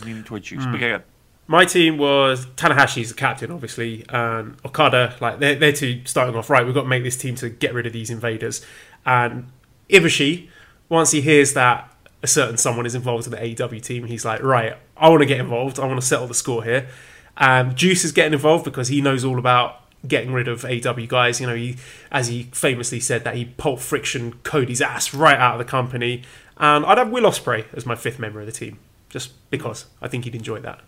leaning 0.04 0.24
toward 0.24 0.42
Juice. 0.42 0.66
Go. 0.66 1.00
My 1.48 1.64
team 1.64 1.96
was 1.96 2.44
Tanahashi's 2.56 3.10
the 3.10 3.14
captain, 3.14 3.52
obviously, 3.52 4.04
and 4.08 4.56
Okada. 4.64 5.14
Like 5.20 5.38
they're, 5.38 5.54
they're 5.54 5.72
two 5.72 6.02
starting 6.04 6.34
off 6.34 6.50
right. 6.50 6.64
We've 6.64 6.74
got 6.74 6.82
to 6.82 6.88
make 6.88 7.04
this 7.04 7.16
team 7.16 7.36
to 7.36 7.48
get 7.48 7.72
rid 7.72 7.86
of 7.86 7.92
these 7.92 8.10
invaders. 8.10 8.66
And 9.04 9.52
Ibushi, 9.88 10.48
once 10.88 11.12
he 11.12 11.20
hears 11.20 11.54
that 11.54 11.95
a 12.22 12.26
certain 12.26 12.56
someone 12.56 12.86
is 12.86 12.94
involved 12.94 13.26
in 13.26 13.32
the 13.32 13.38
AEW 13.38 13.82
team, 13.82 14.04
he's 14.04 14.24
like, 14.24 14.42
right, 14.42 14.76
I 14.96 15.08
want 15.08 15.20
to 15.20 15.26
get 15.26 15.40
involved. 15.40 15.78
I 15.78 15.86
want 15.86 16.00
to 16.00 16.06
settle 16.06 16.26
the 16.26 16.34
score 16.34 16.64
here. 16.64 16.88
And 17.36 17.76
Juice 17.76 18.04
is 18.04 18.12
getting 18.12 18.32
involved 18.32 18.64
because 18.64 18.88
he 18.88 19.00
knows 19.00 19.24
all 19.24 19.38
about 19.38 19.82
getting 20.06 20.32
rid 20.32 20.48
of 20.48 20.62
AEW 20.62 21.08
guys. 21.08 21.40
You 21.40 21.46
know, 21.46 21.54
he 21.54 21.76
as 22.10 22.28
he 22.28 22.44
famously 22.52 23.00
said 23.00 23.24
that 23.24 23.34
he 23.34 23.44
pulp 23.44 23.80
friction 23.80 24.34
Cody's 24.42 24.80
ass 24.80 25.12
right 25.12 25.38
out 25.38 25.54
of 25.54 25.58
the 25.58 25.70
company. 25.70 26.22
And 26.56 26.86
I'd 26.86 26.98
have 26.98 27.10
Will 27.10 27.24
Ospreay 27.24 27.66
as 27.74 27.84
my 27.84 27.94
fifth 27.94 28.18
member 28.18 28.40
of 28.40 28.46
the 28.46 28.52
team, 28.52 28.78
just 29.10 29.32
because 29.50 29.86
I 30.00 30.08
think 30.08 30.24
he'd 30.24 30.34
enjoy 30.34 30.60
that. 30.60 30.80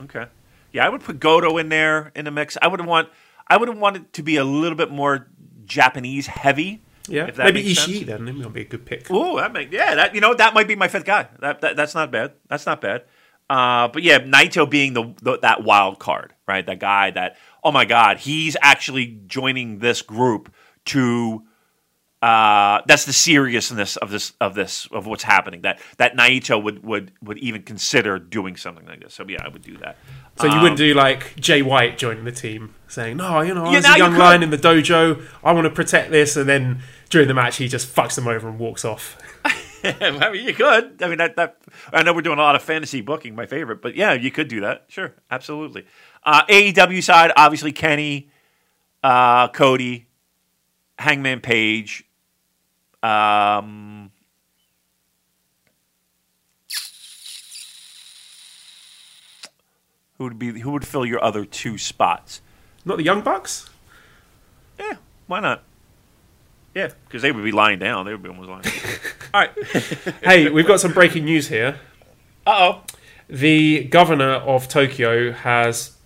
Okay. 0.00 0.26
Yeah, 0.72 0.86
I 0.86 0.88
would 0.88 1.02
put 1.02 1.20
Goto 1.20 1.58
in 1.58 1.68
there 1.68 2.12
in 2.14 2.24
the 2.24 2.30
mix. 2.30 2.56
I 2.62 2.68
would 2.68 2.84
want 2.84 3.08
I 3.48 3.56
would 3.56 3.68
want 3.76 3.96
it 3.96 4.12
to 4.14 4.22
be 4.22 4.36
a 4.36 4.44
little 4.44 4.76
bit 4.76 4.90
more 4.90 5.26
Japanese 5.64 6.26
heavy. 6.26 6.82
Yeah, 7.08 7.26
if 7.26 7.36
that 7.36 7.44
maybe 7.44 7.64
Ishii 7.64 8.06
then. 8.06 8.24
That 8.24 8.34
would 8.36 8.52
be 8.52 8.62
a 8.62 8.64
good 8.64 8.84
pick. 8.86 9.10
Ooh, 9.10 9.36
that 9.36 9.52
make 9.52 9.72
yeah, 9.72 9.94
that 9.94 10.14
you 10.14 10.20
know 10.20 10.34
that 10.34 10.54
might 10.54 10.68
be 10.68 10.76
my 10.76 10.88
fifth 10.88 11.04
guy. 11.04 11.28
That, 11.40 11.60
that 11.60 11.76
that's 11.76 11.94
not 11.94 12.10
bad. 12.10 12.32
That's 12.48 12.66
not 12.66 12.80
bad. 12.80 13.04
Uh, 13.50 13.88
but 13.88 14.02
yeah, 14.02 14.18
Naito 14.18 14.68
being 14.68 14.92
the, 14.92 15.14
the 15.22 15.38
that 15.38 15.64
wild 15.64 15.98
card, 15.98 16.34
right? 16.46 16.64
That 16.66 16.80
guy 16.80 17.10
that 17.12 17.36
oh 17.64 17.72
my 17.72 17.84
god, 17.84 18.18
he's 18.18 18.56
actually 18.60 19.20
joining 19.26 19.78
this 19.78 20.02
group 20.02 20.52
to. 20.86 21.44
Uh, 22.20 22.82
that's 22.88 23.04
the 23.04 23.12
seriousness 23.12 23.96
of 23.96 24.10
this 24.10 24.32
of 24.40 24.56
this 24.56 24.88
of 24.90 25.06
what's 25.06 25.22
happening. 25.22 25.62
That 25.62 25.78
that 25.98 26.16
Naito 26.16 26.60
would 26.60 26.84
would 26.84 27.12
would 27.22 27.38
even 27.38 27.62
consider 27.62 28.18
doing 28.18 28.56
something 28.56 28.84
like 28.86 29.00
this. 29.00 29.14
So 29.14 29.24
yeah, 29.28 29.44
I 29.44 29.48
would 29.48 29.62
do 29.62 29.76
that. 29.76 29.96
So 30.36 30.46
you 30.48 30.54
Um, 30.54 30.62
wouldn't 30.62 30.78
do 30.78 30.94
like 30.94 31.36
Jay 31.36 31.62
White 31.62 31.96
joining 31.96 32.24
the 32.24 32.32
team, 32.32 32.74
saying, 32.88 33.18
"No, 33.18 33.40
you 33.42 33.54
know, 33.54 33.66
I 33.66 33.70
was 33.76 33.84
a 33.86 33.96
young 33.96 34.16
lion 34.16 34.42
in 34.42 34.50
the 34.50 34.58
dojo. 34.58 35.24
I 35.44 35.52
want 35.52 35.66
to 35.66 35.70
protect 35.70 36.10
this," 36.10 36.36
and 36.36 36.48
then 36.48 36.80
during 37.10 37.28
the 37.28 37.34
match, 37.34 37.56
he 37.56 37.68
just 37.68 37.94
fucks 37.94 38.14
them 38.14 38.28
over 38.28 38.48
and 38.48 38.58
walks 38.58 38.84
off. 38.84 39.16
I 39.84 40.30
mean, 40.30 40.46
you 40.46 40.54
could. 40.54 41.02
I 41.02 41.08
mean, 41.08 41.18
that, 41.18 41.36
that 41.36 41.58
I 41.92 42.02
know 42.02 42.12
we're 42.12 42.22
doing 42.22 42.38
a 42.38 42.42
lot 42.42 42.56
of 42.56 42.62
fantasy 42.62 43.00
booking, 43.00 43.34
my 43.34 43.46
favorite, 43.46 43.80
but 43.80 43.94
yeah, 43.94 44.12
you 44.12 44.30
could 44.30 44.48
do 44.48 44.60
that. 44.60 44.86
Sure, 44.88 45.14
absolutely. 45.30 45.86
Uh, 46.24 46.44
AEW 46.46 47.02
side, 47.02 47.32
obviously 47.36 47.72
Kenny, 47.72 48.28
uh, 49.02 49.48
Cody, 49.48 50.06
Hangman 50.98 51.40
Page. 51.40 52.04
Um, 53.02 54.10
who 60.18 60.24
would 60.24 60.38
be 60.38 60.60
who 60.60 60.72
would 60.72 60.86
fill 60.86 61.06
your 61.06 61.22
other 61.22 61.44
two 61.44 61.78
spots? 61.78 62.40
Not 62.84 62.96
the 62.98 63.04
Young 63.04 63.20
Bucks. 63.20 63.70
Yeah, 64.78 64.96
why 65.28 65.40
not? 65.40 65.62
Yeah, 66.78 66.90
because 67.08 67.22
they 67.22 67.32
would 67.32 67.42
be 67.42 67.50
lying 67.50 67.80
down. 67.80 68.06
They 68.06 68.12
would 68.12 68.22
be 68.22 68.28
almost 68.28 68.48
lying. 68.48 68.62
down. 68.62 68.72
All 69.34 69.40
right. 69.40 69.50
hey, 70.22 70.48
we've 70.48 70.66
got 70.66 70.78
some 70.78 70.92
breaking 70.92 71.24
news 71.24 71.48
here. 71.48 71.80
Uh 72.46 72.54
oh. 72.56 72.82
The 73.28 73.82
governor 73.82 74.34
of 74.34 74.68
Tokyo 74.68 75.32
has 75.32 75.96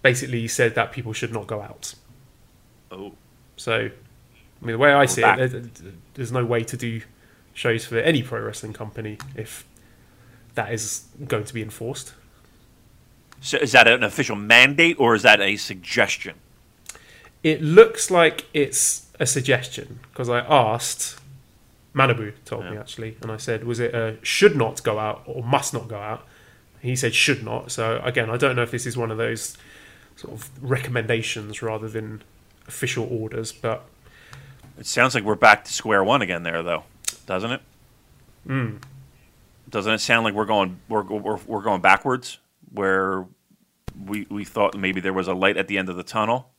basically 0.00 0.48
said 0.48 0.74
that 0.74 0.90
people 0.90 1.12
should 1.12 1.34
not 1.34 1.46
go 1.46 1.60
out. 1.60 1.94
Oh. 2.90 3.12
So, 3.58 3.74
I 3.74 4.64
mean, 4.64 4.72
the 4.72 4.78
way 4.78 4.94
I 4.94 5.04
see 5.04 5.20
back. 5.20 5.38
it, 5.38 6.14
there's 6.14 6.32
no 6.32 6.46
way 6.46 6.64
to 6.64 6.78
do 6.78 7.02
shows 7.52 7.84
for 7.84 7.98
any 7.98 8.22
pro 8.22 8.40
wrestling 8.40 8.72
company 8.72 9.18
if 9.36 9.66
that 10.54 10.72
is 10.72 11.04
going 11.28 11.44
to 11.44 11.52
be 11.52 11.60
enforced. 11.60 12.14
So 13.42 13.58
is 13.58 13.72
that 13.72 13.86
an 13.86 14.02
official 14.02 14.36
mandate 14.36 14.96
or 14.98 15.14
is 15.14 15.24
that 15.24 15.42
a 15.42 15.56
suggestion? 15.56 16.36
It 17.42 17.60
looks 17.60 18.10
like 18.10 18.46
it's 18.54 19.11
a 19.22 19.26
suggestion 19.26 20.00
because 20.10 20.28
I 20.28 20.40
asked 20.40 21.18
Manabu 21.94 22.32
told 22.44 22.64
me 22.64 22.76
actually, 22.80 23.16
and 23.22 23.30
I 23.30 23.36
said, 23.36 23.64
was 23.64 23.78
it 23.80 23.94
a 23.94 24.16
should 24.22 24.56
not 24.56 24.82
go 24.82 24.98
out 24.98 25.22
or 25.26 25.42
must 25.42 25.72
not 25.74 25.88
go 25.88 25.98
out? 25.98 26.26
He 26.80 26.96
said 26.96 27.14
should 27.14 27.44
not. 27.44 27.70
So 27.70 28.00
again, 28.02 28.28
I 28.30 28.36
don't 28.36 28.56
know 28.56 28.62
if 28.62 28.70
this 28.70 28.86
is 28.86 28.96
one 28.96 29.10
of 29.10 29.18
those 29.18 29.56
sort 30.16 30.32
of 30.34 30.50
recommendations 30.62 31.62
rather 31.62 31.88
than 31.88 32.22
official 32.66 33.06
orders, 33.10 33.52
but 33.52 33.84
It 34.78 34.86
sounds 34.86 35.14
like 35.14 35.24
we're 35.24 35.34
back 35.36 35.64
to 35.64 35.72
square 35.72 36.02
one 36.02 36.22
again 36.22 36.42
there, 36.42 36.62
though, 36.62 36.84
doesn't 37.26 37.52
it? 37.52 37.60
mm, 38.46 38.78
Doesn't 39.68 39.92
it 39.92 40.00
sound 40.00 40.24
like 40.24 40.34
we're 40.34 40.46
going 40.46 40.80
we're 40.88 41.02
we're, 41.04 41.38
we're 41.46 41.62
going 41.62 41.80
backwards 41.82 42.38
where 42.72 43.26
we 44.06 44.26
we 44.30 44.44
thought 44.44 44.76
maybe 44.76 45.00
there 45.00 45.12
was 45.12 45.28
a 45.28 45.34
light 45.34 45.56
at 45.56 45.68
the 45.68 45.76
end 45.78 45.88
of 45.88 45.96
the 45.96 46.02
tunnel? 46.02 46.51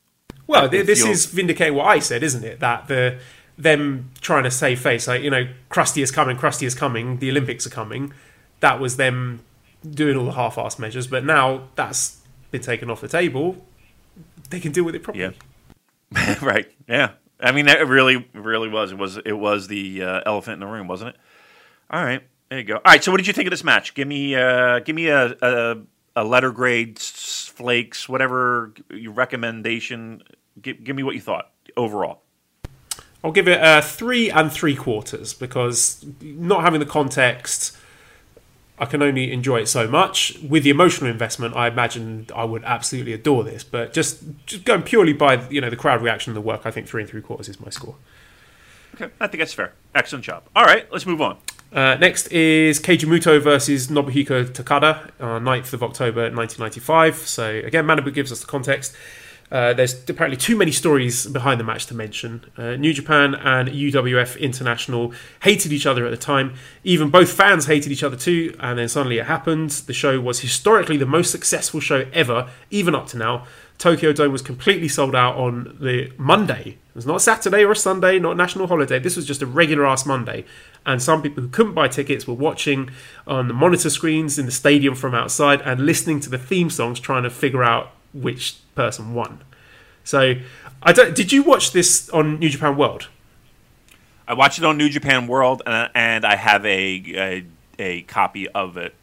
Well, 0.48 0.70
th- 0.70 0.86
this 0.86 1.06
is 1.06 1.26
vindicating 1.26 1.76
what 1.76 1.86
I 1.86 2.00
said, 2.00 2.24
isn't 2.24 2.44
it? 2.44 2.60
That 2.60 2.88
the 2.88 3.20
them 3.58 4.12
trying 4.22 4.44
to 4.44 4.52
save 4.52 4.80
face, 4.80 5.08
like 5.08 5.22
you 5.22 5.30
know, 5.30 5.48
Krusty 5.70 6.02
is 6.02 6.12
coming, 6.12 6.38
Krusty 6.38 6.66
is 6.66 6.76
coming, 6.76 7.20
the 7.20 7.30
Olympics 7.30 7.68
are 7.68 7.70
coming. 7.72 8.14
That 8.60 8.80
was 8.80 8.98
them 8.98 9.42
doing 9.88 10.18
all 10.18 10.26
the 10.26 10.32
half-assed 10.32 10.80
measures, 10.80 11.08
but 11.08 11.26
now 11.26 11.68
that's 11.76 12.22
been 12.52 12.62
taken 12.62 12.90
off 12.90 13.02
the 13.02 13.08
table. 13.08 13.66
They 14.50 14.60
can 14.60 14.72
deal 14.72 14.84
with 14.84 14.96
it 14.96 15.04
properly. 15.04 15.36
Yeah. 16.16 16.40
right. 16.42 16.72
Yeah. 16.88 17.12
I 17.40 17.52
mean, 17.52 17.66
that 17.66 17.86
really 17.88 18.28
really 18.34 18.70
was. 18.70 18.92
It 18.92 18.98
was 18.98 19.18
it 19.18 19.34
was 19.34 19.68
the 19.68 20.04
uh, 20.04 20.22
elephant 20.26 20.56
in 20.56 20.60
the 20.62 20.68
room, 20.68 20.88
wasn't 20.88 21.10
it? 21.10 21.16
All 21.90 22.04
right. 22.04 22.24
There 22.50 22.60
you 22.60 22.66
go. 22.66 22.76
All 22.76 22.82
right. 22.86 23.04
So, 23.04 23.12
what 23.12 23.18
did 23.18 23.28
you 23.28 23.34
think 23.34 23.48
of 23.48 23.52
this 23.52 23.64
match? 23.64 23.94
Give 23.94 24.08
me 24.08 24.36
uh, 24.36 24.80
give 24.80 24.96
me 24.96 25.08
a 25.08 25.36
a, 25.42 25.78
a 26.16 26.24
letter 26.24 26.52
grade 26.52 27.00
flakes, 27.56 28.10
whatever 28.10 28.74
your 28.90 29.14
recommendation. 29.14 30.24
Give, 30.62 30.84
give 30.84 30.96
me 30.96 31.04
what 31.04 31.16
you 31.16 31.22
thought 31.22 31.52
overall. 31.78 32.22
I'll 33.24 33.32
give 33.32 33.48
it 33.48 33.60
a 33.62 33.82
three 33.82 34.30
and 34.30 34.52
three 34.52 34.76
quarters 34.76 35.34
because 35.34 36.06
not 36.22 36.62
having 36.62 36.82
the 36.82 36.86
context, 36.86 37.78
I 38.78 38.86
can 38.86 39.02
only 39.02 39.32
enjoy 39.32 39.62
it 39.62 39.68
so 39.68 39.88
much. 39.88 40.38
With 40.40 40.64
the 40.64 40.70
emotional 40.70 41.10
investment, 41.10 41.56
I 41.56 41.68
imagine 41.68 42.28
I 42.36 42.44
would 42.44 42.64
absolutely 42.66 43.14
adore 43.14 43.44
this. 43.44 43.64
But 43.64 43.94
just 43.94 44.24
just 44.46 44.66
going 44.66 44.84
purely 44.84 45.14
by 45.14 45.48
you 45.50 45.62
know 45.62 45.70
the 45.70 45.78
crowd 45.78 46.02
reaction 46.02 46.32
and 46.32 46.38
the 46.38 46.42
work, 46.42 46.66
I 46.66 46.72
think 46.72 46.88
three 46.88 47.04
and 47.04 47.10
three 47.10 47.22
quarters 47.22 47.48
is 47.48 47.60
my 47.62 47.70
score. 47.70 47.96
Okay, 48.96 49.12
I 49.20 49.28
think 49.28 49.40
that's 49.40 49.54
fair. 49.54 49.74
Excellent 49.96 50.26
job. 50.26 50.44
All 50.56 50.66
right, 50.66 50.92
let's 50.92 51.06
move 51.06 51.22
on. 51.22 51.38
Uh, 51.74 51.96
next 51.96 52.28
is 52.28 52.80
Keiji 52.80 53.06
Muto 53.06 53.42
versus 53.42 53.88
Nobuhiko 53.88 54.46
Takada 54.46 55.10
on 55.20 55.44
9th 55.44 55.74
of 55.74 55.82
October 55.82 56.30
1995. 56.30 57.16
So 57.16 57.50
again, 57.50 57.86
Manabu 57.86 58.14
gives 58.14 58.32
us 58.32 58.42
the 58.42 58.46
context. 58.46 58.96
Uh, 59.52 59.74
there's 59.74 60.08
apparently 60.10 60.38
too 60.38 60.56
many 60.56 60.72
stories 60.72 61.26
behind 61.26 61.60
the 61.60 61.64
match 61.64 61.88
to 61.88 61.96
mention. 61.96 62.46
Uh, 62.58 62.76
New 62.76 62.94
Japan 62.94 63.34
and 63.36 63.70
UWF 63.70 64.40
International 64.40 65.14
hated 65.42 65.72
each 65.72 65.86
other 65.86 66.06
at 66.06 66.12
the 66.12 66.18
time. 66.18 66.54
Even 66.84 67.10
both 67.10 67.32
fans 67.32 67.66
hated 67.66 67.92
each 67.92 68.04
other 68.04 68.18
too, 68.18 68.56
and 68.60 68.78
then 68.78 68.88
suddenly 68.88 69.18
it 69.18 69.26
happened. 69.26 69.72
The 69.72 69.94
show 69.94 70.20
was 70.20 70.40
historically 70.42 70.98
the 70.98 71.06
most 71.06 71.32
successful 71.32 71.80
show 71.80 72.06
ever, 72.14 72.50
even 72.70 72.94
up 72.96 73.08
to 73.08 73.18
now. 73.18 73.46
Tokyo 73.78 74.14
Dome 74.14 74.32
was 74.32 74.42
completely 74.42 74.88
sold 74.88 75.16
out 75.16 75.36
on 75.36 75.78
the 75.80 76.12
Monday. 76.18 76.78
It 76.90 76.96
was 76.96 77.06
not 77.06 77.18
a 77.18 77.20
Saturday 77.20 77.64
or 77.64 77.72
a 77.72 77.76
Sunday, 77.76 78.20
not 78.20 78.34
a 78.34 78.36
national 78.36 78.68
holiday. 78.68 79.00
This 79.00 79.16
was 79.16 79.26
just 79.26 79.42
a 79.42 79.46
regular 79.46 79.86
ass 79.86 80.06
Monday. 80.06 80.46
And 80.86 81.02
some 81.02 81.22
people 81.22 81.44
who 81.44 81.50
couldn't 81.50 81.74
buy 81.74 81.88
tickets 81.88 82.28
were 82.28 82.34
watching 82.34 82.92
on 83.26 83.48
the 83.48 83.54
monitor 83.54 83.90
screens 83.90 84.38
in 84.38 84.46
the 84.46 84.52
stadium 84.52 84.96
from 84.96 85.14
outside 85.14 85.62
and 85.62 85.86
listening 85.86 86.20
to 86.22 86.30
the 86.30 86.38
theme 86.38 86.70
songs, 86.70 87.00
trying 87.00 87.24
to 87.24 87.30
figure 87.30 87.64
out 87.64 87.92
which 88.14 88.58
person 88.76 89.14
won. 89.14 89.42
So, 90.04 90.36
I 90.82 90.92
don't. 90.92 91.16
Did 91.16 91.32
you 91.32 91.44
watch 91.44 91.72
this 91.72 92.10
on 92.10 92.40
New 92.40 92.50
Japan 92.50 92.78
World? 92.78 93.08
I 94.28 94.34
watched 94.34 94.60
it 94.60 94.66
on 94.66 94.78
New 94.78 94.90
Japan 94.90 95.28
World, 95.28 95.62
and, 95.66 95.90
and 95.96 96.26
I 96.26 96.36
have 96.36 96.66
a, 96.66 97.04
a 97.16 97.46
a 97.80 98.02
copy 98.04 98.48
of 98.50 98.78
it. 98.78 98.94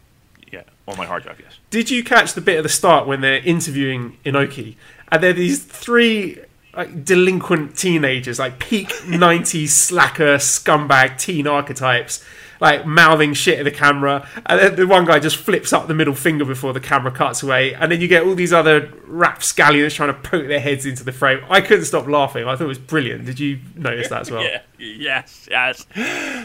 Yeah, 0.51 0.63
on 0.89 0.97
my 0.97 1.07
hard 1.07 1.23
drive. 1.23 1.41
Yes. 1.41 1.59
Did 1.71 1.91
you 1.91 2.03
catch 2.03 2.35
the 2.35 2.41
bit 2.41 2.57
at 2.59 2.63
the 2.63 2.69
start 2.69 3.07
when 3.07 3.21
they're 3.21 3.39
interviewing 3.39 4.19
Inoki, 4.25 4.77
and 5.11 5.23
there 5.23 5.31
are 5.31 5.35
these 5.35 5.63
three 5.63 6.39
like 6.75 7.05
delinquent 7.05 7.77
teenagers, 7.77 8.39
like 8.39 8.59
peak 8.59 8.89
'90s 9.05 9.69
slacker 9.69 10.37
scumbag 10.37 11.19
teen 11.19 11.47
archetypes, 11.47 12.25
like 12.61 12.87
mouthing 12.87 13.33
shit 13.35 13.59
at 13.59 13.65
the 13.65 13.71
camera, 13.71 14.29
and 14.47 14.61
then 14.61 14.77
the 14.77 14.87
one 14.87 15.05
guy 15.07 15.19
just 15.19 15.37
flips 15.37 15.73
up 15.73 15.89
the 15.89 15.95
middle 15.95 16.15
finger 16.15 16.45
before 16.45 16.73
the 16.73 16.81
camera 16.81 17.11
cuts 17.11 17.43
away, 17.43 17.75
and 17.75 17.91
then 17.91 18.01
you 18.01 18.09
get 18.09 18.23
all 18.25 18.35
these 18.35 18.53
other 18.53 18.93
rapscallions 19.07 19.95
trying 19.95 20.15
to 20.15 20.21
poke 20.21 20.47
their 20.47 20.61
heads 20.61 20.87
into 20.87 21.03
the 21.03 21.13
frame. 21.13 21.41
I 21.49 21.61
couldn't 21.61 21.87
stop 21.87 22.07
laughing. 22.07 22.47
I 22.47 22.55
thought 22.57 22.65
it 22.65 22.69
was 22.69 22.79
brilliant. 22.79 23.25
Did 23.25 23.41
you 23.41 23.59
notice 23.75 24.09
that 24.09 24.23
as 24.23 24.31
well? 24.31 24.43
yeah. 24.45 24.61
Yes. 24.79 25.49
Yes. 25.51 25.87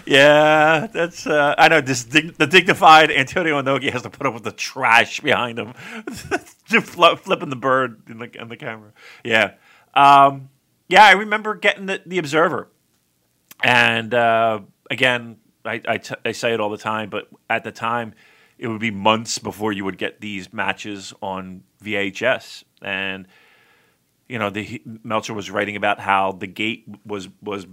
Yeah. 0.06 0.88
That's. 0.92 1.28
Uh, 1.28 1.56
I 1.58 1.68
know. 1.68 1.82
This 1.82 2.04
dig- 2.04 2.36
the 2.36 2.48
dignified 2.48 3.12
Antonio 3.12 3.62
Inoki 3.62 3.92
has 3.92 4.02
to 4.04 4.10
put 4.10 4.26
up 4.28 4.34
with 4.34 4.44
the 4.44 4.52
trash 4.52 5.22
behind 5.22 5.60
him, 5.60 5.74
just 6.66 6.88
fl- 6.88 7.16
flipping 7.16 7.50
the 7.50 7.56
bird 7.56 8.02
in 8.10 8.20
the 8.20 8.42
in 8.42 8.48
the 8.50 8.58
camera. 8.58 8.92
Yeah. 9.24 9.54
Um, 9.94 10.50
yeah. 10.88 11.06
I 11.06 11.12
remember 11.12 11.56
getting 11.56 11.86
the, 11.86 12.02
the 12.06 12.18
Observer, 12.18 12.70
and 13.64 14.14
uh, 14.14 14.62
again, 14.90 15.38
I, 15.66 15.82
I, 15.88 15.98
t- 15.98 16.16
I 16.24 16.32
say 16.32 16.54
it 16.54 16.60
all 16.60 16.70
the 16.70 16.78
time, 16.78 17.10
but 17.10 17.28
at 17.50 17.64
the 17.64 17.72
time, 17.72 18.14
it 18.58 18.68
would 18.68 18.80
be 18.80 18.92
months 18.92 19.40
before 19.40 19.72
you 19.72 19.84
would 19.86 19.98
get 19.98 20.22
these 20.22 20.54
matches 20.54 21.14
on 21.22 21.64
VHS, 21.84 22.64
and 22.82 23.28
you 24.28 24.40
know, 24.40 24.50
the 24.50 24.82
Meltzer 25.04 25.34
was 25.34 25.52
writing 25.52 25.76
about 25.76 26.00
how 26.00 26.32
the 26.32 26.48
gate 26.48 26.86
was 27.06 27.30
was 27.42 27.68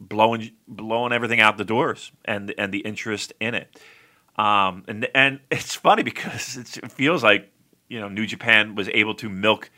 blowing 0.00 0.52
blowing 0.68 1.12
everything 1.12 1.40
out 1.40 1.58
the 1.58 1.64
doors, 1.64 2.12
and 2.24 2.54
and 2.56 2.72
the 2.72 2.80
interest 2.80 3.32
in 3.40 3.54
it. 3.54 3.78
Um, 4.36 4.84
and 4.86 5.08
and 5.14 5.40
it's 5.50 5.74
funny 5.74 6.02
because 6.02 6.56
it's, 6.56 6.76
it 6.76 6.92
feels 6.92 7.22
like 7.22 7.50
you 7.88 8.00
know 8.00 8.08
New 8.08 8.26
Japan 8.26 8.74
was 8.74 8.88
able 8.90 9.14
to 9.16 9.28
milk 9.28 9.70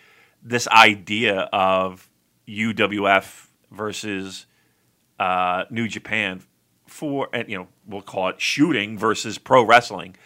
this 0.42 0.68
idea 0.68 1.48
of 1.52 2.08
UWF 2.46 3.48
versus 3.70 4.46
uh, 5.18 5.64
New 5.70 5.88
Japan 5.88 6.42
for, 6.88 7.28
and 7.32 7.48
you 7.48 7.58
know, 7.58 7.68
we'll 7.86 8.02
call 8.02 8.28
it 8.28 8.40
shooting 8.40 8.98
versus 8.98 9.38
pro 9.38 9.62
wrestling. 9.62 10.16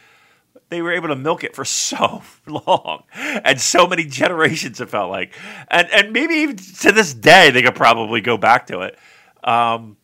They 0.68 0.80
were 0.80 0.93
able 0.93 1.09
to 1.09 1.16
milk 1.16 1.44
it 1.44 1.55
for 1.55 1.64
so 1.66 2.22
long 2.47 3.05
and 3.14 3.60
so 3.60 3.86
many 3.86 4.05
generations. 4.05 4.80
It 4.80 4.89
felt 4.89 5.10
like, 5.10 5.34
and 5.68 5.89
and 5.90 6.12
maybe 6.12 6.34
even 6.34 6.56
to 6.56 6.93
this 6.93 7.14
day 7.14 7.51
they 7.51 7.62
could 7.62 7.74
probably 7.76 8.20
go 8.20 8.36
back 8.36 8.66
to 8.68 8.80
it. 8.80 8.98
Um, 9.44 9.97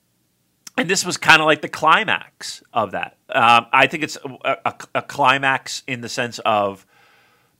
and 0.76 0.88
this 0.88 1.04
was 1.04 1.16
kind 1.16 1.40
of 1.40 1.46
like 1.46 1.60
the 1.60 1.68
climax 1.68 2.62
of 2.72 2.92
that. 2.92 3.16
Um, 3.28 3.66
I 3.72 3.88
think 3.88 4.04
it's 4.04 4.16
a, 4.44 4.56
a, 4.64 4.74
a 4.96 5.02
climax 5.02 5.82
in 5.86 6.00
the 6.00 6.08
sense 6.08 6.38
of 6.40 6.86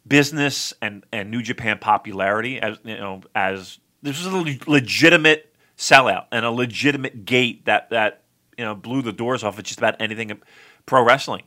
business 0.07 0.73
and, 0.81 1.05
and 1.13 1.31
New 1.31 1.43
Japan 1.43 1.79
popularity 1.79 2.61
as 2.61 2.79
you 2.85 2.97
know 2.97 3.21
as 3.35 3.79
this 4.03 4.25
was 4.25 4.33
a 4.33 4.71
legitimate 4.71 5.53
sellout 5.77 6.27
and 6.33 6.45
a 6.45 6.51
legitimate 6.51 7.25
gate 7.25 7.67
that 7.67 7.91
that 7.91 8.23
you 8.59 8.65
know 8.65 8.75
blew 8.75 9.01
the 9.01 9.13
doors 9.13 9.43
off 9.45 9.59
of 9.59 9.65
just 9.65 9.79
about 9.79 9.97
anything 10.01 10.39
pro 10.85 11.03
wrestling. 11.03 11.45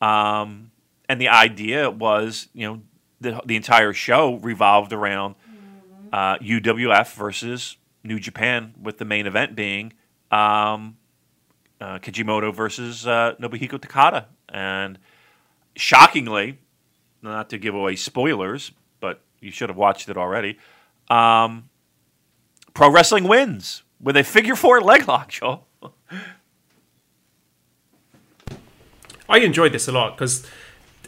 Um, 0.00 0.70
and 1.08 1.20
the 1.20 1.28
idea 1.28 1.90
was 1.90 2.48
you 2.54 2.66
know 2.66 2.82
the 3.20 3.40
the 3.44 3.54
entire 3.56 3.92
show 3.92 4.36
revolved 4.36 4.92
around 4.92 5.36
uh, 6.12 6.38
UWF 6.38 7.14
versus 7.14 7.76
New 8.02 8.18
Japan, 8.18 8.74
with 8.80 8.98
the 8.98 9.04
main 9.04 9.26
event 9.26 9.54
being 9.54 9.92
um, 10.30 10.96
uh, 11.80 11.98
Keiji 11.98 12.24
Muto 12.24 12.54
versus 12.54 13.06
uh, 13.06 13.34
Nobuhiko 13.40 13.78
Takada, 13.78 14.26
and 14.48 14.98
shockingly, 15.76 16.58
not 17.22 17.50
to 17.50 17.58
give 17.58 17.74
away 17.74 17.96
spoilers, 17.96 18.72
but 19.00 19.20
you 19.40 19.50
should 19.50 19.68
have 19.68 19.76
watched 19.76 20.08
it 20.08 20.16
already. 20.16 20.58
Um, 21.08 21.68
Pro 22.74 22.90
Wrestling 22.90 23.24
wins 23.24 23.82
with 24.00 24.16
a 24.16 24.24
figure 24.24 24.56
four 24.56 24.80
leg 24.80 25.06
lock, 25.08 25.28
Joe. 25.28 25.64
I 29.28 29.38
enjoyed 29.38 29.72
this 29.72 29.88
a 29.88 29.92
lot 29.92 30.16
because, 30.16 30.46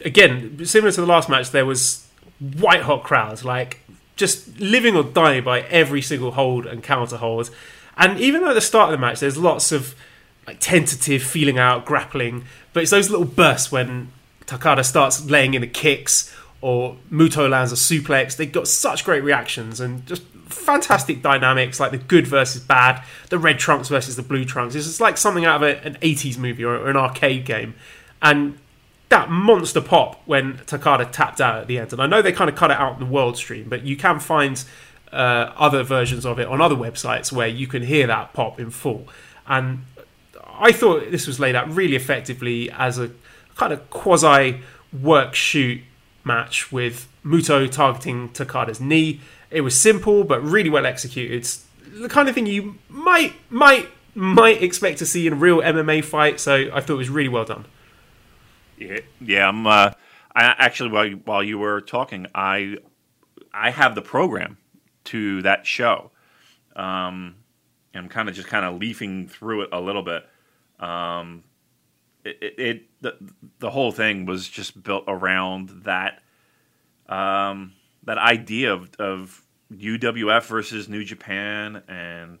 again, 0.03 0.65
similar 0.65 0.91
to 0.91 1.01
the 1.01 1.07
last 1.07 1.29
match, 1.29 1.51
there 1.51 1.65
was 1.65 2.07
white 2.39 2.81
hot 2.81 3.03
crowds, 3.03 3.43
like 3.45 3.81
just 4.15 4.59
living 4.59 4.95
or 4.95 5.03
dying 5.03 5.43
by 5.43 5.61
every 5.61 6.01
single 6.01 6.31
hold 6.31 6.65
and 6.65 6.83
counter 6.83 7.17
hold. 7.17 7.49
And 7.97 8.19
even 8.19 8.43
at 8.43 8.53
the 8.53 8.61
start 8.61 8.93
of 8.93 8.99
the 8.99 9.05
match, 9.05 9.19
there's 9.19 9.37
lots 9.37 9.71
of 9.71 9.95
like 10.47 10.57
tentative 10.59 11.23
feeling 11.23 11.57
out, 11.57 11.85
grappling, 11.85 12.45
but 12.73 12.83
it's 12.83 12.91
those 12.91 13.09
little 13.09 13.25
bursts 13.25 13.71
when 13.71 14.11
Takada 14.45 14.83
starts 14.83 15.25
laying 15.25 15.53
in 15.53 15.61
the 15.61 15.67
kicks 15.67 16.35
or 16.61 16.97
Muto 17.11 17.49
lands 17.49 17.71
a 17.71 17.75
suplex. 17.75 18.35
They 18.35 18.45
got 18.45 18.67
such 18.67 19.05
great 19.05 19.23
reactions 19.23 19.79
and 19.79 20.05
just 20.05 20.23
fantastic 20.47 21.21
dynamics, 21.21 21.79
like 21.79 21.91
the 21.91 21.97
good 21.97 22.27
versus 22.27 22.61
bad, 22.61 23.03
the 23.29 23.37
red 23.37 23.59
trunks 23.59 23.87
versus 23.89 24.15
the 24.15 24.23
blue 24.23 24.45
trunks. 24.45 24.75
It's 24.75 24.99
like 24.99 25.17
something 25.17 25.45
out 25.45 25.57
of 25.57 25.63
a, 25.63 25.85
an 25.85 25.95
80s 26.01 26.37
movie 26.37 26.63
or, 26.63 26.75
or 26.75 26.89
an 26.89 26.97
arcade 26.97 27.45
game. 27.45 27.75
And 28.21 28.57
that 29.09 29.29
monster 29.29 29.81
pop 29.81 30.21
when 30.25 30.57
Takada 30.59 31.11
tapped 31.11 31.41
out 31.41 31.61
at 31.61 31.67
the 31.67 31.79
end. 31.79 31.93
And 31.93 32.01
I 32.01 32.05
know 32.05 32.21
they 32.21 32.31
kind 32.31 32.49
of 32.49 32.55
cut 32.55 32.71
it 32.71 32.77
out 32.77 32.93
in 32.93 32.99
the 32.99 33.11
world 33.11 33.37
stream, 33.37 33.67
but 33.67 33.83
you 33.83 33.97
can 33.97 34.19
find 34.19 34.63
uh, 35.11 35.51
other 35.57 35.83
versions 35.83 36.25
of 36.25 36.39
it 36.39 36.47
on 36.47 36.61
other 36.61 36.75
websites 36.75 37.31
where 37.31 37.47
you 37.47 37.67
can 37.67 37.81
hear 37.83 38.07
that 38.07 38.33
pop 38.33 38.59
in 38.59 38.69
full. 38.69 39.07
And 39.47 39.85
I 40.45 40.71
thought 40.71 41.09
this 41.11 41.25
was 41.25 41.39
laid 41.39 41.55
out 41.55 41.69
really 41.73 41.95
effectively 41.95 42.69
as 42.71 42.99
a 42.99 43.09
kind 43.55 43.73
of 43.73 43.89
quasi 43.89 44.61
work 45.01 45.33
shoot 45.33 45.81
match 46.23 46.71
with 46.71 47.07
Muto 47.25 47.69
targeting 47.69 48.29
Takada's 48.29 48.79
knee. 48.79 49.21
It 49.49 49.61
was 49.61 49.79
simple 49.79 50.23
but 50.23 50.43
really 50.43 50.69
well 50.69 50.85
executed. 50.85 51.35
It's 51.35 51.65
the 51.99 52.09
kind 52.09 52.29
of 52.29 52.35
thing 52.35 52.45
you 52.45 52.75
might 52.87 53.33
might 53.49 53.87
might 54.13 54.61
expect 54.61 54.99
to 54.99 55.05
see 55.05 55.25
in 55.25 55.33
a 55.33 55.35
real 55.35 55.61
MMA 55.61 56.03
fight. 56.03 56.39
So 56.39 56.69
I 56.73 56.81
thought 56.81 56.93
it 56.93 56.97
was 56.97 57.09
really 57.09 57.29
well 57.29 57.45
done. 57.45 57.65
Yeah, 58.79 58.99
yeah. 59.21 59.47
I'm. 59.47 59.67
Uh, 59.67 59.91
I 60.35 60.55
actually, 60.57 60.91
while 60.91 61.05
you, 61.05 61.21
while 61.25 61.43
you 61.43 61.59
were 61.59 61.81
talking, 61.81 62.27
I 62.33 62.77
I 63.53 63.71
have 63.71 63.93
the 63.95 64.01
program 64.01 64.57
to 65.05 65.41
that 65.41 65.65
show. 65.65 66.11
Um, 66.75 67.35
I'm 67.93 68.07
kind 68.07 68.29
of 68.29 68.35
just 68.35 68.47
kind 68.47 68.65
of 68.65 68.79
leafing 68.79 69.27
through 69.27 69.63
it 69.63 69.69
a 69.73 69.81
little 69.81 70.03
bit. 70.03 70.23
Um, 70.79 71.43
it, 72.23 72.37
it, 72.41 72.59
it, 72.59 72.83
the 73.01 73.15
the 73.59 73.69
whole 73.69 73.91
thing 73.91 74.25
was 74.25 74.47
just 74.47 74.81
built 74.81 75.03
around 75.07 75.83
that 75.83 76.21
um, 77.07 77.73
that 78.03 78.17
idea 78.17 78.73
of, 78.73 78.91
of 78.99 79.43
UWF 79.73 80.45
versus 80.45 80.87
New 80.87 81.03
Japan, 81.03 81.83
and 81.87 82.39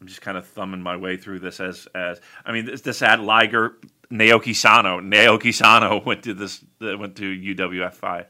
I'm 0.00 0.06
just 0.06 0.22
kind 0.22 0.36
of 0.36 0.46
thumbing 0.46 0.82
my 0.82 0.96
way 0.96 1.16
through 1.16 1.40
this 1.40 1.60
as 1.60 1.86
as 1.94 2.20
I 2.44 2.52
mean 2.52 2.66
this, 2.66 2.80
this 2.80 3.00
had 3.00 3.20
Liger 3.20 3.78
Naoki 4.12 4.54
Sano. 4.54 5.00
Naoki 5.00 5.54
Sano 5.54 6.02
went 6.06 6.24
to 6.24 6.34
this 6.34 6.64
went 6.80 7.16
to 7.16 7.24
UWF 7.24 7.94
five. 7.94 8.26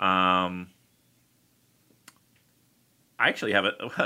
Um, 0.00 0.68
I 3.18 3.28
actually 3.28 3.52
have 3.52 3.66
it. 3.66 3.74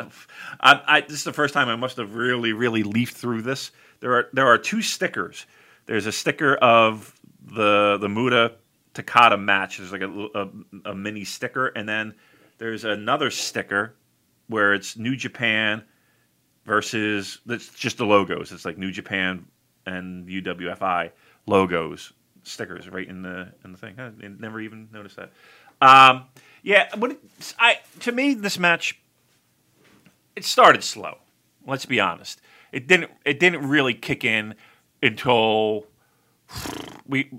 I, 0.60 0.82
I, 0.86 1.00
this 1.02 1.12
is 1.12 1.24
the 1.24 1.32
first 1.32 1.54
time 1.54 1.68
I 1.68 1.76
must 1.76 1.98
have 1.98 2.16
really, 2.16 2.52
really 2.52 2.82
leafed 2.82 3.16
through 3.16 3.42
this. 3.42 3.70
There 4.00 4.12
are 4.14 4.28
there 4.32 4.48
are 4.48 4.58
two 4.58 4.82
stickers. 4.82 5.46
There's 5.86 6.06
a 6.06 6.12
sticker 6.12 6.56
of 6.56 7.14
the 7.40 7.96
the 8.00 8.08
Muta 8.08 8.56
Takada 8.92 9.40
match. 9.40 9.78
There's 9.78 9.92
like 9.92 10.02
a, 10.02 10.28
a, 10.34 10.90
a 10.90 10.94
mini 10.94 11.24
sticker, 11.24 11.68
and 11.68 11.88
then 11.88 12.14
there's 12.58 12.84
another 12.84 13.30
sticker 13.30 13.94
where 14.48 14.74
it's 14.74 14.96
New 14.96 15.14
Japan 15.14 15.84
versus 16.64 17.38
it's 17.46 17.68
just 17.70 17.98
the 17.98 18.06
logos. 18.06 18.50
It's 18.50 18.64
like 18.64 18.78
New 18.78 18.90
Japan 18.90 19.46
and 19.86 20.26
UWFI 20.28 21.10
logos 21.46 22.12
stickers 22.42 22.88
right 22.88 23.08
in 23.08 23.22
the 23.22 23.52
in 23.64 23.72
the 23.72 23.78
thing. 23.78 23.94
I 23.98 24.10
never 24.38 24.60
even 24.60 24.88
noticed 24.92 25.16
that. 25.16 25.30
Um, 25.80 26.24
yeah, 26.62 26.88
but 26.96 27.18
I 27.58 27.80
to 28.00 28.12
me 28.12 28.34
this 28.34 28.58
match 28.58 28.98
it 30.36 30.44
started 30.44 30.82
slow. 30.82 31.18
Let's 31.66 31.86
be 31.86 32.00
honest. 32.00 32.40
It 32.72 32.86
didn't 32.86 33.10
it 33.24 33.38
didn't 33.38 33.68
really 33.68 33.94
kick 33.94 34.24
in 34.24 34.54
until 35.02 35.86
we 37.06 37.30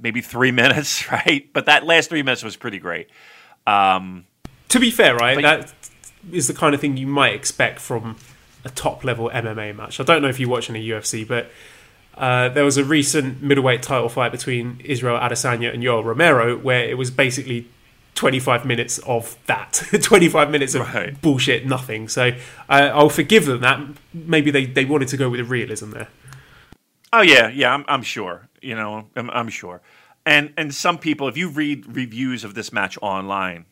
maybe 0.00 0.20
three 0.20 0.52
minutes, 0.62 1.10
right? 1.10 1.48
But 1.52 1.66
that 1.66 1.84
last 1.84 2.08
three 2.08 2.22
minutes 2.22 2.42
was 2.42 2.56
pretty 2.56 2.78
great. 2.78 3.08
Um, 3.66 4.26
to 4.68 4.80
be 4.80 4.90
fair, 4.90 5.16
right, 5.16 5.36
but, 5.36 5.42
that 5.42 5.74
is 6.32 6.46
the 6.46 6.54
kind 6.54 6.74
of 6.74 6.80
thing 6.80 6.96
you 6.96 7.06
might 7.06 7.34
expect 7.34 7.80
from 7.80 8.16
a 8.64 8.70
top 8.70 9.04
level 9.04 9.30
MMA 9.30 9.74
match. 9.74 10.00
I 10.00 10.04
don't 10.04 10.22
know 10.22 10.28
if 10.28 10.40
you 10.40 10.48
watch 10.48 10.68
any 10.70 10.86
UFC, 10.86 11.26
but 11.26 11.50
uh, 12.16 12.48
there 12.50 12.64
was 12.64 12.76
a 12.76 12.84
recent 12.84 13.42
middleweight 13.42 13.82
title 13.82 14.08
fight 14.08 14.32
between 14.32 14.80
Israel 14.84 15.18
Adesanya 15.18 15.72
and 15.72 15.82
Yoel 15.82 16.04
Romero 16.04 16.56
where 16.58 16.84
it 16.88 16.98
was 16.98 17.10
basically 17.10 17.68
25 18.14 18.66
minutes 18.66 18.98
of 18.98 19.38
that. 19.46 19.82
25 20.02 20.50
minutes 20.50 20.74
of 20.74 20.82
right. 20.94 21.20
bullshit 21.22 21.64
nothing. 21.64 22.08
So 22.08 22.32
uh, 22.68 22.90
i'll 22.92 23.08
forgive 23.08 23.46
them 23.46 23.60
that. 23.60 23.80
Maybe 24.12 24.50
they, 24.50 24.66
they 24.66 24.84
wanted 24.84 25.08
to 25.08 25.16
go 25.16 25.30
with 25.30 25.38
the 25.38 25.44
realism 25.44 25.92
there. 25.92 26.08
Oh 27.12 27.22
yeah. 27.22 27.48
Yeah 27.48 27.72
i'm, 27.72 27.84
I'm 27.88 28.02
sure. 28.02 28.48
You 28.60 28.74
know 28.74 29.08
I'm, 29.16 29.30
I'm 29.30 29.48
sure. 29.48 29.80
And 30.26 30.52
and 30.58 30.74
some 30.74 30.98
people 30.98 31.28
if 31.28 31.36
you 31.36 31.48
read 31.48 31.96
reviews 31.96 32.44
of 32.44 32.54
this 32.54 32.72
match 32.72 32.98
online 33.00 33.64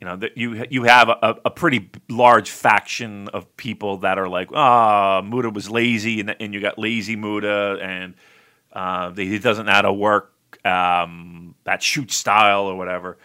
you 0.00 0.06
know 0.06 0.16
that 0.16 0.36
you 0.36 0.64
you 0.70 0.84
have 0.84 1.08
a, 1.08 1.36
a 1.44 1.50
pretty 1.50 1.90
large 2.08 2.50
faction 2.50 3.28
of 3.28 3.56
people 3.56 3.98
that 3.98 4.18
are 4.18 4.28
like 4.28 4.48
ah 4.54 5.18
oh, 5.18 5.22
Muta 5.22 5.50
was 5.50 5.70
lazy 5.70 6.20
and, 6.20 6.34
and 6.40 6.54
you 6.54 6.60
got 6.60 6.78
lazy 6.78 7.16
Muta 7.16 7.78
and 7.82 8.14
uh, 8.72 9.12
he 9.12 9.38
doesn't 9.38 9.66
know 9.66 9.72
how 9.72 9.82
to 9.82 9.92
work 9.92 10.32
um, 10.64 11.54
that 11.64 11.82
shoot 11.82 12.10
style 12.12 12.66
or 12.66 12.76
whatever 12.76 13.18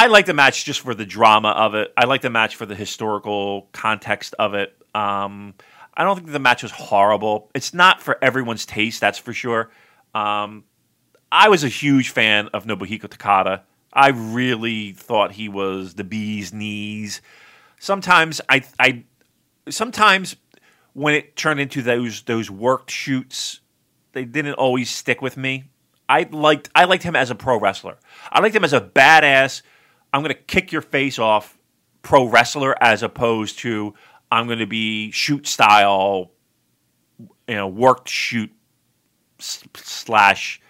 I 0.00 0.06
like 0.06 0.24
the 0.24 0.32
match 0.32 0.64
just 0.64 0.80
for 0.80 0.94
the 0.94 1.04
drama 1.04 1.50
of 1.50 1.74
it. 1.74 1.92
I 1.94 2.06
like 2.06 2.22
the 2.22 2.30
match 2.30 2.56
for 2.56 2.64
the 2.64 2.74
historical 2.74 3.68
context 3.72 4.34
of 4.38 4.54
it. 4.54 4.74
Um, 4.94 5.52
I 5.92 6.04
don't 6.04 6.16
think 6.16 6.30
the 6.30 6.38
match 6.38 6.62
was 6.62 6.72
horrible. 6.72 7.50
It's 7.54 7.74
not 7.74 8.00
for 8.00 8.16
everyone's 8.22 8.64
taste, 8.64 9.02
that's 9.02 9.18
for 9.18 9.34
sure. 9.34 9.70
Um, 10.14 10.64
I 11.30 11.50
was 11.50 11.64
a 11.64 11.68
huge 11.68 12.08
fan 12.10 12.48
of 12.54 12.64
Nobuhiko 12.64 13.08
Takada. 13.08 13.60
I 13.92 14.08
really 14.08 14.92
thought 14.92 15.32
he 15.32 15.48
was 15.48 15.94
the 15.94 16.04
bee's 16.04 16.52
knees. 16.52 17.20
Sometimes 17.78 18.40
I, 18.48 18.62
I, 18.78 19.04
sometimes 19.68 20.36
when 20.92 21.14
it 21.14 21.36
turned 21.36 21.60
into 21.60 21.82
those 21.82 22.22
those 22.22 22.50
worked 22.50 22.90
shoots, 22.90 23.60
they 24.12 24.24
didn't 24.24 24.54
always 24.54 24.90
stick 24.90 25.20
with 25.22 25.36
me. 25.36 25.64
I 26.08 26.28
liked 26.30 26.68
I 26.74 26.84
liked 26.84 27.02
him 27.02 27.16
as 27.16 27.30
a 27.30 27.34
pro 27.34 27.58
wrestler. 27.58 27.98
I 28.30 28.40
liked 28.40 28.54
him 28.54 28.64
as 28.64 28.72
a 28.72 28.80
badass 28.80 29.62
I'm 30.12 30.24
to 30.24 30.34
kick 30.34 30.72
your 30.72 30.82
face 30.82 31.18
off 31.18 31.56
pro 32.02 32.26
wrestler 32.26 32.80
as 32.82 33.02
opposed 33.02 33.58
to 33.60 33.94
I'm 34.30 34.48
to 34.48 34.66
be 34.66 35.10
shoot 35.10 35.46
style, 35.46 36.32
you 37.18 37.54
know, 37.54 37.68
worked 37.68 38.08
shoot 38.08 38.50
slash 39.38 40.60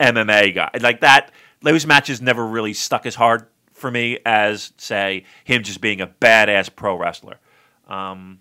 MMA 0.00 0.54
guy. 0.54 0.70
Like 0.80 1.00
that, 1.00 1.32
those 1.60 1.86
matches 1.86 2.20
never 2.20 2.46
really 2.46 2.72
stuck 2.72 3.06
as 3.06 3.14
hard 3.14 3.46
for 3.72 3.90
me 3.90 4.18
as, 4.26 4.72
say, 4.76 5.24
him 5.44 5.62
just 5.62 5.80
being 5.80 6.00
a 6.00 6.06
badass 6.06 6.74
pro 6.74 6.96
wrestler. 6.96 7.38
Um, 7.88 8.40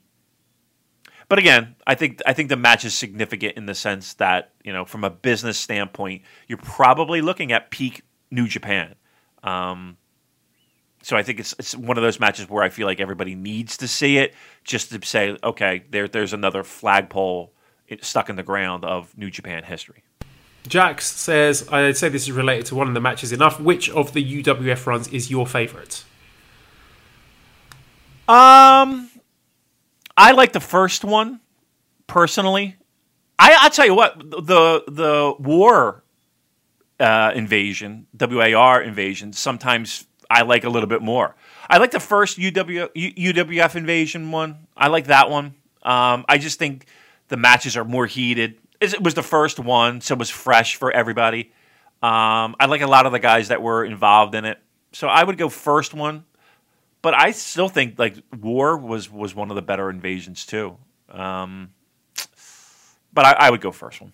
but 1.30 1.40
again, 1.40 1.76
I 1.86 1.96
think 1.96 2.22
I 2.26 2.34
think 2.34 2.50
the 2.50 2.56
match 2.56 2.86
is 2.86 2.94
significant 2.94 3.58
in 3.58 3.66
the 3.66 3.76
sense 3.76 4.14
that 4.16 4.54
you 4.64 4.72
know, 4.72 4.86
from 4.86 5.04
a 5.04 5.10
business 5.10 5.58
standpoint, 5.58 6.22
you're 6.48 6.58
probably 6.58 7.22
looking 7.22 7.52
at 7.52 7.70
peak 7.70 8.04
New 8.32 8.48
Japan. 8.48 8.96
Um, 9.44 9.98
so 11.04 11.18
I 11.18 11.24
think 11.24 11.40
it's 11.40 11.54
it's 11.60 11.76
one 11.76 11.98
of 11.98 12.04
those 12.04 12.20
matches 12.20 12.50
where 12.50 12.64
I 12.64 12.70
feel 12.70 12.88
like 12.88 13.00
everybody 13.00 13.36
needs 13.36 13.78
to 13.78 13.88
see 13.88 14.18
it 14.18 14.34
just 14.64 14.92
to 14.92 15.06
say, 15.06 15.38
okay, 15.44 15.84
there 15.90 16.08
there's 16.08 16.34
another 16.34 16.64
flagpole 16.64 17.54
stuck 18.02 18.30
in 18.30 18.36
the 18.36 18.44
ground 18.44 18.86
of 18.86 19.18
New 19.18 19.30
Japan 19.30 19.64
history. 19.64 20.04
Jax 20.68 21.08
says, 21.08 21.68
I'd 21.72 21.98
say 21.98 22.10
this 22.10 22.24
is 22.24 22.32
related 22.32 22.66
to 22.68 22.76
one 22.76 22.88
of 22.88 22.94
the 22.94 23.02
matches 23.02 23.32
enough. 23.32 23.60
Which 23.60 23.90
of 23.90 24.14
the 24.14 24.44
UWF 24.44 24.86
runs 24.86 25.08
is 25.10 25.30
your 25.32 25.48
favourite? 25.48 26.04
Um, 28.28 29.10
I 30.18 30.32
like 30.34 30.52
the 30.54 30.60
first 30.60 31.04
one 31.06 31.40
personally. 32.08 32.76
I 33.40 33.58
I 33.62 33.70
tell 33.70 33.86
you 33.86 33.96
what, 33.96 34.20
the 34.20 34.84
the 34.88 35.36
war 35.40 36.04
uh, 37.00 37.32
invasion, 37.36 38.08
WAR 38.20 38.82
invasion, 38.82 39.32
sometimes 39.34 40.06
I 40.30 40.42
like 40.42 40.64
a 40.64 40.70
little 40.70 40.90
bit 40.90 41.02
more. 41.02 41.36
I 41.70 41.78
like 41.78 41.92
the 41.92 42.00
first 42.00 42.38
UW, 42.38 42.90
UWF 42.94 43.76
invasion 43.76 44.32
one. 44.32 44.68
I 44.76 44.88
like 44.88 45.08
that 45.08 45.30
one. 45.30 45.56
Um, 45.84 46.26
I 46.28 46.38
just 46.38 46.60
think 46.60 46.86
the 47.28 47.38
matches 47.38 47.78
are 47.78 47.86
more 47.86 48.06
heated. 48.06 48.58
It 48.80 49.02
was 49.02 49.14
the 49.16 49.24
first 49.24 49.60
one, 49.60 50.02
so 50.02 50.14
it 50.14 50.20
was 50.20 50.30
fresh 50.30 50.76
for 50.76 50.92
everybody. 50.92 51.52
Um, 52.04 52.56
I 52.60 52.68
like 52.68 52.82
a 52.82 52.88
lot 52.88 53.06
of 53.06 53.12
the 53.12 53.20
guys 53.20 53.48
that 53.48 53.62
were 53.62 53.84
involved 53.84 54.36
in 54.36 54.46
it, 54.46 54.60
so 54.92 55.08
I 55.08 55.24
would 55.24 55.38
go 55.38 55.50
first 55.50 55.94
one. 55.94 56.26
But 57.02 57.14
I 57.14 57.32
still 57.32 57.70
think 57.70 57.98
like 57.98 58.16
War 58.40 58.78
was 58.78 59.12
was 59.12 59.34
one 59.34 59.50
of 59.50 59.56
the 59.56 59.62
better 59.62 59.90
invasions 59.90 60.46
too. 60.46 60.78
Um, 61.10 61.72
but 63.14 63.26
I, 63.26 63.32
I 63.48 63.50
would 63.50 63.62
go 63.62 63.72
first 63.72 64.02
one. 64.02 64.14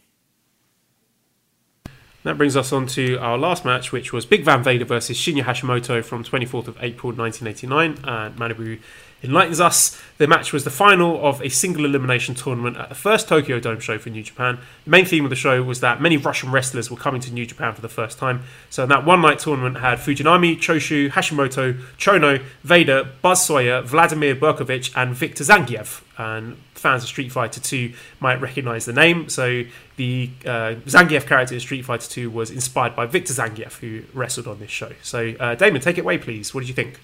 That 2.24 2.38
brings 2.38 2.56
us 2.56 2.72
on 2.72 2.88
to 2.88 3.18
our 3.18 3.38
last 3.38 3.66
match, 3.66 3.92
which 3.92 4.14
was 4.14 4.26
Big 4.26 4.46
Van 4.46 4.64
Vader 4.64 4.86
versus 4.86 5.18
Shinya 5.18 5.44
Hashimoto 5.44 6.04
from 6.06 6.24
24th 6.24 6.70
of 6.70 6.78
April 6.80 7.12
1989. 7.12 8.06
And 8.06 8.36
Manabu 8.38 8.80
enlightens 9.24 9.60
us. 9.60 10.00
The 10.18 10.28
match 10.28 10.54
was 10.54 10.64
the 10.64 10.70
final 10.70 11.26
of 11.26 11.42
a 11.42 11.50
single 11.50 11.86
elimination 11.86 12.36
tournament 12.36 12.78
at 12.78 12.90
the 12.90 12.96
first 12.96 13.28
Tokyo 13.28 13.60
Dome 13.60 13.80
show 13.80 13.98
for 13.98 14.10
New 14.10 14.24
Japan. 14.24 14.60
The 14.84 14.90
main 14.90 15.06
theme 15.06 15.24
of 15.24 15.30
the 15.30 15.36
show 15.36 15.64
was 15.64 15.80
that 15.80 16.02
many 16.02 16.18
Russian 16.18 16.52
wrestlers 16.52 16.92
were 16.92 16.98
coming 16.98 17.22
to 17.22 17.34
New 17.34 17.46
Japan 17.46 17.74
for 17.74 17.82
the 17.82 17.90
first 17.90 18.20
time. 18.20 18.44
So 18.70 18.86
that 18.86 19.06
one 19.06 19.22
night 19.22 19.40
tournament 19.40 19.78
had 19.78 20.00
Fujinami, 20.00 20.58
Choshu, 20.58 21.10
Hashimoto, 21.10 21.80
Chono, 21.98 22.44
Vader, 22.64 23.10
Buzz 23.22 23.46
Sawyer, 23.46 23.82
Vladimir 23.82 24.36
Berkovich, 24.36 24.92
and 24.96 25.16
Victor 25.16 25.44
Zangiev. 25.44 26.02
And 26.18 26.58
fans 26.76 27.04
of 27.04 27.10
Street 27.10 27.32
Fighter 27.32 27.60
2 27.60 27.94
might 28.20 28.40
recognize 28.40 28.86
the 28.86 28.94
name. 28.94 29.30
So 29.30 29.64
the 29.96 30.30
uh, 30.46 30.76
Zangief 30.86 31.26
character 31.26 31.56
in 31.56 31.60
Street 31.60 31.86
Fighter 31.86 32.08
2 32.08 32.30
was 32.30 32.52
inspired 32.52 32.96
by 32.96 33.06
Victor 33.06 33.34
Zangiev, 33.34 33.80
who 33.80 34.04
wrestled 34.14 34.48
on 34.48 34.60
this 34.60 34.70
show. 34.70 34.92
So, 35.02 35.34
uh, 35.40 35.56
Damon, 35.56 35.82
take 35.82 35.98
it 35.98 36.02
away, 36.02 36.18
please. 36.18 36.54
What 36.54 36.62
did 36.62 36.68
you 36.68 36.76
think? 36.76 37.00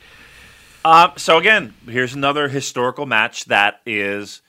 Uh, 0.84 1.10
so, 1.18 1.38
again, 1.38 1.74
here's 1.88 2.14
another 2.14 2.48
historical 2.48 3.06
match 3.06 3.46
that 3.46 3.82
is 3.86 4.42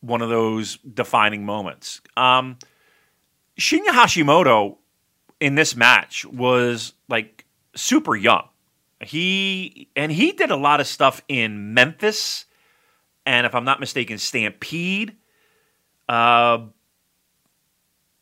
one 0.00 0.22
of 0.22 0.28
those 0.28 0.78
defining 0.78 1.44
moments. 1.44 2.00
Um, 2.16 2.58
Shinya 3.58 3.88
Hashimoto 3.88 4.76
in 5.40 5.54
this 5.54 5.76
match 5.76 6.24
was 6.24 6.94
like 7.08 7.44
super 7.74 8.16
young. 8.16 8.48
He 9.00 9.88
and 9.94 10.10
he 10.10 10.32
did 10.32 10.50
a 10.50 10.56
lot 10.56 10.80
of 10.80 10.86
stuff 10.86 11.22
in 11.28 11.74
Memphis 11.74 12.46
and 13.28 13.44
if 13.44 13.54
I'm 13.54 13.64
not 13.64 13.78
mistaken, 13.78 14.16
Stampede. 14.16 15.14
Uh, 16.08 16.60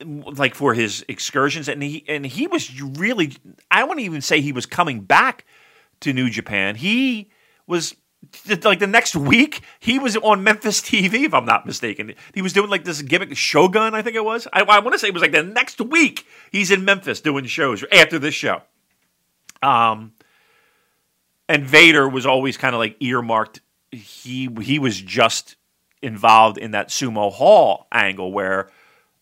like 0.04 0.56
for 0.56 0.74
his 0.74 1.04
excursions, 1.06 1.68
and 1.68 1.80
he 1.80 2.04
and 2.08 2.26
he 2.26 2.48
was 2.48 2.82
really. 2.82 3.36
I 3.70 3.84
wouldn't 3.84 4.04
even 4.04 4.20
say 4.20 4.40
he 4.40 4.50
was 4.50 4.66
coming 4.66 5.02
back 5.02 5.44
to 6.00 6.12
New 6.12 6.28
Japan. 6.28 6.74
He 6.74 7.30
was 7.66 7.96
like 8.64 8.80
the 8.80 8.86
next 8.86 9.14
week 9.14 9.62
he 9.78 9.98
was 9.98 10.16
on 10.16 10.42
Memphis 10.42 10.80
TV, 10.80 11.24
if 11.24 11.34
I'm 11.34 11.44
not 11.44 11.66
mistaken. 11.66 12.14
He 12.34 12.42
was 12.42 12.52
doing 12.52 12.70
like 12.70 12.84
this 12.84 13.02
gimmick 13.02 13.36
Shogun, 13.36 13.94
I 13.94 14.02
think 14.02 14.16
it 14.16 14.24
was. 14.24 14.48
I, 14.52 14.62
I 14.62 14.80
want 14.80 14.92
to 14.94 14.98
say 14.98 15.08
it 15.08 15.14
was 15.14 15.22
like 15.22 15.32
the 15.32 15.42
next 15.42 15.80
week 15.80 16.26
he's 16.50 16.70
in 16.70 16.84
Memphis 16.84 17.20
doing 17.20 17.44
shows 17.44 17.84
after 17.92 18.18
this 18.18 18.34
show. 18.34 18.62
Um, 19.62 20.12
and 21.48 21.64
Vader 21.64 22.08
was 22.08 22.26
always 22.26 22.56
kind 22.56 22.74
of 22.74 22.78
like 22.78 22.96
earmarked 23.00 23.60
he 23.92 24.48
he 24.60 24.78
was 24.78 25.00
just 25.00 25.56
involved 26.02 26.58
in 26.58 26.72
that 26.72 26.88
sumo 26.88 27.32
hall 27.32 27.86
angle 27.92 28.32
where 28.32 28.68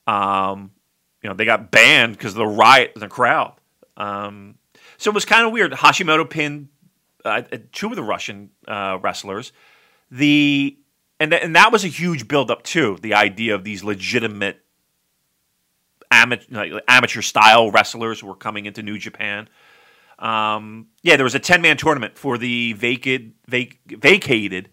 um, 0.06 0.72
you 1.22 1.28
know 1.28 1.34
they 1.34 1.44
got 1.44 1.70
banned 1.70 2.14
because 2.14 2.32
of 2.32 2.38
the 2.38 2.46
riot 2.46 2.92
in 2.94 3.00
the 3.00 3.08
crowd. 3.08 3.54
Um, 3.96 4.56
So 4.98 5.10
it 5.10 5.14
was 5.14 5.24
kind 5.24 5.46
of 5.46 5.52
weird. 5.52 5.72
Hashimoto 5.72 6.28
pinned 6.28 6.68
uh, 7.24 7.42
two 7.72 7.88
of 7.88 7.96
the 7.96 8.02
Russian 8.02 8.50
uh, 8.68 8.98
wrestlers. 9.00 9.52
The 10.10 10.76
and 11.20 11.30
th- 11.30 11.42
and 11.42 11.56
that 11.56 11.72
was 11.72 11.84
a 11.84 11.88
huge 11.88 12.28
buildup 12.28 12.62
too. 12.62 12.98
The 13.00 13.14
idea 13.14 13.54
of 13.54 13.64
these 13.64 13.82
legitimate 13.82 14.60
amateur 16.10 16.80
amateur 16.88 17.22
style 17.22 17.70
wrestlers 17.70 18.20
who 18.20 18.26
were 18.26 18.34
coming 18.36 18.66
into 18.66 18.82
New 18.82 18.98
Japan. 18.98 19.48
Um, 20.18 20.88
yeah, 21.02 21.16
there 21.16 21.24
was 21.24 21.34
a 21.34 21.40
ten 21.40 21.62
man 21.62 21.76
tournament 21.76 22.18
for 22.18 22.38
the 22.38 22.72
vac- 22.74 23.32
vacated 23.48 24.70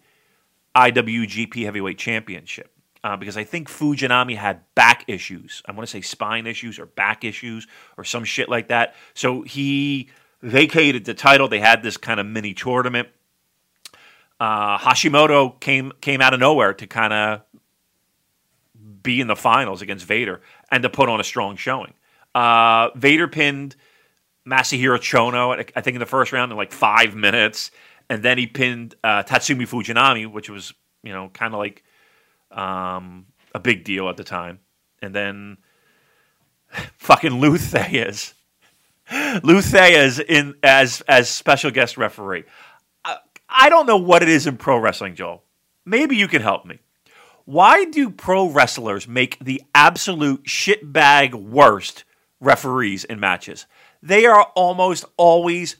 IWGP 0.76 1.64
Heavyweight 1.64 1.98
Championship. 1.98 2.68
Uh, 3.04 3.16
because 3.16 3.36
I 3.36 3.42
think 3.42 3.68
Fujinami 3.68 4.36
had 4.36 4.60
back 4.76 5.04
issues. 5.08 5.60
I 5.66 5.72
want 5.72 5.82
to 5.82 5.90
say 5.90 6.02
spine 6.02 6.46
issues 6.46 6.78
or 6.78 6.86
back 6.86 7.24
issues 7.24 7.66
or 7.96 8.04
some 8.04 8.22
shit 8.22 8.48
like 8.48 8.68
that. 8.68 8.94
So 9.12 9.42
he 9.42 10.08
vacated 10.42 11.04
the 11.04 11.14
title. 11.14 11.48
They 11.48 11.60
had 11.60 11.82
this 11.82 11.96
kind 11.96 12.20
of 12.20 12.26
mini 12.26 12.54
tournament. 12.54 13.08
Uh, 14.40 14.76
Hashimoto 14.78 15.60
came 15.60 15.92
came 16.00 16.20
out 16.20 16.34
of 16.34 16.40
nowhere 16.40 16.74
to 16.74 16.86
kind 16.86 17.12
of 17.12 17.42
be 19.02 19.20
in 19.20 19.26
the 19.28 19.36
finals 19.36 19.82
against 19.82 20.04
Vader 20.04 20.40
and 20.70 20.82
to 20.82 20.90
put 20.90 21.08
on 21.08 21.20
a 21.20 21.24
strong 21.24 21.56
showing. 21.56 21.94
Uh, 22.34 22.90
Vader 22.96 23.28
pinned 23.28 23.76
Masahiro 24.46 24.98
Chono, 24.98 25.52
I 25.76 25.80
think, 25.80 25.94
in 25.94 26.00
the 26.00 26.06
first 26.06 26.32
round 26.32 26.50
in 26.50 26.58
like 26.58 26.72
five 26.72 27.14
minutes, 27.14 27.70
and 28.08 28.22
then 28.22 28.38
he 28.38 28.46
pinned 28.46 28.96
uh, 29.04 29.22
Tatsumi 29.22 29.68
Fujinami, 29.68 30.30
which 30.30 30.50
was 30.50 30.74
you 31.02 31.12
know 31.12 31.30
kind 31.32 31.54
of 31.54 31.58
like 31.58 31.84
um, 32.50 33.26
a 33.54 33.60
big 33.60 33.84
deal 33.84 34.08
at 34.08 34.16
the 34.16 34.24
time. 34.24 34.60
And 35.00 35.14
then 35.14 35.58
fucking 36.98 37.40
Lou 37.40 37.58
Thesz. 37.58 38.34
Lou 39.42 39.60
Thesz 39.60 40.20
in 40.20 40.54
as 40.62 41.02
as 41.02 41.28
special 41.28 41.70
guest 41.70 41.96
referee. 41.96 42.44
I, 43.04 43.18
I 43.48 43.68
don't 43.68 43.86
know 43.86 43.98
what 43.98 44.22
it 44.22 44.28
is 44.28 44.46
in 44.46 44.56
pro 44.56 44.78
wrestling, 44.78 45.14
Joel. 45.14 45.42
Maybe 45.84 46.16
you 46.16 46.28
can 46.28 46.42
help 46.42 46.64
me. 46.64 46.78
Why 47.44 47.84
do 47.84 48.08
pro 48.10 48.48
wrestlers 48.48 49.08
make 49.08 49.38
the 49.40 49.62
absolute 49.74 50.44
shitbag 50.44 51.34
worst 51.34 52.04
referees 52.40 53.04
in 53.04 53.18
matches? 53.18 53.66
They 54.02 54.26
are 54.26 54.44
almost 54.54 55.04
always 55.16 55.76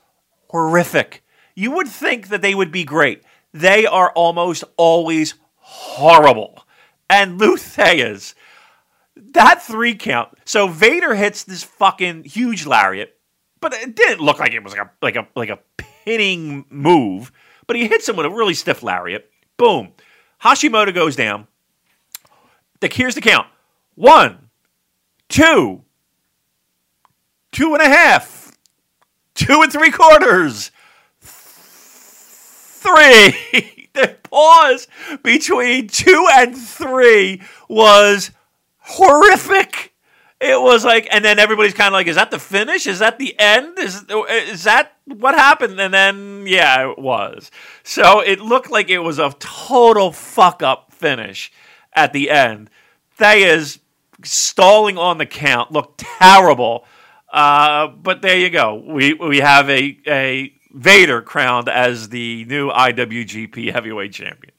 horrific. 0.49 1.23
You 1.55 1.71
would 1.73 1.89
think 1.89 2.29
that 2.29 2.43
they 2.43 2.55
would 2.55 2.73
be 2.73 2.85
great. 2.85 3.23
They 3.53 3.87
are 3.87 4.11
almost 4.13 4.65
always 4.77 5.35
horrible. 5.57 6.67
And 7.09 7.39
Lou 7.39 7.57
Thesz, 7.57 8.35
that 9.17 9.63
three 9.63 9.95
count. 9.95 10.31
So 10.45 10.67
Vader 10.69 11.15
hits 11.15 11.45
this 11.45 11.63
fucking 11.63 12.25
huge 12.25 12.67
lariat, 12.67 13.17
but 13.63 13.73
it 13.73 13.97
didn't 13.97 14.21
look 14.21 14.39
like 14.39 14.53
it 14.53 14.63
was 14.63 14.75
like 14.75 14.87
a 14.87 14.91
like 15.01 15.17
a 15.17 15.27
like 15.35 15.49
a 15.49 15.59
pinning 16.05 16.67
move. 16.69 17.33
But 17.67 17.77
he 17.77 17.87
hits 17.87 18.07
him 18.09 18.17
with 18.17 18.27
a 18.27 18.31
really 18.31 18.53
stiff 18.53 18.83
lariat. 18.83 19.31
Boom. 19.57 19.93
Hashimoto 20.43 20.93
goes 20.93 21.17
down. 21.17 21.47
The, 22.81 22.89
Here's 22.93 23.15
the 23.15 23.21
count. 23.23 23.47
One, 23.95 24.51
two, 25.29 25.83
two 27.53 27.73
and 27.75 27.83
a 27.83 27.89
half, 27.89 28.53
two 29.35 29.63
and 29.63 29.73
three 29.73 29.93
quarters, 29.93 30.73
three. 31.21 32.81
the 33.95 34.17
pause 34.25 34.89
between 35.23 35.87
two 35.87 36.27
and 36.33 36.57
three 36.57 37.43
was 37.69 38.33
horrific. 38.79 39.92
It 40.43 40.61
was 40.61 40.85
like, 40.85 41.07
and 41.13 41.25
then 41.25 41.39
everybody's 41.39 41.73
kind 41.73 41.89
of 41.89 41.93
like, 41.93 42.09
"Is 42.09 42.17
that 42.17 42.33
the 42.33 42.39
finish? 42.41 42.89
Is 42.89 42.99
that 42.99 43.19
the 43.19 43.39
end? 43.39 43.79
Is 43.79 44.05
is 44.29 44.65
that 44.65 44.97
what 45.07 45.37
happened?" 45.37 45.81
And 45.81 45.95
then, 45.95 46.45
yeah, 46.49 46.91
it 46.91 46.99
was. 46.99 47.53
So 47.85 48.21
it 48.21 48.41
looked 48.41 48.69
like 48.69 48.91
it 48.91 48.99
was 48.99 49.21
a 49.21 49.33
total 49.39 50.11
fuck 50.11 50.61
up 50.61 50.93
finish 50.93 51.53
at 51.95 52.13
the 52.13 52.29
end. 52.29 52.71
Thesz 53.19 53.79
stalling 54.25 54.99
on 54.99 55.19
the 55.19 55.27
count 55.27 55.71
looked 55.71 55.99
terrible. 55.99 56.87
Uh, 57.33 57.89
but 57.89 58.23
there 58.23 58.37
you 58.37 58.51
go. 58.51 58.75
We 58.75 59.15
we 59.15 59.39
have 59.39 59.71
a 59.71 59.97
a 60.09 60.53
Vader 60.73 61.23
crowned 61.23 61.69
as 61.69 62.09
the 62.09 62.45
new 62.47 62.71
IWGP 62.71 63.73
Heavyweight 63.73 64.13
Champion. 64.13 64.52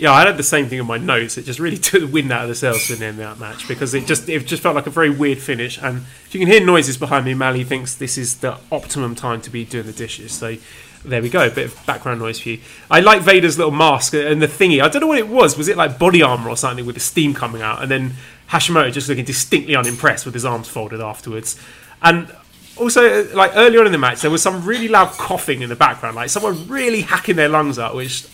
Yeah, 0.00 0.12
I 0.12 0.24
had 0.24 0.38
the 0.38 0.42
same 0.42 0.66
thing 0.66 0.78
in 0.78 0.86
my 0.86 0.96
notes. 0.96 1.36
It 1.36 1.44
just 1.44 1.58
really 1.58 1.76
took 1.78 2.00
the 2.00 2.06
wind 2.06 2.32
out 2.32 2.44
of 2.44 2.48
the 2.48 2.54
sails 2.54 2.90
in 2.90 3.16
that 3.18 3.38
match 3.38 3.68
because 3.68 3.92
it 3.92 4.06
just 4.06 4.28
it 4.30 4.46
just 4.46 4.62
felt 4.62 4.74
like 4.74 4.86
a 4.86 4.90
very 4.90 5.10
weird 5.10 5.38
finish. 5.38 5.78
And 5.78 5.98
if 6.24 6.34
you 6.34 6.40
can 6.40 6.48
hear 6.48 6.64
noises 6.64 6.96
behind 6.96 7.26
me, 7.26 7.34
Mally 7.34 7.64
thinks 7.64 7.94
this 7.94 8.16
is 8.16 8.38
the 8.38 8.56
optimum 8.72 9.14
time 9.14 9.42
to 9.42 9.50
be 9.50 9.66
doing 9.66 9.84
the 9.84 9.92
dishes. 9.92 10.32
So 10.32 10.56
there 11.04 11.20
we 11.20 11.28
go, 11.28 11.46
a 11.46 11.50
bit 11.50 11.66
of 11.66 11.86
background 11.86 12.20
noise 12.20 12.40
for 12.40 12.48
you. 12.48 12.60
I 12.90 13.00
like 13.00 13.20
Vader's 13.20 13.58
little 13.58 13.72
mask 13.72 14.14
and 14.14 14.40
the 14.40 14.46
thingy. 14.46 14.82
I 14.82 14.88
don't 14.88 15.00
know 15.00 15.06
what 15.06 15.18
it 15.18 15.28
was. 15.28 15.58
Was 15.58 15.68
it 15.68 15.76
like 15.76 15.98
body 15.98 16.22
armor 16.22 16.48
or 16.48 16.56
something 16.56 16.86
with 16.86 16.94
the 16.94 17.00
steam 17.00 17.34
coming 17.34 17.60
out? 17.60 17.82
And 17.82 17.90
then 17.90 18.14
Hashimoto 18.48 18.90
just 18.92 19.08
looking 19.08 19.26
distinctly 19.26 19.76
unimpressed 19.76 20.24
with 20.24 20.32
his 20.32 20.46
arms 20.46 20.66
folded 20.66 21.02
afterwards. 21.02 21.60
And 22.02 22.34
also, 22.78 23.30
like 23.34 23.52
earlier 23.54 23.80
on 23.80 23.86
in 23.86 23.92
the 23.92 23.98
match, 23.98 24.22
there 24.22 24.30
was 24.30 24.42
some 24.42 24.64
really 24.64 24.88
loud 24.88 25.10
coughing 25.12 25.60
in 25.60 25.68
the 25.68 25.76
background, 25.76 26.16
like 26.16 26.30
someone 26.30 26.66
really 26.68 27.02
hacking 27.02 27.36
their 27.36 27.48
lungs 27.48 27.78
out, 27.78 27.94
which 27.94 28.26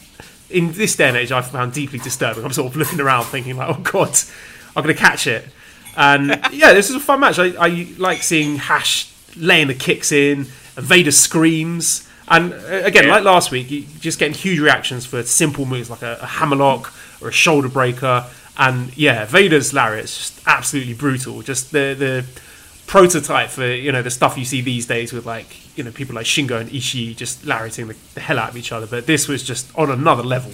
in 0.51 0.73
this 0.73 0.97
day 0.97 1.09
and 1.09 1.16
age 1.16 1.32
I 1.32 1.43
found 1.43 1.73
deeply 1.73 1.98
disturbing. 1.98 2.44
I'm 2.44 2.52
sort 2.52 2.68
of 2.68 2.77
looking 2.77 3.01
around 3.01 3.24
thinking, 3.24 3.56
like, 3.56 3.68
oh 3.68 3.81
god, 3.81 4.16
I'm 4.74 4.82
going 4.82 4.94
to 4.94 5.01
catch 5.01 5.27
it. 5.27 5.47
And 5.97 6.28
yeah, 6.52 6.73
this 6.73 6.90
is 6.90 6.97
a 6.97 7.01
fun 7.01 7.20
match. 7.20 7.39
I, 7.39 7.52
I 7.59 7.89
like 7.98 8.23
seeing 8.23 8.56
Hash 8.56 9.12
laying 9.36 9.68
the 9.68 9.74
kicks 9.74 10.12
in, 10.12 10.44
Vader 10.74 11.10
screams. 11.10 12.09
And 12.28 12.52
uh, 12.52 12.56
again, 12.85 13.05
yeah. 13.05 13.14
like 13.14 13.24
last 13.24 13.51
week, 13.51 13.70
you 13.70 13.85
just 14.01 14.18
getting 14.18 14.35
huge 14.35 14.59
reactions 14.59 15.06
for 15.06 15.23
simple 15.23 15.64
moves 15.64 15.90
like 15.90 16.02
a, 16.02 16.18
a 16.20 16.27
hammerlock 16.27 16.93
or 17.20 17.28
a 17.28 17.32
shoulder 17.32 17.68
breaker. 17.68 18.27
And 18.59 18.97
yeah, 18.97 19.24
Vader's 19.27 19.73
lariat 19.73 20.05
is 20.05 20.16
just 20.16 20.40
absolutely 20.47 20.94
brutal. 20.94 21.43
Just 21.43 21.73
the 21.73 21.94
the 21.97 22.24
prototype 22.86 23.50
for 23.50 23.66
you 23.66 23.92
know 23.92 24.02
the 24.02 24.10
stuff 24.10 24.38
you 24.38 24.44
see 24.44 24.60
these 24.60 24.86
days 24.86 25.12
with 25.12 25.26
like 25.26 25.76
you 25.76 25.84
know 25.84 25.90
people 25.90 26.14
like 26.14 26.26
Shingo 26.26 26.60
and 26.60 26.70
Ishii 26.70 27.16
just 27.16 27.44
lariating 27.44 27.88
the, 27.88 27.96
the 28.14 28.20
hell 28.20 28.38
out 28.38 28.50
of 28.50 28.56
each 28.56 28.72
other. 28.72 28.86
But 28.86 29.06
this 29.06 29.28
was 29.28 29.42
just 29.42 29.76
on 29.76 29.90
another 29.90 30.22
level. 30.22 30.52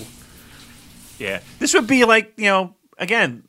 Yeah, 1.19 1.41
this 1.59 1.75
would 1.75 1.87
be 1.87 2.05
like 2.05 2.33
you 2.37 2.47
know 2.47 2.75
again 2.99 3.45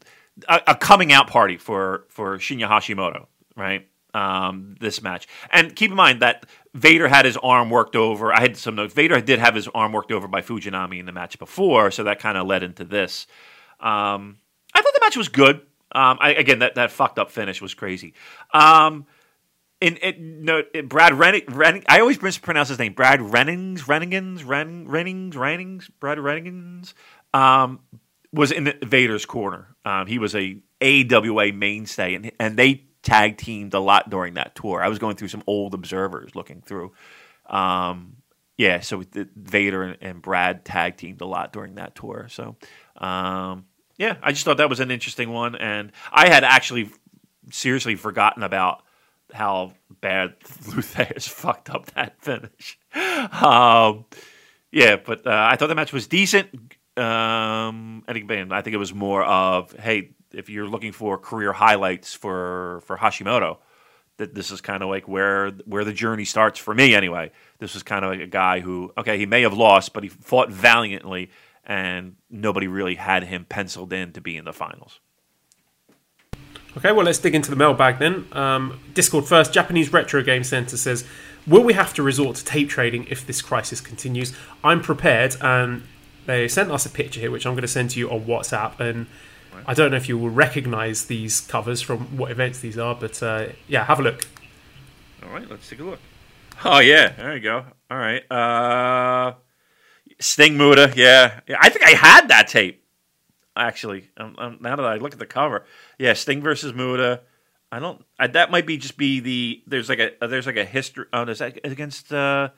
a, 0.47 0.61
a 0.67 0.75
coming 0.75 1.11
out 1.11 1.27
party 1.27 1.57
for 1.57 2.05
for 2.09 2.37
Shinya 2.37 2.67
Hashimoto, 2.67 3.27
right? 3.55 3.87
Um, 4.13 4.75
this 4.79 5.01
match, 5.01 5.27
and 5.49 5.75
keep 5.75 5.89
in 5.89 5.97
mind 5.97 6.21
that 6.21 6.45
Vader 6.75 7.07
had 7.07 7.25
his 7.25 7.35
arm 7.37 7.71
worked 7.71 7.95
over. 7.95 8.31
I 8.31 8.41
had 8.41 8.57
some 8.57 8.75
notes. 8.75 8.93
Vader 8.93 9.19
did 9.21 9.39
have 9.39 9.55
his 9.55 9.67
arm 9.69 9.91
worked 9.91 10.11
over 10.11 10.27
by 10.27 10.41
Fujinami 10.41 10.99
in 10.99 11.07
the 11.07 11.11
match 11.11 11.39
before, 11.39 11.89
so 11.89 12.03
that 12.03 12.19
kind 12.19 12.37
of 12.37 12.45
led 12.45 12.61
into 12.61 12.83
this. 12.83 13.25
Um, 13.79 14.37
I 14.75 14.81
thought 14.81 14.93
the 14.93 14.99
match 15.01 15.17
was 15.17 15.29
good. 15.29 15.61
Um, 15.95 16.17
I, 16.19 16.33
again, 16.33 16.59
that, 16.59 16.75
that 16.75 16.91
fucked 16.91 17.19
up 17.19 17.29
finish 17.29 17.61
was 17.61 17.73
crazy. 17.73 18.13
Um, 18.53 19.05
in, 19.81 19.97
in 19.97 20.45
no, 20.45 20.63
in 20.73 20.87
Brad 20.87 21.13
Renning, 21.13 21.45
Renning, 21.45 21.83
I 21.89 21.99
always 21.99 22.21
mispronounce 22.21 22.69
his 22.69 22.79
name. 22.79 22.93
Brad 22.93 23.21
Rennings, 23.21 23.87
Renningans, 23.87 24.43
Ren, 24.43 24.87
Rennings, 24.87 25.35
Rennings, 25.35 25.89
Brad 25.99 26.19
Renningans, 26.19 26.93
um, 27.33 27.79
was 28.31 28.51
in 28.51 28.73
Vader's 28.81 29.25
corner. 29.25 29.75
Um, 29.83 30.07
he 30.07 30.19
was 30.19 30.35
a 30.35 30.57
AWA 30.81 31.51
mainstay, 31.51 32.15
and 32.15 32.31
and 32.39 32.55
they 32.55 32.85
tag 33.01 33.37
teamed 33.37 33.73
a 33.73 33.79
lot 33.79 34.09
during 34.09 34.35
that 34.35 34.55
tour. 34.55 34.81
I 34.81 34.87
was 34.87 34.99
going 34.99 35.17
through 35.17 35.27
some 35.27 35.43
old 35.45 35.73
observers, 35.73 36.33
looking 36.35 36.61
through. 36.61 36.93
Um, 37.47 38.17
yeah, 38.57 38.79
so 38.79 39.03
Vader 39.35 39.83
and, 39.83 39.97
and, 39.99 40.21
Brad 40.21 40.63
tag 40.63 40.95
teamed 40.95 41.21
a 41.21 41.25
lot 41.25 41.51
during 41.51 41.75
that 41.75 41.95
tour. 41.95 42.27
So, 42.29 42.55
um, 42.97 43.65
yeah, 43.97 44.17
I 44.21 44.31
just 44.31 44.45
thought 44.45 44.57
that 44.57 44.69
was 44.69 44.79
an 44.79 44.91
interesting 44.91 45.31
one, 45.31 45.55
and 45.55 45.91
I 46.11 46.29
had 46.29 46.43
actually 46.43 46.89
seriously 47.51 47.95
forgotten 47.95 48.43
about 48.43 48.83
how 49.33 49.73
bad 50.01 50.35
Lou 50.67 50.81
fucked 50.81 51.69
up 51.69 51.87
that 51.93 52.15
finish. 52.21 52.77
Um, 52.95 54.05
yeah, 54.71 54.97
but 54.97 55.25
uh, 55.25 55.47
I 55.51 55.55
thought 55.55 55.67
the 55.67 55.75
match 55.75 55.93
was 55.93 56.07
decent. 56.07 56.49
Um, 56.95 58.03
and 58.07 58.17
again, 58.17 58.51
I 58.51 58.61
think 58.61 58.73
it 58.73 58.77
was 58.77 58.93
more 58.93 59.23
of 59.23 59.71
hey, 59.73 60.11
if 60.31 60.49
you're 60.49 60.67
looking 60.67 60.91
for 60.91 61.17
career 61.17 61.53
highlights 61.53 62.13
for 62.13 62.81
for 62.85 62.97
Hashimoto, 62.97 63.57
that 64.17 64.35
this 64.35 64.51
is 64.51 64.61
kind 64.61 64.83
of 64.83 64.89
like 64.89 65.07
where 65.07 65.49
where 65.65 65.83
the 65.83 65.93
journey 65.93 66.25
starts 66.25 66.59
for 66.59 66.73
me 66.73 66.93
anyway. 66.93 67.31
This 67.59 67.73
was 67.73 67.83
kind 67.83 68.05
of 68.05 68.11
like 68.11 68.21
a 68.21 68.27
guy 68.27 68.59
who 68.59 68.93
okay, 68.97 69.17
he 69.17 69.25
may 69.25 69.41
have 69.41 69.53
lost, 69.53 69.93
but 69.93 70.03
he 70.03 70.09
fought 70.09 70.49
valiantly 70.49 71.31
and 71.65 72.15
nobody 72.29 72.67
really 72.67 72.95
had 72.95 73.23
him 73.23 73.45
penciled 73.45 73.93
in 73.93 74.11
to 74.13 74.21
be 74.21 74.37
in 74.37 74.45
the 74.45 74.53
finals. 74.53 74.99
Okay, 76.77 76.91
well, 76.91 77.05
let's 77.05 77.19
dig 77.19 77.35
into 77.35 77.49
the 77.49 77.55
mailbag 77.55 77.99
then. 77.99 78.27
Um, 78.31 78.79
Discord 78.93 79.25
first. 79.25 79.53
Japanese 79.53 79.93
Retro 79.93 80.23
Game 80.23 80.43
Center 80.43 80.77
says, 80.77 81.05
"Will 81.45 81.63
we 81.63 81.73
have 81.73 81.93
to 81.95 82.03
resort 82.03 82.35
to 82.37 82.45
tape 82.45 82.69
trading 82.69 83.05
if 83.09 83.25
this 83.25 83.41
crisis 83.41 83.79
continues? 83.79 84.33
I'm 84.63 84.81
prepared." 84.81 85.35
And 85.41 85.83
they 86.25 86.47
sent 86.47 86.71
us 86.71 86.85
a 86.85 86.89
picture 86.89 87.19
here, 87.19 87.31
which 87.31 87.45
I'm 87.45 87.53
going 87.53 87.61
to 87.61 87.67
send 87.67 87.91
to 87.91 87.99
you 87.99 88.09
on 88.09 88.21
WhatsApp. 88.21 88.79
And. 88.79 89.07
I 89.67 89.75
don't 89.75 89.91
know 89.91 89.97
if 89.97 90.09
you 90.09 90.17
will 90.17 90.31
recognise 90.31 91.05
these 91.05 91.39
covers 91.39 91.79
from 91.79 92.17
what 92.17 92.31
events 92.31 92.59
these 92.59 92.77
are, 92.77 92.95
but 92.95 93.21
uh, 93.21 93.49
yeah, 93.67 93.85
have 93.85 93.99
a 93.99 94.01
look. 94.01 94.25
All 95.21 95.29
right, 95.29 95.47
let's 95.47 95.69
take 95.69 95.79
a 95.79 95.83
look. 95.83 95.99
Oh 96.65 96.79
yeah, 96.79 97.09
there 97.09 97.35
you 97.35 97.41
go. 97.41 97.65
All 97.89 97.97
right. 97.97 98.23
Uh, 98.31 99.33
Sting 100.19 100.57
Muta, 100.57 100.93
yeah. 100.95 101.41
yeah. 101.47 101.57
I 101.61 101.69
think 101.69 101.85
I 101.85 101.91
had 101.91 102.27
that 102.29 102.47
tape. 102.47 102.82
Actually, 103.55 104.09
um, 104.17 104.35
um, 104.39 104.57
now 104.61 104.75
that 104.75 104.85
I 104.85 104.95
look 104.95 105.13
at 105.13 105.19
the 105.19 105.25
cover, 105.25 105.65
yeah, 105.99 106.13
Sting 106.13 106.41
versus 106.41 106.73
Muta. 106.73 107.21
I 107.71 107.79
don't. 107.79 108.03
I, 108.19 108.27
that 108.27 108.51
might 108.51 108.65
be 108.65 108.77
just 108.77 108.97
be 108.97 109.19
the. 109.19 109.63
There's 109.67 109.89
like 109.89 109.99
a. 109.99 110.11
There's 110.27 110.45
like 110.45 110.57
a 110.57 110.65
history. 110.65 111.05
Oh, 111.13 111.23
is 111.23 111.39
that 111.39 111.59
against 111.63 112.11
uh, 112.11 112.49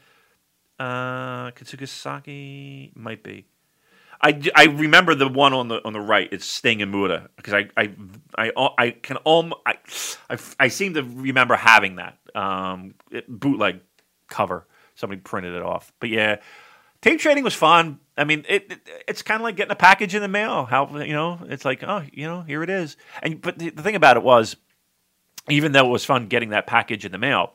uh, 0.80 1.52
Katsuki 1.52 1.88
Sasaki? 1.88 2.92
Might 2.96 3.24
be. 3.24 3.46
I, 4.22 4.42
I 4.56 4.66
remember 4.66 5.16
the 5.16 5.28
one 5.28 5.54
on 5.54 5.68
the 5.68 5.86
on 5.86 5.94
the 5.94 6.00
right. 6.00 6.28
It's 6.32 6.46
Sting 6.46 6.82
and 6.82 6.92
Muta 6.92 7.30
because 7.36 7.54
I 7.54 7.70
I 7.78 7.92
I 8.38 8.70
I 8.78 8.92
can 8.92 9.18
almost 9.18 9.62
I, 9.66 9.76
I, 10.30 10.38
I 10.60 10.68
seem 10.70 10.94
to 10.96 11.04
remember 11.04 11.56
having 11.56 11.98
that 11.98 12.18
um, 12.34 12.96
bootleg 13.28 13.82
cover. 14.28 14.68
Somebody 14.96 15.22
printed 15.22 15.56
it 15.56 15.62
off. 15.62 15.92
But 16.00 16.10
yeah, 16.10 16.38
tape 17.02 17.20
trading 17.20 17.44
was 17.44 17.54
fun. 17.54 18.00
I 18.18 18.24
mean, 18.24 18.46
it, 18.48 18.72
it 18.72 18.90
it's 19.08 19.22
kind 19.22 19.42
of 19.42 19.44
like 19.44 19.56
getting 19.56 19.72
a 19.72 19.76
package 19.76 20.16
in 20.16 20.22
the 20.22 20.28
mail. 20.28 20.66
How 20.66 20.98
you 20.98 21.14
know? 21.14 21.40
It's 21.48 21.66
like 21.66 21.84
oh, 21.84 22.04
you 22.12 22.26
know, 22.26 22.42
here 22.42 22.64
it 22.64 22.70
is. 22.70 22.98
And 23.22 23.42
but 23.42 23.60
the, 23.60 23.70
the 23.70 23.82
thing 23.82 23.96
about 23.96 24.18
it 24.18 24.24
was, 24.24 24.56
even 25.50 25.72
though 25.74 25.86
it 25.86 25.92
was 25.92 26.06
fun 26.06 26.28
getting 26.28 26.50
that 26.50 26.68
package 26.68 27.06
in 27.06 27.12
the 27.12 27.18
mail, 27.18 27.54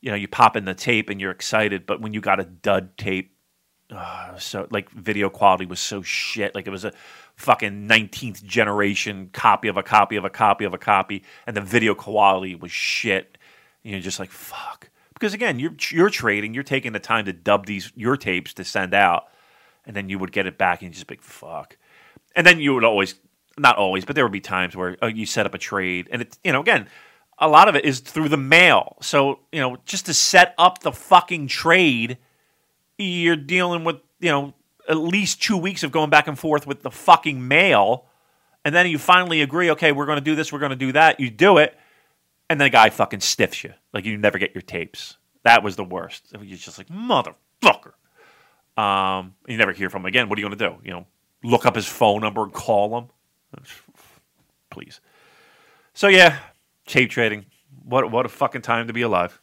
you 0.00 0.10
know, 0.10 0.16
you 0.16 0.28
pop 0.28 0.56
in 0.56 0.64
the 0.64 0.74
tape 0.74 1.10
and 1.10 1.20
you're 1.20 1.30
excited. 1.30 1.86
But 1.86 2.00
when 2.00 2.14
you 2.14 2.20
got 2.20 2.40
a 2.40 2.44
dud 2.44 2.96
tape, 2.96 3.36
oh, 3.90 4.34
so 4.38 4.66
like 4.70 4.90
video 4.90 5.28
quality 5.28 5.66
was 5.66 5.80
so 5.80 6.00
shit. 6.02 6.54
Like 6.54 6.66
it 6.66 6.70
was 6.70 6.84
a 6.84 6.92
fucking 7.36 7.86
19th 7.86 8.42
generation 8.44 9.28
copy 9.32 9.68
of 9.68 9.76
a 9.76 9.82
copy 9.82 10.16
of 10.16 10.24
a 10.24 10.30
copy 10.30 10.64
of 10.64 10.72
a 10.72 10.78
copy, 10.78 11.22
and 11.46 11.56
the 11.56 11.60
video 11.60 11.94
quality 11.94 12.54
was 12.54 12.72
shit. 12.72 13.36
You're 13.82 14.00
just 14.00 14.18
like 14.18 14.30
fuck 14.30 14.88
because 15.14 15.32
again, 15.32 15.58
you're 15.58 15.74
you're 15.90 16.10
trading, 16.10 16.54
you're 16.54 16.62
taking 16.62 16.92
the 16.92 17.00
time 17.00 17.24
to 17.24 17.32
dub 17.32 17.66
these 17.66 17.92
your 17.94 18.16
tapes 18.16 18.52
to 18.54 18.64
send 18.64 18.92
out, 18.92 19.28
and 19.86 19.94
then 19.94 20.08
you 20.08 20.18
would 20.18 20.32
get 20.32 20.46
it 20.46 20.58
back 20.58 20.80
and 20.80 20.88
you 20.88 20.94
just 20.94 21.06
be 21.06 21.14
like, 21.14 21.22
fuck, 21.22 21.76
and 22.34 22.46
then 22.46 22.60
you 22.60 22.74
would 22.74 22.84
always 22.84 23.14
not 23.56 23.76
always, 23.76 24.04
but 24.04 24.16
there 24.16 24.24
would 24.24 24.32
be 24.32 24.40
times 24.40 24.74
where 24.76 24.96
oh, 25.00 25.06
you 25.06 25.26
set 25.26 25.46
up 25.46 25.54
a 25.54 25.58
trade, 25.58 26.08
and 26.10 26.22
it 26.22 26.38
you 26.44 26.52
know 26.52 26.60
again. 26.60 26.88
A 27.36 27.48
lot 27.48 27.68
of 27.68 27.74
it 27.74 27.84
is 27.84 27.98
through 27.98 28.28
the 28.28 28.36
mail. 28.36 28.96
So, 29.02 29.40
you 29.50 29.58
know, 29.58 29.76
just 29.84 30.06
to 30.06 30.14
set 30.14 30.54
up 30.56 30.82
the 30.82 30.92
fucking 30.92 31.48
trade, 31.48 32.18
you're 32.96 33.34
dealing 33.34 33.82
with, 33.82 33.96
you 34.20 34.30
know, 34.30 34.54
at 34.88 34.98
least 34.98 35.42
two 35.42 35.56
weeks 35.56 35.82
of 35.82 35.90
going 35.90 36.10
back 36.10 36.28
and 36.28 36.38
forth 36.38 36.64
with 36.64 36.82
the 36.82 36.92
fucking 36.92 37.48
mail. 37.48 38.06
And 38.64 38.72
then 38.72 38.86
you 38.86 38.98
finally 38.98 39.42
agree, 39.42 39.68
okay, 39.72 39.90
we're 39.90 40.06
going 40.06 40.18
to 40.18 40.24
do 40.24 40.36
this, 40.36 40.52
we're 40.52 40.60
going 40.60 40.70
to 40.70 40.76
do 40.76 40.92
that. 40.92 41.18
You 41.18 41.28
do 41.28 41.58
it 41.58 41.76
and 42.48 42.60
then 42.60 42.66
the 42.66 42.70
guy 42.70 42.90
fucking 42.90 43.20
stiffs 43.20 43.64
you. 43.64 43.72
Like 43.92 44.04
you 44.04 44.16
never 44.16 44.38
get 44.38 44.54
your 44.54 44.62
tapes. 44.62 45.16
That 45.42 45.62
was 45.62 45.76
the 45.76 45.84
worst. 45.84 46.28
You're 46.32 46.56
just 46.56 46.78
like 46.78 46.88
motherfucker. 46.88 47.93
Um, 48.76 49.34
you 49.46 49.56
never 49.56 49.72
hear 49.72 49.90
from 49.90 50.02
him 50.02 50.06
again. 50.06 50.28
What 50.28 50.38
are 50.38 50.42
you 50.42 50.48
going 50.48 50.58
to 50.58 50.68
do? 50.68 50.76
You 50.84 50.90
know, 50.92 51.06
look 51.42 51.66
up 51.66 51.76
his 51.76 51.86
phone 51.86 52.22
number 52.22 52.42
and 52.42 52.52
call 52.52 52.98
him. 52.98 53.08
Please. 54.70 55.00
So 55.92 56.08
yeah, 56.08 56.38
tape 56.86 57.10
trading. 57.10 57.46
What 57.84 58.10
what 58.10 58.26
a 58.26 58.28
fucking 58.28 58.62
time 58.62 58.88
to 58.88 58.92
be 58.92 59.02
alive. 59.02 59.40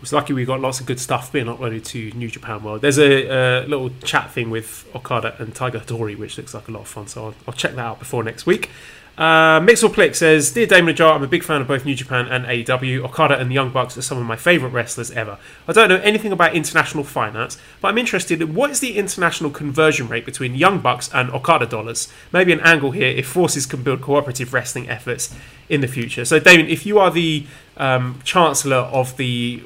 was 0.00 0.12
lucky 0.12 0.32
we 0.32 0.44
got 0.44 0.60
lots 0.60 0.80
of 0.80 0.86
good 0.86 1.00
stuff 1.00 1.32
being 1.32 1.46
uploaded 1.46 1.84
to 1.86 2.10
New 2.10 2.28
Japan 2.28 2.62
World. 2.62 2.82
There's 2.82 2.98
a, 2.98 3.62
a 3.62 3.66
little 3.66 3.90
chat 4.04 4.30
thing 4.30 4.50
with 4.50 4.86
Okada 4.94 5.34
and 5.38 5.54
Tiger 5.54 5.78
Hattori, 5.78 6.16
which 6.16 6.36
looks 6.36 6.54
like 6.54 6.68
a 6.68 6.70
lot 6.70 6.80
of 6.80 6.88
fun. 6.88 7.06
So 7.06 7.26
I'll, 7.26 7.34
I'll 7.46 7.54
check 7.54 7.74
that 7.74 7.80
out 7.84 7.98
before 7.98 8.22
next 8.22 8.44
week. 8.46 8.70
Uh, 9.18 9.58
Mixelplick 9.58 10.14
says, 10.14 10.52
Dear 10.52 10.66
Damon 10.66 10.90
and 10.90 10.96
Jar, 10.96 11.12
I'm 11.12 11.24
a 11.24 11.26
big 11.26 11.42
fan 11.42 11.60
of 11.60 11.66
both 11.66 11.84
New 11.84 11.96
Japan 11.96 12.28
and 12.28 12.44
AEW. 12.44 13.04
Okada 13.04 13.36
and 13.36 13.50
the 13.50 13.54
Young 13.54 13.70
Bucks 13.70 13.98
are 13.98 14.02
some 14.02 14.16
of 14.16 14.24
my 14.24 14.36
favourite 14.36 14.72
wrestlers 14.72 15.10
ever. 15.10 15.38
I 15.66 15.72
don't 15.72 15.88
know 15.88 15.96
anything 15.96 16.30
about 16.30 16.54
international 16.54 17.02
finance, 17.02 17.58
but 17.80 17.88
I'm 17.88 17.98
interested 17.98 18.40
in 18.40 18.54
what 18.54 18.70
is 18.70 18.78
the 18.78 18.96
international 18.96 19.50
conversion 19.50 20.06
rate 20.06 20.24
between 20.24 20.54
Young 20.54 20.78
Bucks 20.78 21.10
and 21.12 21.30
Okada 21.30 21.66
dollars? 21.66 22.12
Maybe 22.32 22.52
an 22.52 22.60
angle 22.60 22.92
here 22.92 23.08
if 23.08 23.26
forces 23.26 23.66
can 23.66 23.82
build 23.82 24.02
cooperative 24.02 24.54
wrestling 24.54 24.88
efforts 24.88 25.34
in 25.68 25.80
the 25.80 25.88
future. 25.88 26.24
So, 26.24 26.38
Damon, 26.38 26.68
if 26.68 26.86
you 26.86 27.00
are 27.00 27.10
the 27.10 27.44
um, 27.76 28.20
Chancellor 28.22 28.76
of 28.76 29.16
the 29.16 29.64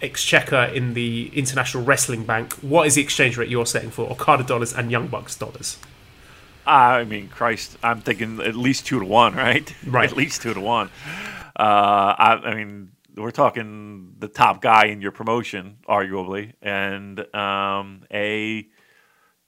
Exchequer 0.00 0.70
in 0.72 0.94
the 0.94 1.32
International 1.34 1.82
Wrestling 1.82 2.24
Bank, 2.24 2.52
what 2.62 2.86
is 2.86 2.94
the 2.94 3.02
exchange 3.02 3.36
rate 3.36 3.48
you're 3.48 3.66
setting 3.66 3.90
for 3.90 4.08
Okada 4.08 4.44
dollars 4.44 4.72
and 4.72 4.92
Young 4.92 5.08
Bucks 5.08 5.34
dollars? 5.34 5.76
I 6.66 7.04
mean, 7.04 7.28
Christ, 7.28 7.76
I'm 7.82 8.00
thinking 8.00 8.40
at 8.40 8.56
least 8.56 8.86
two 8.86 8.98
to 8.98 9.04
one, 9.04 9.34
right? 9.34 9.72
Right. 9.86 10.10
at 10.10 10.16
least 10.16 10.42
two 10.42 10.52
to 10.52 10.60
one. 10.60 10.90
Uh, 11.58 12.14
I, 12.18 12.40
I, 12.44 12.54
mean, 12.54 12.90
we're 13.16 13.30
talking 13.30 14.14
the 14.18 14.28
top 14.28 14.60
guy 14.60 14.86
in 14.86 15.00
your 15.00 15.12
promotion, 15.12 15.78
arguably, 15.88 16.52
and 16.60 17.20
um, 17.34 18.02
a 18.12 18.66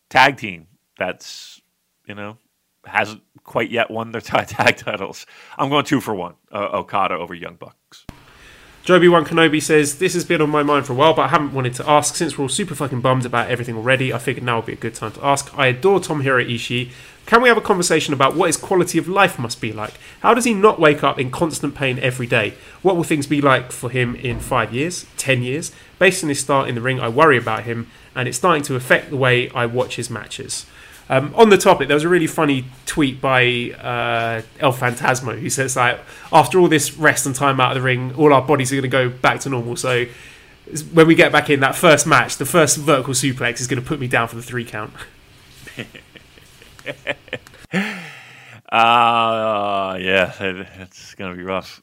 tag 0.09 0.37
team 0.37 0.69
that's, 0.97 1.61
you 2.07 2.15
know, 2.15 2.39
hasn't 2.85 3.23
quite 3.43 3.71
yet 3.71 3.91
won 3.91 4.13
their 4.13 4.21
tag 4.23 4.77
titles. 4.77 5.27
I'm 5.59 5.69
going 5.71 5.85
two 5.85 6.01
for 6.01 6.15
one, 6.15 6.35
uh, 6.53 6.69
Okada 6.73 7.15
over 7.15 7.35
Young 7.35 7.57
Bucks. 7.57 8.07
Joby 8.89 9.07
One 9.07 9.27
Kenobi 9.27 9.61
says, 9.61 9.99
This 9.99 10.15
has 10.15 10.25
been 10.25 10.41
on 10.41 10.49
my 10.49 10.63
mind 10.63 10.87
for 10.87 10.95
a 10.95 10.97
while, 10.97 11.13
but 11.13 11.21
I 11.21 11.29
haven't 11.29 11.53
wanted 11.53 11.75
to 11.75 11.87
ask. 11.87 12.17
Since 12.17 12.39
we're 12.39 12.45
all 12.45 12.49
super 12.49 12.75
fucking 12.75 13.03
bummed 13.03 13.27
about 13.27 13.51
everything 13.51 13.77
already, 13.77 14.15
I 14.15 14.19
figured 14.19 14.47
now 14.47 14.57
would 14.57 14.65
be 14.65 14.73
a 14.73 14.77
good 14.77 14.95
time 14.95 15.13
to 15.13 15.23
ask. 15.27 15.53
I 15.59 15.67
adore 15.67 16.01
Tomohiro 16.01 16.43
Ishii. 16.43 16.91
Can 17.27 17.43
we 17.43 17.51
have 17.51 17.59
a 17.59 17.61
conversation 17.61 18.15
about 18.15 18.35
what 18.35 18.47
his 18.47 18.57
quality 18.57 18.97
of 18.97 19.07
life 19.07 19.39
must 19.39 19.61
be 19.61 19.75
like? 19.75 19.93
How 20.21 20.33
does 20.33 20.47
he 20.47 20.55
not 20.55 20.81
wake 20.81 21.05
up 21.05 21.19
in 21.19 21.31
constant 21.31 21.75
pain 21.75 21.99
every 21.99 22.27
day? 22.27 22.55
What 22.81 22.97
will 22.97 23.05
things 23.05 23.27
be 23.27 23.43
like 23.43 23.73
for 23.73 23.91
him 23.91 24.15
in 24.15 24.41
five 24.41 24.73
years, 24.73 25.05
ten 25.19 25.43
years? 25.43 25.71
Based 25.99 26.25
on 26.25 26.31
his 26.31 26.41
start 26.41 26.67
in 26.67 26.75
the 26.75 26.81
ring, 26.81 26.99
I 26.99 27.11
worry 27.11 27.37
about 27.37 27.65
him, 27.65 27.91
and 28.15 28.27
it's 28.27 28.39
starting 28.39 28.63
to 28.63 28.75
affect 28.75 29.11
the 29.11 29.19
way 29.19 29.51
I 29.51 29.67
watch 29.67 29.97
his 29.97 30.09
matches. 30.09 30.65
Um, 31.11 31.33
on 31.37 31.49
the 31.49 31.57
topic, 31.57 31.89
there 31.89 31.95
was 31.95 32.05
a 32.05 32.09
really 32.09 32.27
funny 32.27 32.67
tweet 32.85 33.21
by 33.21 33.73
uh, 33.81 34.43
El 34.61 34.73
Phantasmo 34.73 35.39
who 35.39 35.49
says 35.49 35.75
like, 35.75 35.99
after 36.33 36.59
all 36.59 36.69
this 36.69 36.95
rest 36.95 37.25
and 37.25 37.35
time 37.35 37.61
out 37.61 37.73
of 37.73 37.77
the 37.77 37.83
ring, 37.83 38.15
all 38.15 38.33
our 38.33 38.43
bodies 38.43 38.73
are 38.73 38.77
going 38.77 38.83
to 38.83 38.89
go 38.89 39.09
back 39.09 39.41
to 39.41 39.49
normal. 39.49 39.77
So 39.77 40.05
when 40.93 41.07
we 41.07 41.15
get 41.15 41.33
back 41.33 41.49
in 41.49 41.61
that 41.61 41.75
first 41.75 42.07
match, 42.07 42.37
the 42.37 42.45
first 42.45 42.77
vertical 42.77 43.15
suplex 43.15 43.61
is 43.61 43.67
going 43.67 43.83
to 43.83 43.87
put 43.87 44.01
me 44.01 44.07
down 44.07 44.29
for 44.29 44.37
the 44.37 44.43
three 44.43 44.65
count. 44.65 44.93
uh, 48.71 49.95
yeah, 50.01 50.33
it's 50.41 51.15
going 51.15 51.31
to 51.31 51.37
be 51.37 51.43
rough. 51.43 51.83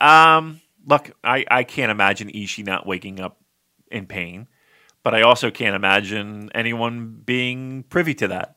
Um, 0.00 0.60
look, 0.86 1.10
I, 1.22 1.44
I 1.50 1.64
can't 1.64 1.90
imagine 1.90 2.28
Ishii 2.28 2.66
not 2.66 2.86
waking 2.86 3.20
up 3.20 3.38
in 3.90 4.06
pain. 4.06 4.48
But 5.04 5.14
I 5.14 5.22
also 5.22 5.50
can't 5.50 5.76
imagine 5.76 6.50
anyone 6.54 7.22
being 7.24 7.84
privy 7.84 8.14
to 8.14 8.28
that. 8.28 8.56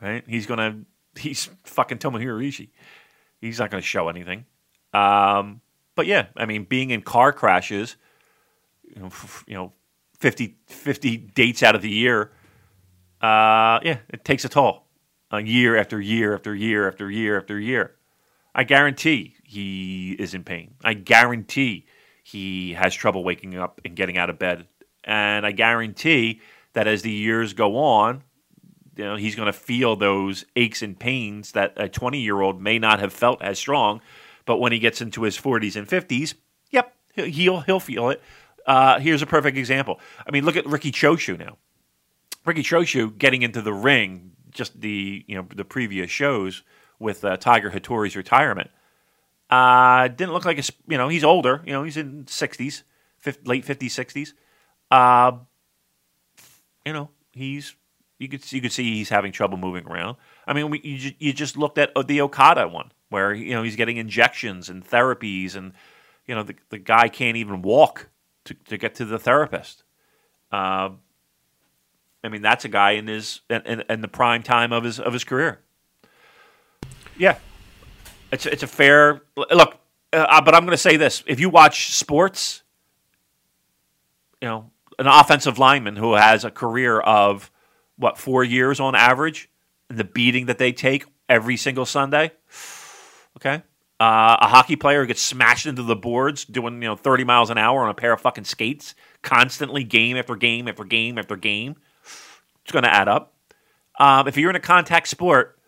Right? 0.00 0.24
He's 0.26 0.46
gonna 0.46 0.84
he's 1.18 1.50
fucking 1.64 1.98
Tomohiro 1.98 2.40
Ishii. 2.42 2.70
He's 3.40 3.58
not 3.58 3.70
gonna 3.70 3.82
show 3.82 4.08
anything. 4.08 4.46
Um, 4.94 5.60
but 5.96 6.06
yeah, 6.06 6.28
I 6.36 6.46
mean, 6.46 6.64
being 6.64 6.90
in 6.90 7.02
car 7.02 7.32
crashes, 7.32 7.96
you 8.84 9.00
know, 9.02 9.06
f- 9.06 9.44
you 9.46 9.54
know 9.54 9.72
50, 10.20 10.56
50 10.68 11.16
dates 11.16 11.62
out 11.62 11.74
of 11.74 11.82
the 11.82 11.90
year, 11.90 12.30
uh, 13.20 13.80
yeah, 13.82 13.98
it 14.08 14.24
takes 14.24 14.44
a 14.44 14.48
toll. 14.48 14.84
Year 15.32 15.76
after 15.76 16.00
year 16.00 16.34
after 16.34 16.54
year 16.54 16.88
after 16.88 17.10
year 17.10 17.36
after 17.36 17.58
year. 17.58 17.96
I 18.54 18.64
guarantee 18.64 19.34
he 19.44 20.12
is 20.12 20.32
in 20.32 20.42
pain. 20.42 20.74
I 20.82 20.94
guarantee 20.94 21.86
he 22.24 22.72
has 22.72 22.94
trouble 22.94 23.24
waking 23.24 23.56
up 23.58 23.80
and 23.84 23.94
getting 23.94 24.16
out 24.16 24.30
of 24.30 24.38
bed 24.38 24.66
and 25.08 25.46
I 25.46 25.52
guarantee 25.52 26.40
that 26.74 26.86
as 26.86 27.02
the 27.02 27.10
years 27.10 27.54
go 27.54 27.78
on, 27.78 28.22
you 28.94 29.04
know, 29.04 29.16
he's 29.16 29.34
going 29.34 29.46
to 29.46 29.52
feel 29.52 29.96
those 29.96 30.44
aches 30.54 30.82
and 30.82 30.98
pains 30.98 31.52
that 31.52 31.72
a 31.76 31.88
20 31.88 32.20
year 32.20 32.40
old 32.40 32.60
may 32.60 32.78
not 32.78 33.00
have 33.00 33.12
felt 33.12 33.40
as 33.42 33.58
strong. 33.58 34.00
But 34.44 34.58
when 34.58 34.70
he 34.72 34.78
gets 34.78 35.00
into 35.00 35.22
his 35.22 35.38
40s 35.38 35.76
and 35.76 35.88
50s, 35.88 36.34
yep, 36.70 36.94
he'll 37.14 37.60
he'll 37.60 37.80
feel 37.80 38.10
it. 38.10 38.22
Uh, 38.66 38.98
here's 38.98 39.22
a 39.22 39.26
perfect 39.26 39.56
example. 39.56 39.98
I 40.26 40.30
mean, 40.30 40.44
look 40.44 40.56
at 40.56 40.66
Riki 40.66 40.92
Choshu 40.92 41.38
now. 41.38 41.56
Riki 42.44 42.62
Choshu 42.62 43.16
getting 43.16 43.42
into 43.42 43.62
the 43.62 43.72
ring, 43.72 44.32
just 44.50 44.80
the 44.80 45.24
you 45.26 45.36
know 45.36 45.46
the 45.54 45.64
previous 45.64 46.10
shows 46.10 46.62
with 46.98 47.24
uh, 47.24 47.36
Tiger 47.38 47.70
Hattori's 47.70 48.16
retirement. 48.16 48.70
Uh, 49.48 50.08
didn't 50.08 50.32
look 50.32 50.44
like 50.44 50.58
a 50.58 50.72
you 50.86 50.98
know 50.98 51.08
he's 51.08 51.24
older. 51.24 51.62
You 51.64 51.72
know 51.72 51.82
he's 51.82 51.96
in 51.96 52.24
60s, 52.24 52.82
50, 53.18 53.48
late 53.48 53.64
50s, 53.64 53.86
60s. 53.86 54.32
Uh, 54.90 55.32
you 56.84 56.92
know, 56.92 57.10
he's 57.32 57.74
you 58.18 58.28
could 58.28 58.50
you 58.52 58.60
could 58.60 58.72
see 58.72 58.94
he's 58.94 59.08
having 59.08 59.32
trouble 59.32 59.58
moving 59.58 59.86
around. 59.86 60.16
I 60.46 60.52
mean, 60.52 60.70
we, 60.70 60.80
you 60.80 61.12
you 61.18 61.32
just 61.32 61.56
looked 61.56 61.78
at 61.78 61.90
the 62.06 62.20
Okada 62.20 62.68
one 62.68 62.92
where 63.10 63.32
you 63.32 63.54
know 63.54 63.62
he's 63.62 63.76
getting 63.76 63.96
injections 63.96 64.68
and 64.68 64.84
therapies, 64.84 65.54
and 65.54 65.72
you 66.26 66.34
know 66.34 66.42
the 66.42 66.54
the 66.70 66.78
guy 66.78 67.08
can't 67.08 67.36
even 67.36 67.62
walk 67.62 68.08
to 68.44 68.54
to 68.54 68.76
get 68.76 68.94
to 68.96 69.04
the 69.04 69.18
therapist. 69.18 69.84
Uh, 70.50 70.90
I 72.24 72.28
mean, 72.28 72.42
that's 72.42 72.64
a 72.64 72.68
guy 72.68 72.92
in 72.92 73.06
his 73.06 73.40
in, 73.48 73.84
in 73.88 74.00
the 74.00 74.08
prime 74.08 74.42
time 74.42 74.72
of 74.72 74.84
his 74.84 74.98
of 74.98 75.12
his 75.12 75.24
career. 75.24 75.60
Yeah, 77.16 77.38
it's 78.32 78.46
it's 78.46 78.62
a 78.62 78.66
fair 78.66 79.22
look. 79.36 79.76
uh, 80.12 80.40
but 80.40 80.54
I'm 80.54 80.62
going 80.62 80.72
to 80.72 80.76
say 80.76 80.96
this: 80.96 81.22
if 81.26 81.38
you 81.38 81.50
watch 81.50 81.94
sports, 81.94 82.62
you 84.40 84.48
know, 84.48 84.70
an 84.98 85.06
offensive 85.06 85.58
lineman 85.58 85.96
who 85.96 86.14
has 86.14 86.44
a 86.44 86.50
career 86.50 86.98
of 87.00 87.50
what 87.96 88.18
four 88.18 88.44
years 88.44 88.80
on 88.80 88.94
average, 88.94 89.48
and 89.88 89.98
the 89.98 90.04
beating 90.04 90.46
that 90.46 90.58
they 90.58 90.72
take 90.72 91.04
every 91.28 91.56
single 91.56 91.86
Sunday. 91.86 92.32
Okay, 93.36 93.62
uh, 94.00 94.36
a 94.40 94.48
hockey 94.48 94.76
player 94.76 95.00
who 95.00 95.06
gets 95.06 95.22
smashed 95.22 95.66
into 95.66 95.82
the 95.82 95.96
boards 95.96 96.44
doing 96.44 96.74
you 96.82 96.88
know 96.88 96.96
30 96.96 97.24
miles 97.24 97.50
an 97.50 97.58
hour 97.58 97.82
on 97.82 97.90
a 97.90 97.94
pair 97.94 98.12
of 98.12 98.20
fucking 98.20 98.44
skates 98.44 98.94
constantly, 99.22 99.84
game 99.84 100.16
after 100.16 100.36
game 100.36 100.68
after 100.68 100.84
game 100.84 101.18
after 101.18 101.36
game. 101.36 101.76
It's 102.62 102.72
going 102.72 102.84
to 102.84 102.94
add 102.94 103.08
up. 103.08 103.34
Um, 103.98 104.28
if 104.28 104.36
you're 104.36 104.50
in 104.50 104.56
a 104.56 104.60
contact 104.60 105.08
sport, 105.08 105.58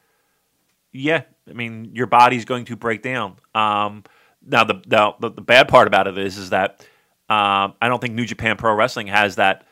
yeah, 0.93 1.23
I 1.48 1.52
mean 1.52 1.90
your 1.94 2.07
body's 2.07 2.44
going 2.44 2.66
to 2.66 2.77
break 2.77 3.02
down. 3.02 3.36
Um, 3.55 4.05
now 4.44 4.65
the, 4.65 4.82
the 4.86 5.31
the 5.31 5.43
bad 5.43 5.69
part 5.69 5.86
about 5.86 6.07
it 6.07 6.19
is 6.19 6.39
is 6.39 6.51
that 6.51 6.86
um, 7.31 7.74
I 7.81 7.86
don't 7.89 8.01
think 8.01 8.15
New 8.15 8.27
Japan 8.27 8.57
Pro 8.57 8.74
Wrestling 8.74 9.07
has 9.07 9.36
that 9.36 9.65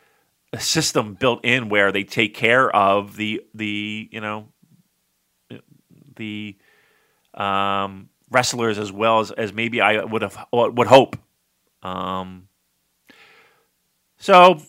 system 0.58 1.14
built 1.14 1.44
in 1.44 1.68
where 1.68 1.90
they 1.90 2.04
take 2.04 2.34
care 2.34 2.74
of 2.74 3.16
the 3.16 3.42
the 3.52 4.08
you 4.12 4.20
know 4.20 4.46
the 6.14 6.56
um, 7.34 8.10
wrestlers 8.30 8.78
as 8.78 8.92
well 8.92 9.18
as, 9.18 9.32
as 9.32 9.52
maybe 9.52 9.80
I 9.80 10.04
would 10.04 10.22
have 10.22 10.46
would 10.52 10.86
hope. 10.86 11.16
Um, 11.82 12.48
so 14.18 14.62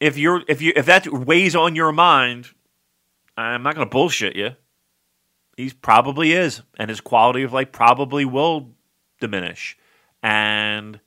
if 0.00 0.16
you're 0.16 0.42
if 0.46 0.62
you 0.62 0.72
if 0.76 0.86
that 0.86 1.12
weighs 1.12 1.56
on 1.56 1.74
your 1.74 1.90
mind, 1.90 2.46
I'm 3.36 3.64
not 3.64 3.74
going 3.74 3.86
to 3.86 3.90
bullshit 3.90 4.36
you. 4.36 4.52
He 5.56 5.70
probably 5.70 6.32
is, 6.34 6.62
and 6.78 6.88
his 6.88 7.00
quality 7.00 7.42
of 7.42 7.52
life 7.52 7.72
probably 7.72 8.24
will 8.24 8.70
diminish. 9.20 9.76
And 10.22 11.00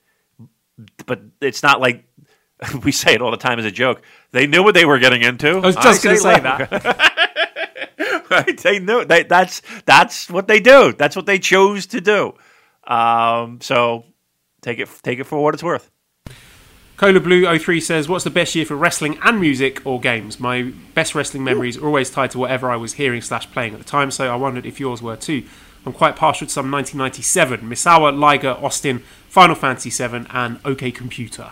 but 1.05 1.21
it's 1.41 1.63
not 1.63 1.79
like 1.79 2.05
we 2.83 2.91
say 2.91 3.13
it 3.13 3.21
all 3.21 3.31
the 3.31 3.37
time 3.37 3.59
as 3.59 3.65
a 3.65 3.71
joke. 3.71 4.01
They 4.31 4.47
knew 4.47 4.63
what 4.63 4.73
they 4.73 4.85
were 4.85 4.99
getting 4.99 5.21
into. 5.21 5.57
I 5.57 5.59
was 5.59 5.75
just 5.75 6.03
going 6.03 6.15
to 6.15 6.21
say 6.21 6.39
that. 6.39 8.27
right? 8.29 8.57
They 8.57 8.79
knew 8.79 9.05
they, 9.05 9.23
that's 9.23 9.61
that's 9.85 10.29
what 10.29 10.47
they 10.47 10.59
do. 10.59 10.93
That's 10.93 11.15
what 11.15 11.25
they 11.25 11.39
chose 11.39 11.85
to 11.87 12.01
do. 12.01 12.33
Um, 12.85 13.59
so 13.61 14.05
take 14.61 14.79
it 14.79 14.89
take 15.03 15.19
it 15.19 15.25
for 15.25 15.43
what 15.43 15.53
it's 15.53 15.63
worth. 15.63 15.91
Cola 17.01 17.19
Blue 17.19 17.57
03 17.57 17.81
says, 17.81 18.07
What's 18.07 18.23
the 18.23 18.29
best 18.29 18.53
year 18.53 18.63
for 18.63 18.75
wrestling 18.75 19.17
and 19.23 19.41
music 19.41 19.83
or 19.87 19.99
games? 19.99 20.39
My 20.39 20.71
best 20.93 21.15
wrestling 21.15 21.43
memories 21.43 21.75
are 21.75 21.87
always 21.87 22.11
tied 22.11 22.29
to 22.31 22.37
whatever 22.37 22.69
I 22.69 22.75
was 22.75 22.93
hearing 22.93 23.21
slash 23.21 23.49
playing 23.51 23.73
at 23.73 23.79
the 23.79 23.85
time, 23.85 24.11
so 24.11 24.31
I 24.31 24.35
wondered 24.35 24.67
if 24.67 24.79
yours 24.79 25.01
were 25.01 25.15
too. 25.15 25.43
I'm 25.85 25.93
quite 25.93 26.15
partial 26.15 26.47
to 26.47 26.53
some 26.53 26.69
1997, 26.71 27.61
Misawa, 27.61 28.17
Liger, 28.17 28.51
Austin, 28.61 28.99
Final 29.29 29.55
Fantasy 29.55 29.89
VII, 29.89 30.27
and 30.29 30.59
OK 30.63 30.91
Computer. 30.91 31.51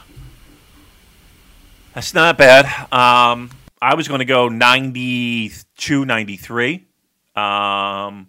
That's 1.95 2.14
not 2.14 2.38
bad. 2.38 2.65
Um, 2.93 3.49
I 3.81 3.95
was 3.95 4.07
going 4.07 4.19
to 4.19 4.26
go 4.26 4.47
92, 4.49 6.06
93. 6.06 6.88
Um, 7.35 8.27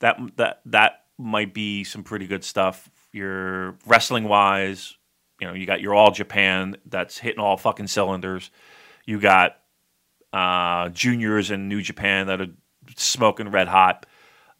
that 0.00 0.18
that 0.36 0.60
that 0.66 1.04
might 1.18 1.52
be 1.52 1.82
some 1.84 2.04
pretty 2.04 2.26
good 2.26 2.44
stuff. 2.44 2.88
Your 3.12 3.76
wrestling 3.86 4.24
wise, 4.24 4.96
you 5.40 5.46
know, 5.46 5.54
you 5.54 5.66
got 5.66 5.80
your 5.80 5.94
All 5.94 6.10
Japan 6.10 6.76
that's 6.86 7.18
hitting 7.18 7.40
all 7.40 7.56
fucking 7.56 7.88
cylinders. 7.88 8.50
You 9.04 9.18
got 9.18 9.56
uh, 10.32 10.90
juniors 10.90 11.50
in 11.50 11.68
New 11.68 11.82
Japan 11.82 12.26
that 12.28 12.40
are 12.40 12.50
smoking 12.96 13.50
red 13.50 13.68
hot. 13.68 14.06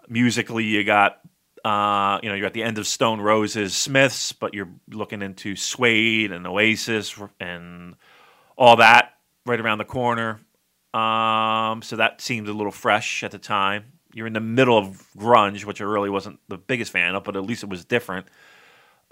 Musically, 0.08 0.64
you 0.64 0.84
got 0.84 1.20
uh, 1.64 2.18
you 2.22 2.28
know, 2.28 2.34
you're 2.34 2.46
at 2.46 2.54
the 2.54 2.62
end 2.62 2.78
of 2.78 2.86
Stone 2.86 3.20
Roses, 3.20 3.74
Smiths, 3.74 4.32
but 4.32 4.54
you're 4.54 4.70
looking 4.90 5.22
into 5.22 5.56
Suede 5.56 6.32
and 6.32 6.46
Oasis 6.46 7.18
and 7.40 7.94
all 8.56 8.76
that 8.76 9.14
right 9.44 9.60
around 9.60 9.78
the 9.78 9.84
corner. 9.84 10.40
Um, 10.94 11.82
so 11.82 11.96
that 11.96 12.20
seemed 12.20 12.48
a 12.48 12.52
little 12.52 12.72
fresh 12.72 13.22
at 13.22 13.30
the 13.30 13.38
time. 13.38 13.84
You're 14.14 14.26
in 14.26 14.32
the 14.32 14.40
middle 14.40 14.78
of 14.78 15.06
grunge, 15.16 15.64
which 15.64 15.80
I 15.80 15.84
really 15.84 16.10
wasn't 16.10 16.40
the 16.48 16.56
biggest 16.56 16.92
fan 16.92 17.14
of, 17.14 17.24
but 17.24 17.36
at 17.36 17.44
least 17.44 17.62
it 17.62 17.68
was 17.68 17.84
different. 17.84 18.26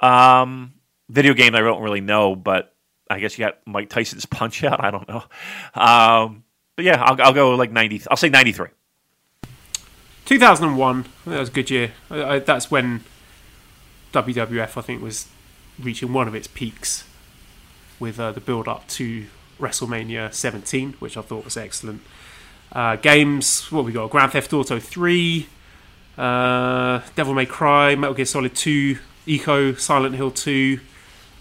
Um, 0.01 0.75
video 1.09 1.35
game 1.35 1.55
I 1.55 1.61
don't 1.61 1.83
really 1.83 2.01
know, 2.01 2.35
but 2.35 2.75
I 3.11 3.21
guess 3.21 3.39
you 3.39 3.45
got 3.45 3.59
Mike 3.67 3.91
Tyson's 3.91 4.27
Punch 4.27 4.65
Out. 4.65 4.83
I 4.83 4.91
don't 4.91 5.09
know. 5.09 5.25
Um, 5.75 6.45
but 6.77 6.85
yeah, 6.85 7.03
I'll, 7.03 7.21
I'll, 7.21 7.33
go 7.33 7.55
like 7.55 7.71
90. 7.71 8.03
I'll 8.11 8.17
say 8.17 8.29
93. 8.29 8.69
2001. 10.27 11.07
That 11.25 11.41
was 11.41 11.49
a 11.49 11.53
good 11.53 11.71
year. 11.71 11.93
I, 12.11 12.23
I, 12.25 12.39
that's 12.41 12.71
when 12.71 13.05
WWF, 14.13 14.77
I 14.77 14.81
think, 14.83 15.03
was 15.03 15.29
reaching 15.79 16.13
one 16.13 16.29
of 16.29 16.35
its 16.35 16.47
peaks 16.47 17.05
with 17.99 18.21
uh, 18.21 18.33
the 18.33 18.41
build 18.41 18.69
up 18.69 18.87
to 18.89 19.27
WrestleMania 19.59 20.35
17, 20.35 20.95
which 20.99 21.17
I 21.17 21.23
thought 21.23 21.45
was 21.45 21.57
excellent. 21.57 22.03
Uh, 22.73 22.97
games, 22.97 23.71
what 23.71 23.85
we 23.85 23.93
got? 23.93 24.11
Grand 24.11 24.33
Theft 24.33 24.53
Auto 24.53 24.79
3, 24.79 25.47
uh, 26.19 27.01
Devil 27.15 27.35
May 27.35 27.47
Cry, 27.47 27.95
Metal 27.95 28.15
Gear 28.15 28.25
Solid 28.25 28.55
2, 28.55 28.99
Ico, 29.27 29.79
Silent 29.79 30.17
Hill 30.17 30.31
2, 30.31 30.81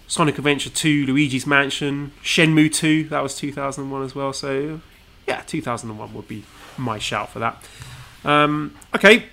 Sonic 0.06 0.38
Adventure 0.38 0.70
2, 0.70 1.06
Luigi's 1.06 1.46
Mansion, 1.46 2.12
Shenmue 2.22 2.72
2, 2.72 3.08
that 3.08 3.22
was 3.22 3.36
2001 3.36 4.02
as 4.02 4.14
well. 4.14 4.32
So, 4.32 4.80
yeah, 5.26 5.42
2001 5.42 6.14
would 6.14 6.28
be 6.28 6.44
my 6.78 6.98
shout 6.98 7.30
for 7.30 7.40
that. 7.40 7.62
Um, 8.26 8.74
okay, 8.94 9.26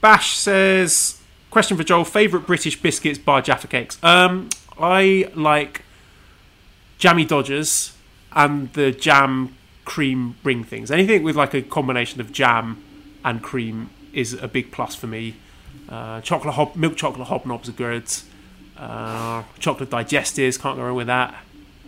Bash 0.00 0.36
says, 0.36 1.20
question 1.50 1.76
for 1.76 1.84
Joel, 1.84 2.04
favourite 2.04 2.46
British 2.46 2.80
biscuits 2.80 3.18
bar 3.18 3.40
Jaffa 3.40 3.66
cakes? 3.66 3.98
Um, 4.04 4.50
I 4.78 5.30
like 5.34 5.82
Jammy 6.98 7.24
Dodgers 7.24 7.96
and 8.32 8.72
the 8.74 8.92
jam 8.92 9.56
cream 9.84 10.36
ring 10.44 10.64
things. 10.64 10.90
Anything 10.90 11.22
with 11.22 11.34
like 11.34 11.54
a 11.54 11.62
combination 11.62 12.20
of 12.20 12.30
jam 12.30 12.82
and 13.24 13.42
cream 13.42 13.90
is 14.12 14.34
a 14.34 14.48
big 14.48 14.70
plus 14.70 14.94
for 14.94 15.06
me. 15.06 15.36
Uh, 15.88 16.20
chocolate 16.20 16.54
hob, 16.54 16.76
milk 16.76 16.96
chocolate 16.96 17.28
hobnobs 17.28 17.68
are 17.68 17.72
good. 17.72 18.04
Uh, 18.76 19.42
chocolate 19.58 19.90
digestives, 19.90 20.60
can't 20.60 20.76
go 20.76 20.84
wrong 20.84 20.94
with 20.94 21.06
that. 21.06 21.34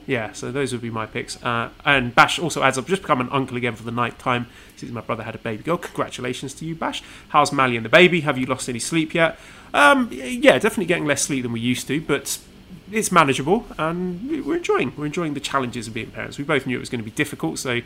Yeah, 0.07 0.33
so 0.33 0.51
those 0.51 0.73
would 0.73 0.83
be 0.83 0.91
my 0.91 1.07
picks. 1.07 1.43
Uh, 1.43 1.71
and 1.85 2.15
Bash 2.15 2.39
also 2.39 2.63
adds 2.63 2.79
up, 2.79 2.87
just 2.87 3.03
become 3.03 3.21
an 3.21 3.29
uncle 3.31 3.57
again 3.57 3.77
for 3.77 3.85
the 3.85 3.91
night 3.91 4.19
time 4.19 4.47
since 4.77 4.91
my 4.91 5.01
brother 5.01 5.23
had 5.23 5.35
a 5.35 5.39
baby 5.39 5.63
girl. 5.63 5.77
Congratulations 5.77 6.55
to 6.55 6.65
you, 6.65 6.75
Bash. 6.75 7.03
How's 7.29 7.53
Mally 7.53 7.77
and 7.77 7.85
the 7.85 7.91
baby? 7.91 8.21
Have 8.23 8.37
you 8.39 8.47
lost 8.47 8.69
any 8.69 8.79
sleep 8.79 9.15
yet? 9.15 9.39
Um, 9.75 10.09
yeah, 10.13 10.59
definitely 10.59 10.87
getting 10.87 11.07
less 11.07 11.23
sleep 11.23 11.43
than 11.43 11.53
we 11.53 11.61
used 11.61 11.87
to, 11.89 12.01
but 12.01 12.39
it's 12.91 13.11
manageable 13.11 13.67
and 13.79 14.45
we're 14.45 14.57
enjoying 14.57 14.93
we're 14.97 15.07
enjoying 15.07 15.33
the 15.35 15.41
challenges 15.41 15.89
of 15.89 15.95
being 15.95 16.11
parents. 16.11 16.39
We 16.39 16.45
both 16.45 16.67
knew 16.67 16.77
it 16.77 16.81
was 16.81 16.91
going 16.91 17.01
to 17.01 17.05
be 17.05 17.11
difficult, 17.11 17.59
so 17.59 17.81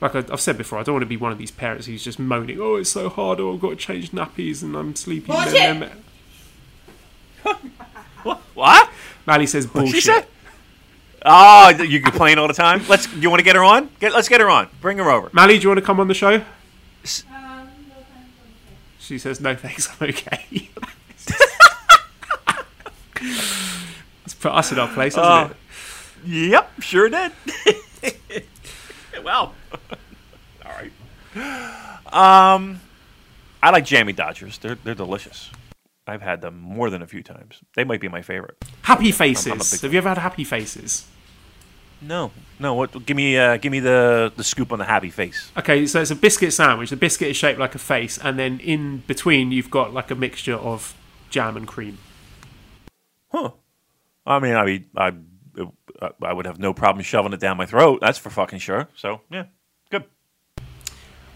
like 0.00 0.14
I've 0.14 0.40
said 0.40 0.58
before, 0.58 0.78
I 0.78 0.82
don't 0.82 0.94
want 0.94 1.02
to 1.02 1.08
be 1.08 1.16
one 1.16 1.32
of 1.32 1.38
these 1.38 1.50
parents 1.50 1.86
who's 1.86 2.02
just 2.02 2.18
moaning, 2.18 2.60
"Oh, 2.60 2.76
it's 2.76 2.90
so 2.90 3.08
hard! 3.08 3.40
Oh, 3.40 3.54
I've 3.54 3.60
got 3.60 3.70
to 3.70 3.76
change 3.76 4.10
nappies 4.10 4.62
and 4.62 4.76
I'm 4.76 4.94
sleepy." 4.96 5.32
Bullshit. 5.32 5.92
what? 8.54 8.90
Mally 9.26 9.46
says 9.46 9.66
bullshit. 9.66 10.28
She 11.22 11.28
said? 11.28 11.80
Oh, 11.80 11.82
you 11.84 12.00
complain 12.00 12.38
all 12.38 12.48
the 12.48 12.54
time. 12.54 12.82
Let's. 12.88 13.12
You 13.14 13.30
want 13.30 13.40
to 13.40 13.44
get 13.44 13.56
her 13.56 13.64
on? 13.64 13.90
Get, 14.00 14.12
let's 14.12 14.28
get 14.28 14.40
her 14.40 14.50
on. 14.50 14.68
Bring 14.80 14.98
her 14.98 15.10
over. 15.10 15.30
Mally, 15.32 15.58
do 15.58 15.62
you 15.62 15.68
want 15.68 15.78
to 15.78 15.86
come 15.86 16.00
on 16.00 16.08
the 16.08 16.14
show? 16.14 16.34
Um, 16.34 16.42
no, 17.32 17.96
she 18.98 19.18
says 19.18 19.40
no 19.40 19.54
thanks. 19.54 19.88
I'm 20.00 20.08
okay. 20.08 20.70
It's 24.24 24.34
put 24.34 24.52
us 24.52 24.72
in 24.72 24.78
our 24.78 24.88
place, 24.88 25.14
hasn't 25.14 25.50
uh, 25.50 25.54
it? 26.24 26.28
Yep, 26.28 26.80
sure 26.80 27.08
did. 27.08 27.32
well, 29.24 29.54
all 30.64 30.72
right. 30.72 30.92
Um, 32.54 32.80
I 33.62 33.70
like 33.70 33.84
jammy 33.84 34.12
Dodgers. 34.12 34.58
They're 34.58 34.76
they're 34.76 34.94
delicious. 34.94 35.50
I've 36.06 36.22
had 36.22 36.40
them 36.40 36.58
more 36.58 36.90
than 36.90 37.00
a 37.00 37.06
few 37.06 37.22
times. 37.22 37.60
They 37.76 37.84
might 37.84 38.00
be 38.00 38.08
my 38.08 38.22
favorite. 38.22 38.56
Happy 38.82 39.12
Faces. 39.12 39.46
I'm, 39.46 39.52
I'm 39.60 39.80
Have 39.82 39.92
you 39.92 39.98
ever 39.98 40.08
had 40.08 40.18
Happy 40.18 40.44
Faces? 40.44 41.06
No, 42.02 42.32
no. 42.58 42.74
What? 42.74 43.06
Give 43.06 43.16
me, 43.16 43.38
uh, 43.38 43.56
give 43.58 43.70
me 43.70 43.80
the 43.80 44.32
the 44.36 44.44
scoop 44.44 44.72
on 44.72 44.78
the 44.78 44.84
happy 44.84 45.10
face. 45.10 45.52
Okay, 45.56 45.86
so 45.86 46.00
it's 46.00 46.10
a 46.10 46.16
biscuit 46.16 46.52
sandwich. 46.52 46.90
The 46.90 46.96
biscuit 46.96 47.28
is 47.28 47.36
shaped 47.36 47.58
like 47.58 47.74
a 47.74 47.78
face, 47.78 48.18
and 48.18 48.38
then 48.38 48.58
in 48.60 49.04
between 49.06 49.52
you've 49.52 49.70
got 49.70 49.94
like 49.94 50.10
a 50.10 50.14
mixture 50.14 50.54
of 50.56 50.94
jam 51.30 51.56
and 51.56 51.66
cream. 51.66 51.98
Huh. 53.28 53.52
I 54.26 54.38
mean, 54.38 54.54
I 54.54 54.64
mean, 54.64 54.84
I 54.96 55.12
I 56.20 56.32
would 56.32 56.46
have 56.46 56.58
no 56.58 56.72
problem 56.72 57.02
shoving 57.04 57.32
it 57.32 57.40
down 57.40 57.56
my 57.56 57.66
throat. 57.66 58.00
That's 58.00 58.18
for 58.18 58.30
fucking 58.30 58.58
sure. 58.58 58.88
So 58.96 59.20
yeah, 59.30 59.44
good. 59.90 60.04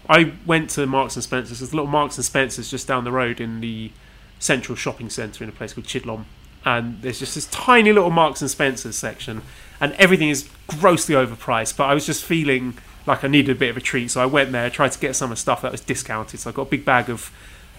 I 0.09 0.33
went 0.45 0.69
to 0.71 0.85
Marks 0.85 1.15
and 1.15 1.23
Spencers. 1.23 1.59
There's 1.59 1.71
a 1.71 1.75
little 1.75 1.89
Marks 1.89 2.17
and 2.17 2.25
Spencers 2.25 2.69
just 2.69 2.87
down 2.87 3.03
the 3.03 3.11
road 3.11 3.41
in 3.41 3.61
the 3.61 3.91
central 4.39 4.75
shopping 4.75 5.09
centre 5.09 5.43
in 5.43 5.49
a 5.49 5.53
place 5.53 5.73
called 5.73 5.87
Chidlom, 5.87 6.25
and 6.63 7.01
there's 7.01 7.19
just 7.19 7.35
this 7.35 7.47
tiny 7.47 7.91
little 7.91 8.09
Marks 8.11 8.41
and 8.41 8.49
Spencers 8.49 8.95
section, 8.95 9.41
and 9.79 9.93
everything 9.93 10.29
is 10.29 10.49
grossly 10.67 11.15
overpriced. 11.15 11.77
But 11.77 11.85
I 11.85 11.93
was 11.93 12.05
just 12.05 12.23
feeling 12.23 12.77
like 13.05 13.23
I 13.23 13.27
needed 13.27 13.55
a 13.55 13.59
bit 13.59 13.69
of 13.69 13.77
a 13.77 13.81
treat, 13.81 14.11
so 14.11 14.21
I 14.21 14.25
went 14.25 14.51
there, 14.51 14.69
tried 14.69 14.91
to 14.91 14.99
get 14.99 15.15
some 15.15 15.31
of 15.31 15.37
the 15.37 15.41
stuff 15.41 15.61
that 15.61 15.71
was 15.71 15.81
discounted. 15.81 16.39
So 16.39 16.49
I 16.49 16.53
got 16.53 16.63
a 16.63 16.69
big 16.69 16.83
bag 16.83 17.09
of 17.09 17.31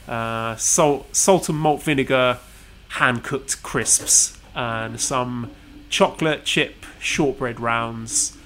uh, 0.09 0.57
salt, 0.57 1.15
salt 1.15 1.49
and 1.49 1.59
malt 1.59 1.83
vinegar 1.83 2.39
hand 2.91 3.23
cooked 3.23 3.62
crisps 3.62 4.39
and 4.55 4.99
some 4.99 5.51
chocolate 5.91 6.45
chip 6.45 6.87
shortbread 6.99 7.61
rounds 7.61 8.37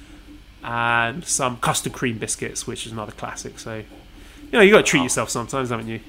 and 0.62 1.24
some 1.24 1.56
custard 1.58 1.92
cream 1.92 2.18
biscuits, 2.18 2.66
which 2.66 2.86
is 2.86 2.92
another 2.92 3.12
classic. 3.12 3.58
So, 3.58 3.76
you 3.76 4.52
know, 4.52 4.60
you 4.60 4.70
got 4.70 4.78
to 4.78 4.90
treat 4.90 5.02
yourself 5.02 5.30
sometimes, 5.30 5.70
haven't 5.70 5.88
you? 5.88 6.00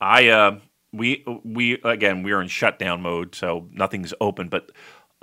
I 0.00 0.28
uh, 0.28 0.58
we 0.92 1.24
we 1.44 1.74
again 1.84 2.22
we 2.22 2.32
are 2.32 2.40
in 2.40 2.48
shutdown 2.48 3.02
mode, 3.02 3.34
so 3.34 3.68
nothing's 3.72 4.12
open. 4.20 4.48
But 4.48 4.70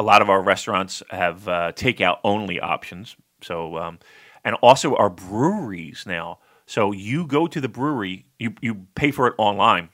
a 0.03 0.05
lot 0.05 0.21
of 0.21 0.30
our 0.30 0.41
restaurants 0.41 1.01
have 1.09 1.47
uh, 1.47 1.71
takeout 1.71 2.17
only 2.25 2.59
options. 2.59 3.15
So 3.41 3.77
um, 3.77 3.99
and 4.43 4.55
also 4.55 4.95
our 4.95 5.09
breweries 5.09 6.03
now. 6.05 6.39
So 6.65 6.91
you 6.91 7.25
go 7.25 7.47
to 7.47 7.61
the 7.61 7.69
brewery, 7.69 8.25
you 8.38 8.53
you 8.61 8.88
pay 8.95 9.11
for 9.11 9.27
it 9.27 9.34
online, 9.38 9.89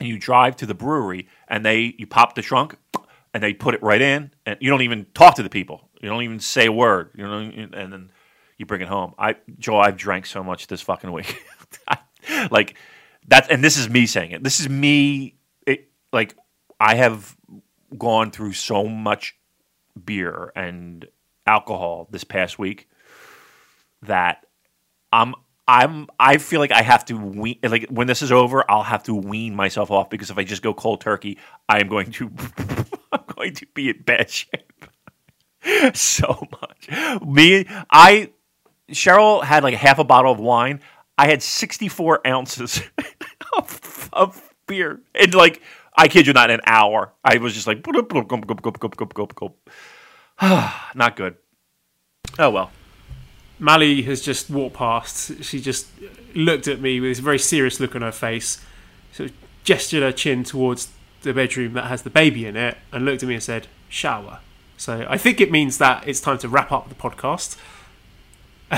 and 0.00 0.08
you 0.08 0.18
drive 0.18 0.56
to 0.56 0.66
the 0.66 0.74
brewery, 0.74 1.28
and 1.48 1.64
they 1.64 1.94
you 1.96 2.06
pop 2.06 2.34
the 2.34 2.42
trunk, 2.42 2.76
and 3.32 3.42
they 3.42 3.54
put 3.54 3.74
it 3.74 3.82
right 3.82 4.00
in, 4.00 4.32
and 4.46 4.56
you 4.60 4.68
don't 4.68 4.82
even 4.82 5.06
talk 5.14 5.36
to 5.36 5.42
the 5.42 5.50
people. 5.50 5.88
You 6.02 6.08
don't 6.08 6.22
even 6.22 6.40
say 6.40 6.66
a 6.66 6.72
word. 6.72 7.10
You 7.14 7.24
know, 7.24 7.38
and 7.38 7.92
then 7.92 8.10
you 8.58 8.66
bring 8.66 8.80
it 8.80 8.88
home. 8.88 9.14
I 9.16 9.36
Joe, 9.58 9.78
I've 9.78 9.96
drank 9.96 10.26
so 10.26 10.42
much 10.42 10.66
this 10.66 10.80
fucking 10.80 11.12
week. 11.12 11.44
like 12.50 12.74
that's 13.28 13.48
and 13.48 13.62
this 13.62 13.76
is 13.76 13.88
me 13.88 14.06
saying 14.06 14.32
it. 14.32 14.42
This 14.42 14.58
is 14.58 14.68
me. 14.68 15.36
It, 15.66 15.88
like 16.12 16.34
I 16.80 16.96
have 16.96 17.36
gone 17.98 18.30
through 18.30 18.52
so 18.52 18.86
much 18.86 19.36
beer 20.04 20.52
and 20.54 21.06
alcohol 21.46 22.08
this 22.10 22.24
past 22.24 22.58
week 22.58 22.88
that 24.02 24.46
I'm 25.12 25.34
I'm 25.66 26.08
I 26.18 26.38
feel 26.38 26.60
like 26.60 26.72
I 26.72 26.82
have 26.82 27.04
to 27.06 27.14
wean 27.14 27.58
like 27.62 27.88
when 27.88 28.06
this 28.06 28.22
is 28.22 28.32
over 28.32 28.68
I'll 28.70 28.82
have 28.82 29.04
to 29.04 29.14
wean 29.14 29.54
myself 29.54 29.90
off 29.90 30.10
because 30.10 30.30
if 30.30 30.38
I 30.38 30.44
just 30.44 30.62
go 30.62 30.74
cold 30.74 31.00
turkey 31.00 31.38
I 31.68 31.80
am 31.80 31.88
going 31.88 32.10
to 32.12 32.30
I'm 33.12 33.24
going 33.26 33.54
to 33.54 33.66
be 33.74 33.90
in 33.90 34.02
bad 34.02 34.30
shape 34.30 34.86
so 35.94 36.46
much. 36.60 37.22
Me 37.22 37.66
I 37.90 38.32
Cheryl 38.90 39.42
had 39.42 39.62
like 39.62 39.74
half 39.74 39.98
a 39.98 40.04
bottle 40.04 40.32
of 40.32 40.40
wine. 40.40 40.80
I 41.16 41.28
had 41.28 41.42
64 41.42 42.26
ounces 42.26 42.80
of, 43.56 44.08
of 44.12 44.54
beer 44.66 45.00
and 45.14 45.34
like 45.34 45.62
I 46.00 46.08
kid 46.08 46.26
you 46.26 46.32
not 46.32 46.50
in 46.50 46.60
an 46.60 46.66
hour 46.66 47.12
I 47.24 47.36
was 47.38 47.54
just 47.54 47.66
like 47.66 47.82
not 50.94 51.16
good 51.16 51.36
oh 52.38 52.50
well 52.50 52.70
Mally 53.60 54.00
has 54.02 54.22
just 54.22 54.48
walked 54.48 54.74
past. 54.74 55.44
She 55.44 55.60
just 55.60 55.86
looked 56.34 56.66
at 56.66 56.80
me 56.80 56.98
with 56.98 57.18
a 57.18 57.22
very 57.22 57.38
serious 57.38 57.78
look 57.78 57.94
on 57.94 58.00
her 58.00 58.10
face, 58.10 58.58
of 59.18 59.30
gestured 59.64 60.02
her 60.02 60.12
chin 60.12 60.44
towards 60.44 60.88
the 61.22 61.34
bedroom 61.34 61.74
that 61.74 61.84
has 61.84 62.02
the 62.02 62.10
baby 62.10 62.46
in 62.46 62.56
it, 62.56 62.78
and 62.90 63.04
looked 63.04 63.22
at 63.22 63.28
me 63.28 63.34
and 63.34 63.42
said, 63.42 63.66
"Shower." 63.90 64.40
So 64.78 65.06
I 65.08 65.18
think 65.18 65.42
it 65.42 65.50
means 65.50 65.76
that 65.76 66.08
it's 66.08 66.20
time 66.20 66.38
to 66.38 66.48
wrap 66.48 66.72
up 66.72 66.88
the 66.88 66.94
podcast. 66.94 67.58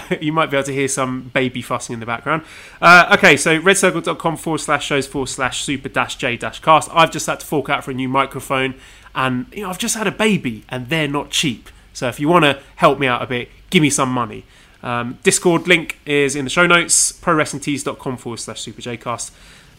you 0.21 0.33
might 0.33 0.51
be 0.51 0.57
able 0.57 0.65
to 0.67 0.73
hear 0.73 0.89
some 0.89 1.31
baby 1.35 1.63
fussing 1.63 1.95
in 1.95 2.01
the 2.01 2.07
background. 2.07 2.43
Uh, 2.81 3.15
okay, 3.17 3.37
so 3.37 3.61
redcircle.com 3.61 4.37
forward 4.37 4.59
slash 4.59 4.87
shows 4.87 5.07
forward 5.07 5.29
slash 5.29 5.63
super 5.63 5.89
dash 5.89 6.17
j 6.17 6.37
dash 6.37 6.61
cast. 6.61 6.89
I've 6.93 7.11
just 7.11 7.27
had 7.27 7.41
to 7.41 7.47
fork 7.47 7.69
out 7.69 7.85
for 7.85 7.91
a 7.91 7.95
new 7.95 8.09
microphone, 8.09 8.75
and 9.15 9.47
you 9.53 9.63
know 9.63 9.71
I've 9.71 9.79
just 9.79 9.97
had 9.97 10.07
a 10.07 10.13
baby, 10.13 10.65
and 10.69 10.89
they're 10.89 11.09
not 11.09 11.31
cheap. 11.31 11.69
So 11.93 12.09
if 12.09 12.19
you 12.19 12.29
want 12.29 12.45
to 12.45 12.61
help 12.77 12.99
me 12.99 13.07
out 13.07 13.23
a 13.23 13.27
bit, 13.27 13.49
give 13.71 13.83
me 13.83 13.91
some 13.91 14.09
money. 14.09 14.45
Um, 14.83 15.19
Discord 15.23 15.69
link 15.69 15.99
is 16.07 16.35
in 16.35 16.45
the 16.45 16.51
show 16.51 16.67
notes, 16.67 17.13
prowrestlingtees.com 17.13 18.17
forward 18.17 18.39
slash 18.39 18.61
super 18.61 18.83
superjcast. 18.83 19.31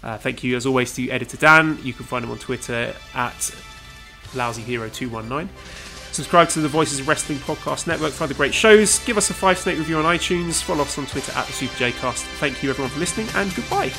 Uh, 0.01 0.17
thank 0.17 0.43
you, 0.43 0.55
as 0.55 0.65
always, 0.65 0.93
to 0.95 1.09
editor 1.09 1.37
Dan. 1.37 1.79
You 1.83 1.93
can 1.93 2.05
find 2.05 2.23
him 2.23 2.31
on 2.31 2.37
Twitter 2.37 2.93
at 3.13 3.55
lousyhero219. 4.33 5.47
Subscribe 6.13 6.47
to 6.49 6.61
the 6.61 6.67
Voices 6.67 6.99
of 6.99 7.07
Wrestling 7.07 7.39
Podcast 7.39 7.87
Network 7.87 8.13
for 8.13 8.25
other 8.25 8.35
great 8.35 8.53
shows. 8.53 8.99
Give 8.99 9.17
us 9.17 9.31
a 9.31 9.33
five 9.33 9.57
snake 9.57 9.79
review 9.79 9.97
on 9.97 10.05
iTunes. 10.05 10.61
Follow 10.61 10.83
us 10.83 10.99
on 10.99 11.07
Twitter 11.07 11.31
at 11.31 11.47
the 11.47 11.53
SuperJcast. 11.53 12.21
Thank 12.37 12.61
you, 12.61 12.69
everyone, 12.69 12.91
for 12.91 12.99
listening, 12.99 13.27
and 13.35 13.53
goodbye. 13.55 13.91